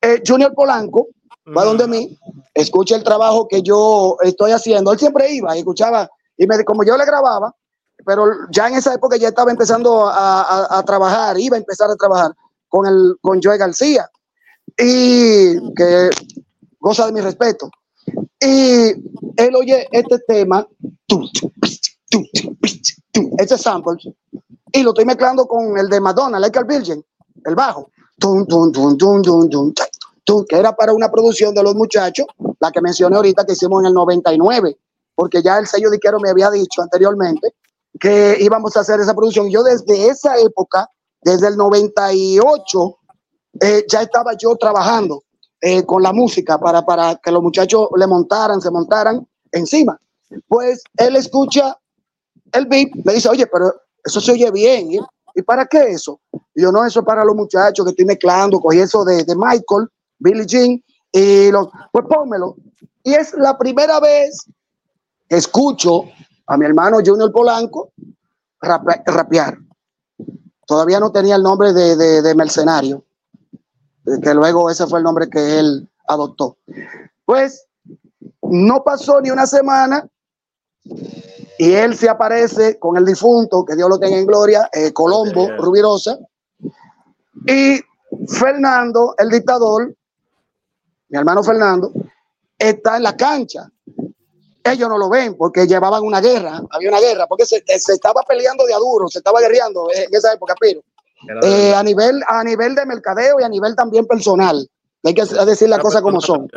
Eh, 0.02 0.24
Junior 0.26 0.52
Polanco 0.56 1.10
va 1.56 1.64
donde 1.64 1.88
mí, 1.88 2.18
escucha 2.52 2.96
el 2.96 3.04
trabajo 3.04 3.48
que 3.48 3.62
yo 3.62 4.18
estoy 4.22 4.54
haciendo. 4.54 4.92
Él 4.92 4.98
siempre 4.98 5.32
iba 5.32 5.56
y 5.56 5.60
escuchaba, 5.60 6.10
y 6.36 6.48
me, 6.48 6.64
como 6.64 6.84
yo 6.84 6.98
le 6.98 7.06
grababa, 7.06 7.54
pero 8.04 8.26
ya 8.50 8.68
en 8.68 8.74
esa 8.74 8.96
época 8.96 9.18
ya 9.18 9.28
estaba 9.28 9.52
empezando 9.52 10.08
a, 10.08 10.84
trabajar, 10.84 11.40
iba 11.40 11.58
a 11.58 11.60
empezar 11.60 11.92
a 11.92 11.96
trabajar 11.96 12.32
con, 12.68 12.88
el, 12.88 13.16
con 13.22 13.40
Joe 13.40 13.56
García, 13.56 14.10
y 14.80 15.74
que 15.76 16.10
goza 16.80 17.06
de 17.06 17.12
mi 17.12 17.22
respeto. 17.22 17.70
Y 18.42 18.94
él 19.38 19.56
oye 19.56 19.88
este 19.92 20.18
tema, 20.28 20.68
este 23.38 23.60
sample, 23.60 23.98
y 24.72 24.82
lo 24.82 24.90
estoy 24.90 25.06
mezclando 25.06 25.46
con 25.46 25.78
el 25.78 25.88
de 25.88 26.02
Madonna, 26.02 26.40
Like 26.40 26.58
a 26.58 26.64
Virgin, 26.64 27.06
el 27.44 27.54
bajo 27.54 27.92
que 30.48 30.58
era 30.58 30.76
para 30.76 30.94
una 30.94 31.12
producción 31.12 31.54
de 31.54 31.64
los 31.64 31.76
muchachos, 31.76 32.26
la 32.60 32.72
que 32.72 32.82
mencioné 32.82 33.16
ahorita 33.16 33.46
que 33.46 33.54
hicimos 33.54 33.82
en 33.82 33.88
el 33.88 33.94
99, 33.94 34.78
porque 35.14 35.42
ya 35.42 35.58
el 35.58 35.68
sello 35.68 35.90
diquero 35.90 36.20
me 36.20 36.30
había 36.30 36.50
dicho 36.50 36.82
anteriormente 36.82 37.54
que 38.00 38.38
íbamos 38.40 38.76
a 38.76 38.82
hacer 38.82 39.00
esa 39.00 39.14
producción. 39.14 39.50
Yo 39.50 39.64
desde 39.64 40.08
esa 40.08 40.38
época, 40.38 40.90
desde 41.22 41.48
el 41.48 41.58
98, 41.58 42.98
eh, 43.62 43.86
ya 43.90 44.02
estaba 44.02 44.34
yo 44.34 44.56
trabajando 44.58 45.24
eh, 45.62 45.86
con 45.86 46.04
la 46.04 46.12
música 46.12 46.60
para, 46.60 46.86
para 46.86 47.16
que 47.16 47.32
los 47.32 47.42
muchachos 47.42 47.90
le 47.96 48.08
montaran, 48.08 48.62
se 48.62 48.72
montaran 48.72 49.26
encima. 49.52 50.00
Pues 50.48 50.84
él 50.98 51.16
escucha 51.16 51.78
el 52.52 52.66
beat, 52.66 52.90
me 53.04 53.14
dice, 53.14 53.30
oye, 53.30 53.48
pero 53.48 53.74
eso 54.04 54.20
se 54.20 54.32
oye 54.32 54.52
bien. 54.52 54.92
¿eh? 54.94 55.00
¿Y 55.36 55.42
para 55.42 55.66
qué 55.66 55.90
eso? 55.90 56.22
yo, 56.56 56.72
no, 56.72 56.86
eso 56.86 57.02
es 57.02 57.06
para 57.06 57.26
los 57.26 57.36
muchachos 57.36 57.86
que 57.86 57.90
estoy 57.92 58.06
mezclando, 58.06 58.60
cogí 58.60 58.80
eso 58.80 59.04
de, 59.04 59.24
de 59.26 59.36
Michael, 59.36 59.90
Billie 60.18 60.46
Jean, 60.46 60.82
y 61.12 61.52
lo, 61.52 61.70
pues 61.92 62.06
pónmelo. 62.10 62.56
Y 63.04 63.14
es 63.14 63.34
la 63.34 63.58
primera 63.58 64.00
vez 64.00 64.46
que 65.28 65.36
escucho 65.36 66.06
a 66.48 66.58
mi 66.58 66.66
hermano 66.66 66.98
Junior 67.06 67.32
Polanco 67.32 67.92
rapear. 68.62 69.58
Todavía 70.66 71.00
no 71.00 71.12
tenía 71.12 71.36
el 71.36 71.44
nombre 71.44 71.74
de, 71.74 71.96
de, 71.96 72.22
de 72.22 72.36
mercenario. 72.36 73.04
que 74.24 74.34
luego 74.34 74.70
ese 74.70 74.88
fue 74.88 75.00
el 75.00 75.04
nombre 75.04 75.30
que 75.30 75.60
él 75.60 75.88
adoptó. 76.08 76.58
Pues 77.26 77.68
no 78.42 78.84
pasó 78.84 79.22
ni 79.22 79.30
una 79.30 79.46
semana 79.46 80.08
y 81.58 81.74
él 81.74 81.96
se 81.96 82.10
aparece 82.10 82.78
con 82.80 82.98
el 82.98 83.06
difunto, 83.06 83.66
que 83.66 83.76
Dios 83.76 83.90
lo 83.90 84.00
tenga 84.00 84.18
en 84.18 84.26
gloria, 84.26 84.70
eh, 84.74 84.92
Colombo, 84.92 85.50
Rubirosa, 85.58 86.18
y 87.48 87.80
Fernando, 88.28 89.16
el 89.18 89.30
dictador, 89.30 89.94
mi 91.10 91.18
hermano 91.18 91.44
Fernando, 91.44 91.92
está 92.58 92.98
en 92.98 93.04
la 93.04 93.16
cancha. 93.16 93.70
Ellos 94.64 94.90
no 94.90 94.98
lo 94.98 95.10
ven 95.10 95.36
porque 95.38 95.68
llevaban 95.68 96.04
una 96.04 96.22
guerra, 96.22 96.62
había 96.72 96.90
una 96.90 97.00
guerra, 97.00 97.28
porque 97.28 97.46
se, 97.46 97.64
estaba 97.68 98.24
peleando 98.24 98.66
de 98.66 98.74
aduro, 98.74 99.08
se 99.08 99.20
estaba 99.20 99.40
guerreando 99.40 99.88
en 99.94 100.08
esa 100.12 100.34
época, 100.34 100.56
pero 100.60 100.82
eh, 101.44 101.74
a, 101.74 101.84
nivel, 101.84 102.22
a 102.28 102.44
nivel 102.44 102.74
de 102.74 102.86
mercadeo 102.86 103.40
y 103.40 103.44
a 103.44 103.50
nivel 103.50 103.76
también 103.76 104.08
personal. 104.08 104.68
Hay 105.04 105.14
que 105.14 105.24
decir 105.24 105.70
las 105.70 105.80
cosas 105.80 106.02
como 106.02 106.20
son. 106.20 106.50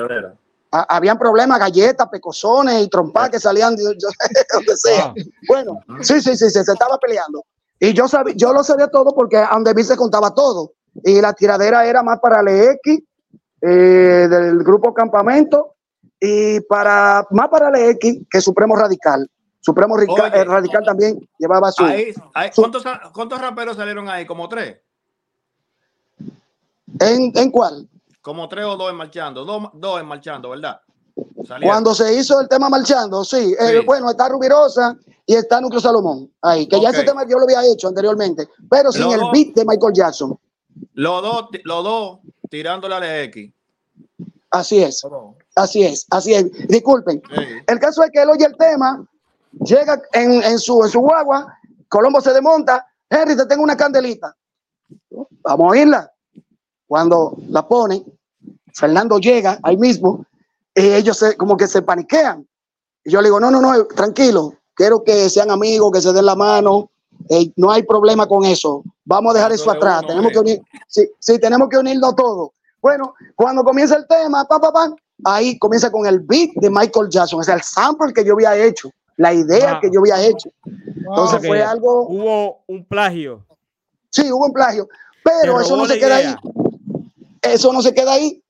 Habían 0.70 1.18
problemas, 1.18 1.58
galletas, 1.58 2.08
pecosones 2.08 2.82
y 2.82 2.88
trompas 2.88 3.30
que 3.30 3.40
salían 3.40 3.74
de 3.76 3.84
donde 4.52 4.76
sea. 4.76 5.06
Ah. 5.06 5.14
Bueno, 5.46 5.80
sí, 6.02 6.20
sí, 6.20 6.36
sí, 6.36 6.50
se 6.50 6.60
estaba 6.60 6.98
peleando. 6.98 7.44
Y 7.80 7.92
yo, 7.92 8.08
sabía, 8.08 8.34
yo 8.36 8.52
lo 8.52 8.62
sabía 8.64 8.88
todo 8.88 9.14
porque 9.14 9.36
a 9.36 9.50
donde 9.52 9.72
vi 9.74 9.84
se 9.84 9.96
contaba 9.96 10.34
todo. 10.34 10.72
Y 11.04 11.20
la 11.20 11.32
tiradera 11.32 11.86
era 11.86 12.02
más 12.02 12.18
para 12.20 12.40
el 12.40 12.48
X 12.48 13.00
eh, 13.60 14.26
del 14.28 14.58
grupo 14.62 14.92
Campamento 14.92 15.74
y 16.20 16.60
para 16.60 17.24
más 17.30 17.48
para 17.48 17.68
el 17.68 17.90
X 17.90 18.26
que 18.30 18.40
Supremo 18.40 18.76
Radical. 18.76 19.28
Supremo 19.60 19.96
Radical, 19.96 20.82
también 20.84 21.28
llevaba 21.38 21.70
su, 21.72 21.84
¿cuántos, 22.54 23.40
raperos 23.40 23.76
salieron 23.76 24.08
ahí? 24.08 24.24
¿Como 24.24 24.48
tres? 24.48 24.78
¿En, 27.00 27.32
¿En 27.34 27.50
cuál? 27.50 27.86
Como 28.28 28.46
tres 28.46 28.66
o 28.66 28.76
dos 28.76 28.90
en 28.90 28.96
marchando, 28.96 29.42
dos, 29.42 29.70
dos 29.72 29.98
en 29.98 30.06
marchando, 30.06 30.50
¿verdad? 30.50 30.78
Cuando 31.62 31.94
se 31.94 32.12
hizo 32.12 32.38
el 32.42 32.46
tema 32.46 32.68
marchando, 32.68 33.24
sí. 33.24 33.54
Eh, 33.58 33.80
bueno, 33.86 34.10
está 34.10 34.28
Rubirosa 34.28 34.94
y 35.24 35.34
está 35.34 35.62
Núcleo 35.62 35.80
Salomón 35.80 36.30
ahí, 36.42 36.68
que 36.68 36.78
ya 36.78 36.90
ese 36.90 37.04
tema 37.04 37.26
yo 37.26 37.38
lo 37.38 37.44
había 37.44 37.64
hecho 37.64 37.88
anteriormente, 37.88 38.46
pero 38.68 38.92
sin 38.92 39.10
el 39.12 39.22
beat 39.32 39.54
de 39.54 39.64
Michael 39.64 39.94
Jackson. 39.94 40.38
Los 40.92 41.22
dos, 41.22 41.48
los 41.64 41.82
dos 41.82 42.18
tirándole 42.50 42.96
al 42.96 43.04
X. 43.04 43.50
Así 44.50 44.82
es. 44.82 45.02
Así 45.54 45.84
es, 45.84 46.06
así 46.10 46.34
es. 46.34 46.68
Disculpen. 46.68 47.22
El 47.66 47.78
caso 47.78 48.02
es 48.02 48.10
que 48.10 48.20
él 48.20 48.28
oye 48.28 48.44
el 48.44 48.58
tema, 48.58 49.08
llega 49.52 50.02
en, 50.12 50.58
su, 50.58 50.84
en 50.84 50.90
su 50.90 51.00
guagua, 51.00 51.58
Colombo 51.88 52.20
se 52.20 52.34
desmonta. 52.34 52.86
Henry, 53.08 53.34
te 53.34 53.46
tengo 53.46 53.62
una 53.62 53.74
candelita. 53.74 54.36
Vamos 55.40 55.66
a 55.66 55.70
oírla. 55.70 56.12
Cuando 56.86 57.36
la 57.48 57.66
ponen, 57.68 58.02
Fernando 58.74 59.18
llega 59.18 59.58
ahí 59.62 59.76
mismo 59.76 60.24
y 60.74 60.82
ellos 60.92 61.24
como 61.36 61.56
que 61.56 61.66
se 61.66 61.82
paniquean. 61.82 62.46
Y 63.04 63.10
yo 63.10 63.20
le 63.20 63.28
digo, 63.28 63.40
no, 63.40 63.50
no, 63.50 63.60
no, 63.60 63.86
tranquilo, 63.86 64.54
quiero 64.74 65.02
que 65.02 65.28
sean 65.28 65.50
amigos, 65.50 65.92
que 65.92 66.00
se 66.00 66.12
den 66.12 66.26
la 66.26 66.36
mano, 66.36 66.90
eh, 67.28 67.50
no 67.56 67.70
hay 67.70 67.82
problema 67.82 68.26
con 68.26 68.44
eso. 68.44 68.82
Vamos 69.04 69.32
a 69.32 69.38
dejar 69.38 69.52
eso 69.52 69.70
atrás. 69.70 70.04
tenemos 70.06 70.32
que 70.32 70.38
unir, 70.38 70.62
sí, 70.86 71.08
sí, 71.18 71.38
tenemos 71.38 71.68
que 71.68 71.78
unirnos 71.78 72.14
todos. 72.14 72.50
Bueno, 72.80 73.14
cuando 73.34 73.64
comienza 73.64 73.96
el 73.96 74.06
tema, 74.06 74.44
pa, 74.44 74.60
pa, 74.60 74.72
pa, 74.72 74.94
ahí 75.24 75.58
comienza 75.58 75.90
con 75.90 76.06
el 76.06 76.20
beat 76.20 76.50
de 76.56 76.70
Michael 76.70 77.08
Jackson, 77.10 77.40
o 77.40 77.42
sea, 77.42 77.56
el 77.56 77.62
sample 77.62 78.12
que 78.12 78.24
yo 78.24 78.34
había 78.34 78.56
hecho, 78.56 78.90
la 79.16 79.34
idea 79.34 79.78
que 79.80 79.90
yo 79.92 80.00
había 80.00 80.24
hecho. 80.24 80.50
Entonces 80.64 81.46
fue 81.46 81.62
algo. 81.62 82.06
Hubo 82.08 82.60
un 82.66 82.84
plagio. 82.84 83.44
Sí, 84.10 84.30
hubo 84.32 84.46
un 84.46 84.52
plagio, 84.52 84.88
pero 85.22 85.60
eso 85.60 85.76
no 85.76 85.86
se 85.86 85.98
queda 85.98 86.16
ahí. 86.16 86.36
Eso 87.42 87.72
no 87.72 87.82
se 87.82 87.92
queda 87.92 88.12
ahí. 88.12 88.42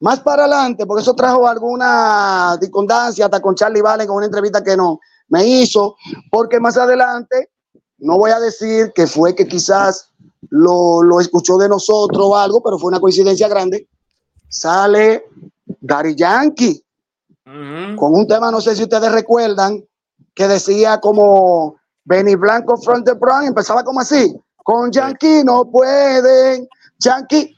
Más 0.00 0.20
para 0.20 0.44
adelante, 0.44 0.86
porque 0.86 1.02
eso 1.02 1.14
trajo 1.14 1.46
alguna 1.46 2.56
discordancia 2.60 3.26
hasta 3.26 3.40
con 3.40 3.54
Charlie 3.54 3.82
Valen 3.82 4.06
con 4.06 4.16
una 4.16 4.26
entrevista 4.26 4.62
que 4.62 4.76
no 4.76 5.00
me 5.28 5.46
hizo, 5.46 5.96
porque 6.30 6.60
más 6.60 6.76
adelante 6.76 7.50
no 7.98 8.16
voy 8.16 8.30
a 8.30 8.40
decir 8.40 8.92
que 8.94 9.06
fue 9.06 9.34
que 9.34 9.46
quizás 9.46 10.10
lo, 10.50 11.02
lo 11.02 11.20
escuchó 11.20 11.58
de 11.58 11.68
nosotros 11.68 12.24
o 12.26 12.36
algo, 12.36 12.62
pero 12.62 12.78
fue 12.78 12.88
una 12.88 13.00
coincidencia 13.00 13.48
grande. 13.48 13.88
Sale 14.48 15.24
Gary 15.80 16.14
Yankee 16.14 16.82
con 17.96 18.14
un 18.14 18.26
tema, 18.26 18.50
no 18.50 18.60
sé 18.60 18.74
si 18.74 18.82
ustedes 18.82 19.12
recuerdan, 19.12 19.84
que 20.34 20.48
decía 20.48 20.98
como 21.00 21.76
Benny 22.04 22.34
Blanco 22.34 22.76
front 22.76 23.06
the 23.06 23.12
Brown, 23.12 23.44
empezaba 23.44 23.84
como 23.84 24.00
así, 24.00 24.36
con 24.56 24.90
Yankee 24.90 25.44
no 25.44 25.70
pueden, 25.70 26.68
Yankee. 26.98 27.55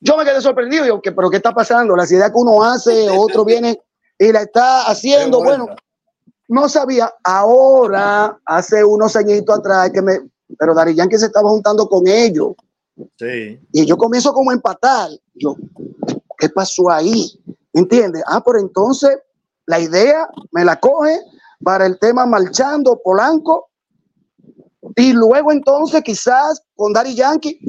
Yo 0.00 0.16
me 0.16 0.24
quedé 0.24 0.40
sorprendido, 0.40 0.86
yo, 0.86 1.00
pero 1.02 1.28
¿qué 1.28 1.36
está 1.36 1.52
pasando? 1.52 1.94
La 1.94 2.06
idea 2.06 2.30
que 2.30 2.38
uno 2.38 2.62
hace, 2.62 3.10
otro 3.10 3.44
viene 3.44 3.78
y 4.18 4.32
la 4.32 4.42
está 4.42 4.82
haciendo, 4.90 5.42
bueno, 5.42 5.68
no 6.48 6.68
sabía, 6.68 7.12
ahora, 7.22 8.38
hace 8.44 8.82
unos 8.82 9.14
añitos 9.14 9.58
atrás, 9.58 9.90
que 9.90 10.02
me, 10.02 10.20
pero 10.58 10.74
Dari 10.74 10.94
Yankee 10.94 11.18
se 11.18 11.26
estaba 11.26 11.50
juntando 11.50 11.88
con 11.88 12.06
ellos. 12.06 12.54
Sí. 13.18 13.60
Y 13.72 13.86
yo 13.86 13.96
comienzo 13.96 14.32
como 14.32 14.50
a 14.50 14.54
empatar. 14.54 15.10
Yo, 15.34 15.54
¿qué 16.38 16.48
pasó 16.48 16.90
ahí? 16.90 17.40
¿Entiendes? 17.72 18.22
Ah, 18.26 18.42
pero 18.44 18.58
entonces 18.58 19.18
la 19.66 19.78
idea 19.78 20.28
me 20.50 20.64
la 20.64 20.78
coge 20.78 21.20
para 21.62 21.86
el 21.86 21.98
tema 21.98 22.26
marchando 22.26 23.00
Polanco. 23.02 23.68
Y 24.96 25.12
luego 25.12 25.52
entonces 25.52 26.02
quizás 26.02 26.62
con 26.74 26.92
Dari 26.92 27.14
Yankee 27.14 27.60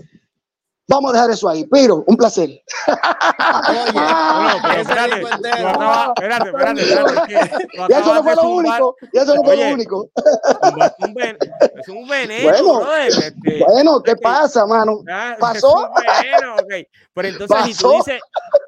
Vamos 0.87 1.11
a 1.11 1.13
dejar 1.13 1.31
eso 1.31 1.47
ahí. 1.47 1.65
Pero, 1.71 2.03
un 2.05 2.17
placer. 2.17 2.49
Oye, 2.49 2.63
pero 3.93 4.81
espérate, 4.81 5.21
espérate, 5.21 6.49
espérate, 6.49 6.81
espérate, 6.81 7.67
Y 7.89 7.93
eso 7.93 8.13
no 8.13 8.23
fue 8.23 8.35
lo 8.35 8.49
único. 8.49 8.95
Y 9.13 9.17
eso 9.17 9.35
no 9.35 9.43
fue 9.43 9.57
lo 9.57 9.73
único. 9.73 10.09
Es 10.15 11.87
un 11.87 12.07
veneno. 12.07 12.43
Bueno, 12.43 12.93
este, 12.95 13.63
bueno 13.65 14.03
¿qué 14.03 14.15
pasa, 14.15 14.65
mano? 14.65 15.01
¿Pasó? 15.39 15.89
Veneno, 15.95 16.55
okay. 16.61 16.87
Pero 17.13 17.27
entonces, 17.27 17.57
si 17.65 17.83
tú 17.83 17.91
dices, 17.91 18.21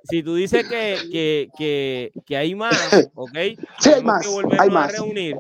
si 0.04 0.24
tú 0.24 0.36
dices 0.36 0.68
que, 0.68 0.98
que, 1.12 1.50
que, 1.58 2.12
que 2.26 2.38
hay 2.38 2.56
más, 2.56 2.78
¿ok? 3.16 3.38
Sí, 3.80 3.90
hay 3.90 4.04
más. 4.04 4.26
Que 4.26 4.58
hay 4.60 4.70
más. 4.70 4.90
a 4.90 4.98
reunir 4.98 5.38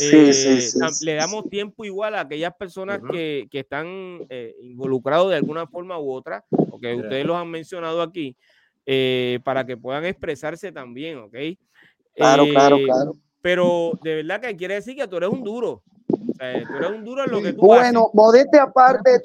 eh, 0.00 0.68
le 1.00 1.14
damos 1.14 1.48
tiempo 1.48 1.84
igual 1.84 2.14
a 2.14 2.20
aquellas 2.20 2.54
personas 2.54 3.00
que, 3.10 3.48
que, 3.50 3.60
están 3.60 4.26
eh, 4.28 4.54
involucrados 4.60 5.30
de 5.30 5.36
alguna 5.36 5.66
forma 5.66 5.98
u 5.98 6.12
otra, 6.12 6.44
porque 6.70 6.94
ustedes 6.94 7.24
los 7.24 7.36
han 7.36 7.50
mencionado 7.50 8.02
aquí, 8.02 8.36
eh, 8.84 9.40
para 9.44 9.64
que 9.64 9.76
puedan 9.76 10.04
expresarse 10.04 10.72
también, 10.72 11.18
¿ok? 11.18 11.36
Claro, 12.14 12.46
claro, 12.48 12.78
claro. 12.84 13.12
Pero 13.40 13.92
de 14.02 14.16
verdad 14.16 14.40
que 14.40 14.56
quiere 14.56 14.74
decir 14.74 14.94
que 14.94 15.08
tú 15.08 15.16
eres 15.16 15.30
un 15.30 15.42
duro. 15.42 15.82
O 16.10 16.34
sea, 16.34 16.66
tú 16.66 16.76
eres 16.76 16.90
un 16.90 17.04
duro 17.04 17.24
en 17.24 17.30
lo 17.30 17.42
que 17.42 17.52
tú 17.54 17.62
Bueno, 17.62 18.10
modeste 18.12 18.58
aparte, 18.58 19.20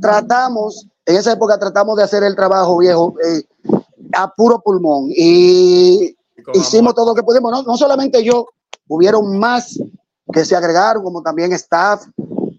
tratamos, 0.00 0.86
en 1.06 1.16
esa 1.16 1.32
época 1.32 1.58
tratamos 1.58 1.96
de 1.96 2.04
hacer 2.04 2.22
el 2.22 2.36
trabajo 2.36 2.78
viejo 2.78 3.14
a 4.14 4.32
puro 4.32 4.60
pulmón 4.60 5.08
y, 5.10 6.14
hicimos 6.54 6.94
todo 6.94 7.06
lo 7.06 7.14
que 7.14 7.22
pudimos, 7.22 7.50
no, 7.50 7.62
no 7.62 7.76
solamente 7.76 8.22
yo, 8.22 8.46
hubieron 8.88 9.38
más 9.38 9.78
que 10.32 10.44
se 10.44 10.56
agregaron, 10.56 11.02
como 11.02 11.22
también 11.22 11.52
staff, 11.52 12.04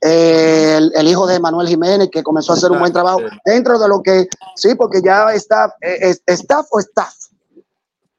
eh, 0.01 0.79
el, 0.93 1.07
hijo 1.07 1.25
de 1.25 1.39
Manuel 1.39 1.67
Jiménez, 1.67 2.09
que 2.11 2.23
comenzó 2.23 2.51
a 2.51 2.55
hacer 2.55 2.71
un 2.71 2.79
buen 2.79 2.91
trabajo 2.91 3.21
dentro 3.45 3.79
de 3.79 3.87
lo 3.87 4.01
que, 4.01 4.27
sí, 4.55 4.75
porque 4.75 5.01
ya 5.01 5.33
staff, 5.33 5.71
eh, 5.81 6.15
staff 6.27 6.67
o 6.71 6.79
staff, 6.79 7.13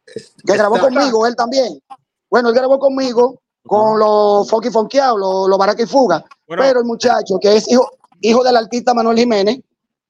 que 0.05 0.57
grabó 0.57 0.79
conmigo, 0.79 1.27
él 1.27 1.37
también. 1.37 1.81
Bueno, 2.31 2.49
él 2.49 2.55
grabó 2.55 2.79
conmigo 2.79 3.41
con 3.67 3.99
los 3.99 4.49
funky 4.49 4.71
funkeados, 4.71 5.19
los, 5.19 5.49
los 5.49 5.81
y 5.81 5.87
fuga, 5.87 6.25
pero 6.47 6.81
el 6.81 6.85
muchacho 6.85 7.39
que 7.41 7.57
es 7.57 7.71
hijo, 7.71 7.91
hijo 8.21 8.43
del 8.43 8.57
artista 8.57 8.95
Manuel 8.95 9.19
Jiménez, 9.19 9.61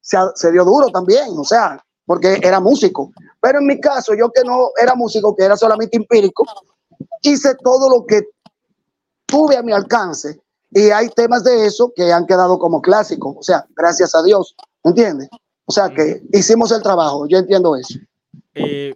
se, 0.01 0.17
se 0.35 0.53
dio 0.53 0.65
duro 0.65 0.89
también, 0.89 1.29
o 1.37 1.45
sea, 1.45 1.83
porque 2.07 2.39
era 2.43 2.61
músico. 2.61 3.13
Pero 3.41 3.59
en 3.59 3.67
mi 3.67 3.81
caso, 3.81 4.15
yo 4.15 4.31
que 4.31 4.43
no 4.45 4.71
era 4.81 4.95
músico, 4.95 5.35
que 5.35 5.45
era 5.45 5.57
solamente 5.57 5.97
empírico, 5.97 6.45
hice 7.25 7.55
todo 7.63 7.89
lo 7.91 8.07
que 8.07 8.23
tuve 9.27 9.57
a 9.57 9.63
mi 9.63 9.73
alcance 9.73 10.41
y 10.71 10.91
hay 10.91 11.09
temas 11.09 11.45
de 11.45 11.67
eso 11.67 11.93
que 11.95 12.13
han 12.13 12.27
quedado 12.27 12.59
como 12.59 12.83
clásicos, 12.83 13.37
o 13.39 13.43
sea, 13.43 13.65
gracias 13.77 14.15
a 14.15 14.23
Dios, 14.23 14.55
¿entiendes? 14.83 15.29
O 15.67 15.73
sea 15.73 15.89
que 15.89 16.23
hicimos 16.33 16.71
el 16.73 16.83
trabajo, 16.83 17.27
yo 17.27 17.39
entiendo 17.39 17.77
eso. 17.77 17.99
Eh, 18.55 18.95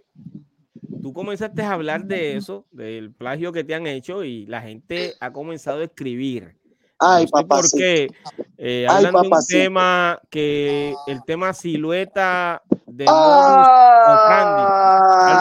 tú 1.01 1.13
comenzaste 1.13 1.61
a 1.63 1.71
hablar 1.71 2.05
de 2.05 2.37
eso, 2.37 2.65
del 2.71 3.11
plagio 3.11 3.51
que 3.51 3.63
te 3.63 3.73
han 3.73 3.87
hecho 3.87 4.23
y 4.23 4.45
la 4.45 4.61
gente 4.61 5.15
ha 5.19 5.33
comenzado 5.33 5.79
a 5.79 5.85
escribir. 5.85 6.55
Ay, 6.99 7.27
papá. 7.27 7.61
Porque 7.61 8.09
eh, 8.57 8.85
hablan 8.87 9.13
de 9.13 9.19
un 9.29 9.45
tema 9.47 10.19
que 10.29 10.93
el 11.07 11.23
tema 11.23 11.53
silueta 11.53 12.61
de 12.85 13.05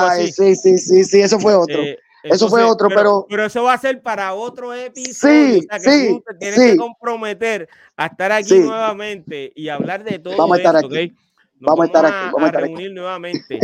Ay, 0.06 0.31
sí, 0.32 0.55
sí, 0.55 0.78
sí, 0.78 1.05
sí, 1.05 1.20
eso 1.20 1.40
fue 1.40 1.56
otro. 1.56 1.82
Eh, 1.82 1.98
eso 2.22 2.48
fue 2.48 2.62
otro, 2.64 2.88
pero, 2.88 3.26
pero, 3.28 3.44
eso 3.44 3.62
va 3.64 3.74
a 3.74 3.78
ser 3.78 4.02
para 4.02 4.34
otro 4.34 4.74
episodio. 4.74 5.60
Sí, 5.60 5.68
sí, 5.80 6.22
tienes 6.38 6.58
que 6.58 6.76
comprometer 6.76 7.68
a 7.96 8.06
estar 8.06 8.32
aquí 8.32 8.58
nuevamente 8.58 9.52
y 9.54 9.68
hablar 9.68 10.04
de 10.04 10.18
todo 10.18 10.36
Vamos 10.36 10.56
a 10.56 10.58
estar 10.58 10.76
aquí. 10.76 11.14
vamos, 11.60 11.80
a 11.80 11.86
estar 11.86 12.06
aquí. 12.06 12.30
Vamos 12.32 12.48
a, 12.48 12.52
reunir 12.52 12.92
nuevamente. 12.92 13.60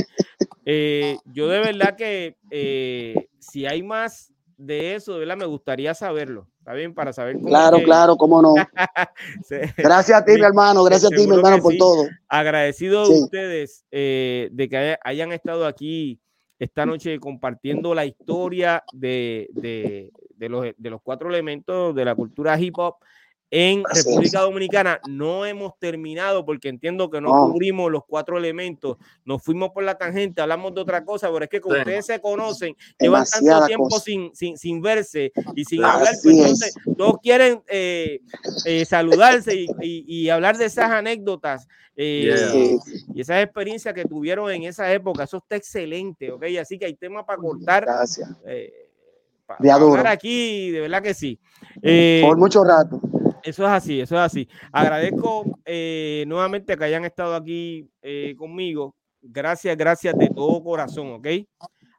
Eh, 0.66 1.18
yo 1.26 1.48
de 1.48 1.58
verdad 1.58 1.94
que 1.94 2.38
eh, 2.50 3.28
si 3.38 3.66
hay 3.66 3.82
más 3.82 4.32
de 4.56 4.94
eso, 4.94 5.14
de 5.14 5.18
verdad 5.20 5.36
me 5.36 5.46
gustaría 5.46 5.94
saberlo. 5.94 6.48
¿Está 6.58 6.72
bien? 6.72 6.94
Para 6.94 7.12
saber 7.12 7.36
cómo 7.36 7.48
Claro, 7.48 7.82
claro, 7.82 8.16
cómo 8.16 8.40
no. 8.40 8.54
Gracias 9.76 10.18
a 10.18 10.24
ti, 10.24 10.32
mi 10.32 10.40
hermano. 10.40 10.82
Gracias 10.84 11.12
a 11.12 11.14
ti, 11.14 11.26
mi 11.26 11.36
hermano, 11.36 11.58
por 11.62 11.76
todo. 11.76 12.06
Agradecido 12.28 13.00
a 13.00 13.08
ustedes 13.08 13.84
eh, 13.90 14.48
de 14.50 14.68
que 14.68 14.96
hayan 15.04 15.32
estado 15.32 15.66
aquí 15.66 16.20
esta 16.58 16.86
noche 16.86 17.18
compartiendo 17.18 17.94
la 17.94 18.04
historia 18.04 18.84
de, 18.92 19.48
de, 19.52 20.12
de, 20.36 20.48
los, 20.48 20.66
de 20.76 20.90
los 20.90 21.02
cuatro 21.02 21.28
elementos 21.28 21.94
de 21.94 22.04
la 22.04 22.14
cultura 22.14 22.58
hip 22.58 22.78
hop 22.78 22.96
en 23.56 23.84
República 23.84 24.40
Dominicana. 24.40 25.00
No 25.08 25.46
hemos 25.46 25.78
terminado 25.78 26.44
porque 26.44 26.68
entiendo 26.68 27.08
que 27.08 27.20
no 27.20 27.30
cubrimos 27.30 27.88
los 27.88 28.02
cuatro 28.04 28.36
elementos. 28.36 28.96
Nos 29.24 29.44
fuimos 29.44 29.70
por 29.70 29.84
la 29.84 29.96
tangente, 29.96 30.42
hablamos 30.42 30.74
de 30.74 30.80
otra 30.80 31.04
cosa, 31.04 31.30
pero 31.32 31.44
es 31.44 31.50
que 31.50 31.60
como 31.60 31.78
ustedes 31.78 32.04
se 32.04 32.20
conocen, 32.20 32.74
llevan 32.98 33.24
tanto 33.24 33.66
tiempo 33.66 34.00
sin, 34.00 34.34
sin, 34.34 34.58
sin, 34.58 34.82
verse 34.82 35.30
y 35.54 35.64
sin 35.64 35.84
hablar, 35.84 36.14
pues 36.20 36.36
entonces 36.36 36.74
todos 36.98 37.18
quieren 37.22 37.62
eh, 37.68 38.22
eh, 38.64 38.84
saludarse 38.84 39.54
y, 39.54 39.68
y, 39.80 40.28
hablar 40.30 40.58
de 40.58 40.64
esas 40.64 40.90
anécdotas. 40.90 41.68
Eh, 41.94 42.76
y 43.14 43.20
esas 43.20 43.44
experiencias 43.44 43.94
que 43.94 44.04
tuvieron 44.04 44.50
en 44.50 44.64
esa 44.64 44.92
época, 44.92 45.22
eso 45.22 45.36
está 45.36 45.54
excelente, 45.54 46.32
¿ok? 46.32 46.42
Así 46.60 46.76
que 46.76 46.86
hay 46.86 46.94
tema 46.94 47.24
para 47.24 47.38
cortar. 47.38 47.84
Gracias. 47.84 48.28
para, 49.46 49.74
hablar 49.74 50.08
aquí, 50.08 50.72
de 50.72 50.80
verdad 50.80 51.00
que 51.00 51.14
sí. 51.14 51.38
Por 52.20 52.36
mucho 52.36 52.64
rato. 52.64 53.00
Eso 53.44 53.62
es 53.64 53.70
así, 53.70 54.00
eso 54.00 54.14
es 54.14 54.20
así. 54.22 54.48
Agradezco 54.72 55.58
eh, 55.66 56.24
nuevamente 56.26 56.78
que 56.78 56.84
hayan 56.84 57.04
estado 57.04 57.34
aquí 57.34 57.86
eh, 58.00 58.34
conmigo. 58.38 58.94
Gracias, 59.20 59.76
gracias 59.76 60.16
de 60.16 60.30
todo 60.30 60.64
corazón, 60.64 61.12
¿ok? 61.12 61.26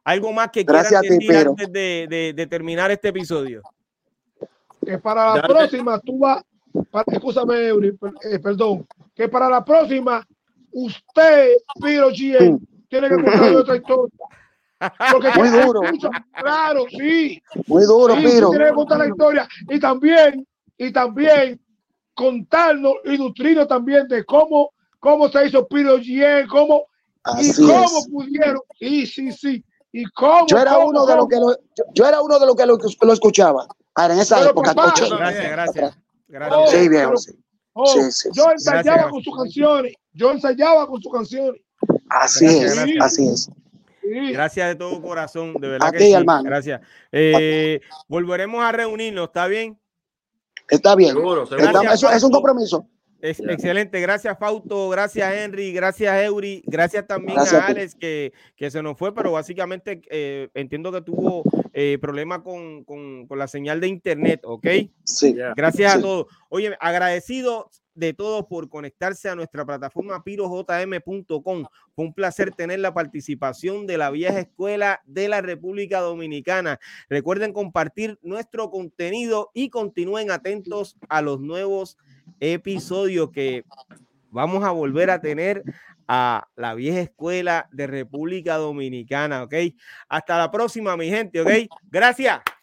Algo 0.02 0.32
más 0.32 0.50
que 0.50 0.66
quieran 0.66 1.02
decir 1.02 1.36
antes 1.36 1.72
de, 1.72 2.46
terminar 2.50 2.90
este 2.90 3.08
episodio. 3.08 3.62
Que 4.84 4.98
para 4.98 5.36
la 5.36 5.42
próxima 5.42 6.00
tú 6.00 6.18
vas, 6.18 6.42
escúchame, 7.06 7.68
eh, 7.68 8.38
perdón, 8.40 8.84
que 9.14 9.28
para 9.28 9.48
la 9.48 9.64
próxima 9.64 10.26
usted, 10.72 11.52
Piro 11.80 12.10
G, 12.10 12.58
tiene 12.88 13.08
que 13.08 13.14
contar 13.14 13.54
otra 13.54 13.76
historia. 13.76 14.18
Porque 15.12 15.30
muy 15.36 15.48
duro. 15.48 15.80
claro, 16.32 16.84
sí. 16.90 17.40
Muy 17.68 17.84
duro, 17.84 18.16
Piro. 18.16 18.50
Tiene 18.50 18.66
que 18.66 18.74
contar 18.74 18.98
la 18.98 19.08
historia. 19.08 19.48
Y 19.68 19.78
también 19.80 20.46
y 20.78 20.92
también 20.92 21.60
contarnos 22.14 22.94
y 23.04 23.18
nutrirnos 23.18 23.68
también 23.68 24.08
de 24.08 24.24
cómo, 24.24 24.72
cómo 24.98 25.28
se 25.28 25.46
hizo 25.46 25.66
Piro 25.68 25.98
G, 25.98 26.46
cómo 26.48 26.86
y 27.40 27.52
cómo 27.54 28.06
pudieron. 28.10 28.60
Y 28.80 29.06
sí, 29.06 29.32
sí. 29.32 29.64
Y 29.92 30.04
cómo, 30.10 30.46
yo 30.46 30.58
era 30.58 30.78
uno 30.78 31.06
de 31.06 31.16
los 31.16 31.28
que 31.28 31.36
lo, 31.36 31.56
yo, 31.94 32.06
era 32.06 32.20
uno 32.20 32.38
de 32.38 32.46
los 32.46 32.56
que 32.56 32.66
lo, 32.66 33.12
escuchaba. 33.12 33.66
Ahora, 33.94 34.14
en 34.14 34.20
esa 34.20 34.48
época. 34.48 34.74
gracias, 34.74 35.10
gracias. 35.10 35.98
gracias. 36.28 36.70
sí, 36.70 36.88
bien, 36.88 37.10
oh, 37.72 37.86
sí. 37.86 38.12
sí, 38.12 38.28
yo 38.34 38.50
ensayaba 38.50 39.10
con 39.10 39.22
sus 39.22 39.36
canciones. 39.36 39.94
Yo 40.12 40.32
ensayaba 40.32 40.86
con 40.86 41.00
sus 41.00 41.12
canciones. 41.12 41.60
Así 42.08 42.46
es, 42.46 42.78
así 43.00 43.28
es. 43.28 43.50
Gracias 44.02 44.68
de 44.68 44.74
todo 44.76 45.02
corazón, 45.02 45.54
de 45.54 45.68
verdad. 45.68 45.92
que 45.92 45.98
sí. 45.98 46.12
hermano. 46.12 46.44
Gracias. 46.44 46.80
Eh, 47.10 47.80
volveremos 48.06 48.62
a 48.62 48.72
reunirnos, 48.72 49.26
¿está 49.26 49.46
bien? 49.46 49.78
Está 50.68 50.94
bien. 50.94 51.16
eso, 51.92 52.10
es 52.10 52.22
un 52.22 52.30
compromiso. 52.30 52.88
excelente, 53.20 54.00
gracias 54.00 54.38
Fausto, 54.38 54.88
gracias 54.88 55.32
Henry, 55.32 55.72
gracias 55.72 56.22
Eury, 56.22 56.62
gracias 56.66 57.06
también 57.06 57.38
a 57.38 57.66
Alex 57.66 57.94
que, 57.94 58.32
que, 58.56 58.70
se 58.70 58.82
nos 58.82 58.96
fue, 58.98 59.14
pero 59.14 59.32
básicamente 59.32 60.02
eh, 60.10 60.48
entiendo 60.54 60.92
que 60.92 61.00
tuvo 61.00 61.42
eh, 61.72 61.98
problemas 62.00 62.40
con, 62.40 62.84
con, 62.84 63.26
con, 63.26 63.38
la 63.38 63.48
señal 63.48 63.80
de 63.80 63.88
internet, 63.88 64.40
¿ok? 64.44 64.66
Sí. 65.04 65.34
Gracias 65.56 65.96
a 65.96 66.00
todos. 66.00 66.26
Oye, 66.48 66.76
agradecido 66.80 67.70
de 67.96 68.14
todos 68.14 68.46
por 68.46 68.68
conectarse 68.68 69.28
a 69.28 69.34
nuestra 69.34 69.64
plataforma 69.64 70.22
pirojm.com. 70.22 71.64
Fue 71.94 72.04
un 72.04 72.14
placer 72.14 72.52
tener 72.52 72.78
la 72.80 72.94
participación 72.94 73.86
de 73.86 73.98
la 73.98 74.10
vieja 74.10 74.38
escuela 74.38 75.00
de 75.06 75.28
la 75.28 75.40
República 75.40 76.00
Dominicana. 76.00 76.78
Recuerden 77.08 77.52
compartir 77.52 78.18
nuestro 78.22 78.70
contenido 78.70 79.50
y 79.54 79.70
continúen 79.70 80.30
atentos 80.30 80.96
a 81.08 81.22
los 81.22 81.40
nuevos 81.40 81.96
episodios 82.38 83.30
que 83.30 83.64
vamos 84.30 84.62
a 84.64 84.70
volver 84.70 85.10
a 85.10 85.20
tener 85.20 85.64
a 86.08 86.46
la 86.54 86.74
vieja 86.74 87.00
escuela 87.00 87.68
de 87.72 87.86
República 87.86 88.56
Dominicana, 88.56 89.42
¿ok? 89.42 89.54
Hasta 90.08 90.38
la 90.38 90.50
próxima, 90.50 90.96
mi 90.96 91.08
gente, 91.08 91.40
¿ok? 91.40 91.50
Gracias. 91.90 92.40